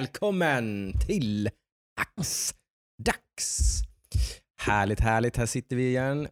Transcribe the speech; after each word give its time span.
välkommen 0.00 0.92
till 1.06 1.50
Ax 2.00 2.54
Dags. 3.02 3.82
Härligt, 4.62 5.00
härligt. 5.00 5.36
Här 5.36 5.46
sitter 5.46 5.76
vi 5.76 5.88
igen. 5.88 6.28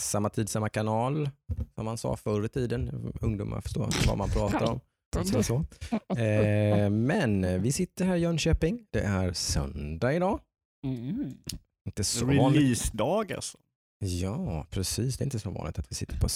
Samma 0.00 0.30
tid, 0.30 0.48
samma 0.48 0.68
kanal. 0.68 1.30
Som 1.74 1.84
man 1.84 1.98
sa 1.98 2.16
förr 2.16 2.44
i 2.44 2.48
tiden. 2.48 3.12
Ungdomar 3.20 3.60
förstår 3.60 3.88
vad 4.06 4.18
man 4.18 4.30
pratar 4.30 4.70
om. 4.70 4.80
Så, 5.24 5.42
så. 5.42 5.64
Eh, 6.16 6.90
men 6.90 7.62
vi 7.62 7.72
sitter 7.72 8.04
här 8.04 8.16
i 8.16 8.20
Jönköping. 8.20 8.86
Det 8.90 9.00
är 9.00 9.32
söndag 9.32 10.14
idag. 10.14 10.40
Mm. 10.86 11.34
Inte 11.86 12.04
så 12.04 12.26
vanligt. 12.26 12.62
Releasedag 12.62 13.32
alltså. 13.32 13.58
Ja, 13.98 14.66
precis. 14.70 15.16
Det 15.16 15.22
är 15.22 15.26
inte 15.26 15.38
så 15.38 15.50
vanligt 15.50 15.78
att 15.78 15.90
vi 15.90 15.94
sitter 15.94 16.20
på 16.20 16.28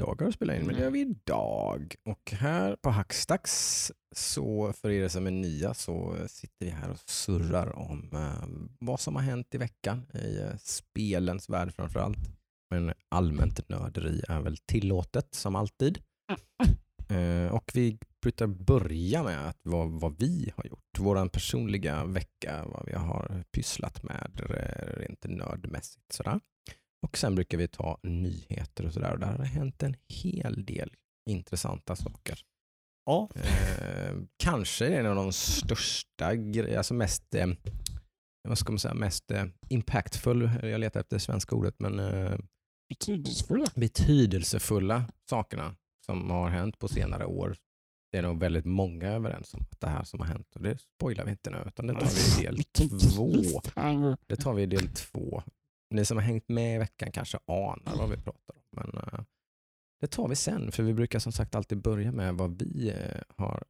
söndagar 0.00 0.26
och 0.26 0.34
spelar 0.34 0.54
in, 0.54 0.66
men 0.66 0.74
det 0.74 0.80
gör 0.80 0.90
vi 0.90 1.00
idag. 1.00 1.94
Och 2.04 2.32
här 2.32 2.76
på 2.76 2.90
Hackstacks, 2.90 3.92
så 4.14 4.72
för 4.72 4.90
er 4.90 5.08
som 5.08 5.26
är 5.26 5.30
nya, 5.30 5.74
så 5.74 6.16
sitter 6.28 6.66
vi 6.66 6.70
här 6.70 6.90
och 6.90 6.98
surrar 7.06 7.78
om 7.78 8.10
eh, 8.12 8.48
vad 8.80 9.00
som 9.00 9.16
har 9.16 9.22
hänt 9.22 9.54
i 9.54 9.58
veckan 9.58 10.06
i 10.14 10.40
eh, 10.40 10.56
spelens 10.58 11.48
värld 11.48 11.72
framför 11.76 12.00
allt. 12.00 12.18
Men 12.70 12.92
allmänt 13.08 13.68
nörderi 13.68 14.22
är 14.28 14.40
väl 14.40 14.56
tillåtet 14.56 15.34
som 15.34 15.56
alltid. 15.56 15.98
Eh, 17.08 17.54
och 17.54 17.70
vi 17.74 17.98
brukar 18.22 18.46
börja 18.46 19.22
med 19.22 19.48
att 19.48 19.58
vad, 19.62 19.88
vad 19.88 20.18
vi 20.18 20.52
har 20.56 20.66
gjort. 20.66 20.98
Vår 20.98 21.28
personliga 21.28 22.04
vecka, 22.04 22.64
vad 22.66 22.86
vi 22.86 22.92
har 22.92 23.44
pysslat 23.52 24.02
med 24.02 24.40
eh, 24.50 25.00
rent 25.00 25.24
nördmässigt. 25.24 26.12
Sådär. 26.12 26.40
Och 27.06 27.18
sen 27.18 27.34
brukar 27.34 27.58
vi 27.58 27.68
ta 27.68 27.98
nyheter 28.02 28.86
och 28.86 28.92
sådär. 28.92 29.12
Och 29.12 29.18
där 29.18 29.26
har 29.26 29.38
det 29.38 29.44
hänt 29.44 29.82
en 29.82 29.96
hel 30.08 30.64
del 30.64 30.92
intressanta 31.30 31.96
saker. 31.96 32.38
Ja, 33.06 33.28
Eh, 33.34 34.14
kanske 34.36 34.86
en 34.86 35.06
av 35.06 35.16
de 35.16 35.32
största, 35.32 36.34
gre- 36.34 36.76
alltså 36.76 36.94
mest, 36.94 37.34
eh, 37.34 37.46
vad 38.48 38.58
ska 38.58 38.72
man 38.72 38.78
säga, 38.78 38.94
mest 38.94 39.30
eh, 39.30 39.44
impactful, 39.68 40.50
jag 40.62 40.80
letar 40.80 41.00
efter 41.00 41.16
det 41.16 41.20
svenska 41.20 41.56
ordet, 41.56 41.74
men 41.78 41.98
eh, 42.00 42.38
Betydelsefulla. 42.88 43.66
betydelsefulla 43.74 45.04
sakerna 45.30 45.74
som 46.06 46.30
har 46.30 46.48
hänt 46.50 46.78
på 46.78 46.88
senare 46.88 47.26
år. 47.26 47.56
Det 48.12 48.18
är 48.18 48.22
nog 48.22 48.40
väldigt 48.40 48.64
många 48.64 49.08
överens 49.08 49.54
om 49.54 49.60
att 49.70 49.80
det 49.80 49.86
här 49.88 50.04
som 50.04 50.20
har 50.20 50.26
hänt 50.26 50.56
och 50.56 50.62
det 50.62 50.78
spoilar 50.78 51.24
vi 51.24 51.30
inte 51.30 51.50
nu 51.50 51.64
utan 51.66 51.86
det 51.86 51.92
tar 51.94 52.00
vi 52.38 52.42
i 52.42 52.46
del 52.46 52.64
två. 53.14 53.60
Det 54.26 54.36
tar 54.36 54.54
vi 54.54 54.62
i 54.62 54.66
del 54.66 54.88
två. 54.88 55.42
Ni 55.92 56.04
som 56.04 56.16
har 56.16 56.24
hängt 56.24 56.48
med 56.48 56.74
i 56.74 56.78
veckan 56.78 57.12
kanske 57.12 57.38
anar 57.46 57.96
vad 57.98 58.10
vi 58.10 58.16
pratar 58.16 58.54
om. 58.54 58.62
Men 58.70 59.02
eh, 59.02 59.20
det 60.00 60.06
tar 60.06 60.28
vi 60.28 60.36
sen, 60.36 60.72
för 60.72 60.82
vi 60.82 60.94
brukar 60.94 61.18
som 61.18 61.32
sagt 61.32 61.54
alltid 61.54 61.82
börja 61.82 62.12
med 62.12 62.34
vad 62.34 62.62
vi 62.62 62.90
eh, 62.90 63.22
har 63.36 63.62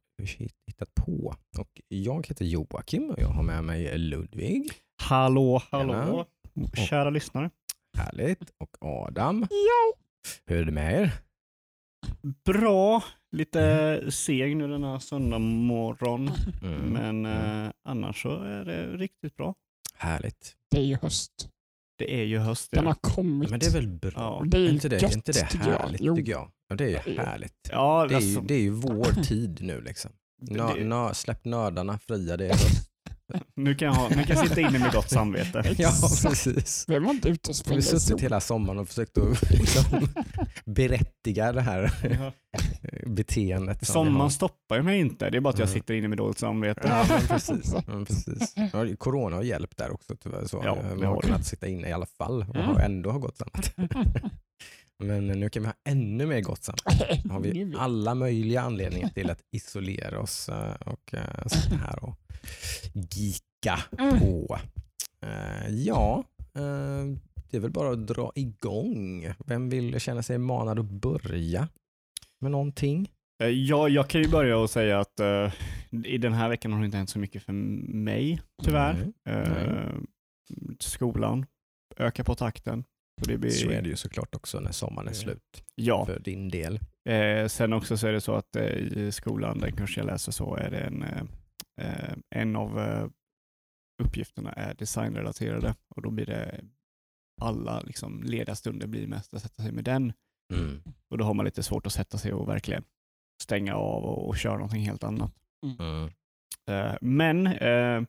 hittat 0.67 0.95
på. 0.95 1.35
Och 1.59 1.81
jag 1.87 2.27
heter 2.27 2.45
Joakim 2.45 3.09
och 3.09 3.19
jag 3.19 3.27
har 3.27 3.43
med 3.43 3.63
mig 3.63 3.97
Ludvig. 3.97 4.71
hallå, 5.01 5.61
hallå. 5.71 6.25
Tjena. 6.55 6.87
Kära 6.87 7.09
lyssnare. 7.09 7.49
Härligt. 7.97 8.51
Och 8.57 8.77
Adam. 8.81 9.47
Ja. 9.49 9.93
Hur 10.45 10.57
är 10.61 10.65
det 10.65 10.71
med 10.71 11.01
er? 11.01 11.11
Bra, 12.45 13.03
lite 13.31 14.11
seg 14.11 14.57
nu 14.57 14.67
denna 14.67 14.99
söndag 14.99 15.39
morgon, 15.39 16.29
Mm. 16.61 16.81
men 16.93 17.25
Mm. 17.25 17.65
eh, 17.65 17.71
annars 17.83 18.21
så 18.21 18.29
är 18.43 18.65
det 18.65 18.97
riktigt 18.97 19.35
bra. 19.37 19.55
Härligt. 19.97 20.55
Det 20.71 20.77
är 20.77 20.83
ju 20.85 20.97
höst. 21.01 21.49
Det 21.97 22.13
är 22.21 22.23
ju 22.23 22.37
höst. 22.37 22.71
Den 22.71 22.85
har 22.85 22.93
kommit. 23.01 23.49
Men 23.49 23.59
det 23.59 23.65
är 23.65 23.71
väl 23.71 23.87
bra? 23.87 24.11
Ja. 24.15 24.43
Det 24.45 24.57
är 24.57 24.69
inte 24.69 24.89
det, 24.89 25.01
gött, 25.01 25.15
inte 25.15 25.31
det 25.31 25.47
tycker 25.47 25.69
jag. 25.69 25.79
härligt 25.79 26.01
Jo. 26.01 26.15
tycker 26.15 26.31
jag? 26.31 26.51
Ja, 26.69 26.75
det 26.75 26.83
är 26.83 27.07
ju 27.07 27.17
härligt. 27.17 27.69
ja 27.71 28.05
Det 28.09 28.15
är, 28.15 28.19
ju, 28.19 28.25
alltså, 28.25 28.41
det 28.41 28.53
är 28.53 28.59
ju 28.61 28.69
vår 28.69 29.23
tid 29.23 29.59
nu 29.61 29.81
liksom. 29.81 30.11
Nö, 30.41 30.83
nö, 30.83 31.13
släpp 31.13 31.45
nördarna 31.45 31.97
fria. 31.97 32.37
Det 32.37 32.45
är 32.45 32.49
höst. 32.49 32.89
Nu, 33.55 33.75
kan 33.75 33.85
jag 33.85 33.95
ha, 33.95 34.09
nu 34.09 34.23
kan 34.23 34.37
jag 34.37 34.47
sitta 34.47 34.61
inne 34.61 34.79
med 34.79 34.91
gott 34.91 35.09
samvete. 35.09 35.63
ja, 35.77 35.91
precis. 36.23 36.85
Vem 36.87 37.03
var 37.03 37.11
inte 37.11 37.29
ute 37.29 37.49
och 37.49 37.55
Vi 37.69 37.73
har 37.73 37.81
suttit 37.81 38.21
hela 38.23 38.39
sommaren 38.41 38.79
och 38.79 38.87
försökt 38.87 39.17
att 39.17 39.41
liksom, 39.51 39.83
berättiga 40.65 41.51
det 41.51 41.61
här 41.61 41.93
Ja. 42.19 42.31
beteendet. 43.07 43.87
Sommaren 43.87 44.31
stoppar 44.31 44.75
ju 44.75 44.83
mig 44.83 44.99
inte, 44.99 45.29
det 45.29 45.37
är 45.37 45.41
bara 45.41 45.49
att 45.53 45.59
jag 45.59 45.69
sitter 45.69 45.93
inne 45.93 46.07
med 46.07 46.17
dåligt 46.17 46.39
samvete. 46.39 46.81
Ja, 46.83 47.19
precis. 47.27 47.73
Ja, 47.87 48.05
precis. 48.07 48.55
Corona 48.97 49.35
har 49.35 49.43
hjälpt 49.43 49.77
där 49.77 49.91
också 49.93 50.15
tyvärr. 50.15 50.45
Så. 50.45 50.61
Ja, 50.65 50.77
Vi 50.95 51.01
det 51.01 51.07
har 51.07 51.21
kunnat 51.21 51.45
sitta 51.45 51.67
inne 51.67 51.89
i 51.89 51.91
alla 51.93 52.05
fall 52.05 52.45
och 52.49 52.55
har 52.55 52.79
ändå 52.79 53.11
har 53.11 53.19
gott 53.19 53.37
samvete. 53.37 53.71
Men 54.99 55.27
nu 55.27 55.49
kan 55.49 55.61
vi 55.63 55.67
ha 55.67 55.75
ännu 55.89 56.25
mer 56.25 56.41
gott 56.41 56.63
samvete. 56.63 57.21
har 57.29 57.39
vi 57.39 57.73
alla 57.77 58.15
möjliga 58.15 58.61
anledningar 58.61 59.09
till 59.09 59.29
att 59.29 59.39
isolera 59.51 60.19
oss 60.19 60.49
eh, 60.49 60.73
och 60.85 61.13
eh, 61.13 61.47
sitta 61.47 61.75
här 61.75 62.03
och 62.03 62.19
geeka 62.93 63.79
Mm. 63.99 64.19
på. 64.19 64.59
Eh, 65.21 65.69
Ja, 65.69 66.23
eh, 66.55 67.05
det 67.51 67.57
är 67.57 67.59
väl 67.61 67.71
bara 67.71 67.91
att 67.91 68.07
dra 68.07 68.31
igång. 68.35 69.27
Vem 69.45 69.69
vill 69.69 69.99
känna 69.99 70.23
sig 70.23 70.37
manad 70.37 70.79
att 70.79 70.85
börja 70.85 71.67
med 72.39 72.51
någonting? 72.51 73.11
Eh, 73.43 73.47
Ja, 73.49 73.89
jag 73.89 74.07
kan 74.09 74.21
ju 74.21 74.27
börja 74.29 74.57
och 74.57 74.69
säga 74.69 74.99
att 74.99 75.19
eh, 75.19 75.53
i 76.05 76.17
den 76.17 76.33
här 76.33 76.49
veckan 76.49 76.73
har 76.73 76.79
det 76.79 76.85
inte 76.85 76.97
hänt 76.97 77.09
så 77.09 77.19
mycket 77.19 77.43
för 77.43 77.53
mig, 77.53 78.41
tyvärr. 78.63 78.93
Nej, 78.93 79.35
Eh, 79.35 79.91
skolan 80.79 81.45
ökar 81.97 82.23
på 82.23 82.35
takten. 82.35 82.83
Och 83.21 83.27
det 83.27 83.37
blir, 83.37 83.49
Så 83.51 83.69
är 83.69 83.81
det 83.81 83.89
ju 83.89 83.95
såklart 83.95 84.35
också 84.35 84.59
när 84.59 84.71
sommaren 84.71 85.07
är 85.07 85.13
slut 85.13 85.63
Ja, 85.75 86.05
för 86.05 86.19
din 86.19 86.49
del. 86.49 86.79
eh, 87.09 87.47
sen 87.47 87.73
också 87.73 87.97
så 87.97 88.07
är 88.07 88.11
det 88.13 88.21
så 88.21 88.33
att 88.35 88.55
eh, 88.55 88.65
i 88.77 89.11
skolan, 89.11 89.59
den 89.59 89.71
kurs 89.75 89.97
jag 89.97 90.05
läser, 90.05 90.31
så 90.31 90.55
är 90.55 90.71
det 90.71 90.79
en, 90.79 91.05
en 92.35 92.55
av 92.55 92.79
eh, 92.79 93.07
uppgifterna 94.03 94.53
är 94.53 94.73
designrelaterade 94.73 95.75
och 95.95 96.01
då 96.01 96.11
blir 96.11 96.25
det 96.25 96.61
alla 97.41 97.79
liksom, 97.81 98.23
lediga 98.23 98.55
stunder 98.55 98.87
blir 98.87 99.07
mest 99.07 99.33
att 99.33 99.41
sätta 99.41 99.63
sig 99.63 99.71
med 99.71 99.83
den. 99.83 100.13
Mm. 100.53 100.83
Och 101.09 101.17
då 101.17 101.23
har 101.25 101.33
man 101.33 101.45
lite 101.45 101.63
svårt 101.63 101.85
att 101.85 101.93
sätta 101.93 102.17
sig 102.17 102.33
och 102.33 102.49
verkligen 102.49 102.83
stänga 103.41 103.75
av 103.75 104.03
och, 104.03 104.27
och 104.27 104.37
köra 104.37 104.53
någonting 104.53 104.85
helt 104.85 105.03
annat. 105.03 105.33
Mm. 105.63 106.09
Eh, 106.69 106.95
Men 107.01 107.47
eh, 107.47 108.01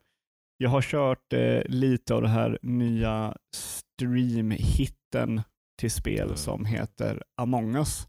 jag 0.57 0.71
har 0.71 0.83
kört 0.83 1.33
eh, 1.33 1.63
lite 1.65 2.15
av 2.15 2.23
det 2.23 2.29
här 2.29 2.59
nya 2.63 3.37
stream-hitten 3.57 5.43
till 5.79 5.91
spel 5.91 6.25
Mm. 6.25 6.37
som 6.37 6.65
heter 6.65 7.23
Among 7.37 7.77
us. 7.77 8.09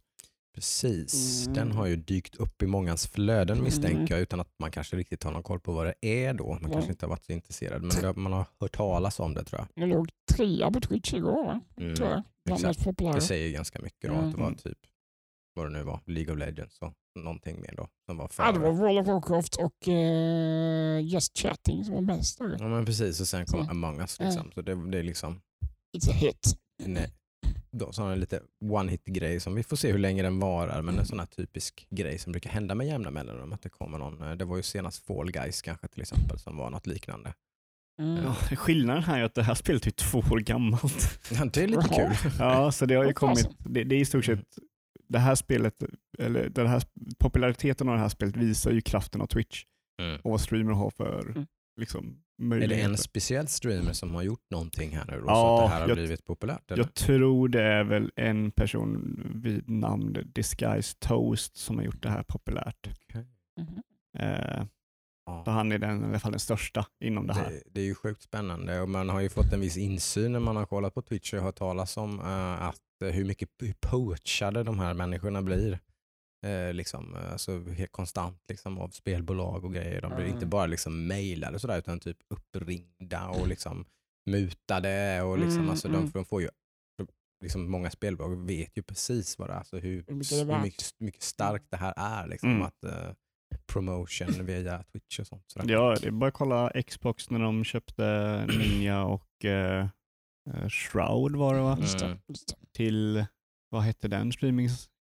Precis, 0.56 1.42
Mm. 1.48 1.54
den 1.54 1.72
har 1.72 1.86
ju 1.86 1.96
dykt 1.96 2.36
upp 2.36 2.62
i 2.64 2.68
mångas 2.68 3.08
flöden 3.08 3.64
misstänker 3.64 3.96
Mm. 3.98 4.08
jag 4.10 4.20
utan 4.20 4.40
att 4.40 4.50
man 4.60 4.72
kanske 4.72 4.96
riktigt 4.96 5.24
har 5.24 5.32
någon 5.32 5.44
koll 5.44 5.60
på 5.60 5.72
vad 5.74 5.86
det 5.86 5.96
är 6.26 6.34
då. 6.34 6.48
Man 6.54 6.60
Ja. 6.64 6.70
kanske 6.72 6.92
inte 6.92 7.06
har 7.06 7.10
varit 7.10 7.26
så 7.26 7.32
intresserad 7.32 7.82
men 7.82 8.02
det, 8.02 8.16
man 8.16 8.34
har 8.34 8.46
hört 8.60 8.76
talas 8.76 9.20
om 9.20 9.34
det 9.34 9.44
tror 9.44 9.60
jag. 9.62 9.68
Den 9.82 9.90
låg 9.90 10.10
trea 10.36 10.72
på 10.72 10.82
Twitch 10.82 11.14
igår 11.14 11.46
va? 11.46 11.62
Mm. 11.78 11.96
Tror 11.96 12.10
jag. 12.10 12.24
Exakt. 12.50 12.86
Det 13.14 13.22
säger 13.22 13.52
ganska 13.52 13.82
mycket 13.82 14.10
då 14.10 14.16
att 14.16 14.32
det 14.32 14.38
var 14.38 14.48
Mm. 14.48 14.58
typ 14.58 14.78
vad 15.56 15.66
det 15.66 15.70
nu 15.70 15.84
var, 15.84 16.00
League 16.06 16.34
of 16.34 16.40
Legends 16.40 16.80
och 16.80 16.94
någonting 17.20 17.62
mer 17.62 17.74
då 17.78 17.88
som 18.06 18.18
var 18.18 18.30
Ja, 18.38 18.52
det 18.52 18.60
var. 18.60 18.72
World 18.72 19.00
of 19.00 19.08
Warcraft 19.08 19.56
och 19.56 19.88
eh, 19.88 21.00
Just 21.08 21.38
Chatting 21.38 21.86
som 21.86 21.94
var 21.96 22.02
bäst. 22.02 22.38
Ja 22.60 22.68
men 22.68 22.86
precis 22.86 23.22
och 23.22 23.28
sen 23.28 23.46
kom 23.46 23.66
Så. 23.66 23.72
Among 23.72 24.00
us 24.00 24.20
liksom. 24.20 24.52
Så 24.56 24.62
det, 24.62 24.92
det 24.92 24.98
är 25.00 25.04
liksom 25.04 25.42
It's 25.98 26.10
a 26.10 26.14
hit. 26.14 26.58
en 26.84 26.98
eh, 27.76 27.88
då, 27.88 27.92
sån 27.92 28.08
här 28.10 28.16
lite 28.16 28.42
one 28.72 28.92
hit 28.92 29.06
grej 29.06 29.40
som 29.40 29.56
vi 29.56 29.64
får 29.64 29.76
se 29.78 29.92
hur 29.92 30.00
länge 30.00 30.24
den 30.24 30.40
varar 30.40 30.82
men 30.82 31.00
en 31.00 31.06
sån 31.06 31.20
här 31.20 31.26
typisk 31.26 31.88
grej 31.90 32.18
som 32.18 32.32
brukar 32.32 32.50
hända 32.50 32.76
med 32.76 32.88
jämna 32.88 33.12
mellanrum 33.12 33.54
att 33.54 33.62
det 33.62 33.70
kommer 33.70 33.98
någon, 33.98 34.22
eh, 34.22 34.32
det 34.32 34.46
var 34.46 34.58
ju 34.58 34.64
senast 34.64 35.06
Fall 35.06 35.32
Guys 35.32 35.62
kanske 35.62 35.88
till 35.88 36.02
exempel 36.02 36.40
som 36.40 36.58
var 36.58 36.70
något 36.70 36.88
liknande. 36.88 37.34
Mm. 38.02 38.24
Ja, 38.24 38.34
skillnaden 38.56 39.04
här 39.04 39.20
är 39.20 39.24
att 39.24 39.36
det 39.36 39.44
här 39.44 39.56
spelet 39.56 39.88
är 39.88 39.92
två 39.92 40.20
år 40.20 40.40
gammalt. 40.40 41.20
Ja, 41.32 41.46
det 41.46 41.64
är 41.64 41.68
lite 41.68 41.88
kul. 41.88 42.32
Ja, 42.40 42.72
så 42.72 42.86
det 42.86 42.96
har 42.96 43.06
ju 43.06 43.14
kommit, 43.14 43.50
det, 43.60 43.84
det 43.84 43.96
är 43.96 44.00
i 44.00 44.06
stort 44.06 44.26
sett 44.26 44.46
det 45.10 45.20
här 45.20 45.36
spelet, 45.36 45.84
eller 46.20 46.50
den 46.50 46.68
här 46.68 46.84
populariteten 47.20 47.90
av 47.90 47.96
det 47.96 48.02
här 48.02 48.10
spelet 48.10 48.36
visar 48.38 48.72
ju 48.72 48.82
kraften 48.82 49.22
av 49.22 49.28
Twitch 49.28 49.64
Mm. 50.02 50.20
och 50.24 50.32
vad 50.32 50.42
streamer 50.42 50.74
har 50.74 50.90
för 50.90 51.22
Mm. 51.22 51.46
Liksom, 51.78 52.22
Är 52.42 52.68
det 52.68 52.82
en 52.82 52.98
speciell 52.98 53.48
streamer 53.48 53.94
som 53.94 54.16
har 54.16 54.24
gjort 54.24 54.46
någonting 54.52 54.96
här 54.98 55.06
nu 55.08 55.14
då, 55.20 55.26
så 55.26 55.26
Ja, 55.28 55.56
att 55.64 55.70
det 55.70 55.74
här 55.74 55.82
har 55.82 55.88
jag- 55.88 55.98
blivit 55.98 56.26
populärt? 56.26 56.72
Eller? 56.72 56.84
Jag 56.84 56.94
tror 56.94 57.48
det 57.50 57.62
är 57.64 57.84
väl 57.84 58.12
en 58.16 58.52
person 58.52 59.20
vid 59.44 59.70
namn 59.70 60.18
Disguise 60.36 60.96
Toast 61.00 61.58
som 61.58 61.78
har 61.78 61.84
gjort 61.86 62.04
det 62.04 62.10
här 62.10 62.24
populärt. 62.24 62.90
Mhm. 63.60 63.82
Eh, 64.20 64.66
Ja. 65.28 65.42
så 65.46 65.52
han 65.52 65.72
är 65.72 65.78
den, 65.80 66.02
i 66.02 66.06
alla 66.08 66.20
fall 66.20 66.32
den 66.32 66.40
största 66.40 66.86
inom 67.04 67.28
det 67.28 67.34
här. 67.34 67.50
Det, 67.52 67.62
det 67.72 67.82
är 67.82 67.86
ju 67.86 67.96
sjukt 67.96 68.22
spännande 68.22 68.82
och 68.82 68.90
man 68.90 69.10
har 69.10 69.22
ju 69.22 69.30
fått 69.30 69.54
en 69.54 69.60
viss 69.62 69.78
insyn 69.78 70.32
när 70.32 70.40
man 70.40 70.56
har 70.56 70.66
kollat 70.66 70.94
på 70.94 71.02
Twitch 71.02 71.34
och 71.34 71.42
hört 71.42 71.56
talas 71.56 71.98
om 71.98 72.20
eh, 72.20 72.62
att 72.62 72.82
eh, 73.04 73.10
hur 73.10 73.26
mycket 73.26 73.50
hur 73.60 73.74
poachade 73.80 74.64
de 74.64 74.80
här 74.80 74.94
människorna 74.94 75.42
blir. 75.42 75.80
Eh, 76.46 76.74
liksom, 76.74 77.16
eh, 77.16 77.32
alltså, 77.32 77.60
helt 77.70 77.92
konstant 77.92 78.42
liksom, 78.50 78.78
av 78.78 78.90
spelbolag 78.90 79.66
och 79.66 79.74
grejer. 79.74 80.02
De 80.02 80.10
blir 80.16 80.24
Mm. 80.26 80.34
inte 80.34 80.46
bara 80.46 80.66
liksom 80.66 81.08
mejlade 81.08 81.56
och 81.56 81.62
sådär 81.62 81.78
utan 81.80 82.00
typ 82.00 82.18
uppringda 82.30 83.28
och 83.30 83.48
liksom 83.48 83.86
mutade. 84.26 85.22
Och 85.22 85.38
liksom, 85.38 85.58
Mm, 85.60 85.70
alltså, 85.70 85.88
mm. 85.88 86.02
de, 86.06 86.12
de 86.12 86.26
får 86.26 86.42
ju, 86.42 86.50
liksom, 87.44 87.72
många 87.72 87.90
spelbolag 87.90 88.36
vet 88.48 88.78
ju 88.78 88.84
precis 88.84 89.40
vad 89.40 89.50
det 89.50 89.54
är, 89.54 89.58
alltså, 89.58 89.78
hur, 89.78 90.06
Hur 90.08 90.16
mycket 90.16 90.62
mycket, 90.64 90.86
mycket 91.00 91.24
starkt 91.24 91.66
det 91.72 91.78
här 91.78 91.94
är. 91.98 92.28
Liksom, 92.28 92.50
Mm. 92.50 92.62
att, 92.62 92.84
eh, 92.84 93.10
promotion 93.68 94.46
via 94.46 94.84
Twitch 94.84 95.20
och 95.20 95.28
sånt. 95.28 95.44
Sådär. 95.52 95.74
Ja, 95.74 95.96
det 96.02 96.08
är 96.08 96.12
bara 96.12 96.28
att 96.28 96.34
kolla 96.34 96.72
Xbox 96.88 97.30
när 97.30 97.40
de 97.40 97.64
köpte 97.64 98.46
Ninja 98.46 99.04
och 99.04 99.46
eh, 99.46 99.88
eh, 100.54 100.70
Shroud 100.70 101.36
var 101.36 101.56
det 101.56 101.62
va? 101.62 101.78
Mm. 102.04 102.18
Till, 102.74 103.26
vad 103.70 103.82
hette 103.82 104.08
den 104.08 104.32
Då 104.32 104.32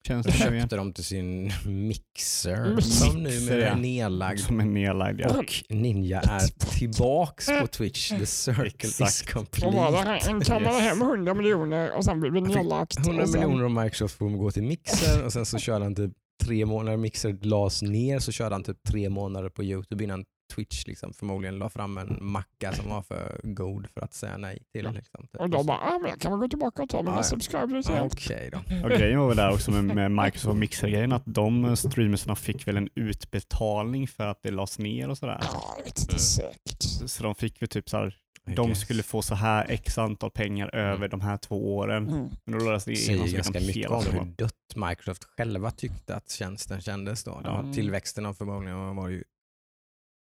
nu 0.08 0.14
igen? 0.14 0.61
köpte 0.61 0.76
de 0.76 0.93
till 0.93 1.05
sin 1.05 1.52
mixer 1.67 2.75
Mixer, 2.75 2.81
som 2.81 3.26
ja. 3.26 3.31
är 3.67 3.76
nedlagd. 3.76 4.41
Som 4.41 4.61
är 4.61 4.64
nedlagd 4.64 5.20
ja. 5.20 5.38
Och 5.38 5.55
Ninja 5.69 6.20
är 6.20 6.70
tillbaks 6.79 7.47
på 7.61 7.67
Twitch. 7.67 8.08
The 8.11 8.26
circle 8.26 8.67
is 8.88 9.00
Exakt. 9.00 9.35
Var 9.35 9.43
det 9.43 9.50
complete. 9.50 10.08
här, 10.11 10.31
en 10.31 10.41
kammade 10.41 10.75
Yes. 10.76 10.85
hem 10.85 11.02
100 11.02 11.35
miljoner 11.35 11.97
och 11.97 12.05
sen 12.05 12.20
blev 12.20 12.32
det 12.32 12.41
nedlagt. 12.41 12.99
100 12.99 13.23
och 13.23 13.29
sen- 13.29 13.41
miljoner 13.41 13.64
av 13.64 13.70
Microsoft 13.85 14.14
får 14.19 14.29
gå 14.31 14.50
till 14.50 14.62
Mixer 14.62 15.25
och 15.25 15.32
sen 15.32 15.47
så 15.47 15.58
körde 15.58 15.85
han 15.85 15.94
typ 15.94 16.12
tre 16.44 16.67
månader, 16.67 16.96
Mixer 16.96 17.38
lades 17.43 17.82
ner 17.82 18.19
så 18.19 18.32
körde 18.32 18.55
han 18.55 18.62
typ 18.64 18.76
tre 18.88 19.08
månader 19.08 19.49
på 19.49 19.64
Youtube 19.64 20.05
innan 20.05 20.25
Twitch 20.55 20.87
liksom 20.87 21.12
förmodligen 21.12 21.58
la 21.58 21.69
fram 21.69 21.99
en 21.99 22.19
macka 22.20 22.73
som 22.73 22.88
var 22.91 23.02
för 23.02 23.41
god 23.43 23.87
för 23.94 24.00
att 24.00 24.14
säga 24.14 24.37
nej 24.37 24.62
till. 24.73 24.85
Ja. 24.85 24.91
Liksom, 24.91 25.26
typ. 25.26 25.41
Och 25.41 25.50
då 25.50 25.62
bara, 25.64 25.79
ah, 25.79 25.99
men 25.99 26.11
jag 26.11 26.20
kan 26.20 26.32
väl 26.32 26.41
gå 26.41 26.49
tillbaka 26.49 26.82
och 26.82 26.88
ta 26.88 26.97
mina 27.02 27.11
Ja, 27.11 27.17
ja. 27.17 27.23
subscribers 27.23 27.87
Ja, 27.88 27.93
igen. 27.94 28.06
Okej 28.12 28.50
då. 28.52 28.58
Och 28.85 28.91
grejen 28.91 29.19
var 29.20 29.29
väl 29.29 29.37
där 29.37 29.52
också 29.52 29.70
med, 29.70 29.85
med 29.85 30.25
Microsoft 30.25 30.56
Mixer-grejen 30.58 31.12
att 31.12 31.23
de 31.26 31.76
streamersna 31.76 32.37
fick 32.37 32.69
väl 32.69 32.76
en 32.76 32.88
utbetalning 32.94 34.08
för 34.08 34.26
att 34.26 34.43
det 34.43 34.50
lades 34.50 34.79
ner 34.79 35.08
och 35.08 35.19
sådär. 35.19 35.38
Ja, 35.43 35.75
jag 35.79 35.85
vet 35.85 35.99
inte 36.00 36.12
Mm. 36.12 36.19
säkert. 36.19 37.11
Så 37.11 37.23
de 37.23 37.35
fick 37.35 37.62
väl 37.62 37.69
typ 37.69 37.88
så 37.91 37.96
här, 37.96 38.17
I 38.50 38.55
de 38.55 38.75
skulle 38.75 39.03
få 39.03 39.23
så 39.23 39.35
här 39.35 39.67
x 39.69 39.99
antal 39.99 40.31
pengar 40.31 40.75
över 40.75 41.08
de 41.08 41.20
här 41.20 41.37
två 41.37 41.76
åren. 41.76 42.08
Mm. 42.08 42.29
Men 42.44 42.58
då 42.58 42.64
lades 42.64 42.85
det 42.85 42.96
säger 42.96 43.32
ganska 43.32 43.61
mycket 43.61 43.76
hela 43.76 43.96
om 43.96 44.05
hur 44.05 44.25
dött 44.25 44.53
Microsoft 44.76 45.25
själva 45.25 45.70
tyckte 45.70 46.14
att 46.17 46.31
tjänsten 46.31 46.81
kändes 46.81 47.25
då. 47.25 47.41
Ja. 47.44 47.64
Ja. 47.67 47.73
Tillväxten 47.73 48.26
av 48.26 48.35
förmodligen 48.35 48.96
var 48.96 49.08
ju 49.08 49.25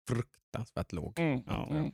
fruktansvärt 0.09 0.93
låg. 0.93 1.19
Mm. 1.19 1.43
Ja. 1.47 1.67
Mm. 1.71 1.91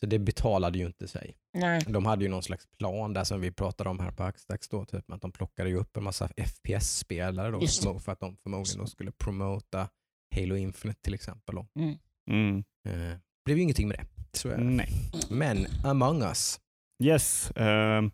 Så 0.00 0.06
det 0.06 0.18
betalade 0.18 0.78
ju 0.78 0.86
inte 0.86 1.08
sig. 1.08 1.36
Nej. 1.52 1.82
De 1.88 2.06
hade 2.06 2.24
ju 2.24 2.30
någon 2.30 2.42
slags 2.42 2.66
plan 2.78 3.12
där 3.12 3.24
som 3.24 3.40
vi 3.40 3.52
pratade 3.52 3.90
om 3.90 4.00
här 4.00 4.10
på 4.10 4.22
Axdax 4.22 4.68
då, 4.68 4.84
typ 4.84 5.10
att 5.10 5.20
de 5.20 5.32
plockade 5.32 5.70
ju 5.70 5.76
upp 5.76 5.96
en 5.96 6.04
massa 6.04 6.28
FPS-spelare 6.28 7.50
då 7.50 7.98
för 7.98 8.12
att 8.12 8.20
de 8.20 8.36
förmodligen 8.36 8.80
då 8.80 8.86
skulle 8.86 9.12
promota 9.12 9.88
Halo 10.36 10.56
Infinite 10.56 11.00
till 11.02 11.14
exempel. 11.14 11.54
Då. 11.54 11.66
Mm. 11.78 11.98
Mm. 12.30 12.64
Eh, 12.88 13.18
blev 13.44 13.56
ju 13.56 13.62
ingenting 13.62 13.88
med 13.88 13.98
det. 13.98 14.38
Så 14.38 14.48
är 14.48 14.58
det. 14.58 14.64
Nej. 14.64 14.88
Men 15.30 15.66
Among 15.84 16.22
Us, 16.22 16.60
Yes, 17.02 17.52
ehm, 17.56 18.10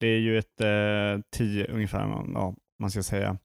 det 0.00 0.06
är 0.06 0.18
ju 0.18 0.38
ett 0.38 0.60
eh, 0.60 1.24
tio 1.30 1.66
ungefär, 1.66 2.00
ja, 2.34 2.54
man 2.78 2.90
ska 2.90 3.02
säga, 3.02 3.38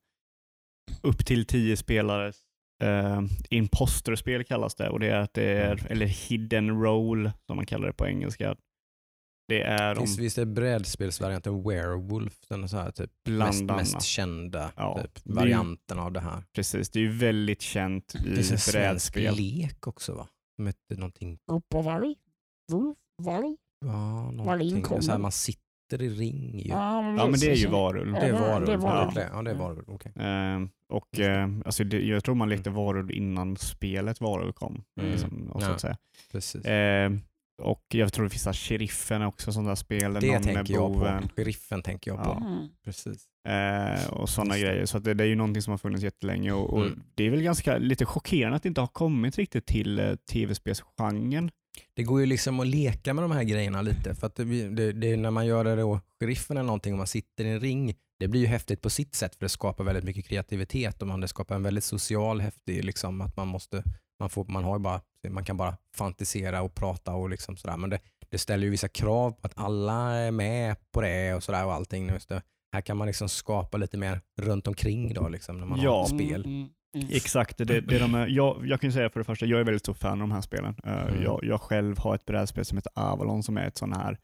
upp 1.01 1.25
till 1.25 1.45
tio 1.45 1.77
spelare 1.77 2.33
eh, 2.83 3.21
imposterspel 3.49 4.43
kallas 4.43 4.75
det 4.75 4.89
och 4.89 4.99
det 4.99 5.07
är 5.09 5.19
att 5.19 5.33
det 5.33 5.43
är, 5.43 5.91
eller 5.91 6.05
hidden 6.05 6.81
role 6.81 7.33
som 7.47 7.55
man 7.55 7.65
kallar 7.65 7.87
det 7.87 7.93
på 7.93 8.07
engelska. 8.07 8.55
Det 9.47 9.61
är 9.61 9.95
de 9.95 9.99
finns 10.01 10.19
visst 10.19 10.37
är 10.37 10.45
brädspelsvarianten 10.45 11.63
Werewolf, 11.63 12.39
den 12.49 12.63
är 12.63 12.67
så 12.67 12.77
här 12.77 12.91
typ 12.91 13.11
mest, 13.27 13.63
mest 13.63 14.01
kända 14.01 14.71
Ja, 14.75 14.99
typ, 15.01 15.11
det 15.23 15.29
är 15.29 15.33
ju- 15.33 15.35
varianten 15.35 15.99
av 15.99 16.11
det 16.11 16.19
här. 16.19 16.43
Precis, 16.55 16.89
det 16.89 16.99
är 16.99 17.03
ju 17.03 17.11
väldigt 17.17 17.61
känt 17.61 18.15
i 18.15 18.17
Det 18.17 18.35
finns 18.35 18.51
en 18.51 18.57
svensk 18.59 19.13
brädspel. 19.13 19.35
lek 19.35 19.87
också 19.87 20.13
va? 20.13 20.27
Som 20.55 20.67
heter 20.67 20.95
någonting, 20.95 21.37
Upp 21.51 21.73
och 21.75 21.83
varg. 21.83 22.15
Wolf, 22.71 22.97
varg. 23.23 23.57
ja, 23.85 24.31
någonting. 24.31 24.83
Det 24.89 24.95
är 24.95 25.01
så 25.01 25.11
här, 25.11 25.17
man 25.19 25.31
sitter 25.31 25.61
i 25.95 26.09
ring 26.09 26.59
ju. 26.59 26.69
Ja, 26.69 27.15
Ja 27.17 27.27
men 27.27 27.39
det 27.39 27.51
är 27.51 27.55
ju 27.55 27.67
varulv. 27.67 28.13
Det 28.13 28.19
är 28.19 28.27
Ja, 28.33 28.39
varulv. 28.39 28.65
det 28.65 28.71
är 28.71 28.75
Ja, 28.77 28.81
varulv. 28.81 29.13
det, 29.13 29.29
ja, 29.33 29.41
det 29.41 29.51
är 29.51 29.55
varulv. 29.55 29.83
Okej. 29.87 30.11
Ehm, 30.15 30.69
och 30.93 31.19
eh, 31.19 31.49
alltså 31.65 31.83
det, 31.83 31.99
jag 32.01 32.23
tror 32.23 32.35
man 32.35 32.49
lekte 32.49 32.69
varulv 32.69 33.11
innan 33.11 33.57
spelet 33.57 34.21
varulv 34.21 34.51
kom. 34.51 34.83
Mm. 34.99 35.11
Liksom, 35.11 35.51
och 35.51 35.61
så 35.61 35.67
Ja. 35.69 35.73
att 35.73 35.81
säga. 35.81 35.97
Precis. 36.31 36.61
Ehm, 36.65 37.21
och 37.61 37.83
jag 37.93 38.13
tror 38.13 38.23
det 38.23 38.29
finns 38.29 38.57
sheriffen 38.57 39.21
också, 39.21 39.51
sådana 39.51 39.69
där 39.69 39.75
spel. 39.75 40.13
det 40.13 40.31
någon 40.33 40.41
tänker 40.43 40.73
jag 40.73 40.91
boven. 40.91 41.23
på. 41.23 41.29
Sheriffen 41.35 41.81
tänker 41.81 42.11
jag 42.11 42.19
Ja. 42.19 42.23
på. 42.35 42.45
Mm. 42.45 42.67
Precis. 42.85 43.25
Eh, 43.49 44.13
och 44.13 44.29
sådana 44.29 44.57
grejer. 44.57 44.85
Så 44.85 44.97
att 44.97 45.03
det, 45.03 45.13
det 45.13 45.23
är 45.23 45.27
ju 45.27 45.35
någonting 45.35 45.61
som 45.61 45.71
har 45.71 45.77
funnits 45.77 46.03
jättelänge 46.03 46.51
och, 46.51 46.73
och 46.73 46.85
Mm. 46.85 47.03
det 47.15 47.23
är 47.23 47.29
väl 47.29 47.41
ganska 47.41 47.77
lite 47.77 48.05
chockerande 48.05 48.55
att 48.55 48.63
det 48.63 48.69
inte 48.69 48.81
har 48.81 48.87
kommit 48.87 49.37
riktigt 49.37 49.65
till 49.65 49.99
eh, 49.99 50.15
tv-spelsgenren. 50.31 51.51
Det 51.93 52.03
går 52.03 52.19
ju 52.19 52.25
liksom 52.25 52.59
att 52.59 52.67
leka 52.67 53.13
med 53.13 53.23
de 53.23 53.31
här 53.31 53.43
grejerna 53.43 53.81
lite. 53.81 54.15
För 54.15 54.27
att 54.27 54.35
det, 54.35 54.69
det, 54.69 54.91
det, 54.91 55.11
är 55.11 55.17
när 55.17 55.31
man 55.31 55.45
gör 55.45 55.63
det 55.63 55.75
då, 55.75 55.99
sheriffen 56.19 56.57
eller 56.57 56.65
någonting 56.67 56.93
och 56.93 56.97
man 56.97 57.07
sitter 57.07 57.45
i 57.45 57.49
en 57.49 57.59
ring, 57.59 57.95
det 58.19 58.27
blir 58.27 58.41
ju 58.41 58.47
häftigt 58.47 58.81
på 58.81 58.89
sitt 58.89 59.15
sätt 59.15 59.35
för 59.35 59.45
det 59.45 59.49
skapar 59.49 59.83
väldigt 59.83 60.03
mycket 60.03 60.25
kreativitet 60.25 61.01
och 61.01 61.07
man, 61.07 61.21
det 61.21 61.27
skapar 61.27 61.55
en 61.55 61.63
väldigt 61.63 61.83
social 61.83 62.41
häftig, 62.41 62.83
liksom 62.85 63.21
att 63.21 63.37
man 63.37 63.47
måste, 63.47 63.83
man, 64.19 64.29
får, 64.29 64.45
man, 64.45 64.63
har 64.63 64.75
ju 64.77 64.79
bara, 64.79 65.01
man 65.29 65.45
kan 65.45 65.57
bara 65.57 65.77
fantisera 65.95 66.61
och 66.61 66.75
prata 66.75 67.13
och 67.13 67.29
liksom 67.29 67.57
sådär. 67.57 67.77
Men 67.77 67.89
det, 67.89 67.99
det 68.29 68.37
ställer 68.37 68.63
ju 68.63 68.69
vissa 68.69 68.87
krav 68.87 69.31
på 69.31 69.47
att 69.47 69.53
alla 69.55 70.13
är 70.15 70.31
med 70.31 70.75
på 70.91 71.01
det 71.01 71.33
och 71.33 71.43
sådär 71.43 71.65
och 71.65 71.73
allting. 71.73 72.09
Just 72.09 72.29
det. 72.29 72.41
Här 72.73 72.81
kan 72.81 72.97
man 72.97 73.07
liksom 73.07 73.29
skapa 73.29 73.77
lite 73.77 73.97
mer 73.97 74.21
runt 74.41 74.67
omkring 74.67 75.13
då 75.13 75.29
liksom 75.29 75.59
när 75.59 75.65
man 75.65 75.81
Ja. 75.81 75.91
har 75.97 76.03
ett 76.03 76.09
spel. 76.09 76.45
Mm, 76.45 76.69
mm. 77.01 77.07
Exakt, 77.11 77.57
det, 77.57 77.63
det 77.81 77.99
de 77.99 78.15
är, 78.15 78.27
jag, 78.27 78.61
jag 78.67 78.81
kan 78.81 78.91
säga 78.91 79.09
för 79.09 79.19
det 79.19 79.23
första, 79.23 79.45
jag 79.45 79.59
är 79.59 79.63
väldigt 79.63 79.81
stor 79.83 79.93
fan 79.93 80.11
av 80.11 80.17
de 80.27 80.31
här 80.31 80.41
spelen. 80.41 80.75
Eh, 80.83 81.01
Mm. 81.07 81.23
jag, 81.23 81.39
jag 81.43 81.61
själv 81.61 81.99
har 81.99 82.15
ett 82.15 82.25
brädspel 82.25 82.65
som 82.65 82.77
heter 82.77 82.91
Avalon 82.95 83.43
som 83.43 83.57
är 83.57 83.67
ett 83.67 83.77
sån 83.77 83.93
här 83.93 84.17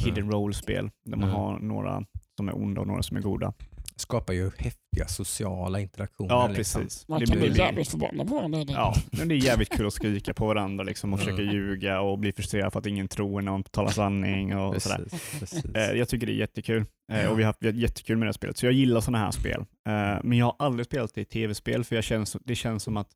hidden 0.00 0.22
Mm. 0.24 0.30
role-spel 0.32 0.90
där 1.04 1.16
man 1.16 1.28
Mm. 1.28 1.40
har 1.40 1.58
några 1.58 2.02
som 2.36 2.48
är 2.48 2.56
onda 2.56 2.80
och 2.80 2.86
några 2.86 3.02
som 3.02 3.16
är 3.16 3.20
goda. 3.20 3.52
Skapar 4.00 4.32
ju 4.34 4.50
häftiga 4.58 5.06
sociala 5.08 5.80
interaktioner. 5.80 6.30
Ja, 6.34 6.48
liksom. 6.48 6.82
precis. 6.82 7.08
Man 7.08 7.26
kan 7.26 7.38
bli 7.38 7.58
jävligt 7.58 7.88
förbannad 7.88 8.28
på 8.28 8.34
varandra. 8.34 8.64
det. 8.64 8.72
Ja, 8.72 8.94
men 9.10 9.28
det 9.28 9.34
är 9.34 9.36
jävligt 9.36 9.68
kul 9.70 9.86
att 9.86 9.92
skrika 9.94 10.34
på 10.34 10.46
varandra 10.46 10.84
liksom, 10.84 11.12
och 11.14 11.20
Mm. 11.20 11.36
försöka 11.36 11.52
ljuga 11.52 12.00
och 12.00 12.18
bli 12.18 12.32
frustrerad 12.32 12.72
för 12.72 12.78
att 12.80 12.86
ingen 12.86 13.08
tror 13.08 13.42
när 13.42 13.52
man 13.52 13.62
talar 13.62 13.90
sanning 13.90 14.56
och 14.56 14.82
sådär. 14.82 14.96
Precis, 15.10 15.40
precis. 15.40 15.64
Eh, 15.64 15.92
jag 15.92 16.08
tycker 16.08 16.26
det 16.26 16.32
är 16.32 16.36
jättekul 16.36 16.84
eh, 17.12 17.30
och 17.30 17.38
vi 17.38 17.42
har 17.42 17.46
haft 17.48 17.62
vi 17.62 17.66
har 17.66 17.74
jättekul 17.74 18.16
med 18.16 18.26
det 18.26 18.28
här 18.28 18.32
spelet. 18.32 18.56
Så 18.56 18.66
jag 18.66 18.72
gillar 18.72 19.00
sådana 19.00 19.18
här 19.18 19.30
spel. 19.30 19.60
Eh, 19.88 20.18
men 20.24 20.32
jag 20.38 20.46
har 20.46 20.56
aldrig 20.58 20.86
spelat 20.86 21.14
det 21.14 21.20
i 21.20 21.24
tv-spel 21.24 21.84
för 21.84 21.94
jag 21.94 22.04
känns, 22.04 22.36
det 22.44 22.54
känns 22.54 22.82
som 22.82 22.96
att 22.96 23.08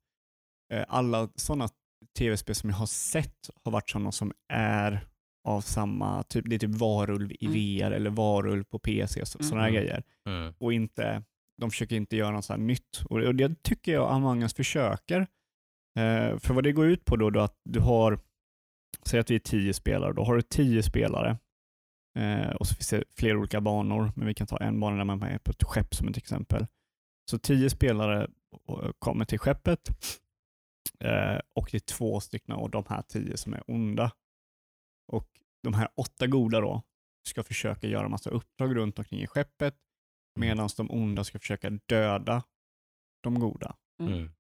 eh, 0.75 0.85
alla 0.89 1.29
sådana 1.37 1.69
tv-spel 2.19 2.55
som 2.55 2.71
jag 2.71 2.77
har 2.77 2.87
sett 2.87 3.51
har 3.65 3.73
varit 3.73 3.91
sådana 3.91 4.13
som 4.13 4.33
är 4.53 5.07
av 5.45 5.61
samma 5.61 6.23
typ. 6.23 6.45
Det 6.49 6.55
är 6.55 6.59
typ 6.59 6.75
varulv 6.75 7.33
i 7.33 7.47
Mm. 7.47 7.53
VR 7.89 7.91
eller 7.97 8.11
varulv 8.11 8.65
på 8.65 8.79
PC 8.79 9.21
och 9.23 9.29
sådana 9.29 9.63
här 9.63 9.69
Mm. 9.71 9.81
grejer. 9.83 10.03
Mm. 10.29 10.55
Och 10.59 10.73
inte, 10.73 11.23
de 11.61 11.71
försöker 11.71 11.97
inte 11.97 12.17
göra 12.17 12.31
något 12.31 12.45
så 12.45 12.53
här 12.53 12.61
nytt. 12.61 13.03
Och, 13.11 13.19
och 13.21 13.35
det 13.35 13.63
tycker 13.63 13.93
jag 13.93 14.11
Among 14.13 14.43
Us 14.43 14.55
försöker. 14.55 15.21
Eh, 15.99 16.39
för 16.39 16.55
vad 16.55 16.65
det 16.65 16.73
går 16.73 16.87
ut 16.87 17.05
på 17.05 17.17
då, 17.17 17.31
då 17.31 17.41
att 17.41 17.61
du 17.65 17.81
har, 17.81 18.19
säg 19.07 19.21
att 19.21 19.31
vi 19.31 19.35
är 19.35 19.39
tio 19.39 19.75
spelare, 19.75 20.13
då 20.13 20.25
har 20.25 20.37
du 20.37 20.43
tio 20.43 20.83
spelare 20.83 21.39
eh, 22.19 22.51
och 22.51 22.67
så 22.67 22.75
finns 22.75 22.89
det 22.91 23.05
flera 23.17 23.39
olika 23.39 23.61
banor, 23.61 24.13
men 24.17 24.27
vi 24.27 24.35
kan 24.35 24.47
ta 24.47 24.57
en 24.59 24.81
bana 24.81 24.97
där 24.97 25.05
man 25.05 25.23
är 25.23 25.39
på 25.39 25.51
ett 25.51 25.63
skepp 25.63 25.95
som 25.95 26.09
ett 26.09 26.17
exempel. 26.17 26.67
Så 27.31 27.39
tio 27.39 27.71
spelare 27.71 28.29
kommer 28.99 29.25
till 29.25 29.39
skeppet 29.39 29.89
eh, 31.01 31.39
och 31.55 31.69
det 31.71 31.77
är 31.77 31.81
två 31.95 32.21
stycken 32.21 32.55
av 32.55 32.71
de 32.71 32.85
här 32.89 33.03
tio 33.03 33.37
som 33.37 33.55
är 33.55 33.63
onda. 33.67 34.11
Och 35.13 35.29
de 35.63 35.75
här 35.75 35.89
åtta 35.97 36.27
goda 36.27 36.61
då 36.61 36.83
ska 37.29 37.43
försöka 37.43 37.87
göra 37.87 38.09
massa 38.09 38.31
uppdrag 38.31 38.77
runt 38.77 38.99
omkring 38.99 39.21
i 39.21 39.27
skeppet 39.27 39.75
medan 40.41 40.69
de 40.77 40.91
onda 40.91 41.25
ska 41.25 41.39
försöka 41.39 41.71
döda 41.71 42.43
de 43.23 43.39
goda. 43.41 43.77
Mm. 44.03 44.31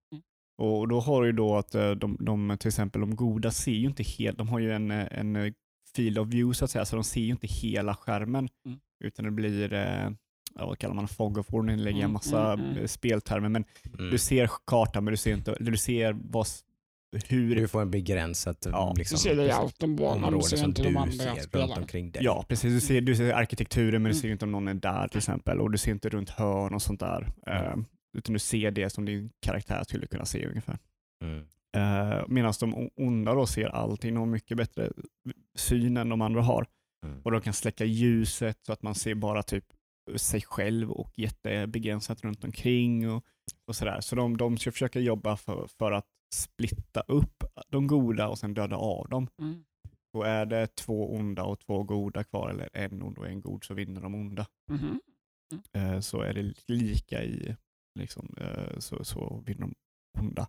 Och 0.59 0.89
då 0.89 1.01
har 1.01 1.23
du 1.23 1.29
ju 1.29 1.33
då 1.33 1.57
att 1.57 1.75
eh, 1.75 1.91
de, 1.91 2.17
de, 2.21 2.57
till 2.61 2.69
exempel 2.69 3.01
de 3.01 3.17
goda 3.17 3.51
ser 3.51 3.73
ju 3.73 3.87
inte 3.87 4.03
helt, 4.03 4.39
de 4.39 4.49
har 4.49 4.59
ju 4.59 4.73
en, 4.73 4.91
eh, 4.91 5.07
en 5.11 5.37
eh, 5.37 5.53
field 5.97 6.19
of 6.19 6.29
view 6.29 6.55
så 6.55 6.65
att 6.65 6.71
säga, 6.71 6.85
så 6.85 6.97
de 6.97 7.05
ser 7.05 7.21
ju 7.21 7.31
inte 7.31 7.47
hela 7.47 7.95
skärmen. 7.95 8.49
Mm. 8.67 8.79
Utan 9.05 9.25
det 9.25 9.31
blir, 9.31 9.73
eh, 9.73 10.11
ja, 10.55 10.67
vad 10.67 10.79
kallar 10.79 10.95
man 10.95 11.09
fog 11.09 11.39
of 11.39 11.53
war, 11.53 11.63
nu 11.63 11.77
lägger 11.77 11.91
jag 11.91 11.97
en 11.99 12.03
Mm, 12.05 12.13
massa 12.13 12.53
mm, 12.53 12.67
mm. 12.67 12.89
speltermer, 12.89 13.49
men 13.49 13.65
Mm. 13.99 14.11
du 14.11 14.19
ser 14.19 14.51
kartan 14.67 15.05
men 15.05 15.13
du 15.13 15.17
ser 15.17 15.35
inte, 15.35 15.57
du 15.61 15.77
ser 15.77 16.13
vad, 16.13 16.47
hur, 17.29 17.57
Du 17.57 17.69
får 17.69 17.83
en 17.83 17.91
begränsad 17.91 18.57
Ja, 18.65 18.93
Du 18.95 18.99
liksom, 18.99 19.19
ser 19.19 19.35
layouten 19.35 19.97
bara, 19.97 20.11
men 20.13 20.21
du 20.21 20.27
område 20.27 20.45
ser 20.45 20.57
som 20.57 20.69
inte 20.69 20.83
de 20.83 20.93
du 20.93 20.99
andra 20.99 21.13
ser 21.13 21.31
runt 21.31 21.43
spelarna. 21.43 21.75
omkring 21.77 22.11
dig. 22.11 22.25
ja 22.25 22.45
precis, 22.49 22.73
du 22.73 22.81
ser, 22.81 23.01
du 23.01 23.17
ser 23.17 23.33
arkitekturen 23.33 24.03
men 24.03 24.13
du 24.13 24.17
Mm. 24.19 24.23
ser 24.23 24.29
inte 24.29 24.45
om 24.45 24.53
någon 24.53 24.69
är 24.69 24.75
där 24.75 25.09
till 25.09 25.19
exempel 25.19 25.61
och 25.61 25.71
du 25.71 25.79
ser 25.79 25.91
inte 25.93 26.09
runt 26.09 26.31
hörn 26.31 26.75
och 26.75 26.83
sånt 26.83 27.01
där. 27.01 27.33
Eh, 27.47 27.75
utan 28.19 28.33
du 28.33 28.39
ser 28.39 28.71
det 28.71 28.91
som 28.91 29.05
din 29.05 29.31
karaktär 29.47 29.85
skulle 29.89 30.07
kunna 30.07 30.25
se 30.25 30.47
ungefär. 30.47 30.79
Mm. 31.25 31.39
Uh, 31.77 32.25
Medan 32.29 32.53
de 32.61 32.91
onda 32.97 33.35
då 33.35 33.47
ser 33.47 33.69
allting 33.69 34.15
och 34.17 34.21
har 34.21 34.27
mycket 34.27 34.57
bättre 34.57 34.91
syn 35.59 35.97
än 35.97 36.09
de 36.09 36.21
andra 36.23 36.43
har. 36.43 36.67
Mm. 37.07 37.21
Och 37.23 37.31
de 37.31 37.41
kan 37.41 37.53
släcka 37.53 37.85
ljuset 37.85 38.59
så 38.67 38.73
att 38.73 38.83
man 38.83 38.95
ser 38.95 39.15
bara 39.15 39.43
typ 39.43 39.65
sig 40.17 40.41
själv 40.43 40.91
och 40.91 41.19
jättebegränsat 41.19 42.25
runt 42.25 42.45
omkring 42.45 43.11
och, 43.11 43.25
och 43.69 43.77
sådär. 43.77 44.01
Så 44.01 44.17
de, 44.17 44.37
de 44.37 44.59
ska 44.59 44.73
försöka 44.73 45.01
jobba 45.01 45.37
för, 45.37 45.67
för 45.79 45.93
att 45.93 46.07
splitta 46.35 47.01
upp 47.01 47.45
de 47.69 47.87
goda 47.87 48.29
och 48.29 48.39
sen 48.39 48.55
döda 48.55 48.77
av 48.77 49.09
dem. 49.09 49.29
Mm. 49.41 49.65
Och 50.13 50.27
är 50.27 50.47
det 50.47 50.77
två 50.77 51.15
onda 51.15 51.43
och 51.45 51.61
två 51.61 51.83
goda 51.83 52.25
kvar 52.25 52.51
eller 52.51 52.69
en 52.73 53.03
ond 53.03 53.19
och 53.19 53.29
en 53.29 53.41
god 53.41 53.65
så 53.65 53.75
vinner 53.75 54.01
de 54.01 54.15
onda. 54.15 54.47
Mhm. 54.71 55.01
Eh, 55.73 56.01
så 56.01 56.21
är 56.21 56.35
det 56.35 56.55
lika 56.69 57.25
i, 57.25 57.57
liksom, 57.99 58.35
eh, 58.41 58.79
så, 58.79 59.05
så 59.05 59.43
vinner 59.47 59.61
de 59.61 59.75
onda. 60.19 60.49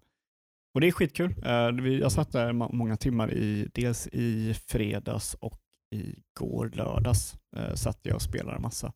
Och 0.74 0.82
det 0.82 0.88
är 0.88 0.92
skitkul. 0.92 1.36
Eh, 1.46 1.94
Jag 2.00 2.12
satt 2.12 2.32
där 2.32 2.54
många 2.54 2.98
timmar 2.98 3.34
i, 3.34 3.70
dels 3.74 4.08
i 4.08 4.54
fredags 4.54 5.34
och 5.34 5.60
igår 5.96 6.72
lördags 6.74 7.36
eh, 7.56 7.74
satt 7.74 8.00
jag 8.02 8.16
och 8.16 8.22
spelade 8.22 8.60
massa. 8.60 8.94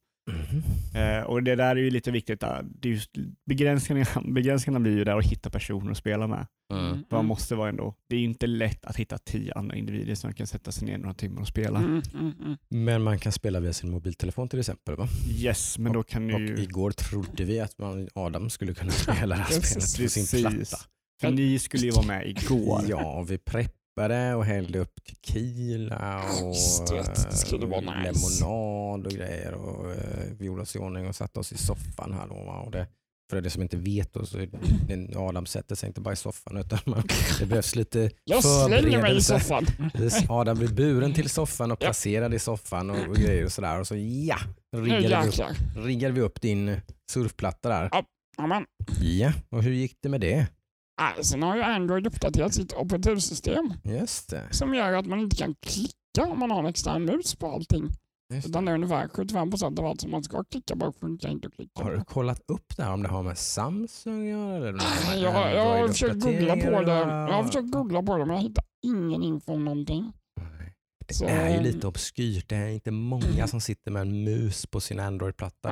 Eh, 0.96 1.24
och 1.24 1.44
det 1.44 1.56
där 1.56 1.76
är 1.76 1.80
ju 1.80 1.90
lite 1.90 2.12
viktigt. 2.12 2.40
Där. 2.40 2.66
Det 2.70 2.90
är 2.90 2.94
just, 2.94 3.12
begränsningarna, 3.46 4.22
begränsningarna 4.34 4.84
blir 4.84 4.98
ju 4.98 5.04
där 5.04 5.18
att 5.18 5.26
hitta 5.26 5.50
personer 5.50 5.92
att 5.92 5.98
spela 5.98 6.28
med. 6.28 6.48
Mm. 6.74 7.04
Man 7.10 7.26
måste 7.26 7.56
vara 7.56 7.70
ändå, 7.70 7.96
det 8.10 8.16
är 8.16 8.20
ju 8.20 8.26
inte 8.26 8.48
lätt 8.48 8.86
att 8.86 8.96
hitta 8.96 9.18
tio 9.18 9.54
andra 9.54 9.76
individer 9.76 10.16
som 10.16 10.34
kan 10.34 10.48
sätta 10.48 10.72
sig 10.72 10.88
ner 10.88 10.98
några 10.98 11.14
timmar 11.14 11.42
och 11.42 11.48
spela. 11.48 11.80
Mm, 11.80 12.02
mm, 12.14 12.34
mm. 12.40 12.58
Men 12.70 13.04
man 13.04 13.20
kan 13.20 13.32
spela 13.32 13.60
via 13.60 13.74
sin 13.74 13.92
mobiltelefon 13.92 14.50
till 14.50 14.60
exempel 14.60 14.96
va? 14.96 15.08
Yes, 15.38 15.78
men 15.78 15.94
då 15.94 16.04
kan 16.04 16.28
du 16.28 16.34
Och 16.34 16.42
ju... 16.42 16.58
igår 16.58 16.92
trodde 16.92 17.44
vi 17.44 17.60
att 17.60 17.78
man, 17.78 18.08
Adam 18.14 18.50
skulle 18.50 18.74
kunna 18.74 18.92
spela 18.92 19.36
det 19.36 19.42
här 19.42 19.62
spelet 19.62 20.14
på 20.14 20.20
sin 20.20 20.42
platta. 20.42 20.78
För 21.22 21.32
ni 21.32 21.60
skulle 21.60 21.86
ju 21.86 21.92
vara 21.92 22.06
med 22.06 22.28
igår. 22.28 22.82
Ja, 22.88 23.20
och 23.20 23.32
vi 23.32 23.38
preppade 23.38 23.79
och 24.36 24.46
hällde 24.46 24.80
upp 24.80 25.06
tequila 25.06 26.24
och 26.44 26.56
det 26.90 27.36
skulle 27.36 27.66
vara 27.66 27.80
eh, 27.80 28.04
lemonad 28.04 29.06
och 29.06 29.12
grejer. 29.12 29.54
Och, 29.54 29.92
eh, 29.92 30.34
vi 30.40 30.46
gjorde 30.46 30.62
oss 30.62 30.76
i 30.76 30.80
ordning 30.80 31.08
och 31.08 31.16
satte 31.16 31.40
oss 31.40 31.52
i 31.52 31.58
soffan 31.58 32.14
här. 32.14 32.28
Då, 32.28 32.36
och 32.66 32.72
det, 32.72 32.88
för 33.30 33.42
det 33.42 33.50
som 33.50 33.62
inte 33.62 33.78
vet 33.78 34.14
då, 34.14 34.26
så 34.26 34.38
det, 34.38 35.16
Adam 35.16 35.46
sätter 35.46 35.76
sig 35.76 35.88
inte 35.88 36.02
bara 36.02 36.14
i 36.14 36.16
soffan 36.16 36.58
utan 36.58 36.80
man, 36.86 37.04
det 37.40 37.46
behövs 37.46 37.76
lite 37.76 38.12
Jag 38.24 38.44
slänger 38.44 39.02
mig 39.02 39.18
i 39.18 39.22
soffan. 39.22 39.66
Adam 40.30 40.58
blir 40.58 40.68
buren 40.68 41.14
till 41.14 41.30
soffan 41.30 41.72
och 41.72 41.80
placerad 41.80 42.34
i 42.34 42.40
soffan 42.40 42.90
och, 42.90 43.08
och 43.08 43.16
grejer 43.16 43.46
och 43.46 43.52
sådär. 43.52 43.80
Och 43.80 43.88
så 43.88 43.96
ja, 43.96 44.38
riggade 44.76 45.22
vi, 45.22 45.28
upp, 45.28 45.86
riggade 45.86 46.14
vi 46.14 46.22
upp 46.22 46.42
din 46.42 46.82
surfplatta 47.12 47.70
där. 47.70 47.90
Ja, 49.02 49.34
och 49.50 49.64
hur 49.64 49.72
gick 49.72 49.98
det 50.02 50.10
med 50.10 50.22
det? 50.22 50.48
Nej, 51.00 51.24
Sen 51.24 51.44
har 51.44 51.56
ju 51.56 51.62
Android 51.62 52.08
uppdaterat 52.08 52.54
sitt 52.54 52.74
operativsystem 52.74 53.74
Just 53.84 54.30
det. 54.30 54.48
som 54.52 54.74
gör 54.74 54.94
att 54.94 55.06
man 55.06 55.20
inte 55.20 55.36
kan 55.36 55.56
klicka 55.60 56.32
om 56.32 56.40
man 56.40 56.52
har 56.52 56.60
en 56.60 56.66
extern 56.66 57.06
mus 57.06 57.36
på 57.36 57.48
allting. 57.52 57.90
Just. 58.34 58.48
Utan 58.50 58.66
det 58.66 58.72
är 58.72 58.76
ungefär 58.76 59.08
75% 59.08 59.80
av 59.80 59.86
allt 59.86 60.02
som 60.02 60.12
man 60.12 60.24
ska 60.24 60.44
klicka 60.44 60.76
bara 60.76 60.92
funkar 60.92 61.30
inte 61.30 61.48
att 61.48 61.54
klicka. 61.54 61.84
Har 61.84 61.92
du 61.92 61.98
på. 61.98 62.06
kollat 62.06 62.42
upp 62.48 62.78
det 62.78 62.84
här 62.84 62.94
om 62.94 63.04
det 63.04 63.10
har 63.10 63.24
med 63.24 63.38
Samsung 63.38 64.22
att 64.22 64.30
göra? 64.40 64.56
Eller 64.70 64.72
med 64.74 65.20
Jag, 65.20 65.56
jag 65.56 65.80
har 65.82 65.88
försökt 65.88 66.20
googla 66.24 66.54
på 66.56 66.82
det. 66.82 66.92
Jag 66.92 67.34
har 67.34 67.44
försökt 67.44 67.72
googla 67.72 68.04
på 68.04 68.18
det 68.18 68.26
men 68.26 68.36
jag 68.36 68.44
hittar 68.44 68.64
ingen 68.86 69.24
info 69.24 69.54
om 69.54 69.66
någonting. 69.66 70.14
Det 71.08 71.14
Så- 71.14 71.26
är 71.26 71.50
ju 71.56 71.62
lite 71.62 71.88
obskyrt. 71.88 72.50
Det 72.50 72.56
är 72.56 72.68
inte 72.70 72.92
många 72.92 73.48
som 73.48 73.62
sitter 73.62 73.92
med 73.92 74.02
en 74.02 74.24
mus 74.24 74.66
på 74.66 74.80
sin 74.80 75.00
Android-platta. 75.00 75.70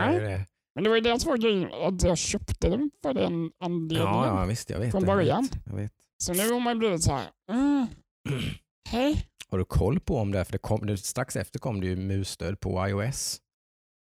Men 0.77 0.83
det 0.83 0.89
var 0.89 0.95
ju 0.97 1.01
det 1.01 1.19
som 1.19 1.29
var 1.29 1.37
grejen, 1.37 1.69
att 1.73 2.03
jag 2.03 2.17
köpte 2.17 2.69
den 2.69 2.91
för 3.01 3.13
den 3.13 3.51
anledningen. 3.59 4.13
Ja, 4.13 4.39
ja, 4.39 4.45
visst. 4.45 4.69
Jag 4.69 4.79
vet. 4.79 4.91
Från 4.91 5.05
början. 5.05 5.47
Jag 5.65 5.75
vet. 5.75 5.91
Så 6.17 6.33
nu 6.33 6.51
har 6.51 6.59
man 6.59 6.79
blivit 6.79 7.03
så 7.03 7.11
här. 7.11 7.29
Mm, 7.51 7.87
hej. 8.89 9.27
Har 9.49 9.57
du 9.57 9.65
koll 9.65 9.99
på 9.99 10.17
om 10.17 10.31
det 10.31 10.39
är, 10.39 10.43
för 10.43 10.51
det 10.51 10.57
kom, 10.57 10.97
strax 10.97 11.35
efter 11.35 11.59
kom 11.59 11.81
det 11.81 11.87
ju 11.87 11.95
musstöd 11.95 12.59
på 12.59 12.87
iOS. 12.87 13.41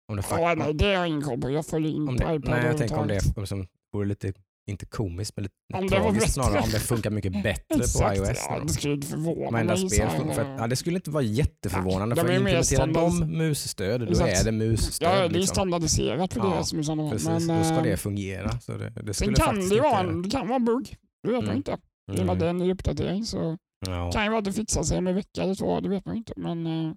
Om 0.07 0.15
det, 0.15 0.23
Ja, 0.29 0.55
nej, 0.57 0.73
det 0.73 0.85
har 0.85 0.93
jag 0.93 1.07
ingen 1.07 1.21
koll 1.21 1.41
på. 1.41 1.49
Jag 1.49 1.65
följer 1.65 1.95
om 1.95 2.09
inte 2.09 2.23
iPad 2.23 2.49
nej, 2.49 2.65
jag 2.65 2.77
tänker 2.77 2.99
om 2.99 3.07
det 3.07 3.15
är, 3.15 3.45
som 3.45 3.67
vore 3.91 4.05
lite, 4.05 4.33
inte 4.69 4.85
komiskt, 4.85 5.33
men 5.37 5.43
lite 5.43 5.55
Om 5.73 5.87
det 5.87 5.95
tragiskt 5.95 6.33
snarare. 6.33 6.59
Om 6.61 6.69
det 6.69 6.79
funkar 6.79 7.09
mycket 7.09 7.31
bättre 7.43 7.63
på 7.77 8.13
iOS. 8.15 8.37
ja, 8.49 8.59
det 8.67 8.73
skulle 8.73 8.93
inte 8.93 9.07
förvåna 9.07 9.51
Varenda 9.51 9.75
mig. 9.75 9.89
spel 9.89 10.09
funkar. 10.09 10.55
Ja, 10.59 10.67
det 10.67 10.75
skulle 10.75 10.95
inte 10.95 11.11
vara 11.11 11.23
jätteförvånande. 11.23 12.15
de 12.15 12.21
för 12.21 12.27
är 12.29 12.33
att 12.33 12.39
ju 12.39 12.43
mer 12.43 12.57
implementera 12.57 12.83
standard- 12.83 13.19
de 13.27 13.37
musstöd, 13.37 14.01
då 14.01 14.07
Exakt. 14.11 14.41
är 14.41 14.45
det 14.45 14.51
musstöd. 14.51 15.07
Ja, 15.09 15.15
det 15.19 15.25
är 15.25 15.29
liksom. 15.29 15.55
standardiserat 15.55 16.33
för 16.33 16.39
Ja, 16.39 16.55
det 16.57 16.65
som 16.65 16.79
är 16.79 16.83
sådana 16.83 17.09
Precis, 17.11 17.27
Men, 17.27 17.47
då 17.57 17.63
ska 17.63 17.75
eh, 17.75 17.83
det 17.83 17.97
fungera. 17.97 18.59
Så 18.59 18.71
det, 18.77 18.89
det 18.89 19.13
Sen 19.13 19.33
kan 19.33 19.69
det, 19.69 19.81
vara 19.81 19.99
inte- 20.01 20.13
en, 20.13 20.21
det 20.21 20.29
kan 20.29 20.47
vara 20.47 20.55
en 20.55 20.65
bugg. 20.65 20.95
Det 21.23 21.29
vet 21.29 21.35
man 21.37 21.43
Mm. 21.45 21.57
inte. 21.57 21.77
I 22.13 22.21
och 22.21 22.25
med 22.25 22.33
att 22.33 22.39
det 22.39 22.45
är 22.45 22.49
en 22.49 22.57
ny 22.57 22.71
uppdatering 22.71 23.25
så 23.25 23.57
Ja. 23.87 24.11
kan 24.11 24.23
ju 24.23 24.29
vara 24.29 24.39
att 24.39 24.45
det 24.45 24.53
fixar 24.53 24.83
sig 24.83 25.01
med 25.01 25.11
en 25.11 25.15
vecka 25.15 25.43
eller 25.43 25.55
två. 25.55 25.79
Det 25.79 25.89
vet 25.89 26.05
man 26.05 26.15
inte. 26.17 26.33
Men 26.37 26.67
eh, 26.67 26.93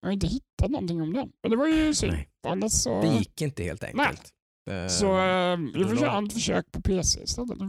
jag 0.00 0.08
har 0.08 0.12
inte 0.12 0.26
hittat 0.26 0.70
någonting 0.70 1.02
om 1.02 1.12
den. 1.12 1.28
Men 1.42 1.50
det 1.50 1.56
var 1.56 1.66
ju 1.66 1.94
synd. 1.94 2.12
Nej, 2.12 2.28
Annars 2.48 2.72
så, 2.72 3.00
det 3.00 3.08
gick 3.08 3.42
inte 3.42 3.62
helt 3.62 3.84
enkelt. 3.84 4.08
Eh, 4.08 4.14
så 4.88 5.06
eh, 5.06 5.56
vi 5.74 5.84
får 5.84 5.90
det 5.90 5.96
köra 6.00 6.24
ett 6.24 6.32
försök 6.32 6.72
på 6.72 6.82
PC 6.82 7.22
istället. 7.22 7.60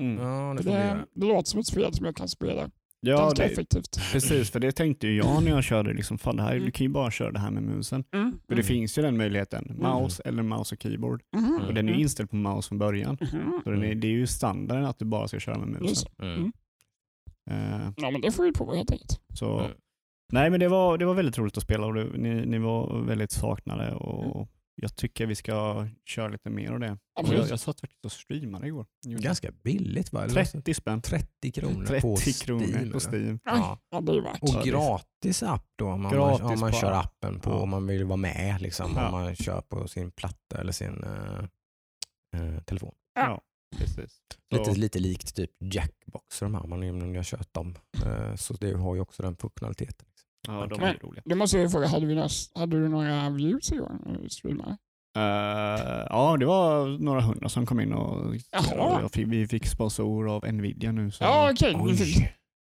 Mm. 0.00 0.18
Ja, 0.18 0.54
det 0.58 0.62
Det, 0.62 0.70
göra. 0.70 1.06
det 1.14 1.26
låter 1.26 1.50
som 1.50 1.60
ett 1.60 1.66
spel 1.66 1.94
som 1.94 2.06
jag 2.06 2.16
kan 2.16 2.28
spela 2.28 2.70
Ja, 3.06 3.32
det, 3.36 3.42
effektivt. 3.44 3.98
precis. 4.12 4.50
För 4.50 4.60
det 4.60 4.72
tänkte 4.72 5.06
ju 5.06 5.16
jag 5.16 5.42
när 5.44 5.50
jag 5.50 5.64
körde. 5.64 5.92
Liksom, 5.92 6.18
fan, 6.18 6.36
det 6.36 6.42
här, 6.42 6.52
Mm. 6.52 6.64
Du 6.64 6.70
kan 6.70 6.84
ju 6.86 6.92
bara 6.92 7.10
köra 7.10 7.30
det 7.32 7.38
här 7.38 7.50
med 7.50 7.62
musen. 7.62 8.04
Mm. 8.14 8.38
För 8.48 8.54
det 8.54 8.62
finns 8.62 8.98
ju 8.98 9.02
den 9.02 9.16
möjligheten. 9.16 9.64
Mm. 9.70 9.76
Mouse 9.82 10.22
eller 10.24 10.42
mouse 10.42 10.74
och 10.74 10.82
keyboard. 10.82 11.22
Mhm. 11.36 11.60
Och 11.68 11.74
den 11.74 11.88
är 11.88 11.92
ju 11.92 12.00
inställd 12.00 12.30
på 12.30 12.36
mouse 12.36 12.68
från 12.68 12.78
början. 12.78 13.18
Så 13.64 13.70
den 13.70 13.84
är, 13.84 13.94
det 13.94 14.06
är 14.06 14.10
ju 14.12 14.26
standarden 14.26 14.84
att 14.84 14.98
du 14.98 15.04
bara 15.04 15.28
ska 15.28 15.38
köra 15.40 15.58
med 15.58 15.68
musen. 15.82 16.10
Mm. 16.22 16.52
Eh, 17.50 17.90
Ja, 17.96 18.10
men 18.10 18.20
det 18.20 18.32
får 18.32 18.44
vi 18.44 18.52
prova 18.52 18.74
helt 18.74 18.90
enkelt. 18.90 19.20
så, 19.34 19.58
Mm. 19.58 19.70
Nej 20.32 20.50
men 20.50 20.60
det 20.60 20.68
var, 20.68 20.98
det 20.98 21.04
var 21.04 21.14
väldigt 21.14 21.38
roligt 21.38 21.56
att 21.56 21.62
spela 21.62 21.86
och 21.86 21.94
det, 21.94 22.04
ni, 22.18 22.46
ni 22.46 22.58
var 22.58 23.00
väldigt 23.00 23.30
saknade 23.32 23.94
och 23.94 24.48
jag 24.74 24.96
tycker 24.96 25.26
vi 25.26 25.34
ska 25.34 25.86
köra 26.04 26.28
lite 26.28 26.50
mer 26.50 26.70
av 26.72 26.80
det. 26.80 26.98
Absolut. 27.20 27.40
Jag, 27.40 27.50
jag 27.50 27.60
satt 27.60 27.80
faktiskt 27.80 28.04
och 28.04 28.12
streamade 28.12 28.66
igår. 28.66 28.86
Ganska 29.06 29.50
billigt 29.52 30.12
va? 30.12 30.24
Eller 30.24 30.44
så- 30.44 30.50
30 30.52 30.74
spänn. 30.74 31.02
30 31.02 31.52
kronor 31.52 31.86
30 31.86 32.00
på 32.02 32.16
kronor 32.44 32.66
Steam. 32.66 32.92
på? 32.92 33.00
Steam. 33.00 33.38
Ja. 33.44 33.78
Ja. 33.90 33.98
Och 34.40 34.64
gratis 34.64 35.42
app 35.42 35.66
då 35.76 35.86
om 35.88 36.02
man, 36.02 36.12
Gratis 36.12 36.40
om 36.44 36.60
man 36.60 36.70
på 36.72 36.78
kör 36.78 36.92
app. 36.92 37.04
appen 37.06 37.40
på 37.40 37.50
Ja. 37.50 37.54
om 37.56 37.68
man 37.70 37.86
vill 37.86 38.04
vara 38.04 38.16
med. 38.16 38.60
Liksom, 38.62 38.92
Ja. 38.96 39.06
Om 39.06 39.12
man 39.12 39.36
kör 39.36 39.60
på 39.60 39.88
sin 39.88 40.10
platta 40.10 40.60
eller 40.60 40.72
sin 40.72 41.04
eh, 41.04 41.44
eh, 42.40 42.60
telefon. 42.62 42.94
Ja, 43.14 43.40
precis. 43.78 44.20
Så, 44.52 44.58
Lite, 44.58 44.70
lite 44.80 44.98
likt 44.98 45.36
typ 45.36 45.50
Jackbox 45.60 46.42
och 46.42 46.46
de 46.50 46.54
här, 46.54 46.66
man, 46.66 46.82
om 46.90 46.98
ni 47.12 47.16
har 47.16 47.24
kört 47.24 47.54
dem. 47.54 47.74
Eh, 48.04 48.34
så 48.36 48.54
det 48.54 48.72
har 48.76 48.94
ju 48.94 49.00
också 49.00 49.22
den 49.22 49.36
funktionaliteten. 49.36 50.06
Ja, 50.46 50.66
de 50.66 50.80
Men- 50.80 50.88
är 50.88 50.98
roliga. 51.02 51.22
Det 51.24 51.34
måste 51.34 51.56
jag 51.56 51.64
ju 51.64 51.70
fråga, 51.70 51.86
hade, 51.86 52.06
vi 52.06 52.14
några, 52.14 52.28
hade 52.54 52.80
du 52.80 52.88
några 52.88 53.30
views 53.30 53.72
igår 53.72 53.92
när 54.06 54.18
du 54.18 54.28
streamade? 54.28 54.76
Eh, 55.16 56.06
ja, 56.10 56.36
det 56.40 56.46
var 56.46 56.98
några 56.98 57.20
hundra 57.20 57.48
som 57.48 57.66
kom 57.66 57.80
in 57.80 57.92
och, 57.92 58.34
och 59.04 59.12
fick, 59.12 59.26
vi 59.28 59.48
fick 59.48 59.66
sponsor 59.66 60.30
av 60.30 60.52
Nvidia 60.52 60.92
nu. 60.92 61.10
Så. 61.10 61.24
Ja, 61.24 61.50
okej. 61.52 61.76
Du 61.86 61.96
fick, 61.96 62.16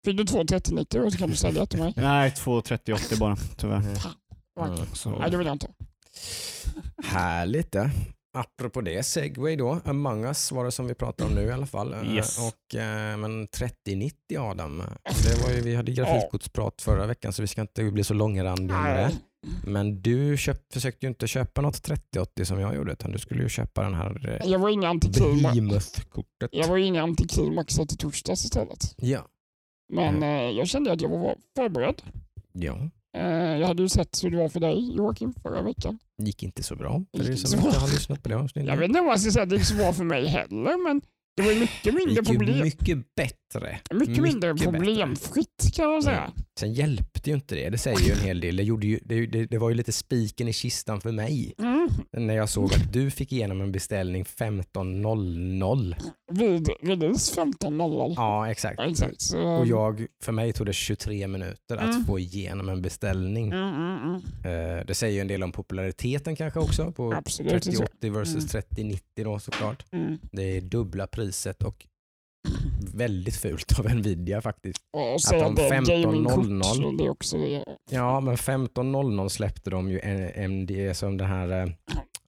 fick 0.05 0.17
du 0.17 0.23
två 0.25 0.45
3090 0.45 1.01
och 1.01 1.11
så 1.11 1.17
kan 1.17 1.29
du 1.29 1.35
sälja 1.35 1.65
till 1.65 1.79
mig. 1.79 1.93
Nej, 1.97 2.31
23080 2.31 3.19
bara 3.19 3.35
tyvärr. 3.57 3.81
Mm. 4.59 4.77
Så, 4.93 5.09
Nej, 5.19 5.31
det 5.31 5.37
vill 5.37 5.47
jag 5.47 5.55
inte. 5.55 5.67
Härligt 7.03 7.71
det. 7.71 7.91
Apropå 8.33 8.81
det, 8.81 9.03
Segway 9.03 9.55
då. 9.55 9.79
Among 9.85 10.25
us 10.25 10.51
var 10.51 10.65
det 10.65 10.71
som 10.71 10.87
vi 10.87 10.93
pratade 10.93 11.29
om 11.29 11.35
nu 11.35 11.41
i 11.43 11.51
alla 11.51 11.65
fall. 11.65 11.93
Eh, 11.93 12.15
Yes. 12.15 12.37
Och, 12.39 12.75
eh, 12.75 13.17
men 13.17 13.47
3090 13.47 14.39
Adam, 14.39 14.83
det 15.23 15.43
var 15.43 15.53
ju, 15.53 15.61
vi 15.61 15.75
hade 15.75 15.91
grafikkortsprat 15.91 16.81
förra 16.81 17.05
veckan 17.05 17.33
så 17.33 17.41
vi 17.41 17.47
ska 17.47 17.61
inte 17.61 17.83
bli 17.91 18.03
så 18.03 18.13
långrandiga 18.13 18.81
med 18.81 18.97
det. 19.09 19.17
Men 19.69 20.01
du 20.01 20.37
köp, 20.37 20.73
försökte 20.73 21.05
ju 21.05 21.09
inte 21.09 21.27
köpa 21.27 21.61
något 21.61 21.83
3080 21.83 22.45
som 22.45 22.59
jag 22.59 22.75
gjorde 22.75 22.91
utan 22.91 23.11
du 23.11 23.17
skulle 23.19 23.43
ju 23.43 23.49
köpa 23.49 23.83
den 23.83 23.93
här 23.93 24.39
eh, 24.41 24.51
Jag 24.51 24.59
var 24.59 24.69
inne 24.69 24.85
i 24.85 24.89
antiklimax. 24.89 25.43
Behemoth-kortet. 25.43 26.49
Jag 26.51 26.67
var 26.67 26.77
inne 26.77 26.97
i 26.97 27.01
antiklimaxet 27.01 27.93
i 27.93 27.97
torsdags 27.97 28.45
istället. 28.45 28.93
Ja. 28.97 29.27
Men 29.93 30.15
Mm. 30.15 30.23
eh, 30.23 30.57
jag 30.57 30.67
kände 30.67 30.91
att 30.91 31.01
jag 31.01 31.09
var 31.09 31.35
förberedd. 31.55 32.01
ja, 32.53 32.77
Eh, 33.17 33.57
jag 33.57 33.67
hade 33.67 33.83
ju 33.83 33.89
sett 33.89 34.23
hur 34.23 34.31
det 34.31 34.37
var 34.37 34.49
för 34.49 34.59
dig 34.59 34.95
Joakim 34.97 35.33
förra 35.43 35.61
veckan. 35.61 35.99
Gick 36.25 36.43
inte 36.43 36.63
så 36.63 36.75
bra. 36.75 37.03
För 37.17 37.23
det 37.23 37.29
är 37.31 37.35
som 37.35 37.49
så 37.49 37.67
inte 37.67 37.79
har 37.79 37.87
lyssnat 37.87 38.23
på 38.23 38.29
det 38.29 38.35
avsnittet. 38.35 38.69
Jag 38.69 38.77
vet 38.77 38.87
inte 38.87 38.99
om 38.99 39.07
jag 39.07 39.21
ska 39.21 39.31
säga 39.31 39.43
att 39.43 39.49
det 39.49 39.55
gick 39.55 39.65
så 39.65 39.75
bra 39.75 39.93
för 39.93 40.03
mig 40.03 40.27
heller 40.27 40.83
men 40.83 41.01
det 41.37 41.43
var 41.43 41.53
mycket 41.59 41.83
Det 41.83 41.91
mindre 41.91 42.13
gick 42.13 42.29
ju 42.29 42.37
problem. 42.37 42.59
mycket 42.63 43.15
bättre. 43.15 43.35
Mycket, 43.91 44.23
mindre 44.23 44.53
mycket 44.53 44.69
problemfritt 44.71 45.71
kan 45.75 45.91
jag 45.93 46.03
säga. 46.03 46.31
Sen 46.59 46.73
hjälpte 46.73 47.29
ju 47.29 47.35
inte 47.35 47.55
det. 47.55 47.69
Det 47.69 47.77
säger 47.77 47.99
ju 47.99 48.11
en 48.11 48.19
hel 48.19 48.39
del. 48.41 48.55
Det, 48.55 48.63
gjorde 48.63 48.87
ju, 48.87 48.99
det, 49.05 49.25
det, 49.25 49.45
det 49.45 49.57
var 49.57 49.69
ju 49.69 49.75
lite 49.75 49.91
spiken 49.91 50.47
i 50.47 50.53
kistan 50.53 51.01
för 51.01 51.11
mig. 51.11 51.53
Mm. 51.59 51.89
När 52.11 52.33
jag 52.35 52.49
såg 52.49 52.73
att 52.73 52.93
du 52.93 53.11
fick 53.11 53.31
igenom 53.31 53.61
en 53.61 53.71
beställning 53.71 54.23
15.00. 54.23 55.95
Vid 56.31 56.69
release 56.81 57.41
15.00. 57.41 58.13
Ja, 58.15 58.51
exakt. 58.51 58.79
Exakt. 58.79 59.21
Så, 59.21 59.39
Och 59.41 59.67
jag, 59.67 60.05
för 60.23 60.31
mig 60.31 60.53
tog 60.53 60.65
det 60.65 60.73
23 60.73 61.27
minuter 61.27 61.77
att 61.77 61.89
Mm. 61.89 62.05
få 62.05 62.19
igenom 62.19 62.69
en 62.69 62.81
beställning. 62.81 63.45
Mm, 63.51 63.75
mm, 63.75 63.97
mm. 64.03 64.15
Eh, 64.79 64.85
Det 64.85 64.93
säger 64.95 65.13
ju 65.13 65.21
en 65.21 65.27
del 65.27 65.43
om 65.43 65.51
populariteten 65.51 66.35
kanske 66.35 66.59
också 66.59 66.91
på 66.91 67.13
Absolut. 67.13 67.51
3080 67.51 68.11
versus 68.11 68.35
Mm. 68.35 68.47
3090 68.47 69.23
då 69.23 69.39
såklart. 69.39 69.85
Mm. 69.91 70.17
Det 70.31 70.57
är 70.57 70.61
dubbla 70.61 71.07
priset 71.07 71.63
och 71.63 71.85
väldigt 72.93 73.35
fult 73.35 73.79
av 73.79 73.85
Nvidia 73.95 74.41
faktiskt. 74.41 74.77
De 75.31 75.53
att 75.53 75.59
är 75.59 75.71
15.00 75.71 76.03
gamingkort. 76.03 76.97
Det 76.97 77.05
är 77.05 77.09
också 77.09 77.37
det. 77.37 77.63
Ja, 77.89 78.19
men 78.19 78.35
15.00 78.35 79.29
släppte 79.29 79.69
de 79.69 79.89
ju 79.89 79.99
MD 80.35 80.93
som 80.93 81.17
det 81.17 81.25
här... 81.25 81.61
eh, 81.63 81.69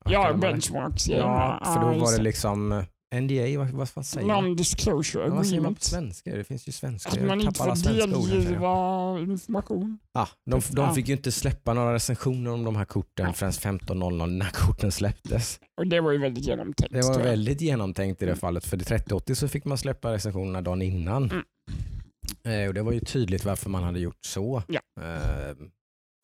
Ja, 0.06 0.34
benchmarks. 0.34 1.08
Ja, 1.10 1.62
för 1.66 1.82
då 1.82 2.00
var 2.06 2.18
det 2.18 2.22
liksom 2.24 2.84
NDA, 3.16 3.58
vad, 3.60 3.70
vad 3.70 3.90
fan 3.90 4.04
säger 4.04 4.28
man? 4.28 4.44
Non-disclosure 4.44 5.28
Ja, 5.28 5.36
vad 5.36 5.46
säger 5.48 5.62
man 5.62 5.76
på 5.76 5.80
agreement. 5.80 5.84
svenska? 5.84 6.36
Det 6.36 6.44
finns 6.44 6.68
ju 6.68 6.72
svenska. 6.72 7.10
Att 7.12 7.26
man 7.28 7.42
inte 7.42 7.58
får 7.58 7.84
delgiva 7.94 9.20
information. 9.20 10.00
Ja, 10.14 10.28
de, 10.52 10.62
de 10.72 10.96
fick 10.96 11.08
ju 11.08 11.14
inte 11.14 11.32
släppa 11.32 11.74
några 11.74 11.94
recensioner 11.94 12.52
om 12.52 12.64
de 12.64 12.76
här 12.76 12.86
korten 12.86 13.34
förrän 13.34 13.52
15.00 13.52 14.26
när 14.28 14.50
korten 14.50 14.92
släpptes. 14.92 15.60
Och 15.78 15.88
det 15.88 16.00
var 16.02 16.12
ju 16.12 16.18
väldigt 16.18 16.46
genomtänkt. 16.48 16.94
Det 16.94 17.02
var 17.02 17.20
väldigt 17.20 17.62
genomtänkt 17.62 18.22
i 18.22 18.26
det 18.26 18.32
Mm. 18.32 18.40
fallet. 18.40 18.66
För 18.66 18.82
i 18.82 18.84
3080 18.84 19.36
så 19.36 19.48
fick 19.48 19.66
man 19.66 19.78
släppa 19.78 20.12
recensionerna 20.14 20.62
dagen 20.62 20.82
innan. 20.82 21.24
Mm. 21.32 21.44
Eh, 22.62 22.68
och 22.68 22.74
Det 22.74 22.82
var 22.82 22.92
ju 22.92 23.00
tydligt 23.00 23.46
varför 23.46 23.70
man 23.70 23.84
hade 23.84 24.00
gjort 24.00 24.26
så. 24.26 24.64
Ja. 24.68 24.80
Eh, 25.02 25.56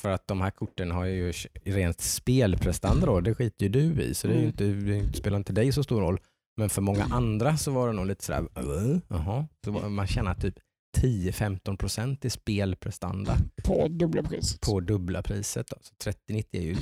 för 0.01 0.09
att 0.09 0.27
de 0.27 0.41
här 0.41 0.49
korten 0.51 0.91
har 0.91 1.05
ju 1.05 1.33
rent 1.65 2.01
spelprestanda 2.01 3.05
då, 3.05 3.19
det 3.19 3.35
skiter 3.35 3.65
ju 3.65 3.69
du 3.69 4.01
i. 4.01 4.13
Så 4.13 4.27
det, 4.27 4.33
Mm. 4.33 4.45
inte, 4.45 4.63
det 4.63 5.17
spelar 5.17 5.37
inte 5.37 5.53
dig 5.53 5.71
så 5.71 5.83
stor 5.83 6.01
roll. 6.01 6.19
Men 6.57 6.69
för 6.69 6.81
många 6.81 7.03
andra 7.03 7.57
så 7.57 7.71
var 7.71 7.87
det 7.87 7.93
nog 7.93 8.05
lite 8.07 8.23
sådär, 8.23 8.47
"Äh, 8.55 8.97
jaha. 9.07 9.47
Så 9.65 9.71
var- 9.71 9.89
man 9.89 10.07
känner 10.07 10.33
typ 10.33 10.55
10-15% 10.97 12.25
i 12.25 12.29
spelprestanda 12.29 13.37
På 13.63 13.87
dubbla 13.87 14.23
priset. 14.23 14.61
på 14.61 14.79
dubbla 14.79 15.21
priset. 15.21 15.67
Då. 15.67 15.75
Så 15.81 15.93
3090 16.03 16.59
är 16.61 16.65
ju 16.65 16.75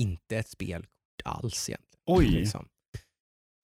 inte 0.00 0.36
ett 0.36 0.48
spelkort 0.48 0.90
alls 1.24 1.68
egentligen. 1.68 2.00
Oj. 2.06 2.26
Liksom. 2.40 2.66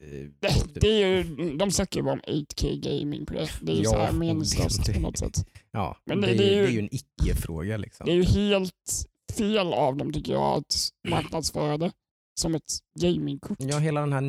Eh, 0.04 0.08
Det, 0.40 0.80
det 0.80 1.02
är 1.02 1.08
ju, 1.24 1.56
de 1.56 1.70
snackar 1.70 2.00
ju 2.00 2.04
bara 2.04 2.12
om 2.12 2.20
8K 2.26 2.76
gaming 2.76 3.26
på 3.26 3.34
det. 3.34 3.50
Det 3.60 3.72
är 3.72 3.76
ju 3.76 3.82
Ja, 3.82 3.90
så 3.90 3.96
här 3.98 4.08
och 4.08 4.14
meningslöst 4.14 4.86
det- 4.86 4.92
på 4.94 5.00
något 5.00 5.18
sätt. 5.18 5.46
Ja, 5.70 5.96
Men 6.04 6.20
det, 6.20 6.26
det- 6.26 6.32
är, 6.32 6.36
det 6.38 6.44
är 6.44 6.56
ju- 6.56 6.62
det 6.62 6.68
är 6.68 6.72
ju 6.72 6.78
en 6.78 6.88
icke-fråga. 6.94 7.76
Liksom. 7.76 8.06
Det 8.06 8.12
är 8.12 8.16
ju 8.16 8.22
helt 8.24 9.06
fel 9.38 9.72
av 9.72 9.96
dem 9.96 10.12
tycker 10.12 10.32
jag 10.32 10.58
att 10.58 10.88
marknadsföra 11.08 11.78
det 11.78 11.92
som 12.40 12.54
ett 12.54 12.72
gamingkort. 13.00 13.56
Ja, 13.60 13.78
hela 13.78 14.00
den 14.00 14.12
här 14.12 14.20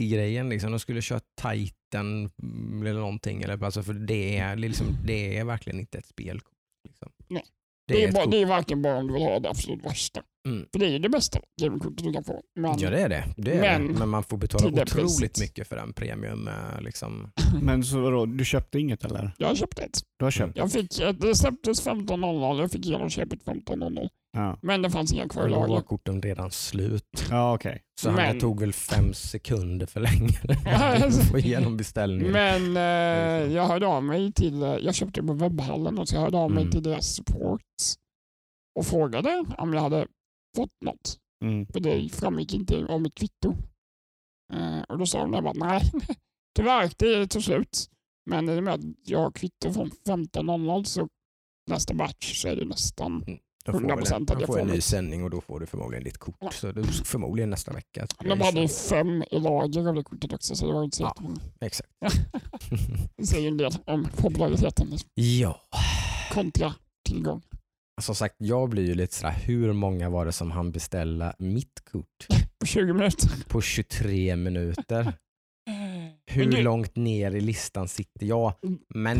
90-grejen, 0.00 0.48
liksom, 0.48 0.70
de 0.70 0.78
skulle 0.80 1.02
köra 1.02 1.20
Titan 1.42 2.30
mm, 2.42 2.86
eller 2.86 3.00
någonting. 3.00 3.42
Eller, 3.42 3.64
alltså, 3.64 3.82
för 3.82 3.94
det 3.94 4.38
är, 4.38 4.56
liksom, 4.56 4.86
det 5.04 5.36
är 5.38 5.44
verkligen 5.44 5.80
inte 5.80 5.98
ett 5.98 6.06
spelkort. 6.06 6.52
Liksom. 6.88 7.08
Nej. 7.28 7.44
Det, 7.88 7.94
Det 7.94 8.04
är, 8.04 8.08
ett 8.08 8.14
bara, 8.14 8.26
det 8.26 8.42
är 8.42 8.46
varken 8.46 8.82
bara 8.82 8.96
om 8.96 9.06
du 9.06 9.12
vill 9.12 9.22
ha 9.22 9.38
det 9.40 9.50
absolut 9.50 9.84
värsta. 9.84 10.22
Mm. 10.48 10.66
För 10.72 10.78
det 10.80 10.86
är 10.86 10.90
ju 10.90 10.98
det 10.98 11.08
bästa 11.08 11.40
gamingkortet 11.62 12.04
du 12.04 12.12
kan 12.12 12.24
få. 12.24 12.42
Men, 12.60 12.78
Ja 12.78 12.90
det 12.90 13.00
är 13.00 13.08
det. 13.08 13.24
det, 13.36 13.52
är 13.52 13.60
Men- 13.78 13.92
det. 13.92 13.98
Men 13.98 14.08
man 14.08 14.22
får 14.22 14.36
betala 14.36 14.66
otroligt 14.82 14.92
priset. 14.92 15.40
mycket 15.40 15.68
för 15.68 15.76
den 15.76 15.92
premium. 15.92 16.48
eh, 16.48 16.80
Liksom. 16.80 17.30
Men 17.62 17.84
så 17.84 18.00
vadå, 18.00 18.26
du 18.26 18.44
köpte 18.44 18.78
inget 18.78 19.04
eller? 19.04 19.32
jag 19.38 19.56
köpte 19.56 19.82
ett. 19.82 20.00
Du 20.18 20.24
har 20.24 20.30
köpt? 20.30 20.56
Jag 20.56 20.72
fick, 20.72 21.00
ett- 21.00 21.20
det 21.20 21.34
släpptes 21.34 21.86
15.00 21.86 22.60
jag 22.60 22.70
fick 22.70 22.86
genomköpet 22.86 23.44
15.00. 23.44 24.08
Ja, 24.32 24.58
Men 24.62 24.82
det 24.82 24.90
fanns 24.90 25.12
inga 25.12 25.28
kvar 25.28 25.48
i 25.48 25.50
Då 25.52 25.66
var 25.66 25.80
korten 25.80 26.22
redan 26.22 26.50
slut. 26.50 27.26
ja 27.30 27.54
okej. 27.54 27.82
Så 28.00 28.08
han, 28.08 28.16
Men- 28.16 28.34
det 28.34 28.40
tog 28.40 28.60
väl 28.60 28.72
fem 28.72 29.14
sekunder 29.14 29.86
för 29.86 30.00
länge 30.00 30.38
att 31.06 31.28
få 31.30 31.38
igenom 31.38 31.76
beställningen. 31.76 32.32
Men 32.32 32.76
eh, 32.76 33.52
jag 33.54 33.66
hörde 33.66 33.86
av 33.86 34.02
mig 34.04 34.32
till, 34.32 34.62
eh, 34.62 34.68
jag 34.68 34.94
köpte 34.94 35.22
på 35.22 35.32
webbhallen 35.32 35.98
och 35.98 36.08
så 36.08 36.14
jag 36.16 36.20
hörde 36.22 36.36
av 36.38 36.50
mig 36.50 36.60
Mm. 36.62 36.70
till 36.72 36.82
deras 36.82 37.06
support 37.14 37.62
och 38.78 38.86
frågade 38.86 39.44
om 39.58 39.72
jag 39.74 39.80
hade 39.80 40.06
fått 40.56 40.82
något. 40.84 41.16
Mm. 41.44 41.66
För 41.66 41.80
det 41.80 42.08
framgick 42.14 42.54
inte 42.54 42.86
av 42.88 43.00
mitt 43.00 43.14
kvitto. 43.14 43.56
Eh, 44.52 44.82
och 44.88 44.98
då 44.98 45.06
sa 45.06 45.18
de 45.20 45.30
där 45.32 45.42
bara, 45.42 45.52
nej, 45.52 45.82
tyvärr, 46.56 46.90
det 46.98 47.26
tog 47.26 47.42
slut. 47.42 47.86
Men 48.30 48.48
i 48.48 48.58
och 48.58 48.62
med 48.64 48.74
att 48.74 48.80
jag 49.04 49.18
har 49.18 49.30
kvitto 49.30 49.72
från 49.72 49.90
15.00 49.90 50.84
så 50.84 51.08
nästa 51.70 51.94
batch 51.94 52.42
så 52.42 52.48
är 52.48 52.56
det 52.56 52.64
nästan, 52.64 53.24
Då 53.64 53.72
får, 53.72 53.80
100% 53.80 53.86
väl, 53.88 54.22
att 54.22 54.26
då 54.26 54.34
jag 54.40 54.46
får 54.46 54.60
en 54.60 54.66
ny 54.66 54.80
sändning 54.80 55.24
och 55.24 55.30
då 55.30 55.40
får 55.40 55.60
du 55.60 55.66
förmodligen 55.66 56.04
ditt 56.04 56.18
kort. 56.18 56.36
Ja. 56.40 56.50
Så 56.50 56.72
du, 56.72 56.84
förmodligen 56.84 57.50
nästa 57.50 57.72
vecka. 57.72 58.06
de 58.24 58.40
hade 58.40 58.60
ju 58.60 58.68
fem 58.68 59.22
i 59.30 59.38
lager 59.38 59.88
av 59.88 59.94
det 59.94 60.02
kortet 60.02 60.32
också 60.32 60.56
så 60.56 60.66
det 60.66 60.72
var 60.72 60.84
inte 60.84 60.96
så 60.96 61.02
Ja. 61.16 61.30
Exakt. 61.66 61.90
Det 63.16 63.26
säger 63.26 63.48
en 63.48 63.56
del 63.56 63.72
om 63.86 64.08
populariteten 64.16 64.86
liksom, 64.90 65.08
ja. 65.14 65.60
kontra 66.32 66.74
tillgång. 67.08 67.42
Som 68.02 68.14
sagt, 68.14 68.34
jag 68.38 68.68
blir 68.68 68.86
ju 68.86 68.94
lite 68.94 69.14
sådär, 69.14 69.34
hur 69.44 69.72
många 69.72 70.10
var 70.10 70.26
det 70.26 70.32
som 70.32 70.50
han 70.50 70.72
beställa 70.72 71.34
mitt 71.38 71.84
kort 71.92 72.26
På 72.60 72.66
20 72.66 72.92
minuter. 72.92 73.30
på 73.48 73.60
23 73.60 74.36
minuter? 74.36 75.12
Hur 76.26 76.50
du- 76.50 76.62
långt 76.62 76.96
ner 76.96 77.30
i 77.34 77.40
listan 77.40 77.88
sitter 77.88 78.26
jag? 78.26 78.52
Mm. 78.62 78.78
Men 78.94 79.18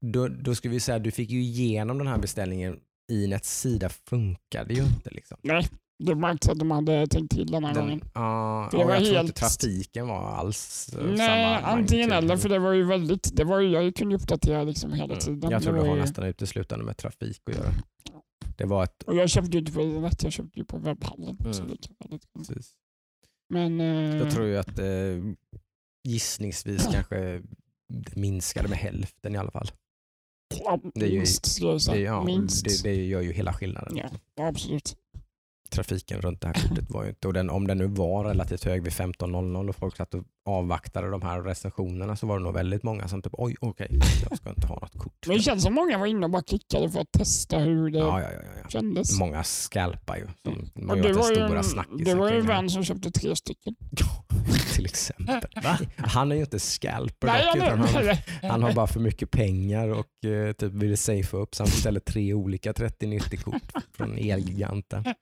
då, 0.00 0.28
då 0.28 0.54
ska 0.54 0.68
vi 0.68 0.80
säga, 0.80 0.98
du 0.98 1.10
fick 1.10 1.30
ju 1.30 1.42
igenom 1.42 1.98
den 1.98 2.06
här 2.06 2.18
beställningen. 2.18 2.78
Inets 3.12 3.60
sida 3.60 3.88
funkade 3.88 4.74
ju 4.74 4.82
inte. 4.82 5.10
Liksom. 5.10 5.38
Nej, 5.42 5.68
det 6.04 6.14
märks 6.14 6.48
att 6.48 6.58
de 6.58 6.70
hade 6.70 7.06
tänkt 7.06 7.32
till 7.34 7.46
den 7.46 7.64
här 7.64 7.74
Den, 7.74 7.82
gången. 7.84 8.00
För 8.70 8.78
det 8.78 8.84
var 8.84 8.90
jag 8.94 9.04
tror 9.04 9.14
helt- 9.14 9.28
inte 9.28 9.40
trafiken 9.40 10.08
var 10.08 10.30
alls 10.30 10.88
eh, 10.98 11.04
Nej, 11.06 11.16
samma 11.16 11.58
antingen 11.58 12.08
magnitud. 12.08 12.30
eller. 12.30 12.36
För 12.42 12.48
det 12.48 12.58
var 12.58 12.72
ju 12.72 12.84
väldigt, 12.84 13.36
det 13.36 13.44
var 13.44 13.60
ju, 13.60 13.68
jag 13.70 13.94
kunde 13.94 14.14
ju 14.14 14.16
uppdatera 14.22 14.64
liksom 14.64 14.92
hela 14.92 15.16
tiden. 15.16 15.38
Mm. 15.38 15.50
Jag 15.50 15.62
tror 15.62 15.72
det 15.72 15.78
det 15.78 15.82
var 15.82 15.88
har 15.88 15.96
ju, 15.96 16.02
nästan 16.02 16.24
uteslutande 16.24 16.84
med 16.84 16.96
trafik 16.96 17.40
att 17.50 17.56
göra. 17.56 17.72
Det 18.56 18.64
var 18.64 18.84
ett... 18.84 19.02
Och 19.02 19.16
jag 19.16 19.30
köpte 19.30 19.50
ju 19.52 19.58
inte 19.58 19.72
på 19.72 19.80
internet, 19.82 20.22
jag 20.22 20.32
köpte 20.32 20.58
ju 20.58 20.64
på 20.64 20.78
webbhallen. 20.78 21.36
Mm. 21.40 21.52
Så 21.54 21.62
det. 21.64 21.76
Precis. 22.38 22.72
Men 23.48 23.80
eh, 23.80 24.16
Jag 24.16 24.30
tror 24.30 24.46
ju 24.46 24.56
att 24.56 24.78
eh, 24.78 24.86
gissningsvis 26.08 26.88
kanske 26.92 27.42
det 27.88 28.16
minskade 28.16 28.68
med 28.68 28.78
hälften 28.78 29.34
i 29.34 29.38
alla 29.38 29.50
fall. 29.50 29.70
Det 30.94 31.06
är 31.06 31.10
ju- 31.10 31.20
Det, 31.92 32.00
ja, 32.00 32.22
det, 32.64 32.82
det 32.82 32.94
gör 32.94 33.20
ju 33.20 33.32
hela 33.32 33.52
skillnaden. 33.52 33.96
Ja, 34.36 34.48
absolut. 34.48 34.96
Trafiken 35.72 36.20
runt 36.20 36.40
det 36.40 36.46
här 36.46 36.54
kortet 36.54 36.90
var 36.90 37.02
ju 37.02 37.08
inte, 37.08 37.28
och 37.28 37.34
den, 37.34 37.50
om 37.50 37.66
den 37.66 37.78
nu 37.78 37.86
var 37.86 38.24
relativt 38.24 38.64
hög 38.64 38.82
vid 38.82 38.92
15.00 38.92 39.68
och 39.68 39.76
folk 39.76 39.96
satt 39.96 40.14
och 40.14 40.24
avvaktade 40.44 41.10
de 41.10 41.22
här 41.22 41.42
recensionerna 41.42 42.16
så 42.16 42.26
var 42.26 42.38
det 42.38 42.44
nog 42.44 42.54
väldigt 42.54 42.82
många 42.82 43.08
som 43.08 43.22
typ 43.22 43.32
oj 43.36 43.56
okej, 43.60 44.00
jag 44.28 44.38
ska 44.38 44.50
inte 44.50 44.66
ha 44.66 44.74
något 44.74 44.98
kort. 44.98 45.26
Men 45.26 45.36
det 45.36 45.42
känns 45.42 45.62
som 45.62 45.74
många 45.74 45.98
var 45.98 46.06
inne 46.06 46.26
och 46.26 46.30
bara 46.30 46.42
klickade 46.42 46.90
för 46.90 47.00
att 47.00 47.12
testa 47.12 47.58
hur 47.58 47.90
det 47.90 47.98
Ja, 47.98 48.20
ja, 48.20 48.28
ja, 48.32 48.40
ja. 48.62 48.68
kändes. 48.68 49.18
Många 49.18 49.44
skalpar 49.44 50.16
ju. 50.16 50.26
Som 50.42 50.72
Och 50.82 50.88
har 50.88 50.96
ju 50.96 51.02
det 51.02 51.12
var 51.12 51.22
stora 51.22 51.84
en, 51.90 52.04
det 52.04 52.14
var 52.14 52.30
ju 52.30 52.38
en 52.38 52.46
vän 52.46 52.70
som 52.70 52.84
köpte 52.84 53.10
tre 53.10 53.36
stycken. 53.36 53.74
Till 54.74 54.84
exempel. 54.84 55.62
Va? 55.62 55.78
Han 55.96 56.32
är 56.32 56.36
ju 56.36 56.40
inte 56.40 56.60
scalper 56.60 57.26
Nej, 57.26 57.46
dock, 57.46 57.56
utan 57.56 57.78
han, 57.78 58.16
han 58.50 58.62
har 58.62 58.72
bara 58.72 58.86
för 58.86 59.00
mycket 59.00 59.30
pengar 59.30 59.88
och 59.88 60.24
eh, 60.30 60.52
typ 60.52 60.72
ville 60.72 60.96
safea 60.96 61.40
upp 61.40 61.54
så 61.54 61.62
han 61.62 61.70
beställde 61.70 62.00
tre 62.00 62.34
olika 62.34 62.72
3090-kort 62.72 63.84
från 63.96 64.18
Elgiganten. 64.18 65.04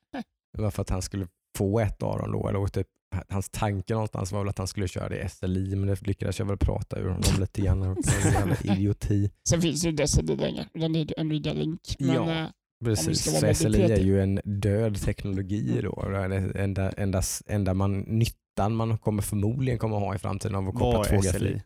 Det 0.56 0.62
var 0.62 0.70
för 0.70 0.82
att 0.82 0.90
han 0.90 1.02
skulle 1.02 1.26
få 1.58 1.80
ett 1.80 2.02
av 2.02 2.18
dem 2.18 2.32
då. 2.32 2.48
Eller 2.48 2.66
typ, 2.66 2.86
hans 3.28 3.50
tanke 3.50 3.92
någonstans 3.92 4.32
var 4.32 4.40
väl 4.40 4.48
att 4.48 4.58
han 4.58 4.66
skulle 4.66 4.88
köra 4.88 5.08
det 5.08 5.22
i 5.22 5.28
SLI 5.28 5.76
men 5.76 5.86
det 5.88 6.06
lyckades 6.06 6.38
jag 6.38 6.46
väl 6.46 6.56
prata 6.58 6.98
ur 6.98 7.08
honom 7.08 7.40
lite 7.40 7.60
grann. 7.60 7.82
En 7.82 7.96
jävla 8.32 8.56
idioti. 8.74 9.30
Sen 9.48 9.60
finns 9.60 9.82
det 9.82 9.88
ju 9.88 9.96
Desert 9.96 10.24
längre. 10.24 10.68
Den 10.74 10.96
är 10.96 11.24
Nvidia 11.24 11.52
Link. 11.52 11.80
Men, 11.98 12.14
Ja. 12.14 12.30
eh, 12.42 12.46
Precis, 12.84 13.40
så 13.40 13.54
SLI 13.54 13.82
är 13.92 14.00
ju 14.00 14.22
en 14.22 14.40
död 14.44 15.00
teknologi 15.02 15.80
då. 15.82 16.08
Det 16.10 16.16
är 16.18 16.28
det 16.28 16.36
enda, 16.60 16.90
enda, 16.90 17.22
enda 17.46 17.74
man, 17.74 17.98
nyttan 18.00 18.74
man 18.76 18.98
kommer 18.98 19.22
förmodligen 19.22 19.78
kommer 19.78 19.96
ha 19.96 20.14
i 20.14 20.18
framtiden 20.18 20.54
av 20.56 20.68
att 20.68 20.74
koppla 20.74 21.04
två. 21.04 21.22
SLI? 21.22 21.62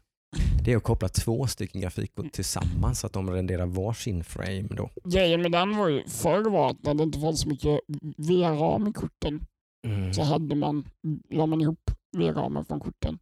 Det 0.65 0.73
är 0.73 0.77
att 0.77 0.83
koppla 0.83 1.09
två 1.09 1.47
stycken 1.47 1.81
grafikkort 1.81 2.33
tillsammans 2.33 3.01
så 3.01 3.07
att 3.07 3.13
de 3.13 3.31
renderar 3.31 3.67
varsin 3.67 4.25
frame 4.25 4.69
då. 4.71 4.91
grejen 5.05 5.43
med 5.43 5.53
den 5.53 5.77
var 5.77 5.89
ju 5.89 6.05
förr 6.09 6.51
var 6.51 6.71
att 6.71 6.83
när 6.83 6.95
det 6.95 7.03
inte 7.03 7.21
fanns 7.21 7.41
så 7.41 7.49
mycket 7.49 7.81
VRAM 8.17 8.87
i 8.87 8.93
korten 8.93 9.47
Mm. 9.87 10.15
så 10.15 10.23
hade 10.23 10.55
man, 10.55 10.89
la 11.31 11.47
man 11.47 11.61
ihop 11.61 11.91
VRAMen 12.17 12.65
från 12.65 12.81
korten 12.81 13.19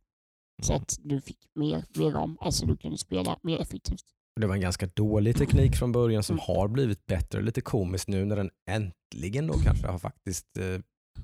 så 0.62 0.72
att 0.75 0.96
du 1.03 1.20
fick 1.20 1.38
mer 1.55 1.85
VRAM, 1.94 2.37
alltså 2.40 2.66
du 2.66 2.77
kunde 2.77 2.98
spela 2.98 3.38
mer 3.42 3.61
effektivt. 3.61 4.05
Det 4.40 4.46
var 4.46 4.55
en 4.55 4.61
ganska 4.61 4.87
dålig 4.87 5.37
teknik 5.37 5.77
från 5.77 5.92
början 5.92 6.22
som 6.22 6.35
Mm. 6.37 6.44
har 6.46 6.68
blivit 6.68 7.07
bättre. 7.07 7.42
Lite 7.42 7.61
komiskt 7.61 8.09
nu 8.09 8.25
när 8.25 8.37
den 8.37 8.51
äntligen 8.70 9.46
då 9.46 9.55
kanske 9.55 9.87
har 9.87 9.98
faktiskt 9.98 10.59
eh, 10.59 10.64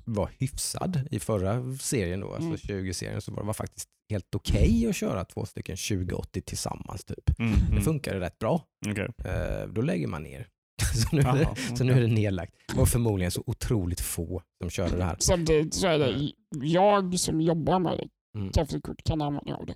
var 0.05 0.31
hyfsad 0.39 1.09
i 1.11 1.21
förra 1.21 1.77
serien 1.81 2.21
då, 2.21 2.27
alltså 2.35 2.47
Mm. 2.49 2.57
20-serien 2.57 3.21
så 3.21 3.33
var 3.33 3.43
det 3.43 3.47
var 3.47 3.53
faktiskt 3.55 3.89
helt 4.11 4.35
okej 4.35 4.87
att 4.89 4.97
köra 4.97 5.25
två 5.25 5.47
stycken 5.47 5.77
2080 5.77 6.43
tillsammans 6.43 7.05
typ. 7.05 7.39
Mm. 7.39 7.53
Det 7.53 7.73
Mm. 7.73 7.83
funkade 7.85 8.21
rätt 8.21 8.39
bra. 8.39 8.63
Okej. 8.91 9.09
Eh, 9.25 9.69
då 9.69 9.81
lägger 9.81 10.07
man 10.07 10.23
ner. 10.23 10.49
så, 10.95 11.17
nu 11.17 11.23
är 11.23 11.33
det, 11.33 11.43
Jaha, 11.43 11.55
så 11.77 11.85
nu 11.85 11.93
är 11.93 12.01
det 12.01 12.07
nedlagt. 12.07 12.55
Och 12.77 12.89
förmodligen 12.89 13.31
så 13.31 13.43
otroligt 13.47 14.01
få 14.01 14.43
som 14.63 14.71
körde 14.71 14.97
det 14.97 15.05
här. 15.05 15.17
Samtidigt 15.21 15.75
så 15.75 15.87
är 15.87 15.99
det 15.99 16.33
jag 16.67 17.19
som 17.19 17.41
jobbar 17.41 17.79
med 17.79 17.99
det, 17.99 18.09
Mm. 18.39 18.53
kan 19.05 19.23
använda 19.23 19.55
av 19.57 19.67
det. 19.67 19.75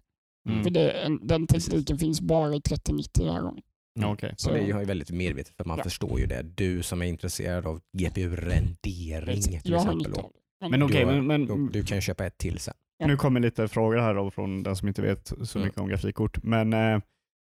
Mm. 0.48 0.62
För 0.62 0.70
det, 0.70 1.18
den 1.22 1.46
tekniken 1.46 1.98
finns 1.98 2.20
bara 2.20 2.54
i 2.56 2.60
3090 2.60 3.24
den 3.24 3.34
här 3.34 3.42
gången. 3.42 3.62
Ja, 4.00 4.12
okej. 4.12 4.34
Så, 4.36 4.50
det 4.50 4.58
är 4.58 4.66
ju 4.66 4.84
väldigt 4.84 5.10
medvetet 5.10 5.56
för 5.56 5.64
man 5.64 5.78
Ja. 5.78 5.84
förstår 5.84 6.20
ju 6.20 6.26
det. 6.26 6.42
Du 6.42 6.82
som 6.82 7.02
är 7.02 7.06
intresserad 7.06 7.66
av 7.66 7.80
GPU-rendering 7.98 9.40
till 9.42 9.60
jag 9.72 9.80
exempel. 9.80 10.12
Då. 10.12 10.30
Men 10.70 10.80
Du, 10.80 10.86
okej, 10.86 11.04
har- 11.04 11.12
men, 11.12 11.26
men 11.26 11.46
du, 11.46 11.68
du 11.80 11.84
kan 11.84 11.96
ju 11.96 12.00
köpa 12.00 12.26
ett 12.26 12.38
till 12.38 12.58
sen. 12.58 12.74
nu 13.06 13.16
kommer 13.16 13.40
lite 13.40 13.68
frågor 13.68 13.98
här 13.98 14.14
då 14.14 14.30
från 14.30 14.62
den 14.62 14.76
som 14.76 14.88
inte 14.88 15.02
vet 15.02 15.26
så 15.42 15.58
Mm. 15.58 15.66
mycket 15.66 15.80
om 15.80 15.88
grafikkort. 15.88 16.42
Men, 16.42 16.72
eh, 16.72 16.98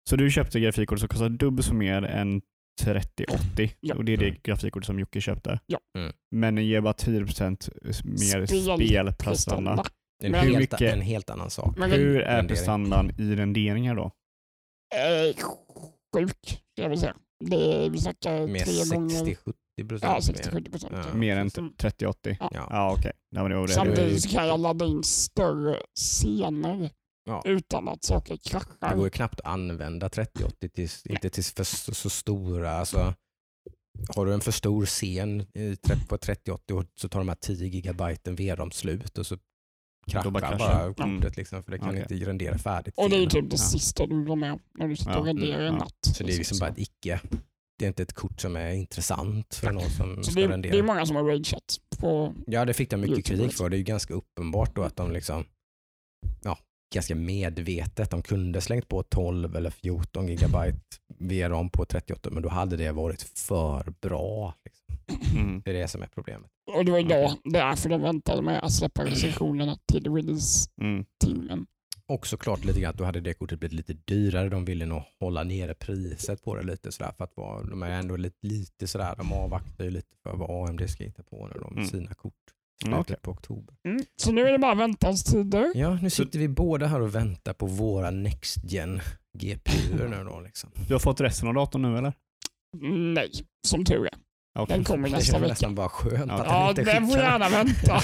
så 0.10 0.15
du 0.15 0.31
köpte 0.31 0.60
grafikkort 0.60 0.99
som 0.99 1.08
kostar 1.08 1.29
dubbelt 1.29 1.67
så 1.67 1.73
mer 1.73 2.01
än 2.03 2.41
3080 2.81 3.71
Ja. 3.79 3.95
och 3.95 4.05
det 4.05 4.13
är 4.13 4.17
det 4.17 4.25
Mm. 4.27 4.39
grafikkort 4.43 4.86
som 4.86 4.99
Jocke 4.99 5.21
köpte. 5.21 5.60
Ja. 5.65 5.79
Mm. 5.97 6.13
Men 6.31 6.55
den 6.55 6.65
ger 6.65 6.81
bara 6.81 6.93
10% 6.93 7.69
mer 8.03 8.45
Spel- 8.45 8.47
spelprestanda. 8.77 9.84
Det 10.19 10.25
är 10.27 10.29
en, 10.34 10.36
helt, 10.39 10.58
Mycket- 10.58 10.81
en 10.93 11.01
helt 11.01 11.29
annan 11.29 11.49
sak. 11.49 11.77
Men 11.77 11.91
Hur 11.91 12.21
är 12.21 12.43
prestandan 12.47 13.12
i 13.19 13.36
renderingar 13.36 13.95
då? 13.95 14.12
Sjuk, 16.19 16.62
jag 16.75 16.89
vill 16.89 16.99
säga. 16.99 17.15
Det, 17.45 17.89
vi 17.89 17.97
snackar 17.97 18.47
Med 18.47 18.65
tre 18.65 18.97
gånger. 18.97 19.23
60-70 19.25 19.88
procent. 19.89 20.04
Ja, 20.04 20.34
60-70 20.34 20.71
procent. 20.71 20.93
Ja. 21.12 21.13
Mer 21.13 21.38
än 21.38 21.49
Så- 21.49 21.62
30-80? 21.78 22.38
Ja. 22.39 22.49
Ja. 22.54 22.67
Ja, 22.69 22.93
okej. 22.99 23.12
Det 23.32 23.39
det. 23.67 23.73
Samtidigt 23.73 24.21
så 24.23 24.30
kan 24.30 24.47
jag 24.47 24.60
ladda 24.60 24.86
in 24.86 25.04
större 25.04 25.80
scener 25.95 26.89
Ja. 27.25 27.41
utan 27.45 27.88
att 27.88 28.04
saker 28.04 28.34
Det 28.34 28.49
kraschar. 28.49 28.95
går 28.95 29.04
ju 29.06 29.10
knappt 29.10 29.39
att 29.39 29.45
använda 29.45 30.10
3080 30.10 30.69
till, 30.69 30.89
inte 31.06 31.30
till 31.30 31.43
för 31.43 31.63
så, 31.63 31.93
så 31.93 32.10
stora. 32.10 32.71
Alltså, 32.71 33.13
har 34.15 34.25
du 34.25 34.34
en 34.34 34.41
för 34.41 34.51
stor 34.51 34.86
scen 34.86 35.45
på 36.10 36.17
3080 36.17 36.73
och 36.73 36.86
så 37.01 37.10
tar 37.10 37.19
de 37.19 37.28
här 37.28 37.36
10 37.36 37.67
gigabyten 37.67 38.36
VRAM 38.36 38.71
slut 38.71 39.17
och 39.17 39.25
så 39.25 39.38
kraschar 40.12 40.30
bara 40.32 40.41
bara, 40.41 40.58
kraschar. 40.58 40.94
kortet 40.94 41.38
liksom, 41.38 41.63
för 41.63 41.72
det 41.72 41.78
kan 41.80 41.89
Okej. 41.89 42.02
inte 42.02 42.15
rendera 42.15 42.58
färdigt. 42.58 42.94
Och 42.98 43.10
det 43.10 43.15
är 43.15 43.20
ju 43.20 43.26
typ 43.26 43.50
det 43.50 43.54
Ja. 43.56 43.58
sista 43.58 44.06
du 44.06 44.24
vill 44.24 44.36
med 44.36 44.60
när 44.78 44.88
du 44.88 44.96
sitter 44.96 45.12
Ja. 45.12 45.18
och 45.20 45.26
renderar 45.26 45.54
Mm, 45.60 45.68
en 45.68 45.74
ja. 45.74 45.80
natt. 45.80 46.15
Så 46.18 46.24
det 46.24 46.34
är 46.34 46.38
liksom 46.38 46.60
bara 46.60 46.70
ett 46.70 46.80
icke. 46.80 47.20
Det 47.80 47.86
är 47.86 47.88
inte 47.88 48.04
ett 48.04 48.13
kort 48.13 48.41
som 48.41 48.56
är 48.56 48.72
intressant 48.72 49.56
för 49.56 49.72
någon 49.72 49.89
som 49.89 50.24
Så 50.24 50.32
ska 50.32 50.41
det, 50.41 50.48
rendera. 50.48 50.72
det 50.74 50.80
är 50.80 50.84
många 50.84 51.06
som 51.06 51.15
har 51.15 51.24
rageat 51.24 51.78
på 52.00 52.34
Ja, 52.48 52.65
det 52.65 52.74
fick 52.74 52.89
de 52.89 52.98
mycket 52.98 53.15
YouTube, 53.18 53.38
kritik 53.38 53.58
för. 53.58 53.70
Det 53.70 53.76
är 53.76 53.78
ju 53.78 53.84
ganska 53.84 54.13
uppenbart 54.13 54.76
då 54.76 54.82
att 54.84 54.96
de 54.96 55.12
liksom, 55.12 55.46
ja, 56.44 56.58
ganska 56.94 57.15
medvetet, 57.15 58.12
de 58.12 58.22
kunde 58.22 58.62
slängt 58.62 58.88
på 58.88 59.04
12 59.04 59.56
eller 59.56 59.70
14 59.70 60.28
gigabyte 60.28 60.80
VRAM 61.20 61.70
på 61.70 61.86
38, 61.86 62.30
men 62.30 62.44
då 62.44 62.50
hade 62.50 62.78
det 62.78 62.91
varit 62.91 63.22
för 63.22 63.94
bra. 64.02 64.54
Liksom. 64.65 64.85
Mm. 65.36 65.62
Det 65.65 65.70
är 65.72 65.74
det 65.74 65.88
som 65.88 66.02
är 66.02 66.08
problemet. 66.08 66.50
Och 66.76 66.86
det 66.86 66.91
var 66.91 67.00
idag 67.00 67.32
därför 67.44 67.89
de 67.89 68.02
väntade 68.02 68.41
med 68.41 68.63
att 68.63 68.72
släppa 68.74 69.06
recensionerna 69.06 69.78
till 69.91 70.13
release-timmen. 70.15 71.50
Mm. 71.52 71.65
Och 72.08 72.28
såklart 72.28 72.65
lite 72.65 72.80
grann 72.80 72.89
att 72.89 72.98
då 72.98 73.04
hade 73.04 73.22
det 73.22 73.34
kortet 73.34 73.60
blivit 73.60 73.74
lite 73.74 73.94
dyrare. 74.06 74.50
De 74.50 74.65
ville 74.65 74.86
nog 74.86 75.02
hålla 75.20 75.44
nere 75.44 75.74
priset 75.74 76.44
på 76.44 76.56
det 76.56 76.63
lite 76.63 76.91
sådär 76.91 77.12
för 77.18 77.24
att 77.24 77.38
vara, 77.38 77.63
de 77.63 77.84
är 77.84 77.89
ändå 77.89 78.15
lite, 78.15 78.38
lite 78.48 78.88
sådär, 78.88 79.15
de 79.18 79.34
avvaktar 79.34 79.84
ju 79.84 79.89
lite 79.91 80.15
för 80.24 80.36
vad 80.36 80.70
AMD 80.70 80.89
ska 80.89 81.04
hitta 81.04 81.24
på 81.24 81.48
när 81.48 81.60
de 81.60 81.74
Mm. 81.74 81.88
sina 81.88 82.13
kort 82.13 82.34
Mm, 82.86 82.94
slutet 82.96 83.12
okej. 83.12 83.22
på 83.22 83.32
oktober. 83.32 83.76
Mm. 83.88 84.04
Så 84.15 84.32
nu 84.32 84.41
är 84.41 84.52
det 84.52 84.60
bara 84.60 84.76
väntans 84.76 85.24
tider. 85.24 85.72
Ja, 85.76 86.00
nu 86.02 86.10
sitter 86.10 86.39
vi 86.39 86.48
båda 86.48 86.88
här 86.88 87.02
och 87.02 87.15
väntar 87.15 87.54
på 87.54 87.65
våra 87.65 88.12
Next 88.12 88.58
Gen 88.72 89.00
GPUer 89.38 90.08
nu 90.08 90.24
då 90.24 90.39
liksom. 90.41 90.70
Du 90.88 90.94
har 90.94 91.00
fått 91.00 91.22
resten 91.22 91.48
av 91.48 91.54
datorn 91.54 91.82
nu 91.82 91.98
eller? 91.98 92.13
Nej, 93.13 93.32
som 93.68 93.86
tur 93.86 94.06
är. 94.06 94.13
Okej. 94.56 94.76
Den 94.76 94.84
kommer 94.86 95.10
Det 95.10 95.15
nästa 95.15 95.38
vecka. 95.39 95.48
nästan 95.48 95.76
bara 95.76 95.89
skönt 95.89 96.32
Ja. 96.32 96.34
att 96.41 96.46
Ja, 96.48 96.70
inte 96.70 96.84
den 96.84 97.08
får 97.08 97.18
gärna 97.18 97.50
vänta. 97.50 98.00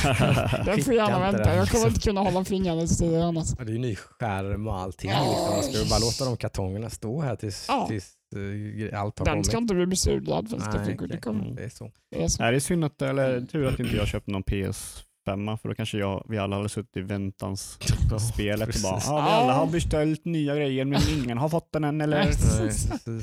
Den 0.65 0.83
får 0.83 0.93
gärna 0.93 1.19
vänta. 1.19 1.43
den, 1.43 1.57
Jag 1.57 1.67
kommer 1.69 1.87
inte 1.87 1.99
kunna 1.99 2.21
hålla 2.21 2.45
fingrarna 2.45 2.87
still 2.87 3.21
annars. 3.21 3.47
Ja, 3.57 3.63
det 3.63 3.71
är 3.71 3.73
ju 3.73 3.79
ny 3.79 3.95
skärm 3.95 4.67
och 4.67 4.77
allting. 4.79 5.09
Liksom. 5.11 5.53
Man 5.55 5.63
ska 5.63 5.83
ju 5.83 5.89
bara 5.89 5.99
låta 5.99 6.25
de 6.25 6.37
kartongerna 6.37 6.89
stå 6.89 7.21
här 7.21 7.35
tills, 7.35 7.65
Ja. 7.67 7.85
tills 7.87 8.11
uh, 8.35 8.99
allt 9.01 9.19
har 9.19 9.25
Den 9.25 9.33
kommit. 9.33 9.45
ska 9.45 9.57
inte 9.57 9.73
bli 9.75 9.85
bestuglad 9.85 10.49
förrän 10.49 10.85
Nej. 10.85 10.97
Kulle 10.97 11.17
kommer. 11.17 11.43
Mm. 11.43 11.55
Det 11.55 11.63
är 11.63 11.69
så. 11.69 11.91
Det 12.11 12.23
är 12.23 12.27
så. 12.27 12.43
Nej, 12.43 12.51
det 12.51 12.57
är 12.57 12.59
synd 12.59 12.85
att, 12.85 13.01
eller 13.01 13.41
tur 13.41 13.65
att 13.67 13.79
inte 13.79 13.95
jag 13.95 14.07
köpte 14.07 14.31
någon 14.31 14.43
PS5 14.43 15.57
för 15.57 15.69
då 15.69 15.75
kanske 15.75 15.97
jag, 15.97 16.25
vi 16.29 16.37
alla 16.37 16.55
hade 16.55 16.69
suttit 16.69 16.97
i 16.97 17.01
väntans 17.01 17.77
spelet 18.33 18.75
och 18.75 18.81
bara 18.83 18.93
precis. 18.93 19.09
ah, 19.09 19.15
vi 19.25 19.31
alla 19.31 19.53
har 19.53 19.65
beställt 19.67 20.25
nya 20.25 20.55
grejer 20.55 20.85
men 20.85 21.01
ingen 21.23 21.37
har 21.37 21.49
fått 21.49 21.71
den 21.73 21.83
än 21.83 22.01
eller? 22.01 22.17
Nej. 22.25 23.21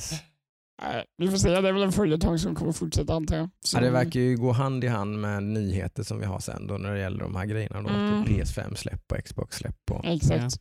Nej, 0.82 1.04
vi 1.16 1.28
får 1.30 1.36
se, 1.36 1.48
det 1.48 1.68
är 1.68 1.72
väl 1.72 1.82
en 1.82 1.92
följetong 1.92 2.38
som 2.38 2.54
kommer 2.54 2.72
fortsätta 2.72 3.14
antar 3.14 3.36
jag. 3.36 3.50
Så- 3.64 3.76
Ja, 3.76 3.80
det 3.80 3.90
verkar 3.90 4.20
ju 4.20 4.36
gå 4.36 4.52
hand 4.52 4.84
i 4.84 4.86
hand 4.86 5.20
med 5.20 5.42
nyheter 5.42 6.02
som 6.02 6.18
vi 6.18 6.24
har 6.26 6.40
sen 6.40 6.66
då 6.66 6.74
när 6.78 6.92
det 6.92 7.00
gäller 7.00 7.18
de 7.18 7.36
här 7.36 7.46
grejerna. 7.46 7.82
Då, 7.82 7.88
Mm. 7.88 8.24
typ 8.24 8.36
PS5-släpp 8.36 9.12
och 9.12 9.24
Xbox-släpp 9.24 9.90
och 9.90 10.04
Exakt. 10.04 10.56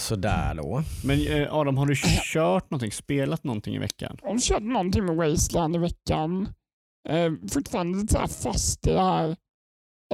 sådär 0.00 0.54
då. 0.54 0.82
Men 1.04 1.26
eh, 1.26 1.54
Adam, 1.54 1.76
har 1.76 1.86
du 1.86 1.94
kört 2.32 2.70
någonting, 2.70 2.92
spelat 2.92 3.44
någonting 3.44 3.74
i 3.74 3.78
veckan? 3.78 4.18
Jag 4.22 4.28
har 4.30 4.38
kört 4.38 4.62
någonting 4.62 5.04
med 5.04 5.16
Wasteland 5.16 5.76
i 5.76 5.78
veckan. 5.78 6.48
Eh, 7.08 7.32
fortfarande 7.52 7.98
lite 7.98 8.12
så 8.12 8.18
här 8.18 8.26
fast 8.26 8.86
i 8.86 8.90
det 8.92 9.02
här 9.02 9.36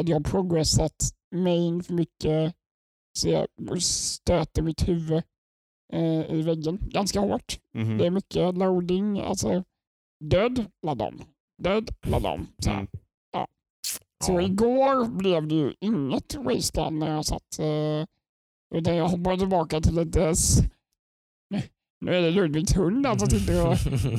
att 0.00 0.08
jag 0.08 0.16
har 0.16 0.24
progressat 0.24 0.96
main 1.34 1.82
för 1.82 1.94
mycket. 1.94 2.54
Så 3.18 3.28
jag 3.28 3.46
stöter 3.82 4.62
mitt 4.62 4.88
huvud 4.88 5.22
eh, 5.92 6.34
i 6.34 6.42
väggen 6.42 6.78
ganska 6.82 7.20
hårt. 7.20 7.58
Mhm. 7.74 7.98
Det 7.98 8.06
är 8.06 8.10
mycket 8.10 8.58
loading, 8.58 9.20
alltså 9.20 9.64
död, 10.24 10.64
ladda 10.86 11.04
om. 11.04 11.22
Död, 11.62 11.90
ladda 12.06 12.30
om. 12.30 12.46
Så. 12.64 12.70
Mm. 12.70 12.86
så 14.24 14.32
Ja. 14.32 14.42
igår 14.42 15.06
blev 15.18 15.46
det 15.48 15.54
ju 15.54 15.74
inget 15.80 16.34
Wasteland 16.34 16.98
när 16.98 17.10
jag 17.14 17.24
satt. 17.24 17.58
Eh, 17.58 18.04
utan 18.74 18.96
jag 18.96 19.08
hoppade 19.08 19.38
tillbaka 19.38 19.80
till 19.80 19.98
ett 19.98 20.12
dess. 20.12 20.58
Nu 22.04 22.14
är 22.14 22.22
det 22.22 22.30
Ludvigs 22.30 22.76
hund 22.76 23.06
alltså 23.06 23.26
sitter 23.38 23.66
och 23.68 23.76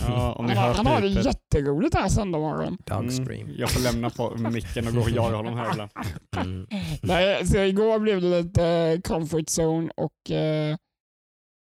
Ja, 0.08 0.34
om 0.34 0.46
ni 0.46 0.54
han, 0.54 0.64
hör 0.68 0.74
han 0.74 0.86
har 0.86 1.02
det 1.02 1.08
jätteroligt 1.08 1.96
här 1.96 2.08
söndag 2.10 2.40
morgon. 2.40 2.78
Dogstream. 2.86 3.42
Mm, 3.42 3.56
jag 3.58 3.70
får 3.72 3.82
lämna 3.82 4.10
på 4.10 4.38
micken 4.38 4.88
och 4.88 4.94
gå 4.94 5.02
och 5.02 5.10
jaga 5.10 5.36
honom 5.36 5.54
här 5.54 5.72
ibland. 5.72 5.92
Mm. 6.38 6.68
Nej, 7.02 7.48
så 7.48 7.58
igår 7.58 8.00
blev 8.00 8.22
det 8.22 8.42
lite 8.42 8.66
eh, 8.66 9.00
comfort 9.02 9.48
zone 9.60 9.90
och 9.98 10.32
eh, 10.32 10.78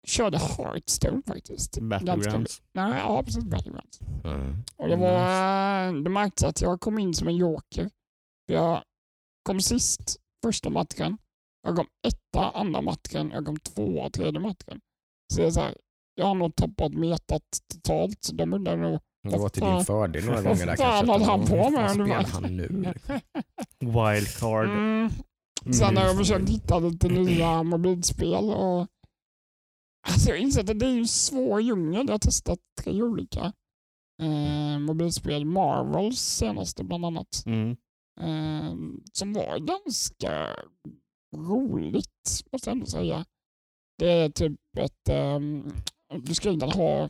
körde 0.08 0.38
Hearthstone 0.38 1.22
faktiskt. 1.28 1.76
Ganska, 1.78 2.06
Battlegrounds. 2.16 2.62
nej, 2.74 2.94
ja, 3.00 3.24
precis. 3.24 3.44
Battlegrounds. 3.44 4.00
Mm. 4.24 4.64
Och 4.78 4.88
det, 4.88 4.96
var, 4.96 6.04
det 6.04 6.10
märktes 6.10 6.44
att 6.44 6.62
jag 6.62 6.80
kom 6.82 7.00
in 7.00 7.14
som 7.14 7.28
en 7.28 7.36
joker. 7.36 7.90
Jag 8.46 8.82
kom 9.44 9.62
sist 9.62 10.16
första 10.46 10.70
matchen. 10.70 11.18
Jag 11.64 11.76
kom 11.76 11.86
etta 12.08 12.50
andra 12.52 12.82
matchen. 12.82 13.32
Jag 13.34 13.46
kom 13.46 13.58
tvåa 13.60 14.10
tredje 14.10 14.40
matchen. 14.40 14.80
Så 15.34 15.42
är 15.42 15.52
så 15.52 15.60
här, 15.62 15.76
jag 16.16 16.26
har 16.26 16.36
nog 16.36 16.56
tappat 16.56 16.94
metat 16.94 17.44
totalt. 17.74 18.24
Så 18.24 18.36
de 18.36 18.54
undrar 18.54 18.78
nog 18.78 19.00
Det 19.32 19.38
var 19.38 19.50
till 19.50 19.64
din 19.64 19.86
fördel 19.86 20.26
några 20.26 20.42
Vad 20.42 20.46
gånger 20.46 20.66
där 20.66 20.76
fan 20.76 21.06
kanske. 21.08 21.12
höll 21.14 21.22
han 21.22 21.40
Vad 21.40 21.50
på 21.50 21.70
med? 21.70 21.92
spelar 21.92 22.24
han 22.24 22.44
nu? 22.58 22.68
Wildcard. 23.80 24.66
Mm. 24.70 25.10
Sen 25.74 25.98
har 25.98 26.04
jag 26.04 26.12
Mm. 26.12 26.18
försökt 26.18 26.50
hitta 26.50 26.80
lite 26.80 27.08
nya 27.08 27.64
mobilspel 27.64 28.44
och 28.50 28.88
alltså 30.08 30.30
jag 30.30 30.40
insett 30.40 30.70
att 30.70 30.80
det 30.80 30.86
är 30.86 30.98
en 30.98 31.08
svår 31.08 31.62
djungel. 31.62 32.06
Jag 32.08 32.14
har 32.14 32.20
testat 32.20 32.60
tre 32.82 33.02
olika 33.02 33.54
eh, 34.22 34.80
mobilspel. 34.80 35.46
Marvels 35.46 36.20
senaste 36.20 36.84
bland 36.84 37.06
annat. 37.06 37.44
Mm. 37.46 37.72
Eh, 38.22 38.76
som 39.14 39.34
var 39.34 39.60
ganska 39.60 40.48
roligt 41.36 42.42
måste 42.52 42.70
jag 42.70 42.76
ändå 42.76 42.86
säga. 42.86 43.26
Det 44.00 44.12
är 44.12 44.30
typ 44.30 44.60
ett, 44.78 45.10
eh, 45.10 45.40
du 46.22 46.34
ska 46.34 46.50
inte 46.50 46.66
ha 46.66 47.10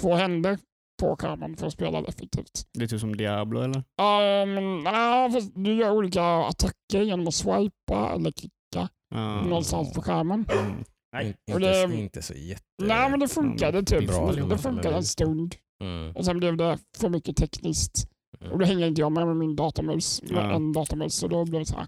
två 0.00 0.14
händer 0.14 0.58
på 1.02 1.16
skärmen 1.16 1.56
för 1.56 1.66
att 1.66 1.72
spela 1.72 1.98
effektivt. 1.98 2.68
Lite 2.78 2.98
som 2.98 3.16
Diablo 3.16 3.60
eller? 3.60 3.84
Ja, 3.96 4.46
men, 4.46 4.82
ja, 4.82 5.30
fast 5.32 5.52
du 5.54 5.74
gör 5.74 5.90
olika 5.90 6.22
attacker 6.24 7.02
genom 7.02 7.28
att 7.28 7.34
swipa 7.34 8.12
eller 8.14 8.30
klicka 8.32 8.88
Ja. 9.14 9.42
någonstans 9.42 9.92
på 9.92 10.02
skärmen. 10.02 10.46
Mm. 10.52 10.84
Nej. 11.12 11.36
Inte, 11.46 11.58
det- 11.58 11.94
inte 11.96 12.22
så 12.22 12.34
jätte... 12.34 12.62
Nej, 12.82 13.10
men 13.10 13.20
det 13.20 13.28
funkade 13.28 13.82
typ. 13.82 14.06
bra, 14.08 14.32
det, 14.32 14.48
det 14.48 14.58
funkade 14.58 14.96
en 14.96 15.04
stund 15.04 15.54
Mm. 15.84 16.16
och 16.16 16.24
sen 16.24 16.38
blev 16.38 16.56
det 16.56 16.78
för 16.98 17.08
mycket 17.08 17.36
tekniskt. 17.36 18.08
Mm. 18.40 18.52
Och 18.52 18.58
då 18.58 18.64
hänger 18.64 18.86
inte 18.86 19.00
jag 19.00 19.12
med 19.12 19.26
med 19.26 19.36
min 19.36 19.56
datamus, 19.56 20.22
med 20.22 20.32
Ja. 20.32 20.52
en 20.54 20.72
datamus, 20.72 21.14
så 21.14 21.28
då 21.28 21.44
blev 21.44 21.60
det 21.60 21.66
så 21.66 21.76
här. 21.76 21.86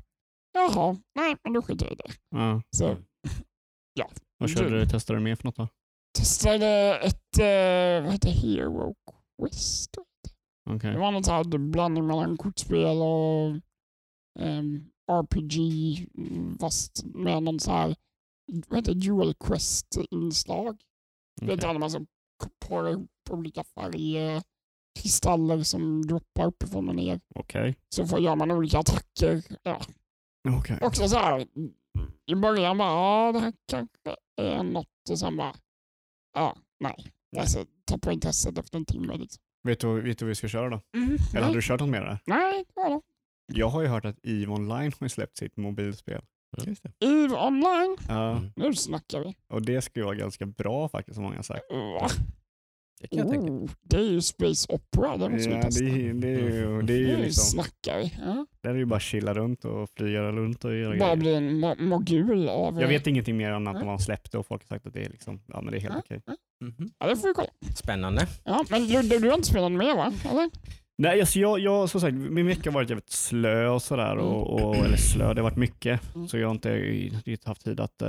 Jaha, 0.55 0.97
nej, 1.15 1.37
men 1.45 1.53
då 1.53 1.63
skiter 1.63 1.87
jag 1.87 1.93
i 1.93 1.97
det. 1.97 2.13
Ja. 2.37 2.63
Så 2.77 2.87
Mm. 2.87 3.03
Vad 4.39 4.51
körde 4.51 4.79
du, 4.81 4.87
testade 4.87 5.19
du 5.19 5.23
mer 5.25 5.37
för 5.37 5.45
något 5.45 5.57
då? 5.57 5.69
testade 6.19 6.99
ett, 6.99 7.39
eh, 7.39 8.05
vad 8.05 8.13
heter 8.13 8.31
Hero 8.31 8.95
Quest? 9.43 9.91
Okej. 10.71 10.93
Det 10.93 10.99
var 10.99 11.13
något 11.13 11.25
så 11.27 11.33
här 11.33 11.59
blandning 11.59 12.07
mellan 12.07 12.37
kortspel 12.37 12.97
och 13.03 13.57
ehm, 14.41 14.85
RPG 15.13 15.57
mm, 16.19 16.59
fast 16.61 17.05
med 17.05 17.43
någon 17.43 17.61
så 17.61 17.71
här 17.73 17.97
vad 18.69 18.79
heter 18.79 18.95
Dual 18.95 19.35
Quest-inslag. 19.35 20.81
Det 21.41 21.55
Okej. 21.55 21.71
är 21.71 21.79
man 21.79 21.91
som 21.91 22.07
parar 22.69 22.91
ihop 22.91 23.11
olika 23.31 23.65
färger, 23.65 24.43
kristaller 25.01 25.63
som 25.63 26.07
droppar 26.07 26.47
uppifrån 26.47 26.89
och 26.89 26.95
ner. 26.95 27.21
Okej. 27.35 27.77
Så 27.89 28.07
får 28.07 28.21
gör 28.21 28.37
man 28.37 28.51
olika 28.51 28.79
attacker. 28.79 29.43
Ja. 29.63 29.81
Okej. 30.59 30.79
Också 30.83 31.09
så 31.09 31.17
här, 31.17 31.47
i 32.27 32.35
början 32.35 32.79
bara, 32.79 32.89
ja 32.91 33.33
det 33.33 33.39
här 33.39 33.53
kanske 33.67 34.17
är 34.37 34.63
något 34.63 35.11
och 35.11 35.19
sen 35.19 35.37
bara, 35.37 35.55
ja, 36.35 36.57
nej. 36.81 37.13
Alltså, 37.39 37.65
tappa 37.85 38.13
intresset 38.13 38.59
efter 38.59 38.79
en 38.79 38.85
timme. 38.85 39.17
Liksom. 39.17 39.43
Vet, 39.63 39.81
du, 39.81 40.01
vet 40.01 40.19
du 40.19 40.25
vad 40.25 40.29
vi 40.29 40.35
ska 40.35 40.49
köra 40.49 40.69
då? 40.71 40.81
Mm, 40.97 41.17
Eller 41.35 41.47
nej, 41.47 41.55
du 41.55 41.63
kört 41.63 41.81
något 41.81 41.89
mer? 41.89 42.01
där? 42.01 42.19
nej, 42.27 42.65
det 42.69 42.81
var 42.81 42.91
det. 42.91 43.01
Jag 43.53 43.69
har 43.69 43.83
ju 43.83 43.89
hört 43.89 44.05
att 44.05 44.19
EVE 44.23 44.47
Online 44.53 44.93
har 45.01 45.09
släppt 45.09 45.37
sitt 45.37 45.57
mobilspel. 45.57 46.23
Mm, 46.59 46.69
just 46.71 46.83
det. 46.83 47.07
EVE 47.07 47.37
online, 47.37 47.97
Ja, 48.09 48.31
Mm. 48.31 48.53
nu 48.57 48.75
snackar 48.75 49.21
vi. 49.21 49.35
och 49.49 49.63
det 49.63 49.83
ska 49.83 50.01
ju 50.01 50.05
vara 50.05 50.15
ganska 50.17 50.47
bra 50.47 50.89
faktiskt 50.89 51.15
som 51.15 51.25
många 51.25 51.37
har 51.37 51.43
sagt. 51.43 51.65
Va? 51.71 52.09
Det 53.01 53.09
kan 53.09 53.19
jag 53.19 53.29
tänka. 53.31 53.53
Oh, 53.53 53.71
det 53.83 53.97
är 53.97 54.11
ju 54.11 54.21
Space 54.21 54.73
Opera. 54.73 55.17
Det 55.17 55.29
måste 55.29 55.49
vi 55.49 55.55
Ja, 55.55 55.63
testa. 55.63 55.85
det, 55.85 55.91
är- 55.91 56.15
det, 56.15 56.29
är 56.29 56.39
ju, 56.39 56.83
det 56.83 56.93
är 56.93 56.99
ju 56.99 57.17
liksom, 57.17 57.45
snackar 57.63 57.99
vi. 57.99 58.15
Ja. 58.27 58.47
där 58.61 58.71
är 58.71 58.75
ju 58.75 58.85
bara 58.85 59.01
chilla 59.01 59.35
runt 59.35 59.65
och 59.65 59.91
flyga 59.97 60.23
runt 60.23 60.65
och 60.65 60.75
göra 60.77 60.99
Bara 60.99 61.17
bli 61.17 61.35
en 61.35 61.65
mo- 61.65 61.83
mogul 61.83 62.49
av... 62.49 62.81
Jag 62.81 62.89
vet 62.89 63.07
ingenting 63.07 63.37
mer 63.37 63.51
än 63.51 63.67
att 63.69 63.75
de 63.75 63.85
Ja. 63.87 63.91
har 63.91 63.99
släppt 63.99 64.33
det 64.33 64.39
och 64.39 64.47
folk 64.47 64.63
har 64.63 64.77
sagt 64.77 64.87
att 64.87 64.93
det 64.95 65.05
är, 65.05 65.09
liksom, 65.11 65.41
ja, 65.47 65.61
men 65.63 65.71
det 65.73 65.79
är 65.79 65.81
helt 65.81 65.95
Ja. 65.95 66.01
okej. 66.01 66.23
Mhm. 66.65 66.91
Ja, 66.99 67.07
det 67.07 67.17
får 67.17 67.29
vi 67.29 67.35
kolla. 67.35 67.49
Spännande. 67.77 68.27
Ja, 68.45 68.65
men 68.71 68.89
Ludde, 68.89 69.19
du 69.19 69.29
har 69.29 69.37
inte 69.37 69.49
spelat 69.49 69.73
mer 69.73 69.97
va? 69.97 70.13
Eller? 70.31 70.51
Nej, 71.01 71.21
alltså 71.21 71.39
jag, 71.39 71.59
jag, 71.61 71.91
som 71.91 72.01
sagt, 72.01 72.15
min 72.15 72.47
vecka 72.47 72.71
har 72.71 72.75
varit 72.75 72.91
jävligt 72.91 73.11
slö 73.11 73.69
och 73.69 73.83
sådär. 73.83 74.17
Och, 74.17 74.51
och, 74.63 74.77
eller 74.77 74.97
slö, 74.97 75.35
det 75.35 75.41
har 75.41 75.51
varit 75.51 75.57
mycket. 75.57 76.15
Mm. 76.15 76.29
Så 76.29 76.39
jag 76.39 76.49
har 76.49 76.55
inte 76.55 76.75
riktigt 76.75 77.45
haft 77.45 77.65
tid 77.65 77.81
att, 77.81 78.03
eh, 78.03 78.09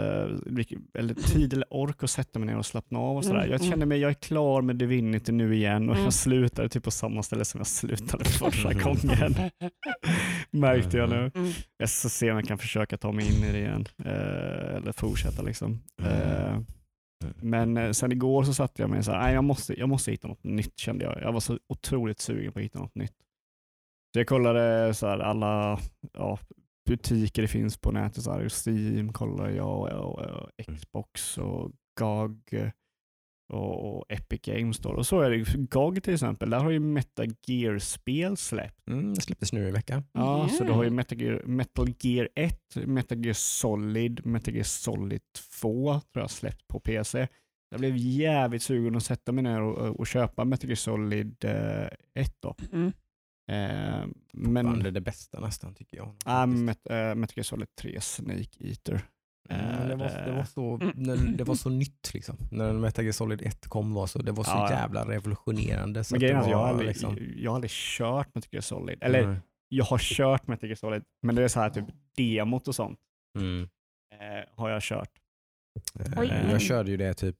eller 0.99 1.13
tid 1.13 1.53
eller 1.53 1.73
ork 1.73 2.03
att 2.03 2.09
sätta 2.09 2.39
mig 2.39 2.45
ner 2.47 2.57
och 2.57 2.65
slappna 2.65 2.99
av 2.99 3.17
och 3.17 3.25
sådär. 3.25 3.39
Mm, 3.39 3.51
Jag 3.51 3.59
mm. 3.61 3.71
känner 3.71 3.85
mig, 3.85 3.99
jag 3.99 4.09
är 4.09 4.13
klar 4.13 4.61
med 4.61 4.75
Divinity 4.75 5.31
nu 5.31 5.55
igen 5.55 5.89
och 5.89 5.95
Mm. 5.95 6.03
jag 6.03 6.13
slutade 6.13 6.69
typ 6.69 6.83
på 6.83 6.91
samma 6.91 7.23
ställe 7.23 7.45
som 7.45 7.59
jag 7.59 7.67
slutade 7.67 8.23
första 8.29 8.73
gången. 8.73 9.35
Märkte 10.51 10.97
jag 10.97 11.09
nu. 11.09 11.31
Mm. 11.35 11.51
Jag 11.77 11.89
ska 11.89 12.09
se 12.09 12.31
om 12.31 12.37
jag 12.37 12.47
kan 12.47 12.57
försöka 12.57 12.97
ta 12.97 13.11
mig 13.11 13.25
in 13.27 13.43
i 13.43 13.51
det 13.51 13.59
igen. 13.59 13.85
Eh, 14.05 14.75
eller 14.75 14.91
fortsätta 14.91 15.41
liksom. 15.41 15.79
Men 17.41 17.77
eh, 17.77 17.91
sen 17.91 18.11
igår 18.11 18.43
så 18.43 18.53
satte 18.53 18.81
jag 18.81 18.89
mig 18.89 19.03
så 19.03 19.11
här, 19.11 19.19
nej 19.19 19.33
jag 19.33 19.43
måste, 19.43 19.79
jag 19.79 19.89
måste 19.89 20.11
hitta 20.11 20.27
något 20.27 20.43
nytt 20.43 20.77
kände 20.77 21.05
jag. 21.05 21.21
Jag 21.21 21.31
var 21.31 21.39
så 21.39 21.59
otroligt 21.67 22.19
sugen 22.19 22.51
på 22.51 22.59
att 22.59 22.65
hitta 22.65 22.79
något 22.79 22.95
nytt. 22.95 23.15
Så 24.13 24.19
jag 24.19 24.27
kollade 24.27 24.93
så 24.93 25.07
här, 25.07 25.19
alla 25.19 25.79
ja, 26.13 26.39
butiker 26.89 27.41
det 27.41 27.47
finns 27.47 27.77
på 27.77 27.91
nätet. 27.91 28.23
Så 28.23 28.31
här, 28.31 28.49
Steam 28.49 29.13
kollade 29.13 29.53
jag, 29.53 29.67
och, 29.67 29.89
och, 29.89 30.19
och 30.19 30.49
Xbox 30.65 31.37
och 31.37 32.53
eh, 32.53 32.69
och, 33.51 33.97
och 33.97 34.05
Epic 34.09 34.41
Games. 34.41 34.79
Då. 34.79 34.89
Och 34.89 35.07
så 35.07 35.21
är 35.21 35.29
det 35.29 35.67
GOG 35.69 36.03
till 36.03 36.13
exempel, 36.13 36.49
där 36.49 36.59
har 36.59 36.69
ju 36.71 36.79
Metal 36.79 37.27
Gear-spel 37.47 38.37
släppt. 38.37 38.87
Mm, 38.87 39.13
det 39.13 39.21
släpptes 39.21 39.53
nu 39.53 39.67
i 39.67 39.71
veckan. 39.71 40.03
Ja, 40.11 40.49
så 40.49 40.63
du 40.63 40.71
har 40.71 40.83
ju. 40.83 40.89
Metal 40.89 41.21
Gear, 41.21 41.43
Metal 41.45 41.87
Gear 41.99 42.29
1, 42.35 42.59
Metal 42.85 43.25
Gear 43.25 43.33
Solid, 43.33 44.25
Metal 44.25 44.53
Gear 44.53 44.63
Solid 44.63 45.21
2 45.61 45.99
tror 46.13 46.23
jag 46.23 46.31
släppt 46.31 46.67
på 46.67 46.79
PC. 46.79 47.27
Jag 47.69 47.79
blev 47.79 47.97
jävligt 47.97 48.63
sugen 48.63 48.95
att 48.95 49.03
sätta 49.03 49.31
mig 49.31 49.43
ner 49.43 49.61
och, 49.61 49.99
och 49.99 50.07
köpa 50.07 50.45
Metal 50.45 50.69
Gear 50.69 50.75
Solid 50.75 51.45
eh, 51.45 51.87
1 52.13 52.35
då. 52.39 52.55
Mm. 52.73 52.87
Eh, 53.51 54.07
Men 54.33 54.79
det 54.79 54.89
är 54.89 54.91
det 54.91 55.01
bästa 55.01 55.39
nästan 55.39 55.75
tycker 55.75 55.97
jag. 55.97 56.15
ah, 56.25 56.45
Met, 56.45 56.89
eh, 56.89 57.15
Metal 57.15 57.33
Gear 57.35 57.43
Solid 57.43 57.75
3 57.81 58.01
Snake 58.01 58.47
Eater. 58.59 59.01
Mm, 59.51 59.87
det, 59.89 59.95
var, 59.95 60.25
det, 60.25 60.31
var 60.31 60.43
så, 60.43 60.75
Mm. 60.75 60.91
när, 60.95 61.37
det 61.37 61.43
var 61.43 61.55
så 61.55 61.69
nytt 61.69 62.13
liksom. 62.13 62.37
När 62.51 62.73
Metal 62.73 63.05
Gear 63.05 63.11
Solid 63.13 63.41
1 63.41 63.67
kom 63.67 63.93
var 63.93 64.07
så, 64.07 64.19
det 64.21 64.31
var 64.31 64.43
så 64.43 64.51
Ja, 64.51 64.71
jävla 64.71 65.07
revolutionerande. 65.09 66.03
Så 66.03 66.13
Men 66.13 66.17
att 66.17 66.21
grejen 66.21 66.37
att 66.37 66.49
jag 66.49 66.57
har 66.57 66.63
var 66.63 66.69
aldrig, 66.69 66.87
liksom, 66.87 67.17
jag 67.37 67.51
har 67.51 67.55
aldrig 67.55 67.71
kört 67.71 68.35
Metal 68.35 68.49
Gear 68.51 68.61
Solid. 68.61 68.97
Eller 69.01 69.27
Nej. 69.27 69.37
jag 69.69 69.85
har 69.85 69.97
kört 69.97 70.47
Metal 70.47 70.69
Gear 70.69 70.75
Solid, 70.75 71.03
men 71.21 71.35
det 71.35 71.43
är 71.43 71.47
så 71.47 71.59
här 71.59 71.69
typ 71.69 71.85
demot 72.17 72.67
och 72.67 72.75
sånt 72.75 72.99
Mm. 73.39 73.61
eh, 74.13 74.49
har 74.55 74.69
jag 74.69 74.81
kört. 74.81 75.09
Eh, 75.99 76.51
Jag 76.51 76.61
körde 76.61 76.91
ju 76.91 76.97
det 76.97 77.13
typ 77.13 77.35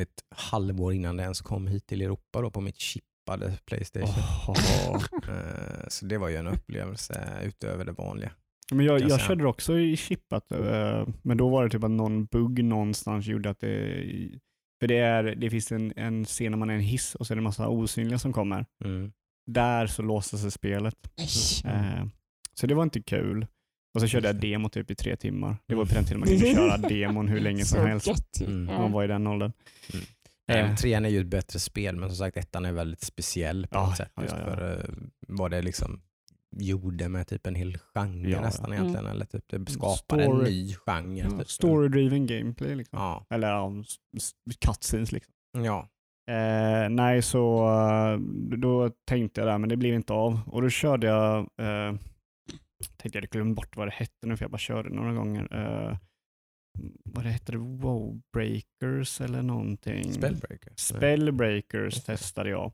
ett 0.00 0.22
halvår 0.36 0.92
innan 0.92 1.16
det 1.16 1.22
ens 1.22 1.40
kom 1.40 1.66
hit 1.66 1.86
till 1.86 2.02
Europa 2.02 2.40
då 2.40 2.50
på 2.50 2.60
mitt 2.60 2.76
chippade 2.78 3.58
Playstation. 3.66 4.08
Oh. 4.48 5.04
Eh, 5.28 5.88
Så 5.88 6.06
det 6.06 6.18
var 6.18 6.28
ju 6.28 6.36
en 6.36 6.46
upplevelse 6.46 7.40
utöver 7.44 7.84
det 7.84 7.92
vanliga. 7.92 8.30
Men 8.72 8.86
jag, 8.86 9.00
jag 9.00 9.20
körde 9.20 9.46
också 9.46 9.78
i 9.78 9.96
chippat, 9.96 10.52
eh, 10.52 11.06
men 11.22 11.36
då 11.36 11.48
var 11.48 11.64
det 11.64 11.70
typ 11.70 11.84
att 11.84 11.90
någon 11.90 12.24
bugg 12.24 12.64
någonstans 12.64 13.26
gjorde 13.26 13.50
att 13.50 13.60
det... 13.60 14.04
För 14.80 14.86
det, 14.88 14.98
är, 14.98 15.22
det 15.22 15.50
finns 15.50 15.72
en, 15.72 15.92
en 15.96 16.24
scen 16.24 16.50
när 16.52 16.58
man 16.58 16.70
är 16.70 16.74
i 16.74 16.76
en 16.76 16.82
hiss 16.82 17.14
och 17.14 17.26
så 17.26 17.32
är 17.32 17.36
det 17.36 17.40
en 17.40 17.44
massa 17.44 17.68
osynliga 17.68 18.18
som 18.18 18.32
kommer. 18.32 18.66
Mm. 18.84 19.12
Där 19.46 19.86
så 19.86 20.02
låste 20.02 20.38
sig 20.38 20.50
spelet. 20.50 20.96
Nej. 21.64 21.74
Eh, 21.74 22.06
Så 22.54 22.66
det 22.66 22.74
var 22.74 22.82
inte 22.82 23.02
kul. 23.02 23.46
Och 23.94 24.00
så 24.00 24.06
körde 24.06 24.26
jag 24.28 24.40
demo 24.40 24.68
typ 24.68 24.90
i 24.90 24.94
tre 24.94 25.16
timmar. 25.16 25.56
Det 25.66 25.74
var 25.74 25.84
på 25.84 25.94
den 25.94 26.04
tiden 26.04 26.20
man 26.20 26.28
kunde 26.28 26.46
köra 26.54 26.76
demon 26.76 27.28
hur 27.28 27.40
länge 27.40 27.64
som 27.64 27.86
helst. 27.86 28.40
Mm. 28.40 28.64
när 28.64 28.78
Man 28.78 28.92
var 28.92 29.04
i 29.04 29.06
den 29.06 29.26
åldern. 29.26 29.52
Eh, 29.92 30.00
Eh. 30.48 30.74
trean 30.74 31.04
är 31.04 31.08
ju 31.08 31.20
ett 31.20 31.26
bättre 31.26 31.58
spel 31.58 31.96
men 31.96 32.08
som 32.08 32.16
sagt 32.16 32.36
ettan 32.36 32.64
är 32.64 32.72
väldigt 32.72 33.00
speciell 33.02 33.66
på 33.66 33.76
Ja, 33.78 33.86
något 33.86 33.96
sätt. 33.96 34.12
Just 34.20 34.34
ja, 34.34 34.40
ja. 34.50 34.54
för 34.56 34.90
vad 35.28 35.50
det 35.50 35.62
liksom 35.62 36.00
gjorde 36.58 37.08
med 37.08 37.26
typ 37.26 37.46
en 37.46 37.54
hel 37.54 37.78
genre 37.78 38.30
Ja, 38.30 38.40
nästan 38.40 38.72
ja. 38.72 38.76
egentligen. 38.78 39.06
Eller 39.06 39.24
typ 39.24 39.44
det 39.48 39.70
skapade 39.70 40.24
en 40.24 40.30
Story. 40.30 40.50
ny 40.50 40.74
genre. 40.74 41.18
Ja, 41.18 41.30
typ. 41.30 41.48
Story-driven 41.48 42.26
gameplay 42.26 42.74
liksom. 42.74 42.98
Ja. 42.98 43.26
Eller 43.30 43.48
ja, 43.48 43.72
cutscenes 44.60 45.12
liksom. 45.12 45.34
ja. 45.52 45.88
Eh, 46.30 46.88
nej, 46.90 47.22
så 47.22 47.68
eh, 47.68 48.18
då 48.58 48.90
tänkte 49.04 49.40
jag 49.40 49.48
där, 49.48 49.58
men 49.58 49.68
det 49.68 49.76
blev 49.76 49.94
inte 49.94 50.12
av. 50.12 50.40
Och 50.46 50.62
då 50.62 50.68
körde 50.68 51.06
jag, 51.06 51.38
eh, 51.38 51.94
tänkte 52.96 53.08
jag 53.12 53.14
hade 53.14 53.26
glömt 53.26 53.56
bort 53.56 53.76
vad 53.76 53.86
det 53.86 53.92
hette 53.92 54.26
nu 54.26 54.36
för 54.36 54.44
jag 54.44 54.50
bara 54.50 54.58
körde 54.58 54.88
några 54.88 55.12
gånger. 55.12 55.48
Eh, 55.52 55.96
vad 57.04 57.24
det 57.24 57.30
hette, 57.30 57.52
det? 57.52 57.58
wow 57.58 58.20
breakers 58.32 59.20
eller 59.20 59.42
någonting. 59.42 60.12
Spellbreaker. 60.12 60.72
Spellbreakers 60.76 62.04
testade 62.04 62.50
jag. 62.50 62.72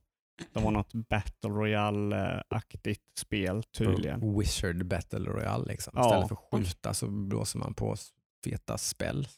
Det 0.52 0.60
var 0.60 0.70
något 0.70 0.92
Battle 0.94 1.50
Royale-aktigt 1.50 3.00
spel 3.18 3.62
tydligen. 3.78 4.38
Wizard 4.38 4.86
Battle 4.86 5.18
Royale 5.18 5.64
liksom. 5.66 5.92
Ja. 5.96 6.04
Istället 6.06 6.28
för 6.28 6.34
att 6.34 6.50
skjuta 6.64 6.94
så 6.94 7.06
blåser 7.06 7.58
man 7.58 7.74
på 7.74 7.96
feta 8.44 8.78
spel. 8.78 9.28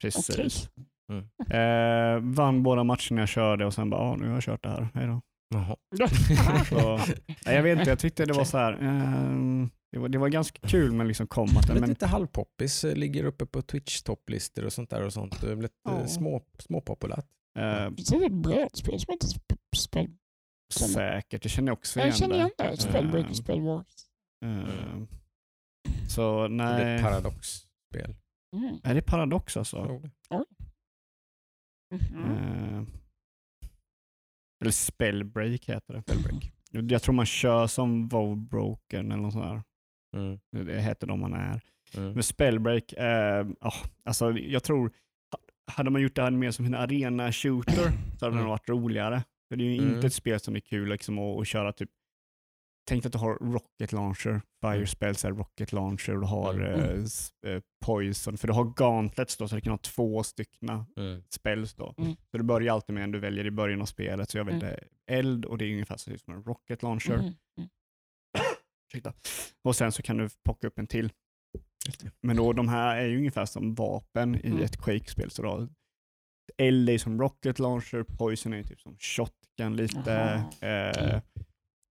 Precis. 0.00 0.68
Mm. 1.12 1.24
Eh, 1.50 2.34
vann 2.34 2.62
båda 2.62 2.84
matcherna 2.84 3.20
jag 3.20 3.28
körde 3.28 3.66
och 3.66 3.74
sen 3.74 3.90
bara, 3.90 4.00
ah, 4.00 4.16
nu 4.16 4.26
har 4.26 4.34
jag 4.34 4.42
kört 4.42 4.62
det 4.62 4.68
här, 4.68 4.88
hej 4.94 5.06
då. 5.06 5.20
Så, 6.68 6.96
nej, 7.46 7.54
jag 7.56 7.62
vet 7.62 7.78
inte, 7.78 7.90
jag 7.90 7.98
tyckte 7.98 8.24
det 8.24 8.32
var 8.32 8.44
så 8.44 8.58
här. 8.58 8.72
ehm, 8.72 9.70
det, 9.92 9.98
var, 9.98 10.08
det 10.08 10.18
var 10.18 10.28
ganska 10.28 10.68
kul 10.68 10.92
med 10.92 11.06
liksom 11.06 11.26
kombaten. 11.26 11.80
Men 11.80 11.88
lite 11.88 12.06
halvpoppis, 12.06 12.84
eh, 12.84 12.94
ligger 12.96 13.24
uppe 13.24 13.46
på 13.46 13.62
Twitch 13.62 14.02
topplistor 14.02 14.64
och 14.64 14.72
sånt 14.72 14.90
där 14.90 15.02
och 15.02 15.12
sånt. 15.12 15.42
Lite 15.42 15.74
Ja. 15.84 16.06
små, 16.06 16.42
småpopulärt. 16.58 17.26
eh, 17.58 17.90
Det 17.90 18.12
är 18.16 18.26
ett 18.26 18.32
brädspel 18.32 19.00
som 19.00 19.12
heter 19.12 19.26
sp- 19.26 19.56
spel. 19.76 20.10
Säkert, 20.72 21.42
det 21.42 21.48
känner 21.48 21.68
jag 21.68 21.78
också 21.78 22.00
Jag 22.00 22.06
igen. 22.06 22.16
känner 22.16 22.34
igen 22.34 22.50
det. 22.58 22.76
Spellwars. 23.34 23.86
eh, 24.44 25.02
så 26.08 26.38
Det 26.40 26.44
är 26.44 26.48
nej, 26.48 26.96
ett 26.96 27.02
paradoxspel. 27.02 28.14
Mm. 28.56 28.78
är 28.84 28.94
det 28.94 29.02
paradox 29.02 29.56
alltså? 29.56 29.84
Tror 29.84 30.00
det. 30.00 30.10
Mhm. 31.96 32.24
Eh, 32.24 32.82
eller 34.60 34.70
spellbreak 34.72 35.64
heter 35.64 35.94
det. 35.94 36.02
Spellbreak. 36.02 36.52
Jag 36.70 37.02
tror 37.02 37.14
man 37.14 37.26
kör 37.26 37.66
som 37.66 38.08
Vowbroken 38.08 39.12
eller 39.12 39.22
något 39.22 39.32
sånt 39.32 39.44
där. 39.44 39.62
Mm. 40.20 40.38
Det 40.66 40.80
heter 40.82 41.06
de 41.06 41.20
man 41.20 41.34
är. 41.34 41.60
Mm. 41.96 42.12
Men 42.12 42.22
spellbreak, 42.22 42.92
eh, 42.92 43.46
ah, 43.60 43.74
alltså 44.04 44.32
jag 44.32 44.62
tror, 44.64 44.88
ha- 45.32 45.72
hade 45.72 45.90
man 45.90 46.02
gjort 46.02 46.14
det 46.16 46.22
här 46.22 46.30
mer 46.30 46.50
som 46.50 46.64
en 46.66 46.74
arena 46.74 47.32
shooter 47.32 47.74
så 47.74 47.80
hade 47.82 47.96
det 48.20 48.26
Mm. 48.26 48.36
nog 48.38 48.48
varit 48.48 48.68
roligare. 48.68 49.22
För 49.48 49.56
det 49.56 49.64
är 49.64 49.70
ju 49.70 49.78
Mm. 49.82 49.94
inte 49.94 50.06
ett 50.06 50.12
spel 50.14 50.40
som 50.40 50.56
är 50.56 50.60
kul 50.60 50.88
liksom, 50.88 51.18
att, 51.18 51.40
att 51.40 51.46
köra 51.46 51.72
typ, 51.72 51.90
tänk 52.88 53.06
att 53.06 53.12
du 53.12 53.18
har 53.18 53.34
rocket 53.52 53.92
launcher, 53.92 54.40
fire 54.62 54.74
Mm. 54.74 54.86
spells 54.86 55.24
är 55.24 55.32
rocket 55.32 55.72
launcher 55.72 56.10
och 56.14 56.20
du 56.20 56.26
har 56.26 56.54
Mm. 56.54 57.04
eh, 57.44 57.50
eh, 57.52 57.62
poison, 57.84 58.38
för 58.38 58.46
du 58.48 58.52
har 58.54 58.64
gauntlets 58.76 59.36
då 59.36 59.48
så 59.48 59.54
du 59.54 59.60
kan 59.60 59.70
ha 59.70 59.78
två 59.78 60.22
styckna 60.22 60.86
Mm. 60.96 61.22
spells 61.30 61.74
då. 61.74 61.94
Mm. 61.98 62.16
Så 62.30 62.36
du 62.38 62.42
börjar 62.44 62.74
alltid 62.74 62.94
med 62.94 63.04
en 63.04 63.10
du 63.10 63.18
väljer 63.18 63.46
i 63.46 63.50
början 63.50 63.82
av 63.82 63.86
spelet, 63.86 64.30
så 64.30 64.38
jag 64.38 64.44
väljer 64.44 64.88
eld 65.10 65.44
och 65.44 65.58
det 65.58 65.64
är 65.64 65.72
ungefär 65.72 65.96
så 65.96 66.18
som 66.18 66.34
en 66.34 66.42
rocket 66.44 66.82
launcher. 66.82 67.16
Mhm. 67.16 67.34
Ursäkta. 68.88 69.12
Och 69.62 69.76
sen 69.76 69.92
så 69.92 70.02
kan 70.02 70.16
du 70.16 70.28
plocka 70.44 70.66
upp 70.66 70.78
en 70.78 70.86
till. 70.86 71.12
Men 72.20 72.36
då, 72.36 72.52
de 72.52 72.68
här 72.68 72.96
är 72.96 73.06
ju 73.06 73.16
ungefär 73.18 73.44
som 73.46 73.74
vapen 73.74 74.34
i 74.34 74.46
Mm. 74.48 74.62
ett 74.62 74.76
Quake-spel. 74.76 75.30
Så 75.30 75.42
då, 75.42 75.56
eld 75.56 75.70
är 76.56 76.98
som 76.98 77.20
rocket 77.20 77.58
launcher, 77.58 78.02
poison 78.18 78.52
är 78.52 78.62
typ 78.62 78.80
som 78.80 78.96
shotgun 78.98 79.76
lite. 79.76 80.44
Eh, 80.60 81.20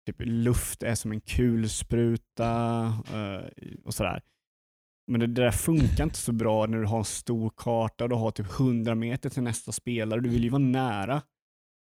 typ 0.06 0.16
luft 0.20 0.84
är 0.84 0.96
som 0.96 1.12
en 1.12 1.22
kulspruta 1.22 2.84
eh, 3.14 3.50
och 3.86 3.94
sådär. 3.94 4.22
Men 5.12 5.20
det, 5.20 5.28
det 5.28 5.42
där 5.42 5.52
funkar 5.52 6.04
inte 6.04 6.18
så 6.18 6.32
bra 6.32 6.66
när 6.66 6.78
du 6.78 6.86
har 6.86 6.98
en 6.98 7.06
stor 7.06 7.52
karta 7.58 8.04
och 8.04 8.10
du 8.10 8.16
har 8.16 8.32
typ 8.32 8.60
100 8.60 8.96
meter 8.96 9.30
till 9.30 9.44
nästa 9.44 9.72
spelare. 9.72 10.22
Du 10.22 10.30
vill 10.30 10.44
ju 10.44 10.50
vara 10.50 10.62
nära. 10.62 11.22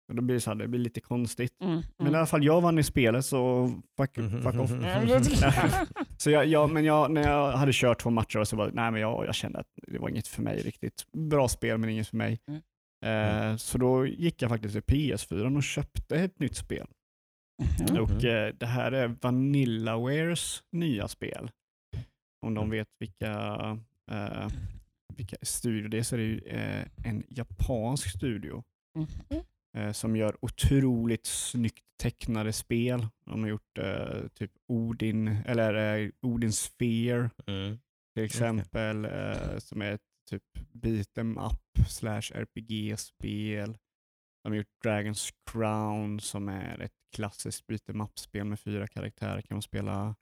Och 0.08 0.14
då 0.14 0.22
blir 0.22 0.34
det, 0.34 0.40
så 0.40 0.50
här, 0.50 0.54
det 0.54 0.68
blir 0.68 0.80
lite 0.80 1.00
konstigt. 1.00 1.52
Mm. 1.60 1.82
Men 1.98 2.12
i 2.12 2.16
alla 2.16 2.26
fall, 2.26 2.44
jag 2.44 2.60
vann 2.60 2.78
i 2.78 2.82
spelet 2.82 3.24
så 3.24 3.68
fuck, 3.96 4.16
Mhm. 4.16 4.42
fuck 4.42 4.54
off. 4.60 4.70
Ja, 4.70 4.76
men 4.78 5.06
det- 5.06 5.86
Så 6.18 6.30
jag, 6.30 6.46
jag, 6.46 6.70
men 6.70 6.84
jag, 6.84 7.10
när 7.10 7.22
jag 7.28 7.52
hade 7.52 7.72
kört 7.74 8.00
två 8.00 8.10
matcher 8.10 8.44
så 8.44 8.56
var 8.56 8.70
nej, 8.70 8.90
men 8.90 9.00
jag, 9.00 9.26
jag 9.26 9.34
kände 9.34 9.58
att 9.58 9.66
det 9.86 9.98
var 9.98 10.08
inget 10.08 10.28
för 10.28 10.42
mig 10.42 10.62
riktigt. 10.62 11.06
Bra 11.12 11.48
spel 11.48 11.78
men 11.78 11.90
inget 11.90 12.08
för 12.08 12.16
mig. 12.16 12.38
Mm. 12.48 12.60
Eh, 13.50 13.56
så 13.56 13.78
då 13.78 14.06
gick 14.06 14.42
jag 14.42 14.48
faktiskt 14.50 14.72
till 14.72 14.82
PS4 14.82 15.56
och 15.56 15.62
köpte 15.62 16.16
ett 16.16 16.38
nytt 16.38 16.56
spel. 16.56 16.86
Och 18.00 18.24
eh, 18.24 18.54
det 18.54 18.66
här 18.66 18.92
är 18.92 19.16
Vanillawares 19.20 20.62
nya 20.72 21.08
spel. 21.08 21.50
Om 22.46 22.54
de 22.54 22.64
Mm. 22.64 22.70
vet 22.70 22.88
vilka, 22.98 23.32
eh, 24.10 24.48
vilka 25.16 25.36
studio 25.42 25.88
det 25.88 25.98
är 25.98 26.02
så 26.02 26.14
är 26.16 26.18
det 26.18 26.24
ju 26.24 26.38
eh, 26.46 26.84
en 27.04 27.22
japansk 27.28 28.10
studio. 28.16 28.62
Mhm. 28.98 29.08
Eh, 29.78 29.92
som 29.92 30.16
gör 30.16 30.36
otroligt 30.44 31.26
snyggt 31.26 31.84
tecknade 32.02 32.52
spel. 32.52 33.06
De 33.24 33.40
har 33.42 33.48
gjort 33.48 33.78
eh, 33.78 34.28
typ 34.34 34.52
Odin, 34.68 35.28
eller 35.46 36.00
eh, 36.04 36.10
Odin 36.22 36.52
Sphere 36.52 37.30
Mm. 37.46 37.78
till 38.14 38.24
exempel, 38.24 39.04
eh, 39.04 39.58
som 39.58 39.82
är 39.82 39.92
ett 39.92 40.00
typ 40.30 40.42
beat 40.72 41.18
em 41.18 41.38
up 41.38 41.88
slash 41.88 42.22
RPG-spel. 42.34 43.78
De 44.42 44.48
har 44.52 44.56
gjort 44.56 44.82
Dragons 44.82 45.30
Crown 45.50 46.20
som 46.20 46.48
är 46.48 46.78
ett 46.80 46.92
klassiskt 47.16 47.66
beat 47.66 47.88
em 47.88 48.00
up-spel 48.00 48.44
med 48.44 48.60
fyra 48.60 48.86
karaktärer. 48.86 49.40
kan 49.42 49.54
man 49.54 49.62
spela. 49.62 50.16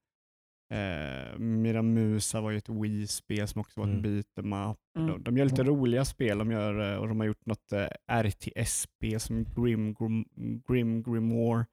Eh, 0.73 1.39
Miramusa 1.39 2.41
var 2.41 2.51
ju 2.51 2.59
ett 2.59 2.69
Wii-spel 2.69 3.49
som 3.49 3.61
också 3.61 3.81
var 3.81 3.87
ett 3.87 3.91
Mm. 3.99 4.03
beat 4.03 4.39
em 4.39 4.53
up. 4.71 4.79
Mm. 4.99 5.09
De, 5.09 5.23
de 5.23 5.37
gör 5.39 5.45
lite 5.45 5.65
roliga 5.65 6.05
spel 6.05 6.39
de 6.39 6.51
gör, 6.51 6.93
eh, 6.93 6.99
och 6.99 7.09
de 7.09 7.21
har 7.21 7.27
gjort 7.27 7.47
något 7.47 7.73
eh, 7.73 7.87
RTS-spel 8.23 9.21
som 9.21 9.45
Grim, 9.45 9.95
Grim, 9.95 10.25
Grim 10.69 11.03
Grimoire 11.03 11.67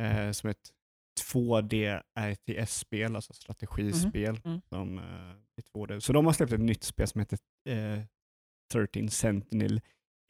eh, 0.00 0.30
som 0.30 0.46
är 0.46 0.50
ett 0.50 0.70
2D 1.32 2.02
RTS-spel, 2.18 3.16
alltså 3.16 3.32
strategispel. 3.32 4.40
Mm. 4.44 4.60
Som, 4.68 4.98
eh, 4.98 5.04
i 5.56 5.62
2D. 5.74 6.00
Så 6.00 6.12
de 6.12 6.26
har 6.26 6.32
släppt 6.32 6.52
ett 6.52 6.60
nytt 6.60 6.82
spel 6.84 7.06
som 7.06 7.18
heter 7.20 7.38
eh, 7.68 8.00
13 8.72 9.08
Sentinel 9.08 9.80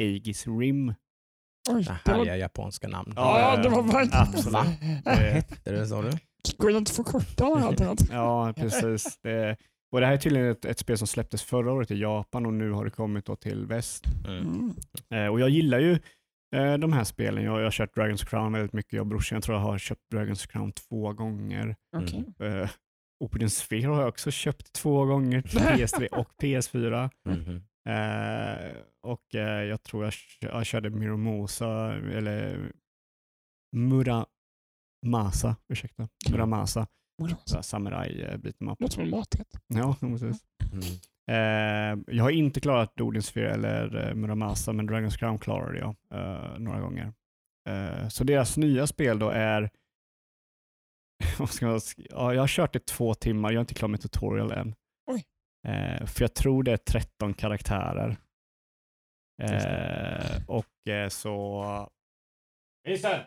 Aegis 0.03 0.47
Rim. 0.47 0.95
Oj, 1.71 1.83
Det 1.85 1.99
det 2.05 2.11
var, 2.11 2.19
härliga 2.19 2.37
japanska 2.37 2.89
namn. 2.89 3.13
ja, 3.17 3.57
det 3.63 3.69
var 3.69 3.83
verkligen... 3.83 4.23
Absolut. 4.23 4.53
Va? 4.53 4.65
Vad 5.05 5.15
hette 5.17 5.71
det 5.73 5.87
sa 5.87 6.03
du? 6.03 6.11
Går 6.57 6.70
det 6.70 6.79
inte 6.79 6.90
att 6.90 6.96
förkorta 6.96 7.44
något? 7.44 8.11
ja, 8.11 8.53
precis. 8.57 9.18
Det, 9.22 9.57
och 9.92 10.00
det 10.00 10.07
här 10.07 10.12
är 10.12 10.18
tydligen 10.18 10.50
ett, 10.50 10.64
ett 10.64 10.79
spel 10.79 10.98
som 10.98 11.07
släpptes 11.07 11.42
förra 11.42 11.72
året 11.72 11.90
i 11.90 12.00
Japan 12.00 12.46
och 12.46 12.53
nu 12.53 12.70
har 12.70 12.85
det 12.85 12.90
kommit 12.90 13.24
då 13.24 13.37
till 13.37 13.66
väst. 13.66 14.05
Mm. 14.26 14.72
Eh, 15.11 15.26
och 15.26 15.40
jag 15.40 15.50
gillar 15.50 15.79
ju 15.79 15.92
eh, 16.57 16.74
de 16.79 16.92
här 16.92 17.05
spelen. 17.05 17.44
Jag, 17.44 17.59
jag 17.59 17.64
har 17.64 17.70
kört 17.70 17.94
Dragons 17.94 18.24
Crown 18.24 18.53
väldigt 18.53 18.72
mycket. 18.72 18.92
Jag 18.92 19.00
och 19.00 19.07
brorsan 19.07 19.37
jag 19.37 19.42
tror 19.42 19.57
jag 19.57 19.64
har 19.64 19.79
köpt 19.79 20.11
Dragons 20.11 20.46
Crown 20.46 20.72
två 20.72 21.12
gånger. 21.12 21.76
Okej. 21.96 22.24
Eh, 22.38 22.70
Open 23.24 23.50
Sphere 23.50 23.87
har 23.87 24.00
jag 24.00 24.09
också 24.09 24.31
köpt 24.31 24.72
två 24.72 25.05
gånger 25.05 25.42
till 25.48 25.61
PS3 25.61 26.07
och 26.07 26.29
PS4. 26.42 27.11
Mhm. 27.29 27.62
Eh, 27.88 28.72
och 29.03 29.35
eh, 29.35 29.64
jag 29.64 29.83
tror 29.83 30.05
jag, 30.05 30.12
jag 30.40 30.66
körde 30.66 30.90
Miramosa, 30.90 31.94
eller 31.94 32.72
Muramasa, 35.07 35.57
ursäkta. 35.69 36.09
Muramasa, 36.31 36.87
så 37.45 37.55
här 37.55 37.63
samurai 37.63 38.25
uh, 38.25 38.37
beat 38.37 38.57
'em 38.61 38.69
up. 38.73 38.81
Låter 38.81 38.95
som 38.95 39.11
maträtt. 39.11 39.49
Ja, 39.67 39.97
precis. 40.01 40.45
Mm. 40.73 40.85
Eh, 41.31 41.99
jag 42.17 42.25
har 42.25 42.31
inte 42.31 42.61
klarat 42.61 43.01
Odin 43.01 43.23
Sphere 43.23 43.51
eller 43.53 44.15
Muramasa, 44.15 44.73
men 44.73 44.91
Dragon's 44.91 45.19
Crown 45.19 45.39
klarade 45.39 45.79
jag 45.79 45.97
eh, 46.15 46.59
några 46.59 46.81
gånger. 46.81 47.13
Eh, 47.69 48.09
så 48.09 48.25
deras 48.25 48.57
nya 48.57 48.87
spel 48.87 49.19
då 49.19 49.29
är, 49.31 49.71
sk- 51.39 52.07
ja, 52.11 52.35
jag 52.35 52.43
har 52.43 52.49
kört 52.49 52.73
det 52.73 52.87
två 52.87 53.15
timmar, 53.15 53.51
jag 53.51 53.57
är 53.57 53.61
inte 53.61 53.75
klar 53.75 53.89
med 53.89 54.01
tutorial 54.01 54.53
än. 54.53 54.75
Oj. 55.07 55.25
Eh, 55.69 56.07
för 56.07 56.23
jag 56.23 56.35
tror 56.35 56.63
det 56.63 56.73
är 56.73 56.77
13 56.77 57.35
karaktärer. 57.35 58.17
Eh, 59.43 60.43
och 60.49 60.89
eh, 60.89 61.09
så... 61.09 61.65
Vincent! 62.85 63.27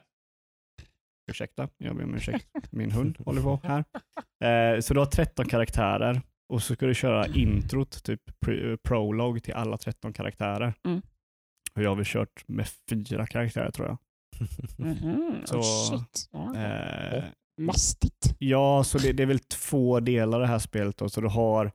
Ursäkta, 1.32 1.70
jag 1.78 1.96
ber 1.96 2.04
om 2.04 2.16
ursäkt. 2.16 2.48
Min 2.72 2.92
hund 2.92 3.18
håller 3.26 3.42
på 3.42 3.60
här. 3.64 3.84
Eh, 4.76 4.80
så 4.80 4.94
du 4.94 5.00
har 5.00 5.06
13 5.06 5.46
karaktärer 5.46 6.22
och 6.50 6.64
så 6.64 6.76
ska 6.76 6.86
du 6.86 6.94
köra 6.94 7.28
introt, 7.28 8.04
typ 8.04 8.22
pre- 8.46 8.78
prolog 8.84 9.44
till 9.44 9.54
alla 9.54 9.78
13 9.78 10.14
karaktärer. 10.14 10.74
Mm. 10.86 11.02
Och 11.76 11.82
jag 11.84 11.90
har 11.90 11.96
väl 11.96 12.06
kört 12.06 12.48
med 12.48 12.68
fyra 12.90 13.28
karaktärer 13.28 13.72
tror 13.72 13.88
jag. 13.88 13.98
Mhm. 14.78 15.36
Så, 15.46 15.58
oh, 15.58 15.64
shit. 15.90 16.30
Ja. 16.32 16.56
Eh, 16.56 17.24
Mastigt. 17.62 18.36
Ja, 18.40 18.84
så 18.84 18.98
det, 18.98 19.12
det 19.14 19.24
är 19.24 19.28
väl 19.28 19.40
två 19.40 20.00
delar 20.00 20.40
det 20.40 20.48
här 20.48 20.60
spelet. 20.60 20.98
Då. 20.98 21.10
Så 21.10 21.22
du 21.22 21.28
har 21.28 21.72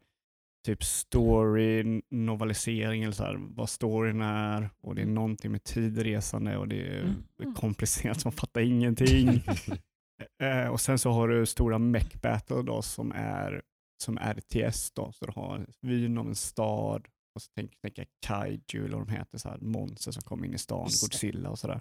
typ 0.67 0.85
story, 0.85 2.03
novalisering, 2.11 3.03
eller 3.03 3.13
så 3.13 3.25
här, 3.25 3.37
vad 3.41 3.69
storyn 3.69 4.21
är 4.21 4.71
och 4.81 4.95
det 4.95 5.03
är 5.03 5.07
någonting 5.07 5.53
med 5.53 5.65
tidresande 5.65 6.57
och 6.57 6.69
det 6.69 6.87
är 6.87 7.01
Mm. 7.41 7.55
komplicerat, 7.57 8.25
man 8.25 8.33
fattar 8.33 8.61
ingenting. 8.61 9.29
eh, 10.43 10.69
och 10.69 10.81
sen 10.81 10.99
så 10.99 11.11
har 11.11 11.29
du 11.29 11.47
stora 11.47 11.79
mech 11.79 12.21
battle 12.23 12.63
då, 12.63 12.83
som 12.83 13.13
är 13.13 13.63
som 14.03 14.19
RTS. 14.19 14.91
Då. 14.93 15.13
Så 15.13 15.27
du 15.27 15.33
har 15.33 15.67
vyn 15.83 16.19
av 16.19 16.27
en 16.29 16.35
stad 16.35 17.07
och 17.35 17.43
så 17.43 17.51
tänk, 17.55 17.81
tänker 17.81 18.03
jag 18.03 18.09
kaiju 18.27 18.85
eller 18.85 18.97
vad 18.97 19.07
de 19.07 19.13
heter, 19.13 19.39
så 19.39 19.49
här, 19.49 19.59
monster 19.59 20.13
som 20.13 20.23
kommer 20.23 20.47
in 20.47 20.55
i 20.55 20.59
stan. 20.59 20.89
Godzilla 21.03 21.51
och 21.51 21.59
sådär. 21.59 21.81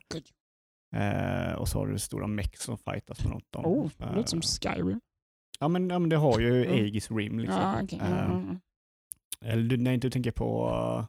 Eh, 0.96 1.54
och 1.54 1.68
så 1.68 1.80
har 1.80 1.88
du 1.88 2.00
stora 2.00 2.28
mech 2.28 2.58
som 2.58 2.78
fightas 2.78 3.24
med 3.24 3.34
något. 3.34 3.56
Oh, 3.56 3.90
det 3.98 4.16
låter 4.16 4.30
som 4.30 4.40
Eh, 4.70 4.74
Skyrim. 4.76 5.00
Ja 5.60 5.68
men, 5.68 5.90
ja 5.90 6.00
men 6.00 6.10
det 6.10 6.16
har 6.16 6.40
ju 6.40 6.66
Mm. 6.66 6.74
Aegis 6.78 7.12
Rim. 7.12 7.40
Liksom. 7.40 7.62
Ja, 7.62 7.82
okej. 7.84 8.00
Eh, 8.02 8.26
Mm, 8.26 8.42
mm. 8.44 8.60
Eller 9.46 9.64
du, 9.64 9.78
nej, 9.78 9.98
du 9.98 10.10
tänker 10.10 10.32
på... 10.32 10.70
uh, 10.70 11.06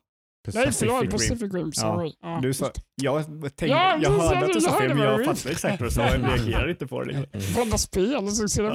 Nej, 0.54 0.72
förlåt. 0.72 1.10
Pacific 1.10 1.54
Rim. 1.54 1.72
Sorry. 1.72 2.12
Ja, 2.20 2.38
du 2.42 2.54
sa, 2.54 2.70
jag, 3.02 3.24
tänkte, 3.26 3.66
Ja, 3.66 3.98
jag 4.02 4.10
hörde 4.10 4.46
att 4.46 4.52
du 4.52 4.60
sa 4.60 4.70
jag 4.70 4.78
fel, 4.78 4.94
men 4.94 5.04
jag 5.04 5.24
fattade 5.24 5.50
exakt 5.50 5.80
vad 5.80 5.88
du 5.90 5.92
sa. 5.94 6.02
Jag 6.06 6.22
reagerar 6.28 6.68
inte 6.70 6.86
på 6.86 7.02
det. 7.04 7.06
Liksom. 7.06 7.24
Mm. 7.32 7.54
Blanda 7.54 7.78
spel 7.78 8.10
Ja. 8.12 8.20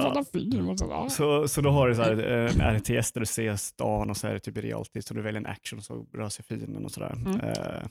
blanda 0.00 0.24
film. 0.24 0.68
Och 0.68 0.78
så, 0.78 0.86
ja. 0.90 1.08
Så, 1.10 1.48
så 1.48 1.60
då 1.60 1.70
har 1.70 1.88
du 1.88 1.94
så 1.94 2.02
här, 2.02 2.32
eh, 2.32 2.66
en 2.68 2.78
RTS 2.78 3.12
där 3.12 3.20
du 3.20 3.26
ser 3.26 3.56
stan 3.56 4.10
och 4.10 4.16
så 4.16 4.26
är 4.26 4.32
det 4.34 4.40
typ 4.40 4.58
i 4.58 4.60
realtid, 4.60 5.04
så 5.04 5.14
du 5.14 5.22
väljer 5.22 5.40
en 5.40 5.46
action 5.46 5.78
och 5.78 5.84
så 5.84 6.06
rör 6.14 6.28
sig 6.28 6.44
fienden 6.44 6.84
och 6.84 6.90
sådär. 6.90 7.12
Mm. 7.26 7.40
Eh, 7.40 7.82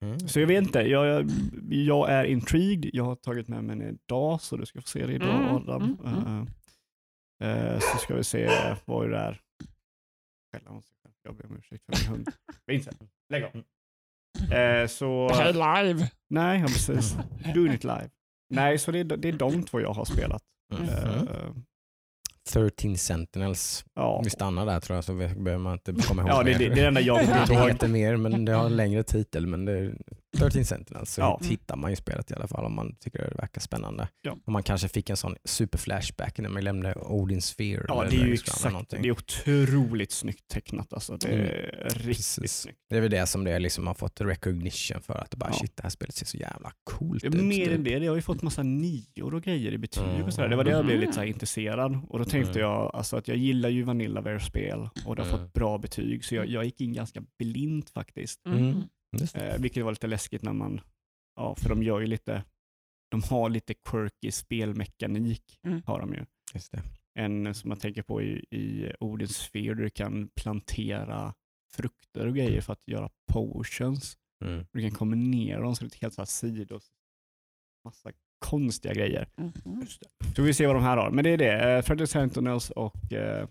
Mhm. 0.00 0.28
så 0.28 0.40
jag 0.40 0.46
vet 0.46 0.62
inte, 0.62 0.78
jag, 0.80 1.06
jag, 1.06 1.30
jag 1.70 2.10
är 2.10 2.24
intrigued. 2.24 2.90
Jag 2.94 3.04
har 3.04 3.16
tagit 3.16 3.48
med 3.48 3.64
mig 3.64 3.76
en 3.76 3.82
idag, 3.82 4.40
så 4.40 4.56
du 4.56 4.66
ska 4.66 4.80
få 4.80 4.86
se 4.88 5.06
det 5.06 5.12
idag 5.12 5.28
Mm, 5.40 5.54
Adam. 5.56 5.82
mm, 6.04 6.24
mm. 6.26 6.46
Eh, 7.42 7.72
eh, 7.74 7.78
så 7.80 7.98
ska 7.98 8.14
vi 8.14 8.24
se 8.24 8.50
vad 8.84 9.10
det 9.10 9.16
är. 9.18 9.40
Jag 11.24 11.36
ber 11.36 11.46
om 11.46 11.56
ursäkt 11.58 11.84
för 11.86 12.02
min 12.02 12.10
hund. 12.10 12.28
Vincent, 12.66 13.00
lägg 13.32 13.44
av. 13.44 13.50
Eh, 14.52 14.86
så, 14.86 15.28
Det 15.28 15.34
här 15.34 15.48
är 15.54 15.84
live. 15.84 16.10
nej, 16.30 16.60
ja, 16.60 16.66
precis. 16.66 17.16
Doing 17.54 17.72
it 17.72 17.84
live. 17.84 18.10
Nej, 18.50 18.78
så 18.78 18.90
det 18.90 18.98
är, 18.98 19.04
det 19.04 19.28
är 19.28 19.32
de 19.32 19.62
två 19.62 19.80
jag 19.80 19.92
har 19.92 20.04
spelat. 20.04 20.42
Mhm. 20.74 20.88
Eh, 20.88 21.52
13 22.52 22.96
Sentinels. 22.96 23.84
ja, 23.94 24.20
Vi 24.24 24.30
stannar 24.30 24.66
där 24.66 24.80
tror 24.80 24.94
jag 24.96 25.04
så 25.04 25.12
vi- 25.12 25.34
behöver 25.34 25.58
man 25.62 25.72
inte 25.72 25.92
komma 26.08 26.22
ihåg 26.22 26.30
ja 26.30 26.42
det, 26.42 26.50
mer. 26.50 26.58
det, 26.58 26.64
det 26.68 26.72
är 26.72 26.74
det 26.76 26.86
enda 26.86 27.00
jag 27.00 27.20
kommer 27.26 27.60
ihåg. 27.60 27.68
heter 27.70 27.88
mer 27.88 28.16
men 28.16 28.44
det 28.44 28.52
har 28.52 28.66
en 28.66 28.76
längre 28.76 29.02
titel. 29.02 29.46
Men 29.46 29.64
det 29.64 29.72
är 29.72 29.94
13 30.38 30.64
Sentinels 30.64 31.10
så 31.14 31.20
Ja. 31.20 31.40
hittar 31.42 31.76
man 31.76 31.90
ju 31.90 31.96
spelet 31.96 32.30
i 32.30 32.34
alla 32.34 32.48
fall 32.48 32.64
om 32.64 32.74
man 32.74 32.94
tycker 33.00 33.18
det 33.18 33.34
verkar 33.40 33.60
spännande. 33.60 34.08
Ja. 34.22 34.36
Och 34.46 34.52
man 34.52 34.62
kanske 34.62 34.88
fick 34.88 35.10
en 35.10 35.16
sån 35.16 35.36
superflashback 35.44 36.38
när 36.38 36.48
man 36.48 36.64
lämnade 36.64 36.94
Odin 36.94 37.42
Sphere. 37.42 37.84
Ja, 37.88 38.00
eller 38.02 38.10
det 38.16 38.22
är 38.22 38.26
ju 38.26 38.32
exakt, 38.32 38.90
det 38.90 38.96
är 38.96 39.10
otroligt 39.10 40.12
snyggt 40.12 40.48
tecknat 40.48 40.92
alltså. 40.92 41.16
Det 41.16 41.28
är 41.28 41.80
riktigt 41.84 42.02
Precis. 42.06 42.60
snyggt. 42.60 42.78
Det 42.90 42.96
är 42.96 43.00
väl 43.00 43.10
det 43.10 43.26
som 43.26 43.44
det 43.44 43.50
är 43.52 43.60
liksom 43.60 43.86
har 43.86 43.94
fått 43.94 44.20
recognition 44.20 45.02
för 45.02 45.14
att 45.14 45.30
det 45.30 45.36
bara 45.36 45.50
Ja. 45.50 45.58
shit 45.60 45.76
det 45.76 45.82
här 45.82 45.90
spelet 45.90 46.14
ser 46.14 46.26
så 46.26 46.36
jävla 46.36 46.72
coolt 46.84 47.24
ut. 47.24 47.34
Mer 47.34 47.64
typ. 47.64 47.74
än 47.74 47.84
det, 47.84 47.98
det 47.98 48.06
har 48.06 48.16
ju 48.16 48.22
fått 48.22 48.42
massa 48.42 48.62
nior 48.62 49.34
och 49.34 49.42
grejer 49.42 49.72
i 49.72 49.78
betyg 49.78 50.04
Mm. 50.04 50.22
och 50.24 50.34
sådär. 50.34 50.48
Det 50.48 50.56
var 50.56 50.64
det 50.64 50.70
jag 50.70 50.84
blev 50.84 50.96
Mhm. 50.96 51.00
lite 51.06 51.12
så 51.12 51.24
intresserad 51.24 51.98
och 52.08 52.18
då 52.18 52.24
tänkte 52.24 52.50
Mm. 52.60 52.62
jag 52.70 52.90
alltså, 52.94 53.16
att 53.16 53.28
jag 53.28 53.36
gillar 53.36 53.68
ju 53.68 53.82
Vanillaware-spel 53.82 54.88
och 55.06 55.16
det 55.16 55.22
har 55.22 55.28
Mm. 55.28 55.40
fått 55.40 55.52
bra 55.52 55.78
betyg 55.78 56.24
så 56.24 56.34
jag, 56.34 56.46
jag 56.46 56.64
gick 56.64 56.80
in 56.80 56.92
ganska 56.92 57.22
blint 57.38 57.90
faktiskt. 57.90 58.40
Mm. 59.16 59.48
Eh, 59.48 59.58
vilket 59.60 59.84
var 59.84 59.92
lite 59.92 60.06
läskigt 60.06 60.42
när 60.42 60.52
man, 60.52 60.80
ja 61.36 61.54
för 61.54 61.68
de 61.68 61.82
gör 61.82 62.00
ju 62.00 62.06
lite, 62.06 62.44
de 63.10 63.22
har 63.22 63.50
lite 63.50 63.74
quirky 63.74 64.30
spelmekanik 64.30 65.58
Mm. 65.66 65.82
har 65.86 66.00
de 66.00 66.14
ju. 66.14 66.24
Just 66.54 66.72
det. 66.72 66.82
En 67.18 67.54
som 67.54 67.68
man 67.68 67.78
tänker 67.78 68.02
på 68.02 68.22
i, 68.22 68.44
i 68.50 68.92
Odins 69.00 69.36
Sphere 69.36 69.74
du 69.74 69.90
kan 69.90 70.28
plantera 70.28 71.34
frukter 71.72 72.26
och 72.26 72.34
grejer 72.34 72.60
för 72.60 72.72
att 72.72 72.88
göra 72.88 73.10
potions. 73.32 74.16
Mm. 74.44 74.66
Du 74.72 74.80
kan 74.80 74.90
kombinera 74.90 75.60
dem 75.60 75.76
så 75.76 75.84
det 75.84 75.96
är 75.96 76.00
helt 76.00 76.14
så 76.14 76.20
här 76.20 76.26
sidos. 76.26 76.90
Massa 77.84 78.12
konstiga 78.38 78.94
grejer. 78.94 79.28
Mhm. 79.36 79.52
Så 80.36 80.42
vi 80.42 80.54
ser 80.54 80.66
vad 80.66 80.76
de 80.76 80.82
här 80.82 80.96
har. 80.96 81.10
Men 81.10 81.24
det 81.24 81.30
är 81.30 81.38
det. 81.38 81.76
Uh, 81.76 81.82
Freddy 81.82 82.06
Sentinels 82.06 82.70
och 82.70 83.12
eh, 83.12 83.48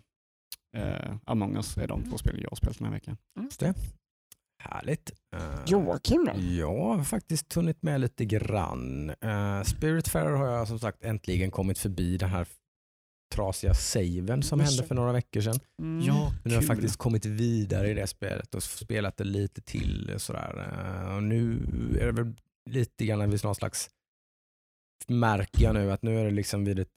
eh, 0.78 1.16
Among 1.26 1.56
us 1.56 1.78
är 1.78 1.88
de 1.88 2.04
två 2.04 2.18
spel 2.18 2.42
jag 2.42 2.50
har 2.50 2.56
spelat 2.56 2.78
den 2.78 2.86
här 2.88 2.94
veckan. 2.94 3.18
Just 3.42 3.60
det. 3.60 3.74
Härligt. 4.64 5.12
Eh, 5.36 5.60
Joakim 5.66 6.26
då? 6.26 6.42
Jag 6.42 6.96
har 6.96 7.04
faktiskt 7.04 7.54
hunnit 7.54 7.84
med 7.84 8.02
lite 8.02 8.26
grann. 8.26 9.10
Uh, 9.26 9.64
Spiritfarer 9.64 10.36
har 10.36 10.48
jag 10.48 10.68
som 10.68 10.80
sagt 10.80 11.04
äntligen 11.04 11.52
kommit 11.52 11.78
förbi 11.78 12.18
den 12.18 12.30
här 12.30 12.48
trasiga 13.34 13.74
saven 13.74 14.44
som 14.44 14.60
hände 14.60 14.84
för 14.84 14.96
några 14.96 15.12
veckor 15.12 15.42
sedan. 15.42 15.60
Mm. 15.82 16.00
Nu 16.00 16.12
har 16.12 16.52
jag 16.52 16.66
faktiskt 16.68 16.98
kommit 16.98 17.26
vidare 17.26 17.90
i 17.90 17.94
det 17.94 18.08
spelet 18.08 18.56
och 18.56 18.64
spelat 18.64 19.18
det 19.18 19.24
lite 19.24 19.62
till. 19.62 20.14
Sådär. 20.18 20.70
Eh, 21.08 21.16
Och 21.16 21.24
nu 21.24 21.60
är 22.02 22.06
det 22.06 22.12
väl 22.12 22.34
lite 22.70 23.06
grann 23.06 23.30
vid 23.32 23.44
någon 23.44 23.56
slags, 23.56 23.90
märker 25.08 25.64
jag 25.64 25.74
nu 25.74 25.92
att 25.92 26.02
nu 26.04 26.20
är 26.20 26.26
det 26.26 26.32
liksom 26.32 26.66
vid 26.66 26.80
ett 26.80 26.92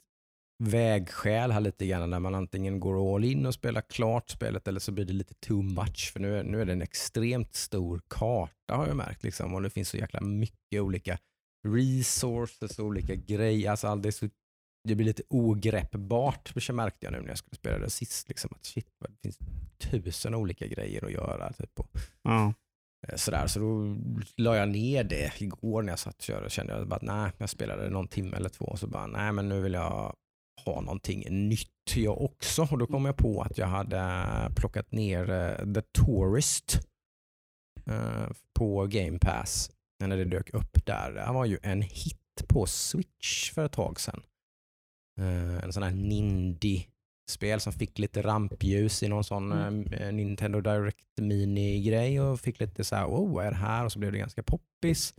vägskäl 0.63 1.51
här 1.51 1.59
lite 1.59 1.87
grann 1.87 2.09
där 2.09 2.19
man 2.19 2.35
antingen 2.35 2.79
går 2.79 3.15
all 3.15 3.23
in 3.23 3.45
och 3.45 3.53
spelar 3.53 3.81
klart 3.81 4.29
spelet 4.29 4.67
eller 4.67 4.79
så 4.79 4.91
blir 4.91 5.05
det 5.05 5.13
lite 5.13 5.33
too 5.33 5.61
much. 5.61 6.11
För 6.13 6.19
nu 6.19 6.37
är, 6.37 6.43
nu 6.43 6.61
är 6.61 6.65
det 6.65 6.71
en 6.73 6.81
extremt 6.81 7.55
stor 7.55 8.01
karta 8.07 8.75
har 8.75 8.87
jag 8.87 8.95
märkt. 8.95 9.23
Liksom, 9.23 9.53
och 9.53 9.61
det 9.61 9.69
finns 9.69 9.89
så 9.89 9.97
jäkla 9.97 10.21
mycket 10.21 10.81
olika 10.81 11.17
resources 11.67 12.79
och 12.79 12.85
olika 12.85 13.15
grejer. 13.15 13.71
Alltså, 13.71 13.87
all 13.87 14.01
det, 14.01 14.11
så, 14.11 14.29
det 14.87 14.95
blir 14.95 15.05
lite 15.05 15.23
ogreppbart 15.29 16.69
märkte 16.73 17.05
jag 17.05 17.13
nu 17.13 17.21
när 17.21 17.27
jag 17.27 17.37
skulle 17.37 17.55
spela 17.55 17.77
det 17.77 17.89
sist. 17.89 18.29
Liksom, 18.29 18.49
att 18.55 18.65
shit, 18.65 18.87
det 18.99 19.17
finns 19.21 19.39
tusen 19.77 20.35
olika 20.35 20.67
grejer 20.67 21.05
att 21.05 21.11
göra. 21.11 21.53
Typ, 21.53 21.79
och, 21.79 21.89
Ja. 22.21 22.53
Eh, 23.07 23.15
Sådär, 23.15 23.47
så 23.47 23.59
då 23.59 23.95
la 24.35 24.55
jag 24.55 24.69
ner 24.69 25.03
det 25.03 25.31
igår 25.41 25.81
när 25.81 25.91
jag 25.91 25.99
satt 25.99 26.15
och 26.15 26.21
körde. 26.23 26.49
kände 26.49 26.73
jag 26.73 26.93
att 26.93 27.01
nej, 27.01 27.31
jag 27.37 27.49
spelade 27.49 27.89
någon 27.89 28.07
timme 28.07 28.37
eller 28.37 28.49
två 28.49 28.65
och 28.65 28.79
så 28.79 28.87
bara 28.87 29.07
nej 29.07 29.31
men 29.31 29.49
nu 29.49 29.61
vill 29.61 29.73
jag 29.73 30.15
ha 30.65 30.81
någonting 30.81 31.47
nytt 31.49 31.69
jag 31.95 32.21
också. 32.21 32.67
Och 32.71 32.77
då 32.77 32.87
kom 32.87 33.05
jag 33.05 33.17
på 33.17 33.41
att 33.41 33.57
jag 33.57 33.67
hade 33.67 34.01
plockat 34.55 34.91
ner 34.91 35.29
eh, 35.31 35.73
The 35.73 35.81
Tourist 35.81 36.79
eh, 37.85 38.27
på 38.53 38.85
Game 38.85 39.19
Pass 39.19 39.71
när 40.03 40.17
det 40.17 40.25
dök 40.25 40.53
upp 40.53 40.85
där. 40.85 41.11
Det 41.11 41.33
var 41.33 41.45
ju 41.45 41.57
en 41.63 41.81
hit 41.81 42.17
på 42.47 42.65
Switch 42.65 43.51
för 43.51 43.65
ett 43.65 43.71
tag 43.71 43.99
sedan. 43.99 44.21
Eh, 45.19 45.63
En 45.63 45.73
sån 45.73 45.83
här 45.83 45.91
Nindy-spel 45.91 47.59
som 47.59 47.73
fick 47.73 47.99
lite 47.99 48.21
rampljus 48.21 49.03
i 49.03 49.07
någon 49.07 49.23
sån 49.23 49.51
Mm. 49.51 50.15
Nintendo 50.15 50.61
Direct 50.61 51.17
Mini-grej 51.21 52.21
och 52.21 52.39
fick 52.39 52.59
lite 52.59 52.83
så 52.83 52.95
här, 52.95 53.05
oh 53.05 53.33
vad 53.33 53.45
är 53.45 53.51
det 53.51 53.57
här? 53.57 53.85
Och 53.85 53.91
så 53.91 53.99
blev 53.99 54.11
det 54.11 54.17
ganska 54.17 54.43
poppis. 54.43 55.13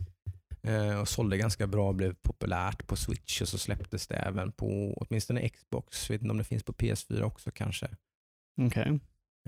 Eh, 0.63 0.99
och 0.99 1.07
sålde 1.07 1.37
ganska 1.37 1.67
bra, 1.67 1.93
blev 1.93 2.13
populärt 2.13 2.87
på 2.87 2.95
Switch 2.95 3.41
och 3.41 3.47
så 3.47 3.57
släpptes 3.57 4.07
det 4.07 4.15
även 4.15 4.51
på 4.51 4.93
åtminstone 4.97 5.49
Xbox. 5.49 6.09
Vet 6.09 6.21
inte 6.21 6.31
om 6.31 6.37
det 6.37 6.43
finns 6.43 6.63
på 6.63 6.73
PS4 6.73 7.21
också 7.21 7.51
kanske. 7.51 7.87
Okej. 8.61 8.99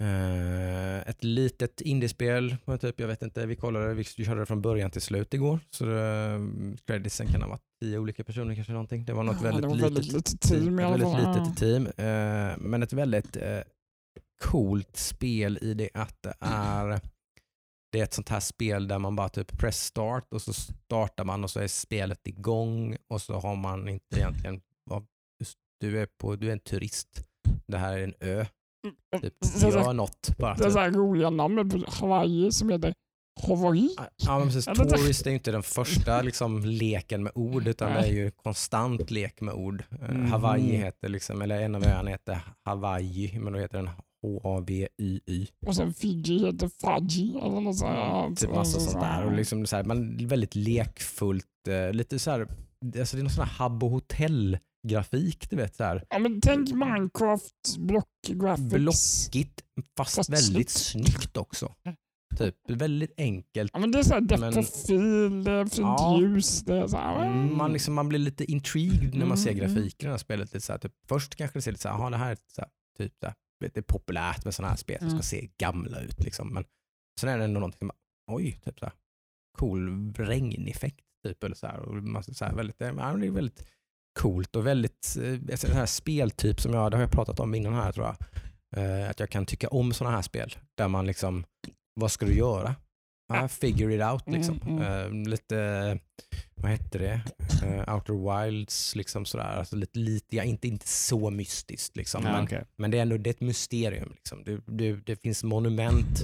Eh, 0.02 1.10
ett 1.10 1.24
litet 1.24 1.82
indiespel, 1.82 2.56
typ, 2.82 3.00
jag 3.00 3.08
vet 3.08 3.22
inte, 3.22 3.46
vi 3.46 3.56
kollade, 3.56 3.94
vi 3.94 4.04
körde 4.04 4.40
det 4.40 4.46
från 4.46 4.62
början 4.62 4.92
till 4.92 5.02
slut 5.02 5.34
igår. 5.34 5.60
Så 5.70 5.86
det, 5.86 6.40
creditsen 6.86 7.28
kan 7.28 7.42
ha 7.42 7.50
varit 7.50 7.62
tio 7.82 7.98
olika 7.98 8.24
personer 8.24 8.56
kanske 8.56 8.74
någonting. 8.74 9.06
Det 9.06 9.14
var 9.14 9.24
något 9.24 9.36
Ja, 9.36 9.44
väldigt 9.44 9.62
det 9.62 9.68
var 9.68 9.76
litet, 9.76 9.92
väldigt 9.92 10.14
litet 10.14 10.42
team 10.42 10.80
i 10.80 10.84
ett 10.84 10.90
väldigt 10.90 11.18
litet 11.18 11.58
team. 11.58 11.88
Eh, 11.88 12.58
men 12.58 12.84
ett 12.84 12.94
väldigt 12.94 13.38
coolt 14.42 14.98
spel 14.98 15.60
i 15.62 15.74
det 15.74 15.90
att 15.94 16.24
det 16.24 16.34
är 16.40 17.02
det 17.92 18.00
är 18.00 18.04
ett 18.04 18.14
sånt 18.14 18.30
här 18.30 18.40
spel 18.40 18.88
där 18.88 19.00
man 19.00 19.16
bara 19.16 19.30
typ 19.30 19.58
press 19.58 19.84
start 19.84 20.34
och 20.34 20.42
så 20.42 20.54
startar 20.54 21.24
man 21.24 21.44
och 21.44 21.50
så 21.50 21.60
är 21.60 21.68
spelet 21.68 22.28
igång 22.28 22.98
och 23.08 23.22
så 23.22 23.40
har 23.40 23.56
man 23.56 23.90
inte 23.90 24.16
egentligen, 24.18 24.62
du 25.80 26.02
är, 26.02 26.06
på, 26.06 26.36
du 26.36 26.48
är 26.48 26.52
en 26.52 26.60
turist, 26.60 27.24
det 27.68 27.78
här 27.78 27.98
är 27.98 28.04
en 28.04 28.14
ö, 28.20 28.46
typ, 29.22 29.34
Det 29.42 29.48
är 29.48 29.60
så- 29.60 29.70
gör 29.70 29.94
något 29.94 30.38
bara. 30.38 30.54
Det 30.56 30.62
är 30.62 30.64
Typ. 30.66 30.74
så 30.74 30.80
här 30.80 30.92
roliga 30.92 31.30
namn 31.30 31.70
på 31.70 31.84
Hawaii 31.88 32.52
som 32.52 32.70
heter 32.70 32.94
Hawaii. 33.48 33.96
Ja, 34.18 34.40
men 34.40 34.48
precis. 34.48 34.66
Tourist 34.66 35.26
är 35.26 35.30
ju 35.30 35.36
inte 35.36 35.52
den 35.52 35.64
första 35.64 36.22
liksom, 36.22 36.66
leken 36.66 37.24
med 37.24 37.32
ord 37.36 37.68
utan 37.68 37.92
det 37.94 38.00
är 38.00 38.12
ju 38.12 38.32
konstant 38.32 39.12
lek 39.12 39.42
med 39.42 39.54
ord. 39.54 39.84
Eh, 40.02 40.10
Mhm. 40.10 40.32
Hawaii 40.32 40.76
heter, 40.76 41.10
liksom, 41.10 41.42
eller 41.42 41.62
en 41.62 41.76
av 41.76 41.84
öarna 41.84 42.10
heter 42.10 42.40
Hawaii, 42.66 43.40
men 43.40 43.54
då 43.54 43.60
heter 43.60 43.78
den 43.78 43.90
H-A-V-Y-Y. 44.22 45.48
Och 45.66 45.76
sen 45.76 45.94
Fiji 45.94 46.46
heter 46.46 46.70
Faji. 46.82 47.30
Eller 47.38 47.62
något 47.62 47.78
sånt. 47.78 47.92
Ja, 47.96 48.32
Typ 48.38 48.50
massa 48.50 48.80
sånt 48.80 49.00
där. 49.04 49.26
Och 49.26 49.32
liksom 49.36 49.66
så 49.66 49.76
här, 49.76 49.84
man, 49.84 50.28
väldigt 50.28 50.56
lekfullt, 50.56 51.46
eh, 51.70 51.94
lite 51.94 52.20
så 52.20 52.32
här, 52.32 52.40
alltså 53.00 53.16
det 53.18 53.22
är 53.22 53.24
någon 53.24 53.30
sån 53.30 53.46
här 53.46 53.54
Habbo 53.54 53.88
Hotel-grafik, 53.88 55.50
du 55.50 55.56
vet. 55.56 55.76
Så 55.76 55.84
här. 55.84 56.04
Ja, 56.10 56.20
men 56.20 56.42
tänk 56.42 56.70
Minecraft, 56.74 57.78
block 57.78 58.06
graphics. 58.28 58.74
Blockigt, 58.74 59.62
fast, 59.98 60.16
Fast 60.16 60.30
väldigt 60.30 60.70
snyggt. 60.70 61.08
snyggt 61.10 61.38
också. 61.38 61.74
Typ 62.38 62.56
väldigt 62.68 63.14
enkelt. 63.18 63.72
Ja, 63.74 63.80
men 63.80 63.92
det 63.92 64.00
är 64.00 64.04
så 64.04 64.14
här 64.14 64.22
Men- 64.22 64.40
deprofil, 64.40 65.44
det 65.44 65.52
är 65.52 65.66
fint 65.66 65.78
Ja. 65.78 66.18
ljus. 66.22 66.62
Det 66.62 66.78
är 66.78 66.88
så 66.88 66.98
här, 66.98 67.26
Mm, 67.28 67.58
Man, 67.58 67.74
liksom, 67.74 67.94
man 67.94 68.10
blir 68.10 68.20
lite 68.20 68.52
intrigued 68.52 69.16
när 69.16 69.26
man 69.26 69.38
ser 69.38 69.52
Mm, 69.52 69.60
grafiken 69.62 70.06
i 70.06 70.08
det 70.08 70.10
här 70.12 70.18
spelet. 70.18 70.54
Lite 70.54 70.66
så 70.66 70.72
här, 70.74 70.80
typ, 70.80 70.92
först 71.10 71.36
kanske 71.36 71.58
det 71.58 71.62
ser 71.62 71.72
lite 71.72 71.82
så 71.82 71.90
här, 71.90 71.96
"Jaha, 71.96 72.10
det 72.10 72.18
här 72.18 72.32
är 72.32 72.38
så 72.56 72.62
här, 72.62 72.70
typ 72.98 73.14
så 73.20 73.26
här, 73.26 73.36
lite 73.62 73.82
populärt 73.82 74.46
med 74.46 74.54
sådana 74.56 74.70
här 74.70 74.78
spel 74.78 74.98
som 75.00 75.08
Mm. 75.08 75.20
ska 75.20 75.24
se 75.28 75.50
gamla 75.58 76.00
ut. 76.00 76.24
Liksom. 76.24 76.54
Men 76.54 76.66
sen 77.20 77.30
är 77.30 77.38
det 77.38 77.44
ändå 77.44 77.60
någonting 77.60 77.80
som, 77.80 77.92
oj, 78.32 78.60
typ 78.66 78.80
så 78.80 78.86
här, 78.86 78.94
cool 79.58 80.14
regneffekt. 80.14 81.00
Typ, 81.28 81.44
eller 81.44 81.56
så 81.56 81.68
här, 81.68 81.80
och 81.80 81.96
man, 81.96 82.24
så 82.24 82.46
här, 82.46 82.54
väldigt, 82.54 82.80
det 82.80 82.86
är 82.86 83.32
väldigt 83.32 83.68
coolt 84.20 84.56
och 84.56 84.68
väldigt, 84.68 85.18
eh, 85.22 85.34
den 85.34 85.72
här 85.78 85.86
speltyp 85.86 86.62
som 86.62 86.74
jag, 86.74 86.92
det 86.92 86.98
har 86.98 87.02
jag 87.04 87.12
pratat 87.12 87.40
om 87.40 87.56
innan 87.56 87.74
här 87.74 87.92
tror 87.92 88.06
jag. 88.06 88.16
Eh, 88.76 89.10
att 89.10 89.20
jag 89.20 89.30
kan 89.30 89.46
tycka 89.46 89.68
om 89.68 89.94
sådana 89.94 90.16
här 90.16 90.22
spel 90.22 90.56
där 90.78 90.88
man 90.88 91.06
liksom, 91.06 91.44
vad 92.00 92.12
ska 92.12 92.26
du 92.26 92.34
göra? 92.38 92.76
Ja, 93.34 93.48
figure 93.48 93.96
it 93.96 94.02
out 94.04 94.24
liksom. 94.28 94.60
Mm, 94.68 94.82
Eh, 94.82 95.30
lite, 95.30 96.00
vad 96.62 96.72
hette 96.72 96.98
det? 96.98 97.22
Eh, 97.64 97.94
Outer 97.96 98.44
Wilds, 98.44 98.96
liksom 98.96 99.26
sådär. 99.26 99.58
Alltså 99.58 99.76
lite, 99.76 100.00
lite, 100.00 100.36
ja, 100.36 100.44
inte, 100.44 100.68
inte 100.68 100.88
så 100.88 101.30
mystiskt 101.30 101.96
liksom. 101.96 102.24
Ja, 102.26 102.32
men, 102.32 102.44
okej. 102.44 102.64
men 102.76 102.92
det 102.92 102.98
är 102.98 103.02
ändå 103.02 103.18
det 103.18 103.30
är 103.30 103.34
ett 103.34 103.42
mysterium. 103.42 104.12
Liksom. 104.16 104.44
Du, 104.44 104.62
du, 104.66 105.02
det 105.02 105.16
finns 105.16 105.44
monument 105.44 106.22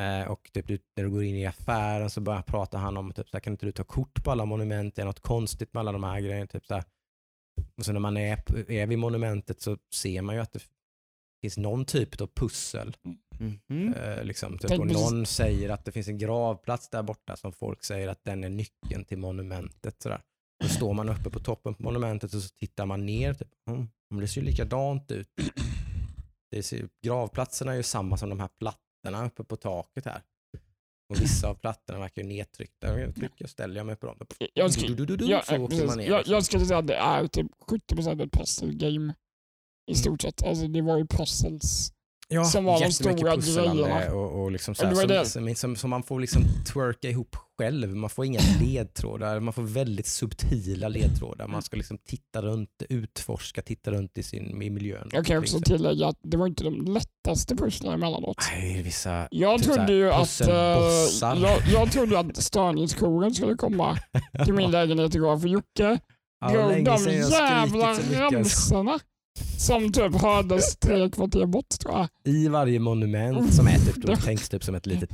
eh, 0.00 0.30
och 0.30 0.50
typ, 0.52 0.66
du, 0.66 0.78
när 0.96 1.04
du 1.04 1.10
går 1.10 1.22
in 1.24 1.36
i 1.36 1.46
affären 1.46 2.10
så 2.10 2.20
börjar 2.20 2.42
prata 2.42 2.78
han 2.78 2.96
om 2.96 3.12
typ, 3.12 3.28
så 3.28 3.36
här, 3.36 3.40
kan 3.40 3.52
inte 3.52 3.66
du 3.66 3.72
ta 3.72 3.84
kort 3.84 4.24
på 4.24 4.30
alla 4.30 4.44
monument? 4.44 4.94
Det 4.94 5.02
är 5.02 5.06
något 5.06 5.20
konstigt 5.20 5.74
med 5.74 5.80
alla 5.80 5.92
de 5.92 6.04
här 6.04 6.20
grejerna. 6.20 6.46
Typ. 6.46 6.62
Och 7.78 7.84
så 7.84 7.92
när 7.92 8.00
man 8.00 8.16
är, 8.16 8.36
på- 8.36 8.72
är 8.72 8.86
vid 8.86 8.98
monumentet 8.98 9.60
så 9.60 9.78
ser 9.94 10.22
man 10.22 10.34
ju 10.34 10.40
att 10.40 10.52
det 10.52 10.62
finns 11.42 11.56
någon 11.56 11.84
typ 11.84 12.20
av 12.20 12.26
pussel. 12.34 12.96
Mhm. 13.40 13.94
Eh, 13.94 14.24
liksom, 14.24 14.58
typ, 14.58 14.68
Tänk 14.68 14.80
och 14.80 14.86
någon 14.86 15.26
säger 15.26 15.70
att 15.70 15.84
det 15.84 15.92
finns 15.92 16.08
en 16.08 16.18
gravplats 16.18 16.88
där 16.88 17.02
borta 17.02 17.36
som 17.36 17.52
folk 17.52 17.84
säger 17.84 18.08
att 18.08 18.24
den 18.24 18.44
är 18.44 18.48
nyckeln 18.48 19.04
till 19.04 19.18
monumentet. 19.18 20.02
Sådär. 20.02 20.20
Då 20.62 20.68
står 20.68 20.94
man 20.94 21.08
uppe 21.08 21.30
på 21.30 21.40
toppen 21.40 21.74
på 21.74 21.82
monumentet 21.82 22.34
och 22.34 22.42
så 22.42 22.48
tittar 22.48 22.86
man 22.86 23.06
ner. 23.06 23.34
Typ, 23.34 23.48
mm, 23.70 23.88
det 24.20 24.28
ser 24.28 24.40
ju 24.40 24.46
likadant 24.46 25.10
ut. 25.10 25.28
Det 26.50 26.62
ser, 26.62 26.88
gravplatserna 27.04 27.72
är 27.72 27.76
ju 27.76 27.82
samma 27.82 28.16
som 28.16 28.28
de 28.28 28.40
här 28.40 28.48
plattorna 28.58 29.26
uppe 29.26 29.44
på 29.44 29.56
taket 29.56 30.04
här. 30.04 30.22
Och 31.08 31.20
vissa 31.20 31.48
av 31.48 31.54
plattorna 31.54 31.98
verkar 31.98 32.22
ju 32.22 32.28
nedtryckta. 32.28 33.00
Jag 33.00 33.14
trycker, 33.14 33.46
ställer 33.46 33.76
jag 33.76 33.86
mig 33.86 33.96
på 33.96 34.06
dem. 34.06 34.16
Jag, 34.54 34.72
skulle, 34.72 34.88
Du-du-du-du-du, 34.88 35.32
ja, 35.32 35.42
så 35.42 35.56
åker 35.56 35.66
precis. 35.66 35.86
man 35.86 35.98
ner. 35.98 36.08
jag, 36.08 36.18
liksom. 36.18 36.34
jag 36.34 36.44
skulle 36.44 36.64
säga 36.66 36.78
att 36.78 36.86
det 36.86 36.94
är 36.94 37.26
typ 37.26 37.46
70% 37.66 38.24
ett 38.24 38.32
puzzle 38.32 38.74
game. 38.74 38.94
Mm. 38.96 39.14
I 39.90 39.94
stort 39.94 40.22
sett. 40.22 40.42
Alltså 40.42 40.68
det 40.68 40.82
var 40.82 40.98
ju 40.98 41.06
puzzles. 41.06 41.93
Ja, 42.28 42.44
som 42.44 42.64
var 42.64 42.80
de 42.80 42.92
stora 42.92 43.36
grejerna. 43.36 44.12
Och, 44.14 44.42
och 44.42 44.50
liksom 44.50 44.74
så 44.74 44.86
här, 44.86 45.06
det. 45.06 45.26
som, 45.26 45.54
som, 45.54 45.76
som, 45.76 45.90
man 45.90 46.02
får 46.02 46.20
liksom 46.20 46.42
twerka 46.72 47.08
ihop 47.08 47.36
själv. 47.58 47.96
Man 47.96 48.10
får 48.10 48.24
inga 48.24 48.40
ledtrådar. 48.60 49.40
Man 49.40 49.52
får 49.52 49.62
väldigt 49.62 50.06
subtila 50.06 50.88
ledtrådar. 50.88 51.48
Man 51.48 51.62
ska 51.62 51.76
liksom 51.76 51.98
titta 51.98 52.42
runt, 52.42 52.82
utforska, 52.88 53.62
titta 53.62 53.90
runt 53.90 54.18
i, 54.18 54.22
sin, 54.22 54.62
i 54.62 54.70
miljön. 54.70 55.08
Jag 55.12 55.26
kan 55.26 55.38
också 55.38 55.56
Liksom. 55.56 55.76
tillägga 55.76 56.06
att 56.06 56.18
det 56.22 56.36
var 56.36 56.46
inte 56.46 56.64
de 56.64 56.84
lättaste 56.84 57.56
pusslen 57.56 57.92
emellanåt. 57.94 58.36
Nej, 58.52 58.82
vissa... 58.82 59.28
Jag 59.30 59.58
typ 59.62 59.72
trodde 59.74 59.92
ju 59.92 60.10
att, 60.10 60.20
pusselbossar. 60.20 61.36
jag, 61.36 61.58
jag 61.72 61.92
trodde 61.92 62.18
att 62.18 62.36
störningsjouren 62.36 63.34
skulle 63.34 63.54
komma 63.54 63.98
till 64.44 64.54
min 64.54 64.70
lägenhet 64.78 65.14
igår. 65.14 65.38
För 65.38 65.48
Jocke 65.48 65.98
Ja, 66.40 66.48
drog 66.50 66.84
de 66.84 67.10
jävla 67.12 67.92
ramsorna 68.20 68.98
som 69.58 69.92
typ 69.92 70.14
hördes 70.14 70.76
tre 70.76 71.10
kvarter 71.10 71.46
bort 71.46 71.68
tror 71.80 71.94
jag. 71.94 72.08
I 72.24 72.48
varje 72.48 72.78
monument 72.78 73.54
som 73.54 73.66
är 73.66 73.78
typ, 73.78 73.96
då 73.96 74.16
tänks 74.16 74.48
typ 74.48 74.64
som 74.64 74.74
ett 74.74 74.86
litet 74.86 75.10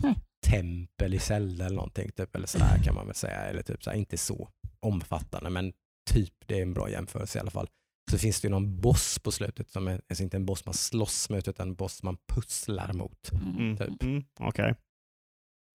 tempel 0.47 1.15
i 1.15 1.19
Zelda 1.19 1.67
eller 1.67 1.77
någonting. 1.77 2.11
Typ, 2.17 2.37
eller 2.37 2.47
sådär 2.47 2.83
kan 2.85 2.95
man 2.95 3.07
väl 3.07 3.15
säga. 3.15 3.37
Eller 3.37 3.63
typ 3.63 3.85
så 3.85 3.91
här, 3.91 3.97
inte 3.97 4.19
så 4.19 4.49
omfattande 4.81 5.51
men 5.51 5.73
typ 6.11 6.35
det 6.47 6.59
är 6.59 6.63
en 6.63 6.75
bra 6.75 6.91
jämförelse 6.91 7.39
i 7.39 7.41
alla 7.41 7.51
fall. 7.51 7.69
Så 8.11 8.19
finns 8.19 8.41
det 8.41 8.49
ju 8.49 8.51
någon 8.51 8.81
boss 8.81 9.19
på 9.19 9.33
slutet 9.33 9.71
som 9.71 9.89
är 9.89 10.01
alltså 10.09 10.23
inte 10.23 10.37
en 10.37 10.47
boss 10.47 10.67
man 10.67 10.75
slåss 10.75 11.31
mot 11.31 11.49
utan 11.49 11.69
en 11.69 11.75
boss 11.75 12.03
man 12.03 12.17
pusslar 12.29 12.93
mot. 12.93 13.33
Mm. 13.33 13.77
Typ. 13.77 14.03
Mm. 14.03 14.25
Okej. 14.41 14.75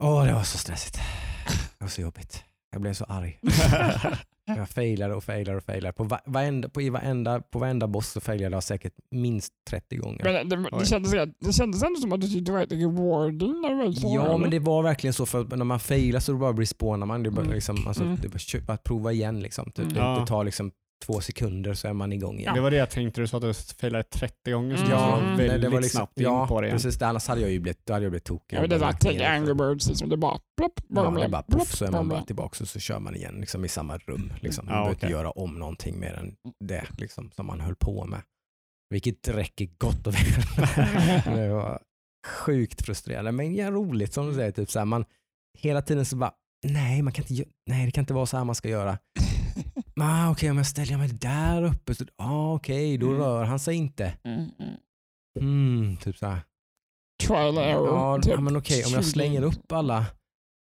Åh 0.03 0.25
det 0.25 0.33
var 0.33 0.43
så 0.43 0.57
stressigt. 0.57 0.95
Det 1.77 1.83
var 1.83 1.87
så 1.87 2.01
jobbigt. 2.01 2.43
Jag 2.75 2.81
blev 2.81 2.93
så 2.93 3.05
arg. 3.05 3.39
Jag 4.47 4.69
failade 4.69 5.13
och 5.15 5.23
failade 5.23 5.57
och 5.57 5.63
failade. 5.63 5.93
På, 5.93 6.03
va- 6.03 6.21
varenda, 6.25 6.69
på, 6.69 6.81
i 6.81 6.89
varenda, 6.89 7.39
på 7.41 7.59
varenda 7.59 7.87
boss 7.87 8.09
så 8.11 8.21
failade 8.21 8.55
jag 8.55 8.63
säkert 8.63 8.93
minst 9.11 9.53
30 9.69 9.95
gånger. 9.97 10.23
Men 10.23 10.49
det, 10.49 10.69
det, 10.79 10.85
kändes, 10.85 11.11
det 11.39 11.53
kändes 11.53 11.83
ändå 11.83 11.99
som 11.99 12.13
att 12.13 12.21
du 12.21 12.27
tyckte 12.27 12.51
det 12.51 12.57
var 12.57 12.65
rewarding 12.65 13.61
när 13.61 13.69
du 13.69 13.75
väl 13.75 13.93
Ja, 13.97 14.31
det. 14.31 14.37
men 14.37 14.49
det 14.49 14.59
var 14.59 14.83
verkligen 14.83 15.13
så 15.13 15.25
för 15.25 15.41
att 15.41 15.49
när 15.49 15.65
man 15.65 15.79
failar 15.79 16.19
så 16.19 16.35
bara 16.35 16.51
respawnar 16.53 17.05
man. 17.07 17.23
Det 17.23 17.29
är 17.29 17.31
bara, 17.31 17.41
Mm. 17.41 17.53
liksom, 17.55 17.87
alltså, 17.87 18.03
Mm. 18.03 18.15
det 18.21 18.27
är 18.55 18.61
bara, 18.61 18.73
att 18.73 18.83
prova 18.83 19.11
igen. 19.11 19.39
Liksom. 19.39 19.71
Typ. 19.71 19.91
Mm. 19.91 19.93
Det, 20.13 20.19
det 20.19 20.27
tar 20.27 20.43
liksom 20.43 20.71
två 21.05 21.21
sekunder 21.21 21.73
så 21.73 21.87
är 21.87 21.93
man 21.93 22.13
igång 22.13 22.39
igen. 22.39 22.53
Det 22.55 22.61
var 22.61 22.71
det 22.71 22.77
jag 22.77 22.89
tänkte, 22.89 23.21
du 23.21 23.27
sa 23.27 23.37
att 23.37 23.43
du 23.43 23.53
failade 23.53 24.03
30 24.03 24.51
gånger, 24.51 24.75
så 24.77 24.83
Mm. 24.83 24.89
du 24.89 24.95
Ja, 24.95 25.11
var 25.11 25.21
Mm. 25.21 25.37
väldigt 25.37 25.61
det 25.61 25.69
var 25.69 25.81
liksom, 25.81 25.97
snabbt 25.97 26.17
in 26.19 26.23
ja, 26.23 26.47
på 26.47 26.61
det 26.61 26.67
igen. 26.67 26.77
precis. 26.77 27.01
Annars 27.01 27.27
hade 27.27 27.41
jag 27.41 27.51
ju 27.51 27.59
blivit, 27.59 27.85
då 27.85 27.93
hade 27.93 28.05
jag 28.05 28.11
blivit 28.11 28.23
tokig. 28.23 28.57
Ja, 28.57 28.61
men 28.61 28.69
det 28.69 28.79
tänker 28.79 29.19
det. 29.19 29.29
Angry 29.29 29.53
Birds, 29.53 29.87
liksom, 29.87 30.09
det 30.09 30.17
bara 30.17 30.39
plopp, 30.57 30.79
bara 30.87 31.05
Ja, 31.19 31.23
det 31.23 31.29
bara 31.29 31.43
plopp, 31.43 31.67
så 31.67 31.85
är 31.85 31.91
man 31.91 32.09
bara 32.09 32.21
tillbaka 32.23 32.57
och 32.63 32.67
så 32.67 32.79
kör 32.79 32.99
man 32.99 33.15
igen 33.15 33.35
liksom, 33.39 33.65
i 33.65 33.67
samma 33.67 33.97
rum. 33.97 34.33
Liksom. 34.39 34.65
Man 34.65 34.73
Ja, 34.73 34.79
behöver 34.79 34.91
inte 34.95 35.05
okej. 35.05 35.11
göra 35.17 35.31
om 35.31 35.59
någonting 35.59 35.99
mer 35.99 36.13
än 36.13 36.35
det 36.59 36.83
liksom, 36.97 37.31
som 37.35 37.45
man 37.45 37.61
höll 37.61 37.75
på 37.75 38.05
med. 38.05 38.21
Vilket 38.89 39.27
räcker 39.27 39.69
gott 39.77 40.07
och 40.07 40.13
väl. 40.13 40.65
det 41.35 41.49
var 41.49 41.79
sjukt 42.27 42.85
frustrerande 42.85 43.31
men 43.31 43.55
ja, 43.55 43.71
roligt 43.71 44.13
som 44.13 44.27
du 44.27 44.33
säger. 44.33 44.51
Typ, 44.51 44.71
så 44.71 44.79
här, 44.79 44.85
man, 44.85 45.05
hela 45.59 45.81
tiden 45.81 46.05
så 46.05 46.15
bara, 46.15 46.31
nej, 46.67 47.01
man 47.01 47.13
kan 47.13 47.25
inte, 47.29 47.49
nej 47.69 47.85
det 47.85 47.91
kan 47.91 48.01
inte 48.01 48.13
vara 48.13 48.25
så 48.25 48.37
här 48.37 48.43
man 48.43 48.55
ska 48.55 48.69
göra. 48.69 48.97
Ah, 50.01 50.31
okej, 50.31 50.51
om 50.51 50.57
jag 50.57 50.65
ställer 50.67 50.97
mig 50.97 51.07
där 51.09 51.63
uppe, 51.63 51.95
så, 51.95 52.05
ah, 52.17 52.53
okej, 52.53 52.97
då 52.97 53.07
Mm. 53.07 53.19
rör 53.19 53.43
han 53.43 53.59
sig 53.59 53.75
inte. 53.75 54.13
Mm, 54.23 54.49
mm. 54.59 54.75
Mm, 55.39 55.97
typ 55.97 56.17
så 56.17 56.25
här. 56.27 56.39
Trial. 57.23 57.55
Ja, 57.55 58.19
typ. 58.21 58.33
ja, 58.33 58.41
men 58.41 58.55
okej, 58.55 58.83
om 58.85 58.91
jag 58.93 59.03
20. 59.03 59.11
slänger 59.11 59.41
upp 59.41 59.71
alla, 59.71 60.05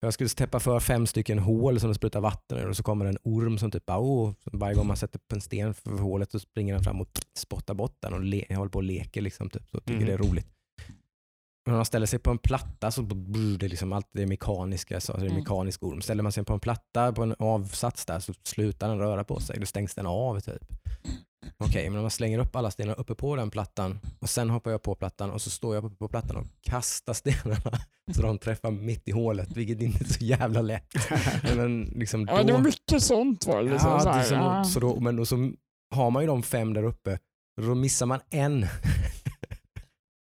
jag 0.01 0.13
skulle 0.13 0.29
täppa 0.29 0.59
för 0.59 0.79
fem 0.79 1.07
stycken 1.07 1.39
hål 1.39 1.79
som 1.79 1.89
det 1.89 1.95
sprutar 1.95 2.21
vatten 2.21 2.57
ur 2.57 2.69
och 2.69 2.77
så 2.77 2.83
kommer 2.83 3.05
en 3.05 3.17
orm 3.23 3.57
som 3.57 3.71
typ 3.71 3.85
bara, 3.85 3.99
oh, 3.99 4.33
varje 4.51 4.75
gång 4.75 4.87
man 4.87 4.97
sätter 4.97 5.19
upp 5.19 5.31
en 5.31 5.41
sten 5.41 5.73
för 5.73 5.91
hålet 5.97 6.31
så 6.31 6.39
springer 6.39 6.73
den 6.73 6.83
fram 6.83 7.01
och 7.01 7.09
spottar 7.37 7.73
bort 7.73 7.97
den 8.01 8.13
och 8.13 8.21
le, 8.23 8.45
håller 8.55 8.69
på 8.71 8.77
och 8.79 8.83
leker 8.83 9.21
liksom, 9.21 9.49
typ, 9.49 9.69
så 9.69 9.79
tycker 9.79 9.93
Mhm. 9.95 10.05
det 10.05 10.13
är 10.13 10.17
roligt. 10.17 10.47
Men 11.65 11.73
om 11.73 11.77
man 11.77 11.85
ställer 11.85 12.05
sig 12.05 12.19
på 12.19 12.31
en 12.31 12.37
platta 12.37 12.91
så 12.91 13.01
blir 13.01 13.57
det 13.57 13.67
liksom 13.67 13.93
allt 13.93 14.07
det 14.13 14.25
mekaniska, 14.25 14.99
så 15.01 15.13
är 15.13 15.17
det 15.17 15.25
Mm. 15.25 15.35
mekanisk 15.37 15.83
orm. 15.83 16.01
Ställer 16.01 16.23
man 16.23 16.31
sig 16.31 16.43
på 16.45 16.53
en 16.53 16.59
platta 16.59 17.13
på 17.13 17.23
en 17.23 17.35
avsats 17.39 18.05
där 18.05 18.19
så 18.19 18.33
slutar 18.43 18.89
den 18.89 18.97
röra 18.99 19.23
på 19.23 19.39
sig, 19.39 19.59
då 19.59 19.65
stängs 19.65 19.95
den 19.95 20.05
av 20.05 20.39
typ. 20.39 20.63
Okej, 21.57 21.89
men 21.89 21.97
om 21.97 22.03
man 22.03 22.11
slänger 22.11 22.39
upp 22.39 22.55
alla 22.55 22.71
stenar 22.71 22.99
uppe 22.99 23.15
på 23.15 23.35
den 23.35 23.49
plattan 23.51 23.99
och 24.19 24.29
sen 24.29 24.49
hoppar 24.49 24.71
jag 24.71 24.81
på 24.81 24.95
plattan 24.95 25.31
och 25.31 25.41
så 25.41 25.49
står 25.49 25.75
jag 25.75 25.85
uppe 25.85 25.95
på 25.95 26.07
plattan 26.07 26.37
och 26.37 26.45
kastar 26.61 27.13
stenarna 27.13 27.79
så 28.15 28.21
de 28.21 28.37
träffar 28.37 28.71
mitt 28.71 29.07
i 29.07 29.11
hålet, 29.11 29.51
vilket 29.57 29.81
inte 29.81 30.03
är 30.03 30.07
så 30.07 30.23
jävla 30.25 30.61
lätt. 30.61 30.93
Men 31.55 31.83
liksom 31.83 32.25
då, 32.25 32.33
Ja, 32.33 32.43
det 32.43 32.53
var 32.53 32.59
mycket 32.59 33.03
sånt 33.03 33.47
var 33.47 33.63
det. 33.63 33.69
Liksom, 33.71 33.89
ja, 33.89 33.99
så 33.99 34.09
är 34.09 34.13
här, 34.13 34.23
som, 34.23 34.37
ja. 34.37 34.63
så 34.63 34.79
då, 34.79 34.99
men 34.99 35.19
och 35.19 35.27
så 35.27 35.51
har 35.95 36.09
man 36.11 36.23
ju 36.23 36.27
de 36.27 36.43
fem 36.43 36.73
där 36.73 36.83
uppe, 36.83 37.19
och 37.57 37.63
då 37.67 37.75
missar 37.75 38.05
man 38.05 38.19
en. 38.29 38.65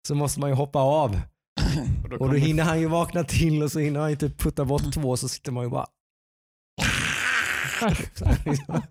Så 0.07 0.15
måste 0.15 0.39
man 0.39 0.49
ju 0.49 0.55
hoppa 0.55 0.79
av 0.79 1.09
Och 2.03 2.09
då 2.09 2.17
och 2.17 2.29
då 2.29 2.35
hinner 2.35 2.63
han 2.63 2.79
ju 2.79 2.87
vakna 2.87 3.23
till 3.23 3.63
och 3.63 3.71
så 3.71 3.79
hinner 3.79 3.99
han 3.99 4.09
ju 4.09 4.15
typ 4.15 4.37
putta 4.39 4.65
bort 4.65 4.93
två 4.93 5.17
så 5.17 5.29
sitter 5.29 5.51
man 5.51 5.63
ju 5.63 5.69
bara 5.69 5.87
så. 8.19 8.25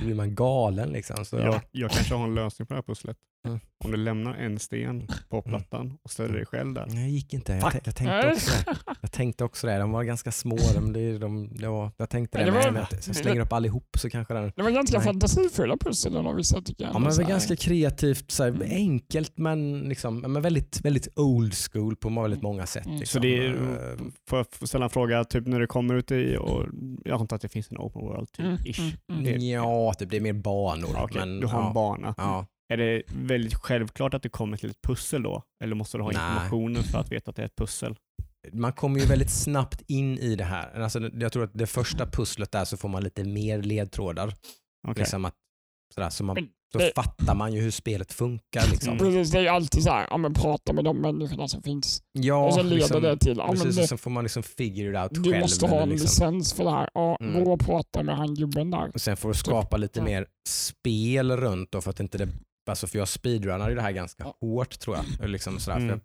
Då 0.00 0.04
blir 0.04 0.14
man 0.14 0.34
galen 0.34 0.88
liksom. 0.88 1.24
Så, 1.24 1.36
jag, 1.36 1.60
jag 1.70 1.90
kanske 1.90 2.14
har 2.14 2.24
en 2.24 2.34
lösning 2.34 2.66
på 2.66 2.74
det 2.74 2.78
här 2.78 2.82
pusslet. 2.82 3.16
Mm. 3.46 3.60
Om 3.84 3.90
du 3.90 3.96
lämnar 3.96 4.34
en 4.34 4.58
sten 4.58 5.08
på 5.28 5.42
plattan 5.42 5.98
och 6.02 6.10
ställer 6.10 6.34
dig 6.34 6.46
själv 6.46 6.74
där. 6.74 6.86
Nej, 6.88 7.04
det 7.04 7.10
gick 7.10 7.34
inte. 7.34 7.52
Jag, 7.52 7.72
jag 7.84 7.94
tänkte 7.94 8.28
också 8.32 8.50
det. 8.66 8.76
Jag 9.00 9.12
tänkte 9.12 9.44
också 9.44 9.66
det. 9.66 9.78
De 9.78 9.90
var 9.92 10.02
ganska 10.04 10.32
små. 10.32 10.56
De, 10.74 10.92
de, 10.92 11.18
de, 11.18 11.70
var, 11.70 11.90
jag 11.96 12.10
tänkte 12.10 12.38
det, 12.38 12.44
Men 12.44 12.54
det 12.54 12.70
men 12.72 12.74
var-. 12.74 13.00
Så 13.00 13.08
jag 13.08 13.16
slänger 13.16 13.40
upp 13.40 13.52
allihop 13.52 13.96
så 13.98 14.10
kanske 14.10 14.34
den... 14.34 14.52
Det 14.56 14.62
var 14.62 14.70
ganska 14.70 14.98
Nej. 14.98 15.06
fantasifulla 15.06 15.76
pussel 15.76 16.16
av 16.16 16.34
vissa 16.34 16.62
tycker 16.62 16.84
jag. 16.84 16.94
Ja, 16.94 16.98
men 16.98 17.10
det 17.10 17.16
var 17.22 17.28
ganska 17.28 17.56
kreativt, 17.56 18.30
så 18.30 18.44
här, 18.44 18.66
enkelt 18.70 19.38
men, 19.38 19.80
liksom, 19.80 20.18
men 20.20 20.42
väldigt, 20.42 20.80
väldigt 20.84 21.08
old 21.18 21.54
school 21.54 21.96
på 21.96 22.22
väldigt 22.22 22.42
många 22.42 22.66
sätt. 22.66 22.86
Mm. 22.86 22.98
Liksom. 22.98 23.18
Så 23.18 23.22
det 23.22 23.46
är, 23.46 23.48
Eh, 23.48 23.98
får 24.28 24.38
jag 24.60 24.68
ställa 24.68 24.84
en 24.84 24.90
fråga, 24.90 25.24
typ 25.24 25.46
när 25.46 25.60
du 25.60 25.66
kommer 25.66 25.94
ut 25.94 26.10
i, 26.10 26.36
och 26.36 26.66
jag 27.04 27.20
antar 27.20 27.36
att 27.36 27.42
det 27.42 27.48
finns 27.48 27.70
en 27.70 27.78
open 27.78 28.02
world 28.02 28.32
typ, 28.32 28.46
Mm, 28.46 28.58
ish. 28.64 28.80
mm, 29.08 29.26
mm. 29.26 29.40
Ja, 29.40 29.94
typ, 29.98 30.10
det 30.10 30.16
är 30.16 30.20
mer 30.20 30.32
banor. 30.32 30.90
Ja, 30.94 31.04
okej, 31.04 31.20
men, 31.20 31.40
du 31.40 31.46
har 31.46 31.60
ja, 31.60 31.68
en 31.68 31.74
bana. 31.74 32.14
Ja. 32.16 32.46
Är 32.72 32.76
det 32.76 33.02
väldigt 33.14 33.54
självklart 33.54 34.14
att 34.14 34.22
det 34.22 34.28
kommer 34.28 34.56
till 34.56 34.70
ett 34.70 34.82
pussel 34.82 35.22
då? 35.22 35.42
Eller 35.64 35.74
måste 35.74 35.96
du 35.98 36.02
ha 36.02 36.10
Nej. 36.10 36.20
informationen 36.20 36.82
för 36.82 36.98
att 36.98 37.12
veta 37.12 37.30
att 37.30 37.36
det 37.36 37.42
är 37.42 37.46
ett 37.46 37.56
pussel? 37.56 37.96
Man 38.52 38.72
kommer 38.72 39.00
ju 39.00 39.06
väldigt 39.06 39.30
snabbt 39.30 39.82
in 39.86 40.18
i 40.18 40.36
det 40.36 40.44
här. 40.44 40.80
Alltså, 40.80 41.00
jag 41.14 41.32
tror 41.32 41.44
att 41.44 41.50
det 41.54 41.66
första 41.66 42.06
pusslet 42.06 42.52
där 42.52 42.64
så 42.64 42.76
får 42.76 42.88
man 42.88 43.02
lite 43.04 43.24
mer 43.24 43.62
ledtrådar. 43.62 44.34
Okej. 44.88 45.00
Liksom 45.02 45.24
att, 45.24 45.34
sådär, 45.94 46.10
så 46.10 46.24
man, 46.24 46.36
så 46.72 46.78
det- 46.78 46.92
fattar 46.94 47.34
man 47.34 47.52
ju 47.52 47.60
hur 47.60 47.70
spelet 47.70 48.12
funkar. 48.12 48.70
Liksom. 48.70 48.88
Mm. 48.92 48.98
Precis, 48.98 49.30
det 49.32 49.38
är 49.38 49.42
ju 49.42 49.48
alltid 49.48 49.82
så 49.82 49.90
här, 49.90 50.06
ja 50.10 50.16
men 50.16 50.34
prata 50.34 50.72
med 50.72 50.84
de 50.84 50.96
människorna 51.00 51.48
som 51.48 51.62
finns. 51.62 52.02
Ja, 52.12 52.46
och 52.46 52.54
så 52.54 52.62
leder 52.62 52.76
liksom, 52.76 53.02
det 53.02 53.16
till, 53.16 53.36
ja 53.38 53.46
men 53.46 53.56
precis, 53.56 53.76
det, 53.76 53.82
och 53.82 53.88
sen 53.88 53.98
får 53.98 54.10
man 54.10 54.24
liksom 54.24 54.42
figure 54.42 54.90
it 54.90 55.12
out 55.12 55.24
du 55.24 55.30
själv. 55.30 55.40
måste 55.40 55.66
ha 55.66 55.80
en 55.80 55.88
liksom. 55.88 56.04
licens 56.04 56.52
för 56.52 56.64
det 56.64 56.70
här. 56.70 56.90
Ja, 56.94 57.16
Mm. 57.20 57.44
gå 57.44 57.52
och 57.52 57.60
prata 57.60 58.02
med 58.02 58.16
han 58.16 58.34
gubben 58.34 58.70
där. 58.70 58.90
Och 58.94 59.00
sen 59.00 59.16
får 59.16 59.28
du 59.28 59.34
skapa 59.34 59.76
lite 59.76 59.98
Ja. 59.98 60.04
mer 60.04 60.26
spel 60.48 61.36
runt 61.36 61.72
då 61.72 61.80
för 61.80 61.90
att 61.90 62.00
inte 62.00 62.18
det, 62.18 62.28
alltså 62.68 62.86
för 62.86 62.98
jag 62.98 63.08
speedrunnade 63.08 63.74
det 63.74 63.82
här 63.82 63.92
ganska 63.92 64.24
Ja. 64.24 64.36
hårt 64.40 64.78
tror 64.78 64.96
jag. 64.96 65.28
Liksom 65.30 65.58
sådär, 65.60 65.76
Mm. 65.76 65.88
för 65.88 65.94
jag, 65.94 66.00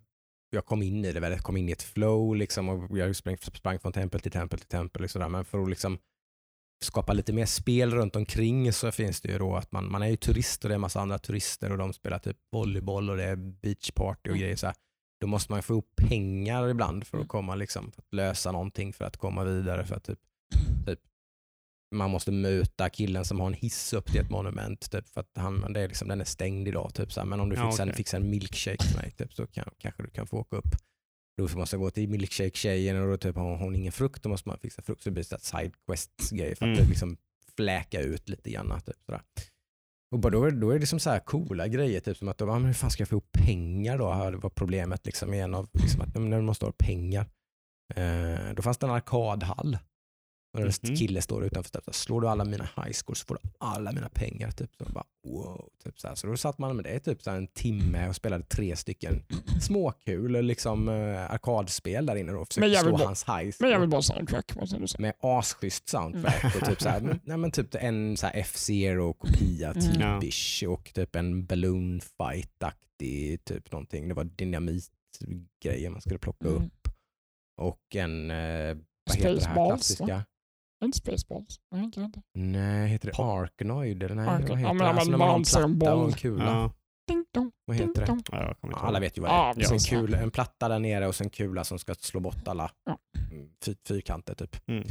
jag 0.50 0.66
kom 0.66 0.82
in 0.82 1.04
i 1.04 1.12
det, 1.12 1.20
väl, 1.20 1.32
jag 1.32 1.40
kom 1.42 1.56
in 1.56 1.68
i 1.68 1.72
ett 1.72 1.82
flow 1.82 2.36
liksom, 2.36 2.68
och 2.68 2.98
jag 2.98 3.16
sprang, 3.16 3.36
sprang 3.38 3.78
från 3.78 3.92
tempel 3.92 4.20
till 4.20 4.32
tempel 4.32 4.58
till 4.58 4.68
tempel. 4.68 5.02
Liksom 5.02 5.20
där. 5.20 5.28
Men 5.28 5.44
för 5.44 5.62
att 5.62 5.68
liksom 5.68 5.98
skapa 6.84 7.12
lite 7.12 7.32
mer 7.32 7.46
spel 7.46 7.94
runt 7.94 8.16
omkring 8.16 8.72
så 8.72 8.92
finns 8.92 9.20
det 9.20 9.32
ju 9.32 9.38
då 9.38 9.56
att 9.56 9.72
man, 9.72 9.90
man 9.90 10.02
är 10.02 10.06
ju 10.08 10.16
turist 10.16 10.64
och 10.64 10.68
det 10.68 10.72
är 10.72 10.74
en 10.74 10.80
massa 10.80 11.00
andra 11.00 11.18
turister 11.18 11.72
och 11.72 11.78
de 11.78 11.92
spelar 11.92 12.18
typ 12.18 12.36
volleyboll 12.52 13.10
och 13.10 13.16
det 13.16 13.24
är 13.24 13.36
beachparty 13.36 14.30
och 14.30 14.36
Mm. 14.36 14.40
grejer. 14.40 14.56
Så 14.56 14.66
här. 14.66 14.76
Då 15.20 15.26
måste 15.26 15.52
man 15.52 15.62
få 15.62 15.72
ihop 15.72 15.92
pengar 15.96 16.68
ibland 16.68 17.06
för 17.06 17.16
att 17.16 17.20
Mm. 17.20 17.28
komma 17.28 17.54
liksom, 17.54 17.92
för 17.92 18.02
att 18.02 18.12
lösa 18.14 18.52
någonting 18.52 18.92
för 18.92 19.04
att 19.04 19.16
komma 19.16 19.44
vidare. 19.44 19.84
För 19.86 19.96
att 19.96 20.04
typ, 20.04 20.18
typ, 20.86 21.00
man 21.94 22.10
måste 22.10 22.30
möta 22.32 22.90
killen 22.90 23.24
som 23.24 23.40
har 23.40 23.46
en 23.46 23.52
hiss 23.54 23.92
upp 23.92 24.06
till 24.06 24.20
ett 24.20 24.30
monument. 24.30 24.90
Typ, 24.90 25.08
för 25.08 25.20
att 25.20 25.30
han, 25.36 25.72
det 25.72 25.80
är 25.80 25.88
liksom, 25.88 26.08
den 26.08 26.20
är 26.20 26.24
stängd 26.24 26.68
idag. 26.68 26.94
Typ, 26.94 27.12
så 27.12 27.20
här. 27.20 27.26
Men 27.26 27.40
om 27.40 27.48
du 27.48 27.56
Ja, 27.56 27.70
fixar, 27.70 27.86
en, 27.86 27.92
fixar 27.94 28.18
en 28.18 28.30
milkshake 28.30 28.84
till 28.86 28.96
mig 28.96 29.10
typ, 29.10 29.34
så 29.34 29.46
kan, 29.46 29.64
kanske 29.78 30.02
du 30.02 30.10
kan 30.10 30.26
få 30.26 30.38
åka 30.38 30.56
upp. 30.56 30.76
Då 31.36 31.58
måste 31.58 31.76
jag 31.76 31.80
gå 31.80 31.90
till 31.90 32.08
milkshake-tjejen 32.08 33.02
och 33.02 33.08
då 33.08 33.16
typ, 33.16 33.36
har 33.36 33.56
hon 33.56 33.74
ingen 33.76 33.92
frukt, 33.92 34.22
då 34.22 34.28
måste 34.28 34.48
man 34.48 34.58
fixa 34.58 34.82
frukt. 34.82 35.02
Så 35.02 35.08
det 35.08 35.14
blir 35.14 35.26
det 35.30 35.40
side 35.40 35.72
quest-grej 35.86 36.56
för 36.56 36.66
att 36.72 36.78
Mm. 36.78 36.90
liksom 36.90 37.16
fläka 37.56 38.00
ut 38.00 38.28
lite 38.28 38.50
grann. 38.50 38.80
Typ, 38.86 38.96
sådär. 39.06 39.22
Och 40.12 40.18
bara 40.20 40.30
då, 40.30 40.44
är, 40.44 40.50
då 40.50 40.70
är 40.70 40.78
det 40.78 40.86
som 40.86 41.00
så 41.00 41.10
här 41.10 41.18
coola 41.20 41.68
grejer, 41.68 42.00
typ 42.00 42.16
som 42.16 42.28
att 42.28 42.38
då, 42.38 42.46
men 42.46 42.64
hur 42.64 42.72
fan 42.72 42.90
ska 42.90 43.00
jag 43.00 43.08
få 43.08 43.14
ihop 43.14 43.32
pengar 43.32 43.98
då? 43.98 44.30
Det 44.30 44.36
var 44.36 44.50
problemet 44.50 45.06
liksom, 45.06 45.34
i 45.34 45.40
en 45.40 45.54
av, 45.54 45.68
liksom, 45.72 46.00
att 46.00 46.14
du 46.14 46.40
måste 46.40 46.64
ha 46.64 46.72
pengar. 46.72 47.26
Eh, 47.94 48.54
då 48.56 48.62
fanns 48.62 48.78
det 48.78 48.86
en 48.86 48.92
arkadhall. 48.92 49.78
Och 50.54 50.60
en 50.60 50.72
Mhm. 50.82 50.96
kille 50.96 51.22
står 51.22 51.44
utanför 51.44 51.68
stället. 51.68 51.94
Slår 51.94 52.20
du 52.20 52.28
alla 52.28 52.44
mina 52.44 52.64
high 52.76 52.92
scores 52.92 53.18
så 53.18 53.24
får 53.26 53.34
du 53.34 53.40
alla 53.58 53.92
mina 53.92 54.08
pengar. 54.08 54.50
Typ. 54.50 54.70
Så, 54.78 54.84
bara, 54.92 55.04
wow, 55.26 55.68
typ 55.84 56.00
så, 56.00 56.08
här. 56.08 56.14
så 56.14 56.26
då 56.26 56.36
satt 56.36 56.58
man 56.58 56.76
med 56.76 56.84
det 56.84 57.00
typ 57.00 57.22
så 57.22 57.30
här 57.30 57.36
en 57.36 57.46
timme 57.46 58.08
och 58.08 58.16
spelade 58.16 58.44
tre 58.44 58.76
stycken 58.76 59.22
småkul 59.62 60.44
liksom, 60.46 60.88
eh, 60.88 61.30
arkadspel 61.30 62.06
där 62.06 62.16
inne 62.16 62.32
och 62.32 62.48
försökte 62.48 62.80
slå 62.80 62.90
bara- 62.92 63.04
hans 63.06 63.24
high 63.24 63.52
Men 63.60 63.70
jag 63.70 63.80
vill 63.80 63.88
bara 63.88 64.02
soundtrack, 64.02 64.52
säger 64.52 64.80
du? 64.80 64.88
så? 64.88 65.00
med 65.02 65.12
asschysst 65.20 65.88
soundtrack 65.88 66.44
och 66.56 66.68
typ, 66.68 66.82
så 66.82 66.88
här, 66.88 67.00
men, 67.00 67.20
nej, 67.24 67.36
men 67.36 67.50
typ 67.50 67.74
en 67.74 68.16
så 68.16 68.26
här 68.26 68.34
F-Zero 68.40 69.12
kopia 69.12 69.70
Mm. 69.72 70.20
typ 70.20 70.68
och 70.68 70.90
typ 70.94 71.16
en 71.16 71.46
balloon 71.46 72.00
fight-aktig 72.00 73.44
typ 73.44 73.72
någonting. 73.72 74.08
Det 74.08 74.14
var 74.14 74.24
dynamitgrejer 74.24 75.90
man 75.90 76.00
skulle 76.00 76.18
plocka 76.18 76.48
Mm. 76.48 76.62
upp. 76.62 76.88
Och 77.56 77.96
en, 77.96 78.30
eh, 78.30 78.76
vad 79.06 79.16
heter 79.16 79.34
det 79.34 79.44
här 79.46 79.54
klassiska? 79.68 80.24
Inte 80.84 80.98
Spaceballs? 80.98 81.60
Nej, 81.70 81.84
inte 81.84 82.00
det. 82.00 82.22
Nej, 82.34 82.88
heter 82.88 83.10
det. 83.16 83.22
Arkanoid? 83.22 84.02
Eller 84.02 84.14
nej, 84.14 84.26
Arca- 84.26 84.48
vad 84.48 84.50
ja, 84.50 84.56
heter 84.56 84.74
men 84.74 84.78
det? 84.78 84.88
Alltså 84.88 85.10
när 85.10 85.18
man 85.18 85.28
har 85.28 85.36
en 85.36 85.42
platta 85.44 85.64
och 85.64 85.70
en 85.70 85.78
boll. 85.78 86.12
kula. 86.14 86.44
Ja, 86.44 86.70
Ding 87.08 87.24
dong, 87.34 87.50
Vad 87.64 87.76
ding 87.76 87.88
heter 87.88 88.00
det? 88.00 88.06
dong. 88.06 88.22
ja. 88.32 88.54
Alla 88.72 89.00
vet 89.00 89.18
ju 89.18 89.22
vad 89.22 89.30
Ja, 89.30 89.52
det 89.56 89.62
är. 89.62 89.64
Så 89.64 89.74
en, 89.74 89.80
kula, 89.80 90.18
en 90.20 90.30
platta 90.30 90.68
där 90.68 90.78
nere 90.78 91.06
och 91.06 91.14
sen 91.14 91.24
en 91.26 91.30
kula 91.30 91.64
som 91.64 91.78
ska 91.78 91.94
slå 91.94 92.20
bort 92.20 92.48
alla 92.48 92.70
Ja. 92.84 92.98
fy, 93.64 93.74
fyrkanter 93.88 94.34
typ. 94.34 94.68
Mm. 94.68 94.84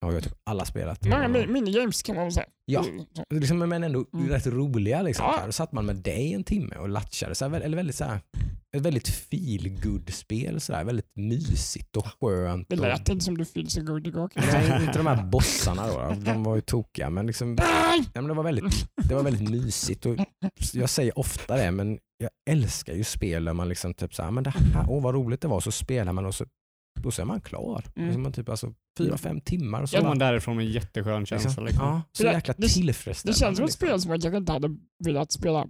Har 0.00 0.12
ju 0.12 0.20
typ 0.20 0.32
alla 0.44 0.64
spelat. 0.64 1.04
Många 1.04 1.24
Och- 1.24 1.30
mi- 1.30 1.46
minigames 1.46 2.02
kan 2.02 2.16
man 2.16 2.24
väl 2.24 2.32
säga. 2.32 2.46
Ja. 2.64 2.84
Mm, 2.84 3.04
så. 3.14 3.24
liksom, 3.30 3.58
men 3.58 3.84
ändå 3.84 4.04
Mm. 4.14 4.28
rätt 4.28 4.46
roliga. 4.46 5.02
Liksom. 5.02 5.26
Ja. 5.26 5.42
Då 5.46 5.52
satt 5.52 5.72
man 5.72 5.86
med 5.86 6.08
i 6.08 6.32
en 6.32 6.44
timme 6.44 6.76
och 6.76 6.88
latchade. 6.88 7.34
Så 7.34 7.48
här, 7.48 7.60
eller 7.60 7.76
väldigt, 7.76 7.96
så 7.96 8.04
här, 8.04 8.20
ett 8.76 8.82
väldigt 8.82 9.08
feel 9.08 9.80
good 9.82 10.12
spel 10.14 10.60
så 10.60 10.72
här, 10.74 10.84
Väldigt 10.84 11.10
mysigt 11.16 11.96
och 11.96 12.06
skönt. 12.20 12.66
Det 12.68 12.76
och, 12.76 12.82
lät 12.82 13.08
inte 13.08 13.24
som 13.24 13.38
du 13.38 13.44
feel 13.44 13.70
so 13.70 13.82
good 13.82 14.06
igår. 14.06 14.30
Nej, 14.34 14.82
inte 14.86 14.98
de 14.98 15.06
här 15.06 15.22
bossarna 15.22 15.86
då. 15.86 16.14
De 16.20 16.44
var 16.44 16.54
ju 16.54 16.60
tokiga. 16.60 17.10
Men, 17.10 17.26
liksom, 17.26 17.54
nej, 17.54 18.04
men 18.14 18.26
det, 18.28 18.34
var 18.34 18.44
väldigt, 18.44 18.86
det 19.08 19.14
var 19.14 19.22
väldigt 19.22 19.50
mysigt. 19.50 20.06
Och 20.06 20.16
jag 20.72 20.90
säger 20.90 21.18
ofta 21.18 21.56
det, 21.56 21.70
men 21.70 21.98
jag 22.18 22.30
älskar 22.50 22.94
ju 22.94 23.04
spel 23.04 23.44
där 23.44 23.52
man 23.52 23.68
liksom 23.68 23.94
typ 23.94 24.14
så 24.14 24.22
här, 24.22 24.30
men 24.30 24.44
det 24.44 24.50
här, 24.50 24.86
åh 24.88 25.02
vad 25.02 25.14
roligt 25.14 25.40
det 25.40 25.48
var, 25.48 25.60
så 25.60 25.70
spelar 25.72 26.12
man 26.12 26.26
och 26.26 26.34
så, 26.34 26.44
och 27.06 27.14
så 27.14 27.22
är 27.22 27.26
man 27.26 27.40
klar. 27.40 27.84
Mm. 27.96 28.08
Alltså 28.08 28.20
man 28.20 28.32
typ, 28.32 28.48
alltså, 28.48 28.74
fyra, 28.98 29.18
fem 29.18 29.40
timmar 29.40 29.82
och 29.82 29.88
så. 29.88 29.96
Så 29.96 30.02
bara- 30.02 30.08
man 30.08 30.18
därifrån 30.18 30.56
med 30.56 30.66
en 30.66 30.72
jätteskön 30.72 31.26
känsla. 31.26 31.48
liksom, 31.48 31.64
Liksom. 31.64 31.84
ja, 31.86 32.02
så 32.12 32.22
Det- 32.22 32.32
jäkla 32.32 32.54
det- 32.58 32.68
tillfredsställande. 32.68 33.36
Det 33.36 33.40
känns 33.40 33.56
som 33.56 33.64
ett 33.64 33.68
liksom. 33.70 33.86
spel 33.88 34.00
som 34.00 34.10
jag 34.10 34.22
kanske 34.22 34.36
inte 34.38 34.52
hade 34.52 34.76
velat 35.04 35.32
spela 35.32 35.66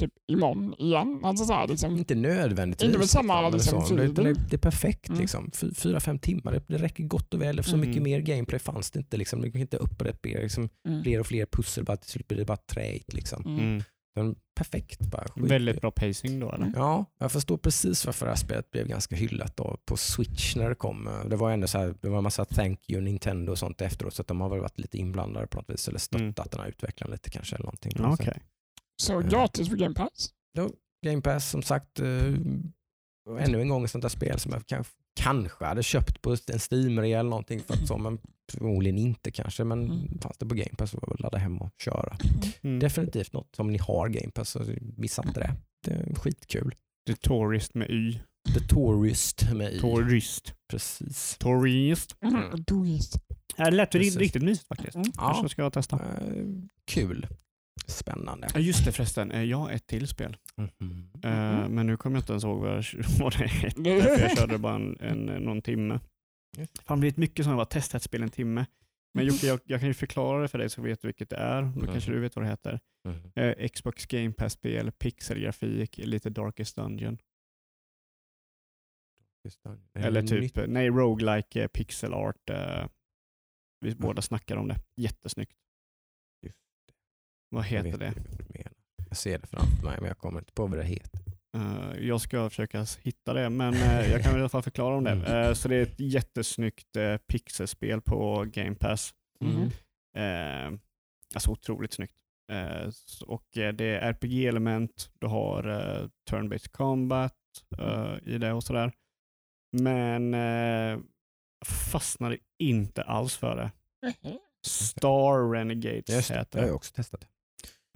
typ 0.00 0.10
imorgon 0.32 0.74
igen. 0.78 1.20
Alltså 1.22 1.44
så 1.44 1.52
här, 1.52 1.68
liksom, 1.68 1.96
Inte 1.96 2.14
nödvändigtvis. 2.14 2.86
Inte 2.86 2.98
med 2.98 3.08
samma, 3.08 3.48
liksom, 3.50 3.82
så. 3.86 3.94
det, 3.96 4.06
det, 4.08 4.32
det 4.32 4.56
är 4.56 4.58
perfekt. 4.58 5.08
Mm. 5.08 5.20
Liksom. 5.20 5.50
Fy- 5.54 5.74
Fyra, 5.74 6.00
fem 6.00 6.18
timmar, 6.18 6.52
det, 6.52 6.62
det 6.68 6.78
räcker 6.78 7.04
gott 7.04 7.34
och 7.34 7.42
väl. 7.42 7.64
Så 7.64 7.74
Mm. 7.76 7.88
mycket 7.88 8.02
mer 8.02 8.20
gameplay 8.20 8.58
fanns 8.58 8.90
det 8.90 8.98
inte. 8.98 9.16
Liksom. 9.16 9.40
Du 9.40 9.50
kan 9.50 9.60
inte 9.60 9.76
upprätta 9.76 10.28
liksom, 10.28 10.68
mm, 10.88 11.02
fler 11.02 11.20
och 11.20 11.26
fler 11.26 11.46
pussel, 11.46 11.84
bara 11.84 11.96
till 11.96 12.10
slut 12.10 12.28
blir 12.28 12.38
det 12.38 12.44
bara 12.44 12.56
träigt. 12.56 13.12
Liksom. 13.12 13.44
mm. 13.46 13.82
Men 14.16 14.36
perfekt. 14.54 15.00
Bara, 15.00 15.24
skit- 15.28 15.44
Väldigt 15.50 15.80
bra 15.80 15.90
pacing 15.90 16.40
då 16.40 16.52
eller? 16.52 16.72
Ja, 16.74 17.04
jag 17.18 17.32
förstår 17.32 17.56
precis 17.56 18.06
varför 18.06 18.26
det 18.26 18.30
här 18.32 18.36
spelet 18.36 18.70
blev 18.70 18.86
ganska 18.88 19.16
hyllat 19.16 19.56
då 19.56 19.78
på 19.84 19.96
Switch 19.96 20.56
när 20.56 20.68
det 20.68 20.74
kom. 20.74 21.08
Det 21.30 21.36
var 21.36 21.50
ändå 21.50 21.66
så 21.66 21.78
här, 21.78 21.94
det 22.00 22.08
var 22.08 22.16
en 22.18 22.22
massa 22.24 22.44
thank 22.44 22.90
you 22.90 23.00
Nintendo 23.00 23.52
och 23.52 23.58
sånt 23.58 23.80
efteråt 23.80 24.14
så 24.14 24.22
att 24.22 24.28
de 24.28 24.40
har 24.40 24.48
väl 24.48 24.60
varit 24.60 24.78
lite 24.78 24.98
inblandade 24.98 25.46
på 25.46 25.58
något 25.58 25.70
vis 25.70 25.88
eller 25.88 25.98
stöttat 25.98 26.20
Mm. 26.22 26.34
den 26.50 26.60
här 26.60 26.68
utvecklaren 26.68 27.12
lite 27.12 27.30
kanske 27.30 27.56
eller 27.56 27.64
någonting. 27.64 27.92
Ja, 27.96 28.12
Okej. 28.12 28.42
Så 29.02 29.12
Ja. 29.12 29.20
gratis 29.20 29.68
på 29.68 29.76
Game 29.76 29.94
Pass. 29.94 30.30
Game 31.06 31.22
Pass 31.22 31.50
som 31.50 31.62
sagt, 31.62 32.00
eh, 32.00 32.06
ännu 33.40 33.60
en 33.60 33.68
gång 33.68 33.84
ett 33.84 33.90
sånt 33.90 34.02
där 34.02 34.08
spel 34.08 34.38
som 34.38 34.52
jag 34.52 34.66
kanske, 34.66 34.92
kanske 35.20 35.64
hade 35.64 35.82
köpt 35.82 36.22
på 36.22 36.30
en 36.30 36.58
steam 36.70 36.98
eller 36.98 37.22
någonting 37.22 37.60
för 37.60 37.74
att 37.74 37.86
så, 37.88 37.98
men 37.98 38.18
förmodligen 38.52 38.98
inte 38.98 39.30
kanske. 39.30 39.64
Men 39.64 39.84
Mm. 39.84 40.18
fanns 40.20 40.38
det 40.38 40.46
på 40.46 40.54
Game 40.54 40.74
Pass 40.78 40.90
så 40.90 40.98
var 41.02 41.16
det 41.16 41.22
ladda 41.22 41.38
hem 41.38 41.58
och 41.58 41.70
köra. 41.84 42.16
Mm. 42.62 42.78
Definitivt 42.78 43.32
något 43.32 43.58
om 43.58 43.72
ni 43.72 43.78
har 43.78 44.08
Game 44.08 44.30
Pass 44.30 44.48
så 44.50 44.60
missa 44.96 45.22
inte 45.26 45.40
det. 45.40 45.54
Det 45.84 45.90
är 45.92 46.14
skitkul. 46.14 46.74
The 47.06 47.14
Tourist 47.14 47.74
med 47.74 47.90
Y. 47.90 48.20
The 48.54 48.60
Tourist 48.60 49.52
med 49.52 49.72
i. 49.72 49.80
Tourist. 49.80 50.54
Precis. 50.70 51.36
Tourist. 51.38 52.16
Mm. 52.22 52.64
Tourist. 52.64 53.16
Det 53.56 53.70
lät 53.70 53.90
Precis. 53.90 54.16
riktigt 54.16 54.42
mysigt 54.42 54.68
faktiskt. 54.68 54.94
Mm. 54.94 55.12
Kanske 55.12 55.42
Ja, 55.42 55.48
ska 55.48 55.62
jag 55.62 55.72
testa. 55.72 55.96
eh, 55.96 56.44
kul. 56.86 57.26
Spännande. 57.86 58.48
Ja, 58.54 58.60
just 58.60 58.84
det 58.84 58.92
förresten. 58.92 59.30
Eh, 59.32 59.42
Jag 59.42 59.58
har 59.58 59.70
ett 59.70 59.86
till 59.86 60.08
spel. 60.08 60.36
Mhm. 60.56 61.10
Eh, 61.24 61.68
Men 61.68 61.86
nu 61.86 61.96
kommer 61.96 62.16
jag 62.16 62.22
inte 62.22 62.32
ens 62.32 62.44
ihåg 62.44 62.60
vad, 62.60 62.76
jag, 62.76 62.84
vad 63.20 63.38
det 63.38 63.44
är. 63.44 63.70
För 64.16 64.20
jag 64.22 64.36
körde 64.38 64.58
bara 64.58 64.74
en, 64.74 64.96
en, 65.00 65.26
någon 65.26 65.62
timme. 65.62 66.00
Just. 66.58 66.74
Det 66.74 66.82
har 66.86 66.96
blivit 66.96 67.16
mycket 67.16 67.44
som 67.44 67.50
jag 67.50 67.58
bara 67.58 67.66
testat 67.66 67.94
ett 67.98 68.02
spel 68.02 68.22
en 68.22 68.30
timme. 68.30 68.66
Men 69.14 69.26
Jocke, 69.26 69.46
jag, 69.46 69.60
jag 69.64 69.80
kan 69.80 69.88
ju 69.88 69.94
förklara 69.94 70.42
det 70.42 70.48
för 70.48 70.58
dig 70.58 70.70
så 70.70 70.82
vet 70.82 71.00
du 71.02 71.08
vilket 71.08 71.30
det 71.30 71.36
är. 71.36 71.62
Då 71.62 71.86
kanske 71.86 72.10
Mhm. 72.10 72.16
du 72.16 72.20
vet 72.20 72.36
vad 72.36 72.44
det 72.44 72.48
heter. 72.48 72.80
Mhm. 73.08 73.32
Eh, 73.34 73.68
Xbox 73.68 74.06
Game 74.06 74.32
Pass-spel, 74.32 74.92
pixelgrafik, 74.92 75.98
lite 75.98 76.30
Darkest 76.30 76.76
Dungeon. 76.76 77.18
Det. 79.44 79.68
Är 79.70 79.76
det 79.92 80.06
Eller 80.06 80.22
typ, 80.22 80.56
eh, 80.56 80.64
nej, 80.68 80.88
roguelike 80.88 81.62
eh, 81.62 81.68
pixel 81.68 82.14
art. 82.14 82.50
eh, 82.50 82.86
Vi 83.80 83.94
båda 83.94 84.22
snackar 84.22 84.56
om 84.56 84.68
det. 84.68 84.76
Jättesnyggt. 84.96 85.56
Vad 87.56 87.64
Jag 87.64 87.68
heter 87.84 87.98
det? 87.98 88.12
menar. 88.54 88.72
Jag 89.08 89.16
ser 89.16 89.38
det 89.38 89.46
framför 89.46 89.86
mig 89.86 89.96
men 90.00 90.08
jag 90.08 90.18
kommer 90.18 90.38
inte 90.38 90.52
på 90.52 90.66
vad 90.66 90.78
det 90.78 90.84
heter. 90.84 91.20
Eh, 91.56 92.06
jag 92.06 92.20
ska 92.20 92.48
försöka 92.50 92.86
hitta 93.02 93.32
det, 93.32 93.50
men 93.50 93.74
eh, 93.74 94.10
jag 94.10 94.22
kan 94.22 94.36
i 94.36 94.40
alla 94.40 94.48
fall 94.48 94.62
förklara 94.62 94.96
om 94.96 95.04
det. 95.04 95.10
Mm. 95.10 95.32
Eh, 95.48 95.52
så 95.54 95.68
det 95.68 95.76
är 95.76 95.82
ett 95.82 96.00
jättesnyggt 96.00 96.96
uh, 96.96 97.16
pixelspel 97.16 98.00
på 98.00 98.44
Game 98.48 98.74
Pass. 98.74 99.14
Mm. 99.40 99.62
Eh, 100.16 100.78
alltså 101.34 101.50
otroligt 101.50 101.92
snyggt. 101.92 102.18
Eh, 102.52 102.90
och 103.26 103.56
eh, 103.56 103.72
det 103.72 103.84
är 103.84 104.00
RPG-element, 104.12 105.10
du 105.18 105.26
har 105.26 105.68
uh, 105.68 106.08
turn-based 106.30 106.70
combat 106.72 107.34
eh, 107.78 108.14
i 108.22 108.38
det 108.38 108.52
och 108.52 108.64
sådär. 108.64 108.92
Men 109.72 110.34
uh, 110.34 110.98
fastnade 111.92 112.38
inte 112.58 113.02
alls 113.02 113.36
för 113.36 113.56
det. 113.56 113.70
Star 114.66 115.52
Renegades 115.52 116.08
Just 116.08 116.28
det, 116.28 116.34
det 116.34 116.38
heter 116.38 116.58
har 116.58 116.62
det. 116.62 116.68
jag 116.68 116.76
också 116.76 116.92
testat. 116.94 117.26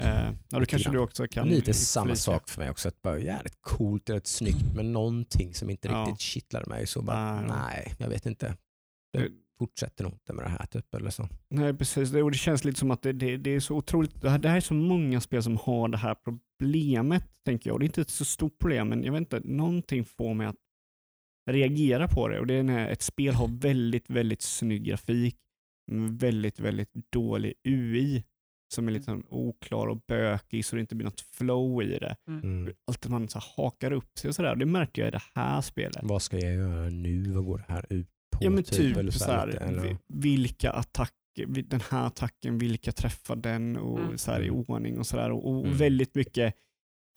Eh, 0.01 0.32
ja, 0.51 0.59
då 0.59 0.66
kanske 0.66 0.90
du 0.90 0.98
också 0.98 1.26
kan 1.28 1.48
Lite 1.48 1.74
samma 1.74 2.16
sak 2.16 2.48
för 2.48 2.61
mig 2.61 2.70
också. 2.70 2.88
Att 2.88 3.03
bara 3.03 3.18
jävligt 3.18 3.57
coolt, 3.61 4.11
rätt 4.11 4.26
snyggt 4.26 4.74
men 4.74 4.92
någonting 4.92 5.55
som 5.55 5.70
inte 5.70 5.88
Ja. 5.88 6.01
riktigt 6.09 6.20
kittlade 6.20 6.66
mig. 6.70 6.86
Så 6.86 7.03
bara, 7.03 7.40
Nej. 7.40 7.51
nej, 7.51 7.94
jag 7.98 8.09
vet 8.09 8.26
inte. 8.26 8.57
Det- 9.12 9.18
Jag 9.20 9.28
fortsätter 9.59 10.05
nog 10.05 10.12
inte 10.12 10.32
med 10.32 10.44
det 10.44 10.48
här 10.48 10.66
typ 10.66 10.94
eller 10.94 11.11
så. 11.11 11.28
Nej, 11.51 11.74
precis. 11.74 12.11
Det, 12.11 12.22
och 12.22 12.30
det 12.30 12.38
känns 12.38 12.64
lite 12.64 12.78
som 12.78 12.90
att 12.90 13.03
det, 13.03 13.12
det, 13.12 13.36
det 13.36 13.51
är 13.51 13.61
så 13.61 13.76
otroligt. 13.76 14.20
Det 14.22 14.30
här, 14.30 14.38
det 14.38 14.48
här 14.48 14.57
är 14.57 14.61
så 14.61 14.74
många 14.74 15.20
spel 15.20 15.42
som 15.42 15.57
har 15.57 15.88
det 15.88 15.98
här 15.98 16.16
problemet, 16.24 17.24
tänker 17.44 17.70
jag. 17.70 17.80
Det 17.80 17.84
är 17.84 17.86
inte 17.86 18.01
ett 18.01 18.11
så 18.11 18.24
stort 18.24 18.59
problem, 18.59 18.88
men 18.88 19.05
jag 19.05 19.12
vet 19.12 19.20
inte, 19.20 19.40
någonting 19.44 20.05
får 20.05 20.34
mig 20.34 20.46
att 20.46 20.57
reagera 21.51 22.09
på 22.09 22.28
det. 22.28 22.40
Och 22.40 22.46
det 22.46 22.55
är 22.55 22.62
när 22.62 22.88
ett 22.88 23.03
spel 23.03 23.34
har 23.34 23.48
väldigt, 23.61 24.11
väldigt 24.11 24.42
snygg 24.42 24.84
grafik, 24.84 25.36
väldigt, 26.11 26.61
väldigt 26.61 26.90
dålig 27.12 27.55
UI 27.64 28.24
som 28.73 28.89
är 28.89 28.93
lite 28.93 29.05
sån 29.05 29.23
oklar 29.29 29.87
och 29.87 30.01
bökig 30.09 30.64
så 30.64 30.77
det 30.77 30.81
inte 30.81 30.95
blir 30.95 31.05
något 31.05 31.21
flow 31.21 31.83
i 31.83 31.99
det. 31.99 32.16
Mm. 32.29 32.75
Alltid 32.87 33.11
man 33.11 33.29
så 33.29 33.39
hakar 33.57 33.93
upp 33.93 34.18
sig 34.18 34.29
och 34.29 34.35
sådär. 34.35 34.57
Det 34.57 34.66
märker 34.66 35.03
jag 35.03 35.09
i 35.09 35.11
det 35.12 35.23
här 35.35 35.61
spelet. 35.61 35.99
Vad 36.03 36.23
ska 36.23 36.39
jag 36.39 36.55
göra 36.55 36.89
nu? 36.91 37.33
Vad 37.33 37.45
går 37.45 37.59
det 37.59 37.73
här 37.73 37.87
ut 37.93 38.09
på? 38.33 38.45
Ja 38.45 38.51
men 38.51 38.64
typ, 38.64 38.97
eller 38.97 39.11
så 39.11 39.31
här 39.33 39.47
lite, 39.47 39.59
eller? 39.59 39.83
vi- 39.83 39.97
vilka 40.09 40.71
attacker, 40.73 41.47
den 41.62 41.81
här 41.91 42.07
attacken, 42.07 42.59
vilka 42.59 42.93
träffar 42.93 43.37
den 43.37 43.77
och 43.77 43.99
Mm. 44.01 44.18
så 44.18 44.31
här 44.33 44.43
i 44.43 44.51
ordning 44.51 44.99
och 44.99 45.07
sådär. 45.07 45.31
Och, 45.31 45.49
och 45.51 45.64
Mm. 45.66 45.77
väldigt 45.79 46.14
mycket 46.14 46.55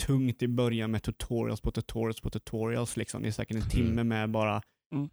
tungt 0.05 0.43
i 0.43 0.47
början 0.47 0.91
med 0.91 1.03
tutorials 1.03 1.61
på 1.61 1.71
tutorials 1.71 2.21
på 2.21 2.29
tutorials. 2.29 2.97
Liksom. 2.97 3.21
Det 3.21 3.27
är 3.27 3.31
säkert 3.31 3.57
en 3.57 3.69
timme 3.69 4.03
med 4.03 4.31
bara 4.31 4.61
Mm. 4.95 5.09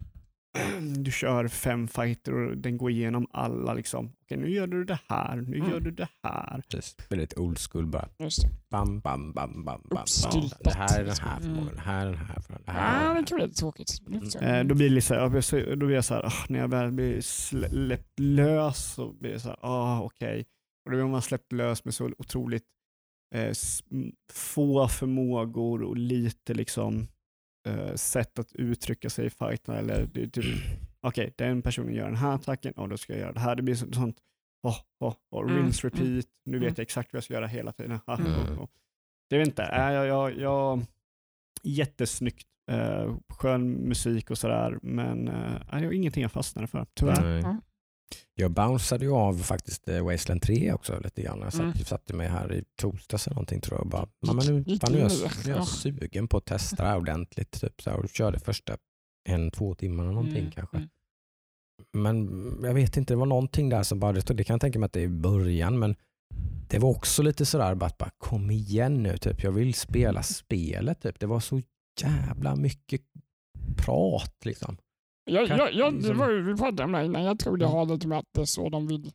du 0.97 1.11
kör 1.11 1.47
fem 1.47 1.87
fighter 1.87 2.33
och 2.33 2.57
den 2.57 2.77
går 2.77 2.91
igenom 2.91 3.27
alla. 3.31 3.73
Liksom. 3.73 4.11
Okej, 4.23 4.37
nu 4.37 4.49
gör 4.49 4.67
du 4.67 4.83
det 4.83 4.99
här, 5.07 5.35
nu 5.35 5.57
Mm. 5.57 5.69
gör 5.71 5.79
du 5.79 5.91
det 5.91 6.07
här. 6.23 6.63
Precis. 6.69 6.95
Väldigt 7.09 7.37
old 7.37 7.59
school 7.59 7.85
bara. 7.87 8.09
Just 8.19 8.41
det. 8.41 8.49
Bam, 8.69 8.99
bam, 8.99 9.33
bam, 9.33 9.65
bam, 9.65 9.81
bam. 9.89 10.05
Det 10.63 10.73
här 10.73 10.99
är 10.99 11.03
den 11.05 11.15
här 11.21 11.39
förmågan, 11.39 11.75
det 11.75 11.81
här 11.81 12.05
är 12.07 12.11
den 12.11 12.25
här 12.25 12.39
förmågan. 12.41 12.63
Det 12.65 12.71
Ja, 12.71 12.77
här 12.79 13.05
är 13.05 13.09
det 13.09 13.15
den 13.15 13.25
kan 13.25 13.35
bli 13.37 13.45
lite 13.47 13.59
tråkigt. 13.59 14.01
Mm. 14.07 14.55
Eh, 14.55 14.63
då 14.67 14.75
blir 14.75 14.89
det 14.95 15.01
så 15.01 15.13
här, 15.13 15.21
jag 15.21 15.31
blir 15.31 15.75
då 15.75 15.85
blir 15.85 15.95
jag 15.95 16.05
så 16.05 16.13
här, 16.13 16.25
ah, 16.25 16.45
när 16.49 16.59
jag 16.59 16.67
väl 16.67 16.91
blir 16.91 17.21
släppt 17.21 18.19
lös 18.19 18.93
så 18.93 19.13
blir 19.13 19.31
det 19.31 19.39
så 19.39 19.47
här, 19.49 19.57
ah, 19.61 20.01
okej. 20.01 20.45
Och 20.85 20.91
då 20.91 20.97
blir 20.97 21.07
man 21.07 21.21
släppt 21.21 21.51
lös 21.51 21.85
med 21.85 21.93
så 21.93 22.11
otroligt 22.17 22.63
eh, 23.35 23.51
få 24.33 24.87
förmågor 24.87 25.83
och 25.83 25.97
lite 25.97 26.53
liksom 26.53 27.07
eh, 27.67 27.95
sätt 27.95 28.39
att 28.39 28.51
uttrycka 28.53 29.09
sig 29.09 29.25
i 29.25 29.29
fighten. 29.29 29.75
Eller 29.75 30.05
det 30.13 30.23
är 30.23 30.27
typ, 30.27 30.45
okej, 31.01 31.33
den 31.37 31.61
personen 31.61 31.93
gör 31.93 32.05
den 32.05 32.15
här 32.15 32.35
attacken, 32.35 32.73
och 32.73 32.89
då 32.89 32.97
ska 32.97 33.13
jag 33.13 33.19
göra 33.19 33.31
det 33.33 33.39
här. 33.39 33.55
Det 33.55 33.61
blir 33.63 33.75
så- 33.75 33.91
sånt, 33.93 34.17
oh, 34.67 34.77
oh, 34.99 35.15
oh, 35.31 35.51
Mm, 35.51 35.63
rinse, 35.63 35.87
repeat, 35.87 36.25
nu 36.45 36.59
vet 36.59 36.67
Mm. 36.67 36.73
jag 36.77 36.79
exakt 36.83 37.13
vad 37.13 37.17
jag 37.17 37.23
ska 37.23 37.33
göra 37.33 37.47
hela 37.47 37.71
tiden. 37.71 37.99
Mm. 38.07 38.59
oh. 38.59 38.67
Det 39.29 39.37
vet 39.37 39.47
inte, 39.47 39.63
äh, 39.63 39.91
jag, 39.93 40.07
jag, 40.07 40.37
jag, 40.37 40.85
jättesnyggt, 41.63 42.47
eh, 42.71 43.15
skön 43.29 43.71
musik 43.71 44.29
och 44.31 44.37
sådär, 44.37 44.79
men 44.81 45.27
eh, 45.27 45.79
det 45.79 45.85
var 45.85 45.93
ingenting 45.93 46.21
jag 46.21 46.31
fastnade 46.31 46.67
för, 46.67 46.85
tyvärr. 46.93 47.41
Nej. 47.41 47.55
Ja. 48.41 48.45
Jag 48.45 48.51
bounceade 48.51 49.05
ju 49.05 49.11
av 49.11 49.37
faktiskt 49.37 49.87
eh, 49.89 50.05
Wasteland 50.05 50.41
3 50.41 50.73
också 50.73 50.99
lite 51.03 51.21
grann. 51.21 51.39
Jag 51.41 51.53
satt, 51.53 51.61
Mm. 51.61 51.73
satte 51.77 52.13
mig 52.13 52.27
här 52.27 52.53
i 52.53 52.63
torsdags 52.81 53.27
eller 53.27 53.35
någonting 53.35 53.61
tror 53.61 53.77
jag. 53.77 53.81
och 53.85 53.89
Bara, 53.89 54.03
Gick- 54.05 54.11
"Ja, 54.21 54.33
men 54.33 54.45
nu, 54.63 54.77
fan, 54.77 54.91
nu 54.91 54.97
är 54.97 55.01
jag, 55.01 55.11
nu 55.11 55.17
det." 55.43 55.49
är 55.49 55.53
jag 55.53 55.59
Ja. 55.61 55.65
sugen 55.65 56.27
på 56.27 56.37
att 56.37 56.45
testa 56.45 56.83
det 56.83 56.89
här 56.89 56.97
ordentligt. 56.97 57.51
Typ, 57.61 57.81
så 57.81 57.89
här, 57.89 57.97
och 57.97 58.09
körde 58.09 58.39
första 58.39 58.77
en, 59.29 59.51
två 59.51 59.75
timmar 59.75 60.03
eller 60.03 60.13
någonting 60.13 60.37
Mm, 60.39 60.51
kanske. 60.51 60.77
mm. 60.77 60.89
Men 61.93 62.29
jag 62.63 62.73
vet 62.73 62.97
inte, 62.97 63.13
det 63.13 63.17
var 63.17 63.25
någonting 63.25 63.69
där 63.69 63.83
som 63.83 63.99
bara, 63.99 64.11
det 64.13 64.43
kan 64.43 64.53
jag 64.53 64.61
tänka 64.61 64.79
mig 64.79 64.85
att 64.85 64.93
det 64.93 64.99
är 64.99 65.03
i 65.05 65.07
början, 65.09 65.79
men 65.79 65.95
det 66.69 66.79
var 66.79 66.89
också 66.89 67.23
lite 67.23 67.45
sådär 67.45 67.75
bara, 67.75 67.91
bara 67.99 68.11
kom 68.17 68.51
igen 68.51 69.03
nu, 69.03 69.17
typ. 69.17 69.43
jag 69.43 69.51
vill 69.51 69.73
spela 69.73 70.23
spelet. 70.23 71.01
Typ. 71.01 71.19
Det 71.19 71.25
var 71.25 71.39
så 71.39 71.61
jävla 72.01 72.55
mycket 72.55 73.01
prat 73.77 74.35
liksom. 74.45 74.77
Jag, 75.25 75.47
jag, 75.47 75.73
jag, 75.73 75.93
det 75.93 75.97
liksom- 75.97 76.17
var 76.17 76.29
ju, 76.29 76.41
vi 76.43 76.55
pratade 76.55 76.83
om 76.83 76.91
det 76.91 77.05
innan. 77.05 77.23
Jag 77.23 77.39
tror 77.39 77.57
det 77.57 77.65
Mm. 77.65 77.77
har 77.77 77.85
lite 77.85 78.07
med 78.07 78.17
att 78.17 78.25
det 78.35 78.41
är 78.41 78.45
så 78.45 78.69
de 78.69 78.87
vill 78.87 79.11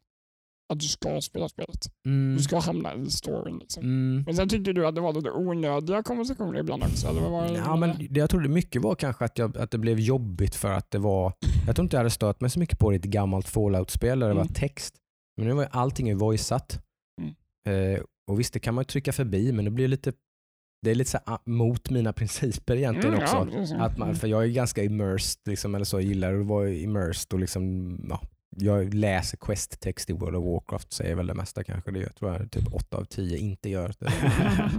att 0.73 0.81
du 0.81 0.87
ska 0.87 1.21
spela 1.21 1.49
spelet. 1.49 1.87
Mm. 2.07 2.37
Du 2.37 2.43
ska 2.43 2.59
hamna 2.59 2.95
i 2.95 3.11
storyn. 3.11 3.59
Liksom. 3.59 3.83
Mm. 3.83 4.23
Men 4.27 4.37
sen 4.37 4.49
tyckte 4.49 4.73
du 4.73 4.87
att 4.87 4.95
det 4.95 5.01
var 5.01 5.13
lite 5.13 5.31
onödiga 5.31 6.03
konversationer 6.03 6.59
ibland 6.59 6.83
också? 6.83 7.09
Eller 7.09 7.21
var 7.31 7.43
det? 7.49 7.55
Ja, 7.55 7.77
men 7.77 7.91
det, 8.11 8.21
jag 8.21 8.31
trodde 8.31 8.49
mycket 8.49 8.83
var 8.83 8.95
kanske 8.95 9.25
att, 9.25 9.39
jag, 9.39 9.57
att 9.59 9.71
det 9.71 9.79
blev 9.79 10.01
jobbigt 10.01 10.55
för 10.55 10.73
att 10.73 10.91
det 10.91 10.99
var, 10.99 11.33
jag 11.67 11.77
tror 11.77 11.85
inte 11.85 11.97
jag 11.97 12.01
hade 12.01 12.11
stört 12.11 12.41
mig 12.41 12.51
så 12.51 12.59
mycket 12.59 12.79
på 12.79 12.91
det 12.91 12.97
i 12.97 12.99
ett 12.99 13.05
gammalt 13.05 13.49
Fallout-spel 13.49 14.19
där 14.19 14.27
det 14.27 14.33
Mm. 14.35 14.47
var 14.47 14.55
text. 14.55 14.95
Men 15.37 15.49
nu 15.49 15.55
var 15.55 15.63
ju 15.63 15.69
allting 15.73 16.19
voiceat. 16.19 16.81
Mm. 17.21 17.95
Eh, 17.95 18.01
och 18.31 18.41
visst, 18.41 18.53
det 18.53 18.61
kan 18.61 18.75
man 18.75 18.83
ju 18.83 18.87
trycka 18.87 19.13
förbi, 19.13 19.53
men 19.53 19.65
det 19.65 19.71
blir 19.71 19.89
lite, 19.89 20.13
det 20.83 20.91
är 20.91 20.95
lite 20.95 21.11
så 21.11 21.19
här, 21.27 21.35
ah, 21.35 21.39
mot 21.45 21.91
mina 21.91 22.13
principer 22.13 22.77
egentligen 22.77 23.15
Mm, 23.15 23.23
också. 23.25 23.49
ja. 23.75 23.85
Att 23.85 23.99
man, 23.99 24.15
för 24.15 24.29
jag 24.29 24.43
är 24.45 24.49
ganska 24.49 24.85
immersed, 24.85 25.41
liksom, 25.45 25.75
eller 25.75 25.85
så, 25.85 25.97
jag 25.97 26.03
gillar 26.03 26.35
att 26.41 26.47
vara 26.47 26.71
immersed 26.71 27.33
och 27.33 27.39
liksom, 27.39 27.97
ja, 28.11 28.21
jag 28.59 28.95
läser 28.95 29.37
quest-text 29.37 30.11
i 30.11 30.13
World 30.13 30.37
of 30.37 30.45
Warcraft, 30.45 30.93
säger 30.93 31.15
väl 31.15 31.27
det 31.27 31.35
mesta 31.35 31.65
kanske. 31.65 31.91
Det 31.91 31.99
gör, 31.99 32.09
tror 32.09 32.33
jag 32.33 32.51
typ 32.51 32.75
8 32.75 32.97
av 32.97 33.05
10 33.05 33.39
inte 33.39 33.69
gör. 33.69 33.95
Det. 33.99 34.13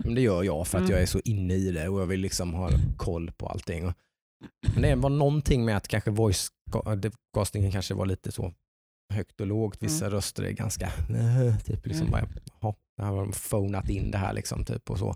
Men 0.04 0.16
det 0.16 0.22
gör 0.22 0.44
jag 0.44 0.68
för 0.68 0.78
att 0.78 0.82
Mm. 0.82 0.92
jag 0.94 1.02
är 1.02 1.06
så 1.06 1.20
inne 1.24 1.54
i 1.54 1.72
det 1.72 1.88
och 1.90 2.02
jag 2.02 2.06
vill 2.06 2.20
liksom 2.20 2.54
ha 2.54 2.70
koll 2.98 3.32
på 3.38 3.48
allting. 3.48 3.94
Men 4.74 4.82
det 4.82 4.96
var 4.96 5.10
någonting 5.10 5.66
med 5.66 5.78
att 5.78 5.88
kanske 5.88 6.12
voice 6.12 6.50
castingen 7.34 7.72
kanske 7.72 7.94
var 7.94 8.06
lite 8.06 8.32
så 8.32 8.54
högt 9.14 9.42
och 9.42 9.48
lågt. 9.48 9.78
Vissa 9.80 10.10
röster 10.10 10.44
är 10.44 10.52
ganska, 10.52 10.90
typ 11.66 11.86
liksom 11.86 12.08
Mm. 12.08 12.12
bara, 12.12 12.28
jaha, 12.62 12.74
där 12.98 13.06
har 13.06 13.18
de 13.18 13.32
phonat 13.50 13.90
in 13.90 14.12
det 14.12 14.18
här 14.18 14.34
liksom 14.34 14.66
typ 14.66 14.90
och 14.90 15.00
så. 15.00 15.16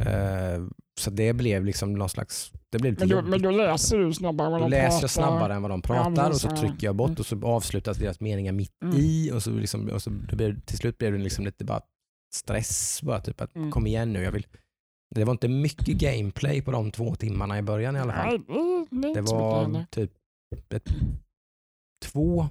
Eh, 0.00 0.62
så 1.00 1.10
det 1.10 1.32
blev 1.32 1.64
liksom 1.64 1.92
någon 1.94 2.08
slags... 2.08 2.52
Det 2.70 2.78
blev 2.78 2.92
lite 2.92 3.06
Men, 3.06 3.24
då, 3.24 3.30
men 3.30 3.42
då 3.42 3.50
läser 3.50 3.98
du 3.98 4.12
snabbare 4.14 4.50
vad 4.50 4.60
Då 4.60 4.64
de 4.64 4.70
läser 4.70 4.88
pratar. 4.90 5.02
jag 5.02 5.10
snabbare 5.10 5.54
än 5.54 5.62
vad 5.62 5.70
de 5.70 5.82
pratar 5.82 6.30
och 6.30 6.36
så 6.40 6.56
trycker 6.56 6.86
jag 6.86 6.96
bort 6.96 7.20
och 7.20 7.26
så 7.26 7.46
avslutas 7.46 7.96
deras 7.98 8.20
meningar 8.20 8.52
mitt 8.52 8.72
Mm. 8.84 8.96
i 8.96 9.30
och 9.34 9.42
så, 9.42 9.50
liksom, 9.50 9.88
och 9.90 10.02
så 10.02 10.10
blev, 10.10 10.60
till 10.60 10.78
slut 10.78 10.98
blev 10.98 11.12
det 11.12 11.18
liksom 11.18 11.44
lite 11.44 11.64
bara 11.64 11.80
stress. 12.34 13.00
Bara 13.02 13.20
typ 13.20 13.40
att 13.40 13.56
Mm. 13.56 13.70
kom 13.70 13.86
igen 13.86 14.12
nu, 14.12 14.22
jag 14.22 14.32
vill... 14.32 14.46
Det 15.14 15.24
var 15.24 15.32
inte 15.32 15.48
mycket 15.48 15.96
gameplay 15.98 16.62
på 16.62 16.70
de 16.70 16.90
två 16.90 17.14
timmarna 17.14 17.58
i 17.58 17.62
början 17.62 17.96
i 17.96 18.00
alla 18.00 18.12
fall. 18.12 18.40
Nej, 18.90 19.14
det, 19.14 19.20
var 19.20 19.84
typ 19.90 20.12
ett, 20.74 20.88
två 22.04 22.46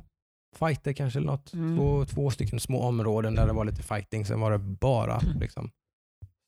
fighter 0.56 0.94
kanske 0.94 1.20
något. 1.20 1.54
Mm. 1.54 1.78
Två, 1.78 2.06
två 2.06 2.32
stycken 2.32 2.60
små 2.60 2.82
områden 2.82 3.36
där 3.36 3.48
det 3.48 3.54
var 3.54 3.66
lite 3.66 3.84
fighting. 3.84 4.26
Sen 4.26 4.40
var 4.40 4.52
det 4.52 4.58
bara 4.58 5.18
Mm. 5.20 5.40
liksom 5.40 5.72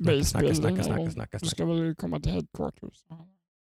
Snacka, 0.03 0.23
snacka, 0.55 0.83
snacka, 0.83 1.01
och 1.01 1.11
snacka, 1.11 1.37
Du 1.37 1.39
snacka. 1.39 1.45
ska 1.55 1.65
väl 1.65 1.95
komma 1.95 2.19
till 2.19 2.31
headquarters. 2.31 3.05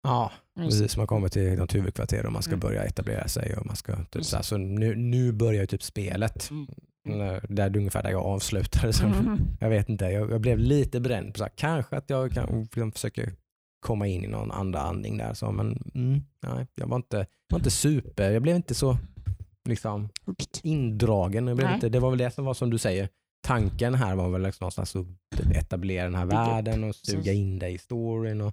Ja, 0.02 0.32
precis. 0.56 0.96
Man 0.96 1.06
kommer 1.06 1.28
till 1.28 1.58
något 1.58 1.74
huvudkvarter 1.74 2.26
och 2.26 2.32
man 2.32 2.42
ska 2.42 2.50
Mm. 2.50 2.60
börja 2.60 2.84
etablera 2.84 3.28
sig. 3.28 3.56
Och 3.56 3.66
man 3.66 3.76
ska, 3.76 4.04
typ, 4.04 4.24
så 4.24 4.36
här, 4.36 4.42
så 4.42 4.56
nu, 4.56 4.94
nu 4.96 5.32
börjar 5.32 5.66
typ 5.66 5.82
spelet. 5.82 6.50
Mm. 6.50 7.40
Där 7.48 7.76
ungefär 7.76 8.02
där 8.02 8.10
jag 8.10 8.22
avslutade. 8.26 8.92
Så 8.92 9.04
Mm. 9.06 9.38
Jag 9.60 9.68
vet 9.70 9.88
inte, 9.88 10.04
jag, 10.04 10.30
jag 10.30 10.40
blev 10.40 10.58
lite 10.58 11.00
bränd. 11.00 11.36
Så 11.36 11.42
här, 11.44 11.50
kanske 11.56 11.96
att 11.96 12.10
jag 12.10 12.32
kan, 12.32 12.60
liksom, 12.62 12.92
försöker 12.92 13.32
komma 13.80 14.06
in 14.06 14.24
i 14.24 14.28
någon 14.28 14.50
andra 14.50 14.80
andning 14.80 15.16
där. 15.18 15.34
Så, 15.34 15.52
men 15.52 15.82
mm, 15.94 16.20
nej, 16.42 16.66
jag 16.74 16.86
var 16.86 16.96
inte, 16.96 17.26
var 17.48 17.58
inte 17.58 17.70
super, 17.70 18.30
jag 18.30 18.42
blev 18.42 18.56
inte 18.56 18.74
så 18.74 18.96
liksom, 19.68 20.08
indragen. 20.62 21.46
Jag 21.46 21.56
blev 21.56 21.66
Nej. 21.68 21.74
inte, 21.74 21.88
det 21.88 22.00
var 22.00 22.10
väl 22.10 22.18
det 22.18 22.30
som 22.30 22.44
var 22.44 22.54
som 22.54 22.70
du 22.70 22.78
säger. 22.78 23.08
Tanken 23.42 23.94
här 23.94 24.14
var 24.16 24.28
väl 24.30 24.42
liksom 24.42 24.64
någonstans 24.64 24.96
att 24.96 25.06
etablera 25.56 26.04
den 26.04 26.14
här 26.14 26.26
världen 26.26 26.84
och 26.84 26.94
suga 26.94 27.32
in 27.32 27.58
dig 27.58 27.74
i 27.74 27.78
storyn. 27.78 28.40
Och 28.40 28.52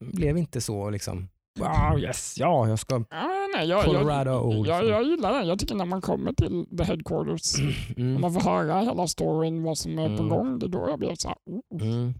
blev 0.00 0.38
inte 0.38 0.60
så 0.60 0.90
liksom, 0.90 1.28
wow 1.58 1.98
yes, 2.00 2.34
ja 2.38 2.68
jag 2.68 2.78
ska 2.78 3.04
Ja, 3.10 3.48
nej, 3.56 3.68
jag, 3.68 3.84
Colorado 3.84 4.30
jag, 4.30 4.66
jag, 4.66 4.86
jag 4.86 5.04
gillar 5.04 5.32
den. 5.32 5.48
Jag 5.48 5.58
tycker 5.58 5.74
när 5.74 5.84
man 5.84 6.00
kommer 6.00 6.32
till 6.32 6.66
the 6.78 6.84
headquarters 6.84 7.54
Mm, 7.96 8.20
man 8.20 8.32
får 8.32 8.40
höra 8.40 8.80
hela 8.80 9.06
storyn, 9.06 9.62
vad 9.62 9.78
som 9.78 9.98
är 9.98 10.16
på 10.16 10.22
Mm. 10.22 10.28
gång. 10.28 10.58
Det 10.58 10.66
är 10.66 10.68
då 10.68 10.86
jag 10.88 10.98
blev 10.98 11.14
så 11.14 11.28
här, 11.28 11.36
oh, 11.46 11.82
mm, 11.82 12.14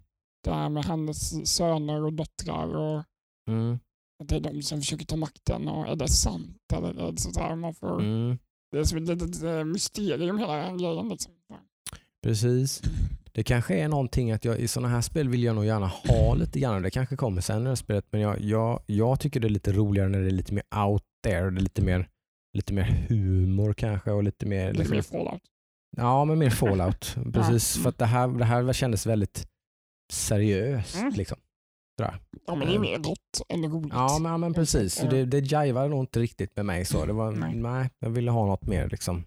det 0.45 0.51
här 0.55 0.69
med 0.69 0.85
hennes 0.85 1.51
söner 1.51 2.05
och 2.05 2.13
döttrar 2.13 2.77
och 2.77 3.03
mm, 3.51 3.79
att 4.23 4.29
det 4.29 4.37
är 4.37 4.41
de 4.41 4.63
som 4.63 4.79
försöker 4.81 5.07
ta 5.07 5.17
makten 5.17 5.69
och 5.69 5.89
är 5.89 5.97
det 5.97 6.09
sant 6.09 6.57
eller 6.75 7.13
det 7.13 7.21
sådär 7.21 7.57
man 7.57 7.75
får, 7.75 8.01
mm. 8.01 8.39
det 8.73 8.79
är 8.79 8.85
som 8.85 8.99
ett 8.99 9.09
litet 9.09 9.43
eh, 9.43 9.65
mysterium 9.65 10.39
hela 10.39 10.57
den 10.57 10.79
grejen 10.79 11.09
liksom. 11.09 11.33
Precis. 12.25 12.83
Det 13.33 13.43
kanske 13.43 13.75
är 13.75 13.89
någonting 13.89 14.33
att 14.33 14.45
jag 14.45 14.59
i 14.59 14.69
sådana 14.69 14.89
här 14.89 15.01
spel 15.01 15.29
vill 15.29 15.43
jag 15.43 15.55
nog 15.55 15.65
gärna 15.65 15.87
ha 15.87 16.35
lite 16.35 16.61
grann. 16.61 16.83
Det 16.83 16.91
kanske 16.91 17.17
kommer 17.17 17.41
sen 17.41 17.61
i 17.61 17.63
det 17.63 17.69
här 17.69 17.75
spelet 17.75 18.05
men 18.11 18.21
jag, 18.21 18.41
jag, 18.41 18.81
jag 18.87 19.21
tycker 19.21 19.41
det 19.41 19.47
är 19.47 19.51
lite 19.51 19.73
roligare 19.73 20.09
när 20.09 20.21
det 20.21 20.27
är 20.27 20.31
lite 20.31 20.55
mer 20.55 20.65
out 20.87 21.03
there. 21.25 21.51
Det 21.51 21.59
är 21.59 21.61
lite 21.61 21.83
mer, 21.83 22.09
lite 22.57 22.73
mer 22.73 23.07
humor 23.09 23.73
kanske 23.73 24.11
och 24.11 24.23
lite 24.23 24.47
mer... 24.47 24.73
Lite 24.73 24.79
Liksom, 24.79 24.97
mer 24.97 25.03
fallout. 25.25 25.43
ja, 25.97 26.25
men 26.25 26.39
mer 26.39 26.51
fallout. 26.51 27.17
Precis. 27.33 27.83
För 27.83 27.89
att 27.89 27.99
det 27.99 28.07
här, 28.07 28.29
det 28.29 28.45
här 28.45 28.73
kändes 28.73 29.07
väldigt 29.07 29.47
seriöst. 30.13 30.97
Mm. 30.97 31.13
Liksom. 31.13 31.39
Ja 32.47 32.55
men 32.55 32.69
det 32.69 32.75
är 32.75 32.79
mer 32.79 32.99
rätt 32.99 33.43
än 33.49 33.65
roligt. 33.73 33.93
Ja, 33.93 34.19
men, 34.21 34.33
ja, 34.33 34.39
men 34.39 34.55
precis. 34.55 35.05
Det, 35.11 35.25
det 35.25 35.39
jivar 35.39 35.89
nog 35.89 36.03
inte 36.03 36.21
riktigt 36.21 36.57
med 36.57 36.67
mig. 36.67 36.85
så. 36.85 37.07
Det 37.07 37.13
var, 37.13 37.33
Nej. 37.33 37.55
nej. 37.55 37.91
jag 37.99 38.11
ville 38.11 38.31
ha 38.31 38.47
något 38.47 38.67
mer 38.67 38.89
liksom 38.89 39.25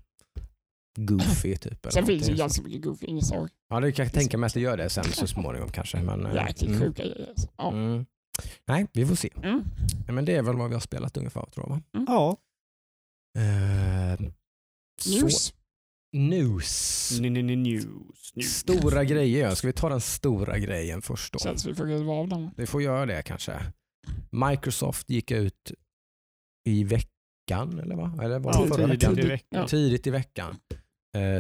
goofy. 0.98 1.56
Typ, 1.58 1.86
eller 1.86 1.92
Sen 1.92 2.06
finns 2.06 2.26
det 2.26 2.32
ju 2.32 2.38
ganska 2.38 2.64
mycket 2.64 2.82
goofy 2.82 3.06
inslag. 3.08 3.50
Ja, 3.70 3.80
det 3.80 3.92
kan 3.92 4.10
tänka 4.10 4.38
mig 4.38 4.48
att 4.48 4.54
det 4.54 4.60
gör 4.60 4.78
det 4.78 4.90
sen 4.90 5.04
så 5.04 5.28
småningom 5.38 5.70
kanske. 5.70 6.02
Men, 6.02 6.26
eh, 6.26 6.36
Jäkligt 6.36 6.70
mm. 6.70 6.80
sjuka 6.82 7.04
grejer. 7.04 7.28
alltså. 7.30 7.48
Ja. 7.58 7.72
Mm. 7.72 8.06
Nej, 8.68 8.88
vi 8.94 9.06
får 9.06 9.16
se. 9.16 9.30
Mm. 9.44 9.64
Men 10.08 10.26
det 10.26 10.36
är 10.36 10.42
väl 10.42 10.56
vad 10.58 10.68
vi 10.70 10.74
har 10.76 10.82
spelat 10.82 11.18
ungefär 11.18 11.46
tror 11.46 11.66
jag 11.70 11.76
va? 11.76 11.82
Ja. 12.08 12.38
Så- 15.02 15.10
News. 15.10 15.54
News. 16.14 17.20
News. 17.22 18.36
News. 18.36 18.54
Stora 18.58 19.04
grejer. 19.04 19.56
Ska 19.56 19.68
vi 19.68 19.74
ta 19.74 19.90
den 19.90 20.02
stora 20.02 20.60
grejen 20.60 21.02
först 21.02 21.34
då? 21.34 21.40
Känns 21.40 21.66
vi 21.66 21.76
får 21.76 21.86
riva 21.86 22.14
av 22.14 22.28
den. 22.28 22.52
Vi 22.58 22.66
får 22.66 22.82
göra 22.82 23.06
det 23.06 23.22
kanske. 23.22 23.60
Microsoft 24.32 25.10
gick 25.10 25.32
ut 25.32 25.72
i 26.66 26.84
veckan, 26.84 27.80
eller 27.80 27.96
vad? 27.96 28.24
Eller 28.24 28.40
var 28.40 28.54
det 28.54 28.60
Ja, 28.60 28.68
förra 28.76 28.88
tidigt 28.88 29.04
veckan? 29.04 29.20
i 29.20 29.28
veckan. 29.28 29.60
Ja. 29.62 29.68
Tidigt 29.68 30.08
i 30.08 30.10
veckan 30.10 30.56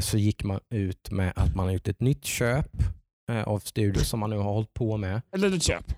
så 0.01 0.17
gick 0.17 0.43
man 0.43 0.59
ut 0.69 1.11
med 1.11 1.33
att 1.35 1.55
man 1.55 1.65
har 1.65 1.73
gjort 1.73 1.87
ett 1.87 2.01
nytt 2.01 2.25
köp 2.25 2.71
eh, 3.31 3.43
av 3.43 3.59
studio 3.59 4.03
som 4.03 4.19
man 4.19 4.29
nu 4.29 4.37
har 4.37 4.53
hållit 4.53 4.73
på 4.73 4.97
med. 4.97 5.21
Eller 5.31 5.55
ett 5.55 5.63
köp. 5.63 5.93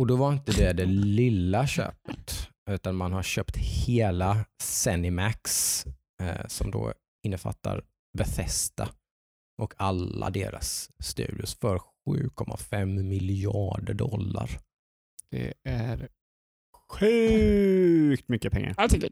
Och 0.00 0.06
då 0.06 0.16
var 0.16 0.32
inte 0.32 0.52
det 0.52 0.72
det 0.72 0.84
lilla 0.84 1.66
köpet, 1.66 2.48
utan 2.70 2.96
man 2.96 3.12
har 3.12 3.22
köpt 3.22 3.56
hela 3.56 4.44
Zenimax 4.62 5.84
eh, 6.22 6.46
som 6.46 6.70
då 6.70 6.92
innefattar 7.26 7.84
Bethesda 8.18 8.88
och 9.62 9.74
alla 9.76 10.30
deras 10.30 10.90
studios 11.02 11.54
för 11.54 11.80
7,5 12.10 13.02
miljarder 13.02 13.94
dollar. 13.94 14.50
Det 15.30 15.54
är 15.64 16.08
sjukt 16.90 18.28
mycket 18.28 18.52
pengar. 18.52 18.74
Jag 18.76 18.90
tycker... 18.90 19.10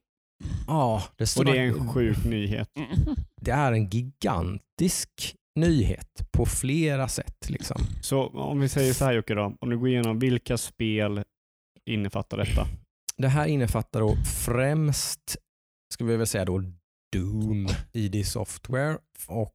Ja, 0.67 1.03
det, 1.17 1.27
står 1.27 1.45
Och 1.45 1.53
det 1.53 1.59
är 1.59 1.63
en 1.63 1.89
sjuk 1.89 2.25
nyhet. 2.25 2.71
Mm. 2.77 3.17
det 3.41 3.51
är 3.51 3.73
en 3.73 3.89
gigantisk 3.89 5.35
nyhet 5.57 6.29
på 6.33 6.47
flera 6.47 7.09
sätt. 7.09 7.51
Liksom. 7.51 7.83
Så 8.03 8.27
om 8.27 8.61
vi 8.61 8.69
säger 8.69 8.93
så 8.93 9.05
här 9.05 9.13
Jocke 9.13 9.35
då, 9.35 9.57
om 9.61 9.71
du 9.71 9.79
går 9.79 9.89
igenom 9.89 10.19
vilka 10.19 10.59
spel 10.59 11.23
innefattar 11.91 12.37
detta? 12.37 12.67
Det 13.17 13.29
här 13.29 13.47
innefattar 13.47 14.01
då 14.01 14.17
främst, 14.47 15.37
ska 15.95 16.05
vi 16.05 16.17
väl 16.17 16.27
säga 16.27 16.45
då, 16.45 16.63
Doom, 17.13 17.69
ID 17.93 18.27
Software 18.27 18.99
och 19.27 19.55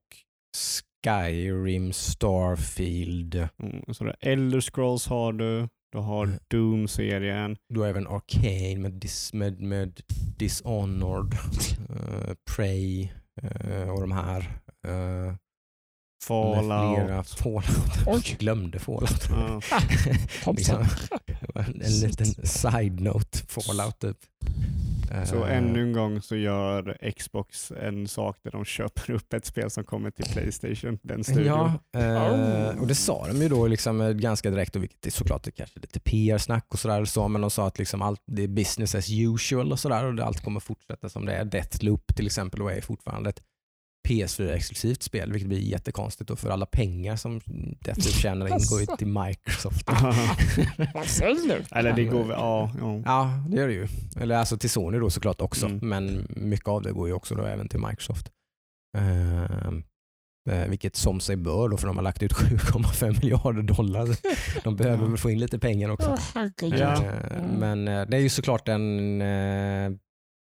Skyrim, 1.05 1.93
Starfield. 1.93 3.35
Mm, 3.35 3.93
så 3.93 4.03
det 4.03 4.15
är 4.19 4.31
Elder 4.31 4.61
Scrolls 4.61 5.07
har 5.07 5.33
du, 5.33 5.67
du 5.91 5.97
har 5.97 6.23
Mm. 6.25 6.39
Doom-serien, 6.47 7.57
Du 7.69 7.79
har 7.79 7.87
även 7.87 8.07
Arcane 8.07 8.77
med, 8.77 8.91
dis, 8.91 9.33
med, 9.33 9.61
med 9.61 10.01
Dishonored, 10.37 11.35
uh, 11.89 12.33
Prey 12.55 13.09
eh, 13.41 13.89
och 13.89 14.01
de 14.01 14.11
här. 14.11 14.59
Uh, 14.87 15.35
Fallout. 16.23 16.97
flera 16.97 17.23
Fallout. 17.23 18.07
Oj. 18.07 18.35
Glömde 18.39 18.79
Fallout. 18.79 19.29
Ja. 19.29 19.61
En 21.65 21.99
liten 22.01 22.25
side-note 22.47 23.37
Fallout 23.47 23.99
typ. 23.99 24.17
Så 25.25 25.41
Eh, 25.51 25.57
ännu 25.57 25.81
en 25.81 25.93
gång 25.93 26.21
så 26.21 26.35
gör 26.35 27.11
Xbox 27.17 27.71
en 27.71 28.07
sak 28.07 28.37
där 28.43 28.51
de 28.51 28.65
köper 28.65 29.11
upp 29.11 29.33
ett 29.33 29.45
spel 29.45 29.69
som 29.69 29.83
kommer 29.83 30.11
till 30.11 30.25
Playstation, 30.25 30.99
den 31.03 31.23
studion. 31.23 31.71
Ja, 31.91 31.99
eh, 31.99 32.79
och 32.81 32.87
det 32.87 32.95
sa 32.95 33.27
de 33.27 33.41
ju 33.41 33.49
då 33.49 33.67
liksom 33.67 34.01
eh, 34.01 34.09
ganska 34.09 34.51
direkt, 34.51 34.75
och 34.75 34.83
vilket 34.83 35.05
är 35.05 35.11
såklart 35.11 35.47
är 35.47 35.51
kanske 35.51 35.79
lite 35.79 35.99
PR-snack 35.99 36.65
och 36.67 36.79
sådär, 36.79 37.05
så, 37.05 37.27
men 37.27 37.41
de 37.41 37.51
sa 37.51 37.67
att 37.67 37.79
liksom 37.79 38.01
allt, 38.01 38.23
det 38.27 38.43
är 38.43 38.47
business 38.47 38.95
as 38.95 39.07
usual 39.11 39.71
och 39.71 39.79
sådär 39.79 40.05
och 40.05 40.15
det, 40.15 40.25
allt 40.25 40.43
kommer 40.43 40.59
fortsätta 40.59 41.09
som 41.09 41.25
det 41.25 41.33
är. 41.33 41.45
Deathloop 41.45 42.15
till 42.15 42.25
exempel 42.25 42.61
och 42.61 42.71
är 42.71 42.81
fortfarande 42.81 43.29
ett 43.29 43.41
PS4-exklusivt 44.09 45.03
spel, 45.03 45.31
vilket 45.31 45.47
blir 45.49 45.59
jättekonstigt 45.59 46.27
då 46.27 46.35
för 46.35 46.49
alla 46.49 46.65
pengar 46.65 47.15
som 47.15 47.41
Deathloop 47.79 48.15
tjänar 48.15 48.47
in 48.47 48.59
går 48.69 48.79
ju 48.79 48.85
till 48.97 49.07
Microsoft. 49.07 49.89
Vad 50.93 51.05
säger 51.07 51.47
du? 51.47 51.63
Eller 51.77 51.93
det 51.93 52.03
går 52.03 52.31
ja. 52.31 52.71
ja. 52.79 53.01
Ja, 53.05 53.43
det 53.49 53.57
gör 53.57 53.67
det 53.67 53.73
ju. 53.73 53.87
Eller 54.21 54.35
alltså 54.35 54.57
till 54.57 54.69
Sony 54.69 54.97
då 54.99 55.09
såklart 55.09 55.41
också, 55.41 55.65
Mm. 55.65 55.79
men 55.89 56.27
mycket 56.29 56.67
av 56.67 56.81
det 56.81 56.91
går 56.91 57.07
ju 57.07 57.13
också 57.13 57.35
då 57.35 57.43
även 57.45 57.67
till 57.67 57.79
Microsoft. 57.79 58.29
Eh, 58.97 60.65
vilket 60.67 60.95
som 60.95 61.19
sig 61.19 61.35
bör 61.35 61.69
då, 61.69 61.77
för 61.77 61.87
de 61.87 61.95
har 61.97 62.03
lagt 62.03 62.23
ut 62.23 62.33
7,5 62.33 63.19
miljarder 63.21 63.61
dollar. 63.63 64.07
De 64.63 64.75
behöver 64.75 65.07
väl 65.07 65.17
få 65.17 65.29
in 65.29 65.39
lite 65.39 65.59
pengar 65.59 65.89
också. 65.89 66.17
Herregud. 66.35 66.79
Ja. 66.79 67.03
Mm. 67.03 67.45
Men 67.59 67.87
eh, 67.87 68.07
det 68.09 68.17
är 68.17 68.21
ju 68.21 68.29
såklart 68.29 68.67
en 68.67 69.21
eh, 69.21 69.91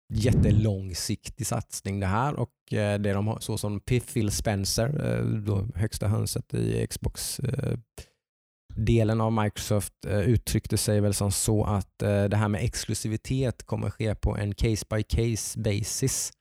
jättelångsiktig 0.10 1.47
satsning 1.47 1.99
det 1.99 2.05
här 2.05 2.34
och 2.34 2.74
eh, 2.74 2.99
det 2.99 3.14
de 3.14 3.28
har, 3.28 3.39
så 3.39 3.58
som 3.58 3.80
Phil 3.80 4.32
Spencer, 4.32 5.05
eh, 5.05 5.26
då 5.26 5.68
högsta 5.76 6.08
hönset 6.08 6.53
i 6.53 6.88
Xbox-delen 6.88 9.20
eh, 9.20 9.26
av 9.26 9.34
Microsoft 9.34 9.93
uttryckte 10.05 10.78
sig 10.78 11.01
väl 11.01 11.14
som 11.14 11.32
så 11.32 11.64
att 11.64 11.99
det 11.99 12.38
här 12.38 12.47
med 12.47 12.64
exklusivitet 12.64 13.64
kommer 13.64 13.89
ske 13.89 14.16
på 14.16 14.38
en 14.38 14.55
case 14.55 14.86
by 14.89 15.03
case 15.03 15.60
basis. 15.60 16.34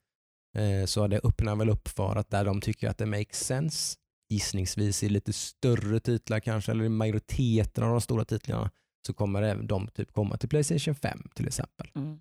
Så 0.87 1.07
det 1.07 1.21
öppnar 1.25 1.57
väl 1.57 1.71
upp 1.71 1.89
för 1.89 2.17
att 2.17 2.31
där 2.31 2.45
de 2.45 2.61
tycker 2.61 2.89
att 2.89 2.99
det 2.99 3.07
makes 3.07 3.47
sense, 3.47 3.97
gissningsvis 4.29 5.03
i 5.03 5.09
lite 5.09 5.33
större 5.33 6.01
titlar 6.01 6.41
kanske, 6.41 6.73
eller 6.73 6.85
i 6.85 6.89
majoriteten 6.89 7.85
av 7.85 7.91
de 7.91 8.01
stora 8.01 8.25
titlarna, 8.25 8.71
så 9.07 9.15
kommer 9.15 9.55
de 9.55 9.89
typ 9.89 10.13
komma 10.13 10.37
till 10.37 10.49
Playstation 10.49 10.95
5 10.95 11.29
till 11.35 11.47
exempel. 11.47 11.91
Mm. 11.95 12.19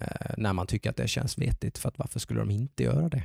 Eh, 0.00 0.34
när 0.36 0.52
man 0.52 0.66
tycker 0.66 0.90
att 0.90 0.96
det 0.96 1.08
känns 1.08 1.38
vettigt, 1.38 1.78
för 1.78 1.88
att 1.88 1.98
varför 1.98 2.20
skulle 2.20 2.40
de 2.40 2.50
inte 2.50 2.82
göra 2.82 3.08
det? 3.08 3.24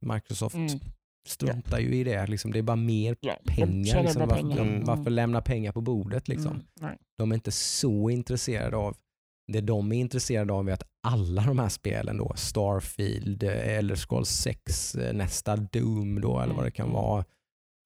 Microsoft 0.00 0.54
Mm. 0.54 0.80
struntar 1.28 1.78
ju 1.78 1.94
i 1.94 2.04
det. 2.04 2.26
Liksom, 2.26 2.52
det 2.52 2.58
är 2.58 2.62
bara 2.62 2.76
mer 2.76 3.16
Ja, 3.20 3.36
pengar. 3.46 4.02
Liksom, 4.02 4.20
varför, 4.28 4.36
pengar. 4.42 4.56
de, 4.56 4.68
Mm. 4.68 4.84
varför 4.84 5.10
lämna 5.10 5.40
pengar 5.40 5.72
på 5.72 5.80
bordet? 5.80 6.28
Liksom? 6.28 6.62
Mm. 6.80 6.96
De 7.18 7.30
är 7.30 7.34
inte 7.34 7.50
så 7.52 8.10
intresserade 8.10 8.76
av 8.76 8.96
det 9.52 9.60
de 9.60 9.92
är 9.92 9.96
intresserade 9.96 10.52
av 10.52 10.68
är 10.68 10.72
att 10.72 10.82
alla 11.06 11.42
de 11.42 11.58
här 11.58 11.68
spelen 11.68 12.16
då, 12.16 12.32
Starfield, 12.36 13.42
eh, 13.42 13.68
Elder 13.78 13.96
Scrolls 13.96 14.28
6, 14.30 14.94
eh, 14.94 15.12
nästa 15.14 15.56
Doom 15.56 16.20
då, 16.20 16.40
eller 16.40 16.54
vad 16.54 16.64
det 16.64 16.70
kan 16.70 16.86
Mm. 16.86 16.94
vara, 16.94 17.24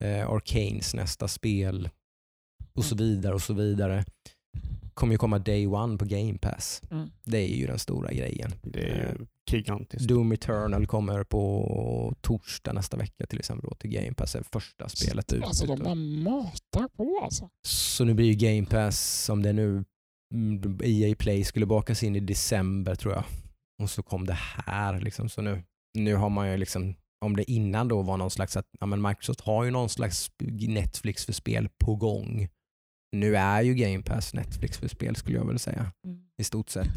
eh, 0.05 0.31
Arcanes 0.31 0.95
nästa 0.95 1.29
spel 1.29 1.89
och 2.73 2.85
så 2.85 2.97
vidare 2.97 3.35
och 3.35 3.43
så 3.43 3.55
vidare 3.55 4.05
kommer 4.95 5.15
ju 5.15 5.19
komma 5.19 5.39
day 5.39 5.67
one 5.67 5.99
på 5.99 6.05
Game 6.05 6.39
Pass. 6.39 6.83
Mm. 6.91 7.11
Det 7.25 7.39
är 7.39 7.57
ju 7.57 7.67
den 7.67 7.79
stora 7.79 8.13
grejen. 8.13 8.55
Det 8.63 8.83
är 8.91 9.05
Eh, 9.05 9.13
ju 9.13 9.27
gigantiskt. 9.51 10.09
Doom 10.09 10.33
Eternal 10.33 10.87
kommer 10.87 11.25
på 11.25 12.15
torsdag 12.21 12.73
nästa 12.73 12.97
vecka 12.97 13.27
till 13.27 13.39
exempel 13.39 13.71
då, 13.71 13.75
till 13.77 13.91
Game 13.91 14.15
Pass, 14.15 14.35
är 14.35 14.43
första 14.53 14.89
spelet 14.89 15.33
ut. 15.33 15.45
Alltså 15.45 15.67
de 15.67 15.79
bara 15.79 15.95
matar 15.95 16.89
på 16.89 17.21
alltså. 17.25 17.51
Så 17.67 18.05
nu 18.05 18.15
blir 18.15 18.27
ju 18.27 18.35
Game 18.35 18.67
Pass, 18.67 19.23
som 19.25 19.43
det 19.43 19.49
är 19.49 19.53
nu, 19.53 19.85
mm, 20.35 20.81
EA 20.85 21.15
Play 21.19 21.45
skulle 21.45 21.67
bakas 21.67 22.03
in 22.03 22.17
i 22.17 22.21
december 22.21 22.95
tror 22.95 23.15
jag. 23.15 23.25
Och 23.83 23.91
så 23.91 24.03
kom 24.03 24.27
det 24.27 24.39
här. 24.67 25.01
Liksom. 25.01 25.29
Så 25.29 25.43
nu, 25.43 25.63
nu 25.95 26.15
har 26.15 26.29
man 26.31 26.51
ju 26.51 26.57
liksom, 26.57 26.95
om 27.21 27.37
det 27.37 27.51
innan 27.51 27.89
då 27.89 28.03
var 28.03 28.17
någon 28.17 28.31
slags 28.31 28.57
att 28.57 28.67
ja, 28.81 28.87
men 28.87 29.03
Microsoft 29.03 29.41
har 29.41 29.65
ju 29.65 29.71
någon 29.71 29.89
slags 29.89 30.31
Netflix 30.69 31.25
för 31.27 31.33
spel 31.33 31.69
på 31.79 31.97
gång. 31.97 32.49
Nu 33.15 33.37
är 33.37 33.63
ju 33.63 33.75
Game 33.75 34.03
Pass 34.03 34.35
Netflix 34.35 34.79
för 34.79 34.89
spel 34.89 35.17
skulle 35.17 35.37
jag 35.37 35.47
väl 35.47 35.59
säga 35.59 35.93
i 36.39 36.45
stort 36.45 36.69
sett. 36.69 36.89